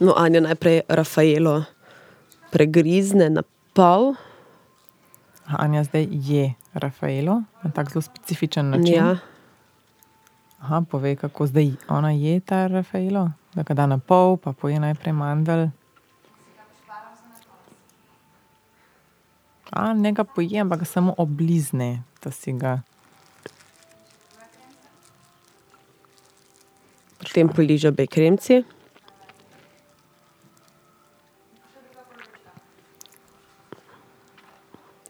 [0.00, 1.64] No, Anja najprej Rafaelo
[2.52, 3.42] pregrizne na
[3.72, 4.14] pol.
[5.46, 8.94] Anja zdaj je Rafaelo na tak zelo specifičen način.
[8.94, 9.16] Ja.
[10.60, 14.80] Aha, pove, kako zdaj ona je ta Rafaelo, da ga da na pol, pa poje
[14.80, 15.68] najprej mandel.
[19.74, 22.78] A ne ga poje, ampak ga samo oblizne, da si ga.
[27.18, 28.62] Potem poliža obe kremci.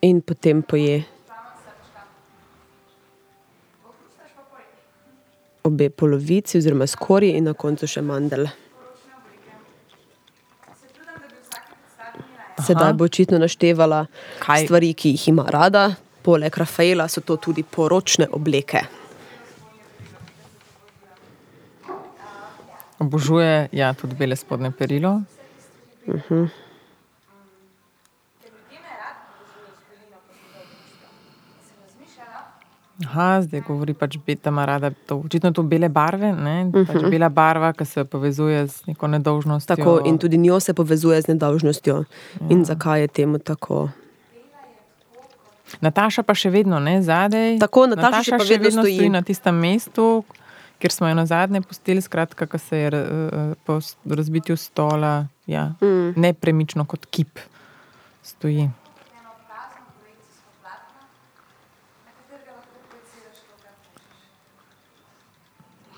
[0.00, 1.04] In potem poje
[5.62, 8.48] obe polovici, oziroma skorji, in na koncu še mandel.
[12.58, 14.06] Sedaj bo očitno naštevala
[14.38, 14.64] Kaj?
[14.64, 15.94] stvari, ki jih ima rada.
[16.22, 18.80] Poleg Rafaela so to tudi poročne obleke.
[22.98, 25.20] Obožuje ja, tudi bele spodne perilo.
[33.02, 36.30] Aha, zdaj govori pač, da ima rada to, očitno to bele barve.
[36.32, 39.76] ne, Pač bela barva, ki se povezuje z neko nedolžnostjo.
[39.76, 42.04] Tako, in tudi njo se povezuje z nedolžnostjo.
[42.40, 42.46] Ja.
[42.50, 43.88] In zakaj je temu tako?
[45.80, 47.58] Nataša pa še vedno ne zadaj.
[47.58, 48.94] Tako, Nataša še pa vedno stoji.
[48.94, 50.24] stoji na tistem mestu,
[50.78, 55.72] kjer smo jo na zadnje pustili, skratka, ko se je uh, po razbitju stola ja,
[55.82, 56.14] mm.
[56.14, 57.42] nepremično kot kip
[58.22, 58.70] stoji.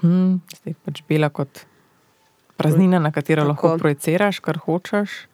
[0.07, 1.65] Zdaj je pač bela kot
[2.57, 3.49] praznina, na katero Tako.
[3.49, 5.27] lahko projiciraš, kar hočeš.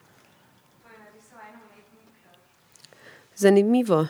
[3.35, 4.05] Zanimivo.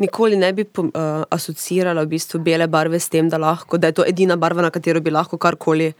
[0.00, 0.88] Nikoli ne bi uh,
[1.28, 4.70] asociirala v bistvu bele barve s tem, da, lahko, da je to edina barva, na
[4.72, 5.92] katero bi lahko karkoli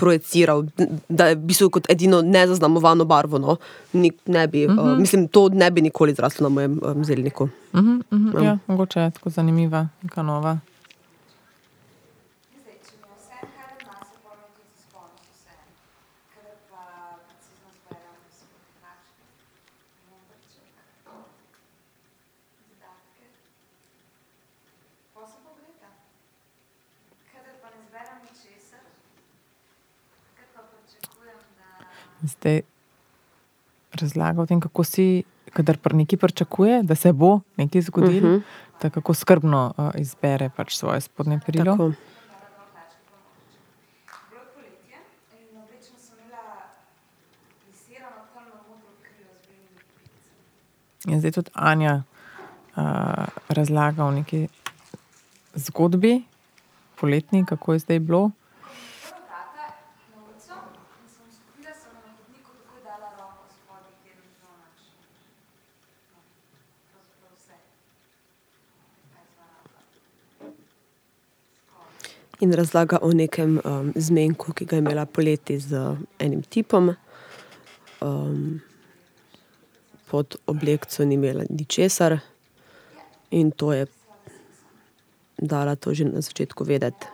[0.00, 0.64] projiciral,
[1.08, 3.38] da je v bistvu kot edino nezaznamovano barvo.
[3.38, 3.56] No.
[3.92, 4.92] Ni, ne bi, uh -huh.
[4.92, 7.44] uh, mislim, to ne bi nikoli zraslo na mojem um, zelniku.
[7.44, 10.58] Uh -huh, uh -huh, ja, mogoče je tako zanimiva, neka nova.
[32.22, 32.60] Zdaj
[33.92, 38.42] razlaga o tem, kako si, kadar neki pričakuje, da se bo nekaj zgodilo, uh -huh.
[38.82, 41.64] da kako skrbno uh, izbere pač svoje spodnje perilo.
[41.64, 41.92] Tako.
[51.08, 52.02] In zdaj tudi Anja
[52.76, 52.82] uh,
[53.48, 54.48] razlaga o neki
[55.54, 56.22] zgodbi,
[57.00, 58.30] poletni, kako je zdaj bilo.
[72.40, 76.94] In razlaga o nekem um, zmenku, ki ga je imela poleti z enim tipom.
[78.00, 78.60] Um,
[80.10, 82.18] pod oblekco ni imela ničesar,
[83.30, 83.86] in to je
[85.38, 87.06] dala to že na začetku vedeti.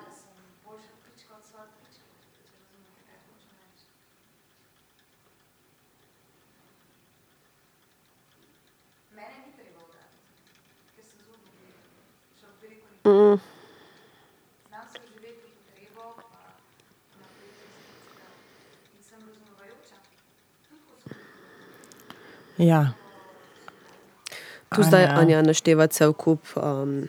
[13.07, 13.39] Mm.
[22.59, 22.93] Ja.
[24.75, 25.21] Tu zdaj Anja.
[25.21, 27.07] Anja našteva cel kup um,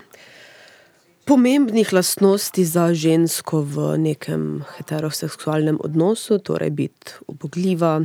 [1.27, 8.01] pomembnih lastnosti za žensko v nekem heteroseksualnem odnosu, torej biti ubogljiva,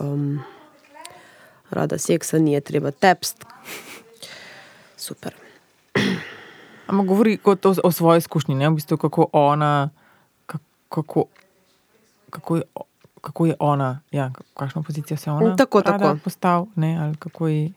[0.00, 0.40] um,
[1.70, 3.44] rada seksa, ni je treba tepst.
[4.96, 5.34] Super.
[6.86, 8.70] Ampak govori kot o, o svoji izkušnji, ne?
[8.70, 9.90] v bistvu, kako ona,
[10.46, 11.26] ka- kako,
[12.30, 12.62] kako, je,
[13.26, 16.16] kako je ona, ja, kakšno pozicijo se ona Tako, tako.
[16.18, 17.64] postal, ne, ali kako je.
[17.64, 17.70] Ja,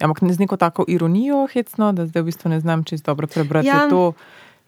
[0.00, 3.26] Ampak ne z neko tako ironijo, hecno, da zdaj v bistvu ne znam čisto dobro
[3.26, 3.66] prebrati.
[3.66, 3.82] Ja.
[3.82, 4.12] Je, to,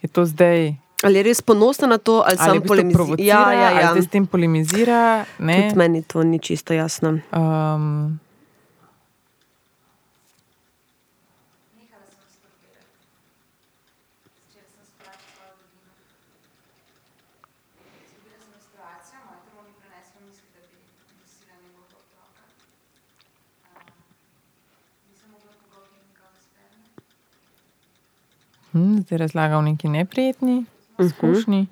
[0.03, 0.75] je to zdaj.
[1.03, 2.97] Ali je res ponosna na to, ali, Ali samo v bistvu polemizira?
[2.97, 3.91] provocira, Ja, ja, ali ja.
[3.91, 5.25] zdaj s tem polemizira.
[5.37, 7.09] Tudi meni to ni čisto jasno.
[7.11, 8.17] Um,
[11.75, 12.95] Nehala sem masturbirati.
[14.33, 15.93] Začela sem sprati svojo vagino.
[18.01, 20.79] Izgubila sem menstruacijo, moje telo ni preneslo misli, da bi
[21.19, 22.43] nosila njegovega otroka.
[23.69, 23.93] Um,
[25.07, 26.87] nisem mogla pogoltniti njegove sperme.
[28.75, 30.65] Hm, zdaj razlaga o neki neprijetni
[30.99, 31.67] izkušnji.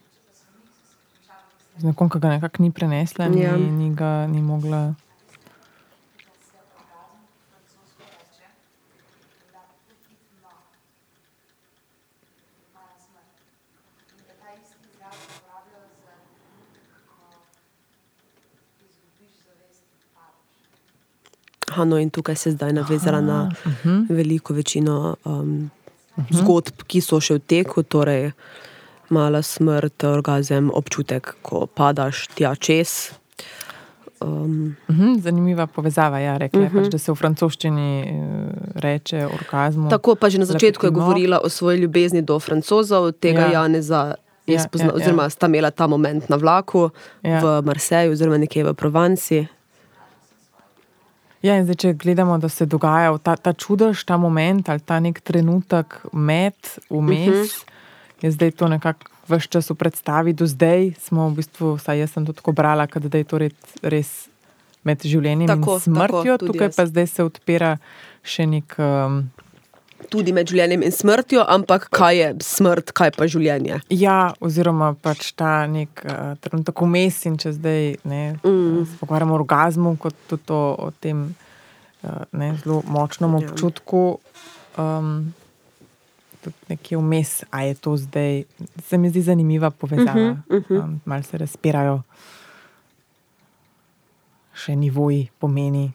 [1.77, 3.57] Z nekom, ki ga nekako ni prenesla, ni, Ja.
[3.57, 4.95] ni ga ni mogla.
[12.99, 13.39] Smrt.
[14.45, 14.63] In.
[21.69, 24.07] Aha, tukaj se je zdaj navezala na Mhm.
[24.09, 25.71] veliko večino um,
[26.31, 28.33] zgodb, ki so še v teku, torej
[29.11, 33.13] mala smrt, orgazem, občutek, ko padaš tja čez.
[34.21, 36.19] Um, Mhm, zanimiva povezava.
[36.19, 36.83] Ja, rekla, uh -huh.
[36.83, 38.11] pač, da se v francoščini eh,
[38.75, 39.91] reče orgazmu.
[39.91, 41.07] tako pa že na začetku je Lepotino.
[41.07, 43.47] govorila o svoji ljubezni do francozov, tega Ja.
[43.47, 43.53] ja.
[43.53, 44.15] Janeza.
[44.47, 44.97] Je Ja, spozna, ja, ja.
[44.97, 46.91] Oziroma, sta imela ta moment na vlaku
[47.23, 47.41] ja.
[47.41, 49.47] v Marseju, oziroma nekje v Provanci.
[51.43, 55.01] Ja, in zdaj, če gledamo, da se dogaja ta, ta čudež, ta moment ali ta
[55.01, 56.55] nek trenutek med,
[56.91, 57.43] vmes, uh Mhm.
[57.43, 57.65] -huh.
[58.21, 60.33] je zdaj to nekako vse čas v predstavi.
[60.33, 63.39] Do zdaj smo v bistvu, vsaj jaz sem to tako brala, kot da je to
[63.39, 64.29] res, res
[64.85, 66.77] med življenjem Tako, in smrtjo, tako, tukaj jaz.
[66.77, 67.79] pa zdaj se odpira
[68.23, 68.75] še nek.
[68.79, 69.31] Um,
[70.11, 73.81] Tudi med življenjem in smrtjo, ampak kaj je smrt, kaj pa življenje.
[73.95, 78.83] Ja, oziroma pač ta nek uh, trenutek vmes in če zdaj ne, mm.
[78.91, 83.47] se pogovarjamo o orgazmu, kot tudi o, o tem uh, ne, zelo močnem Ja.
[83.47, 84.03] občutku.
[84.81, 85.33] Um,
[86.43, 88.45] tudi nekje vmes, a je to zdaj,
[88.89, 90.13] se mi zdi zanimiva povezava.
[90.13, 90.85] Uh -huh, uh -huh.
[90.85, 92.03] Um, mal se razpirajo
[94.53, 95.93] še nivoji pomeni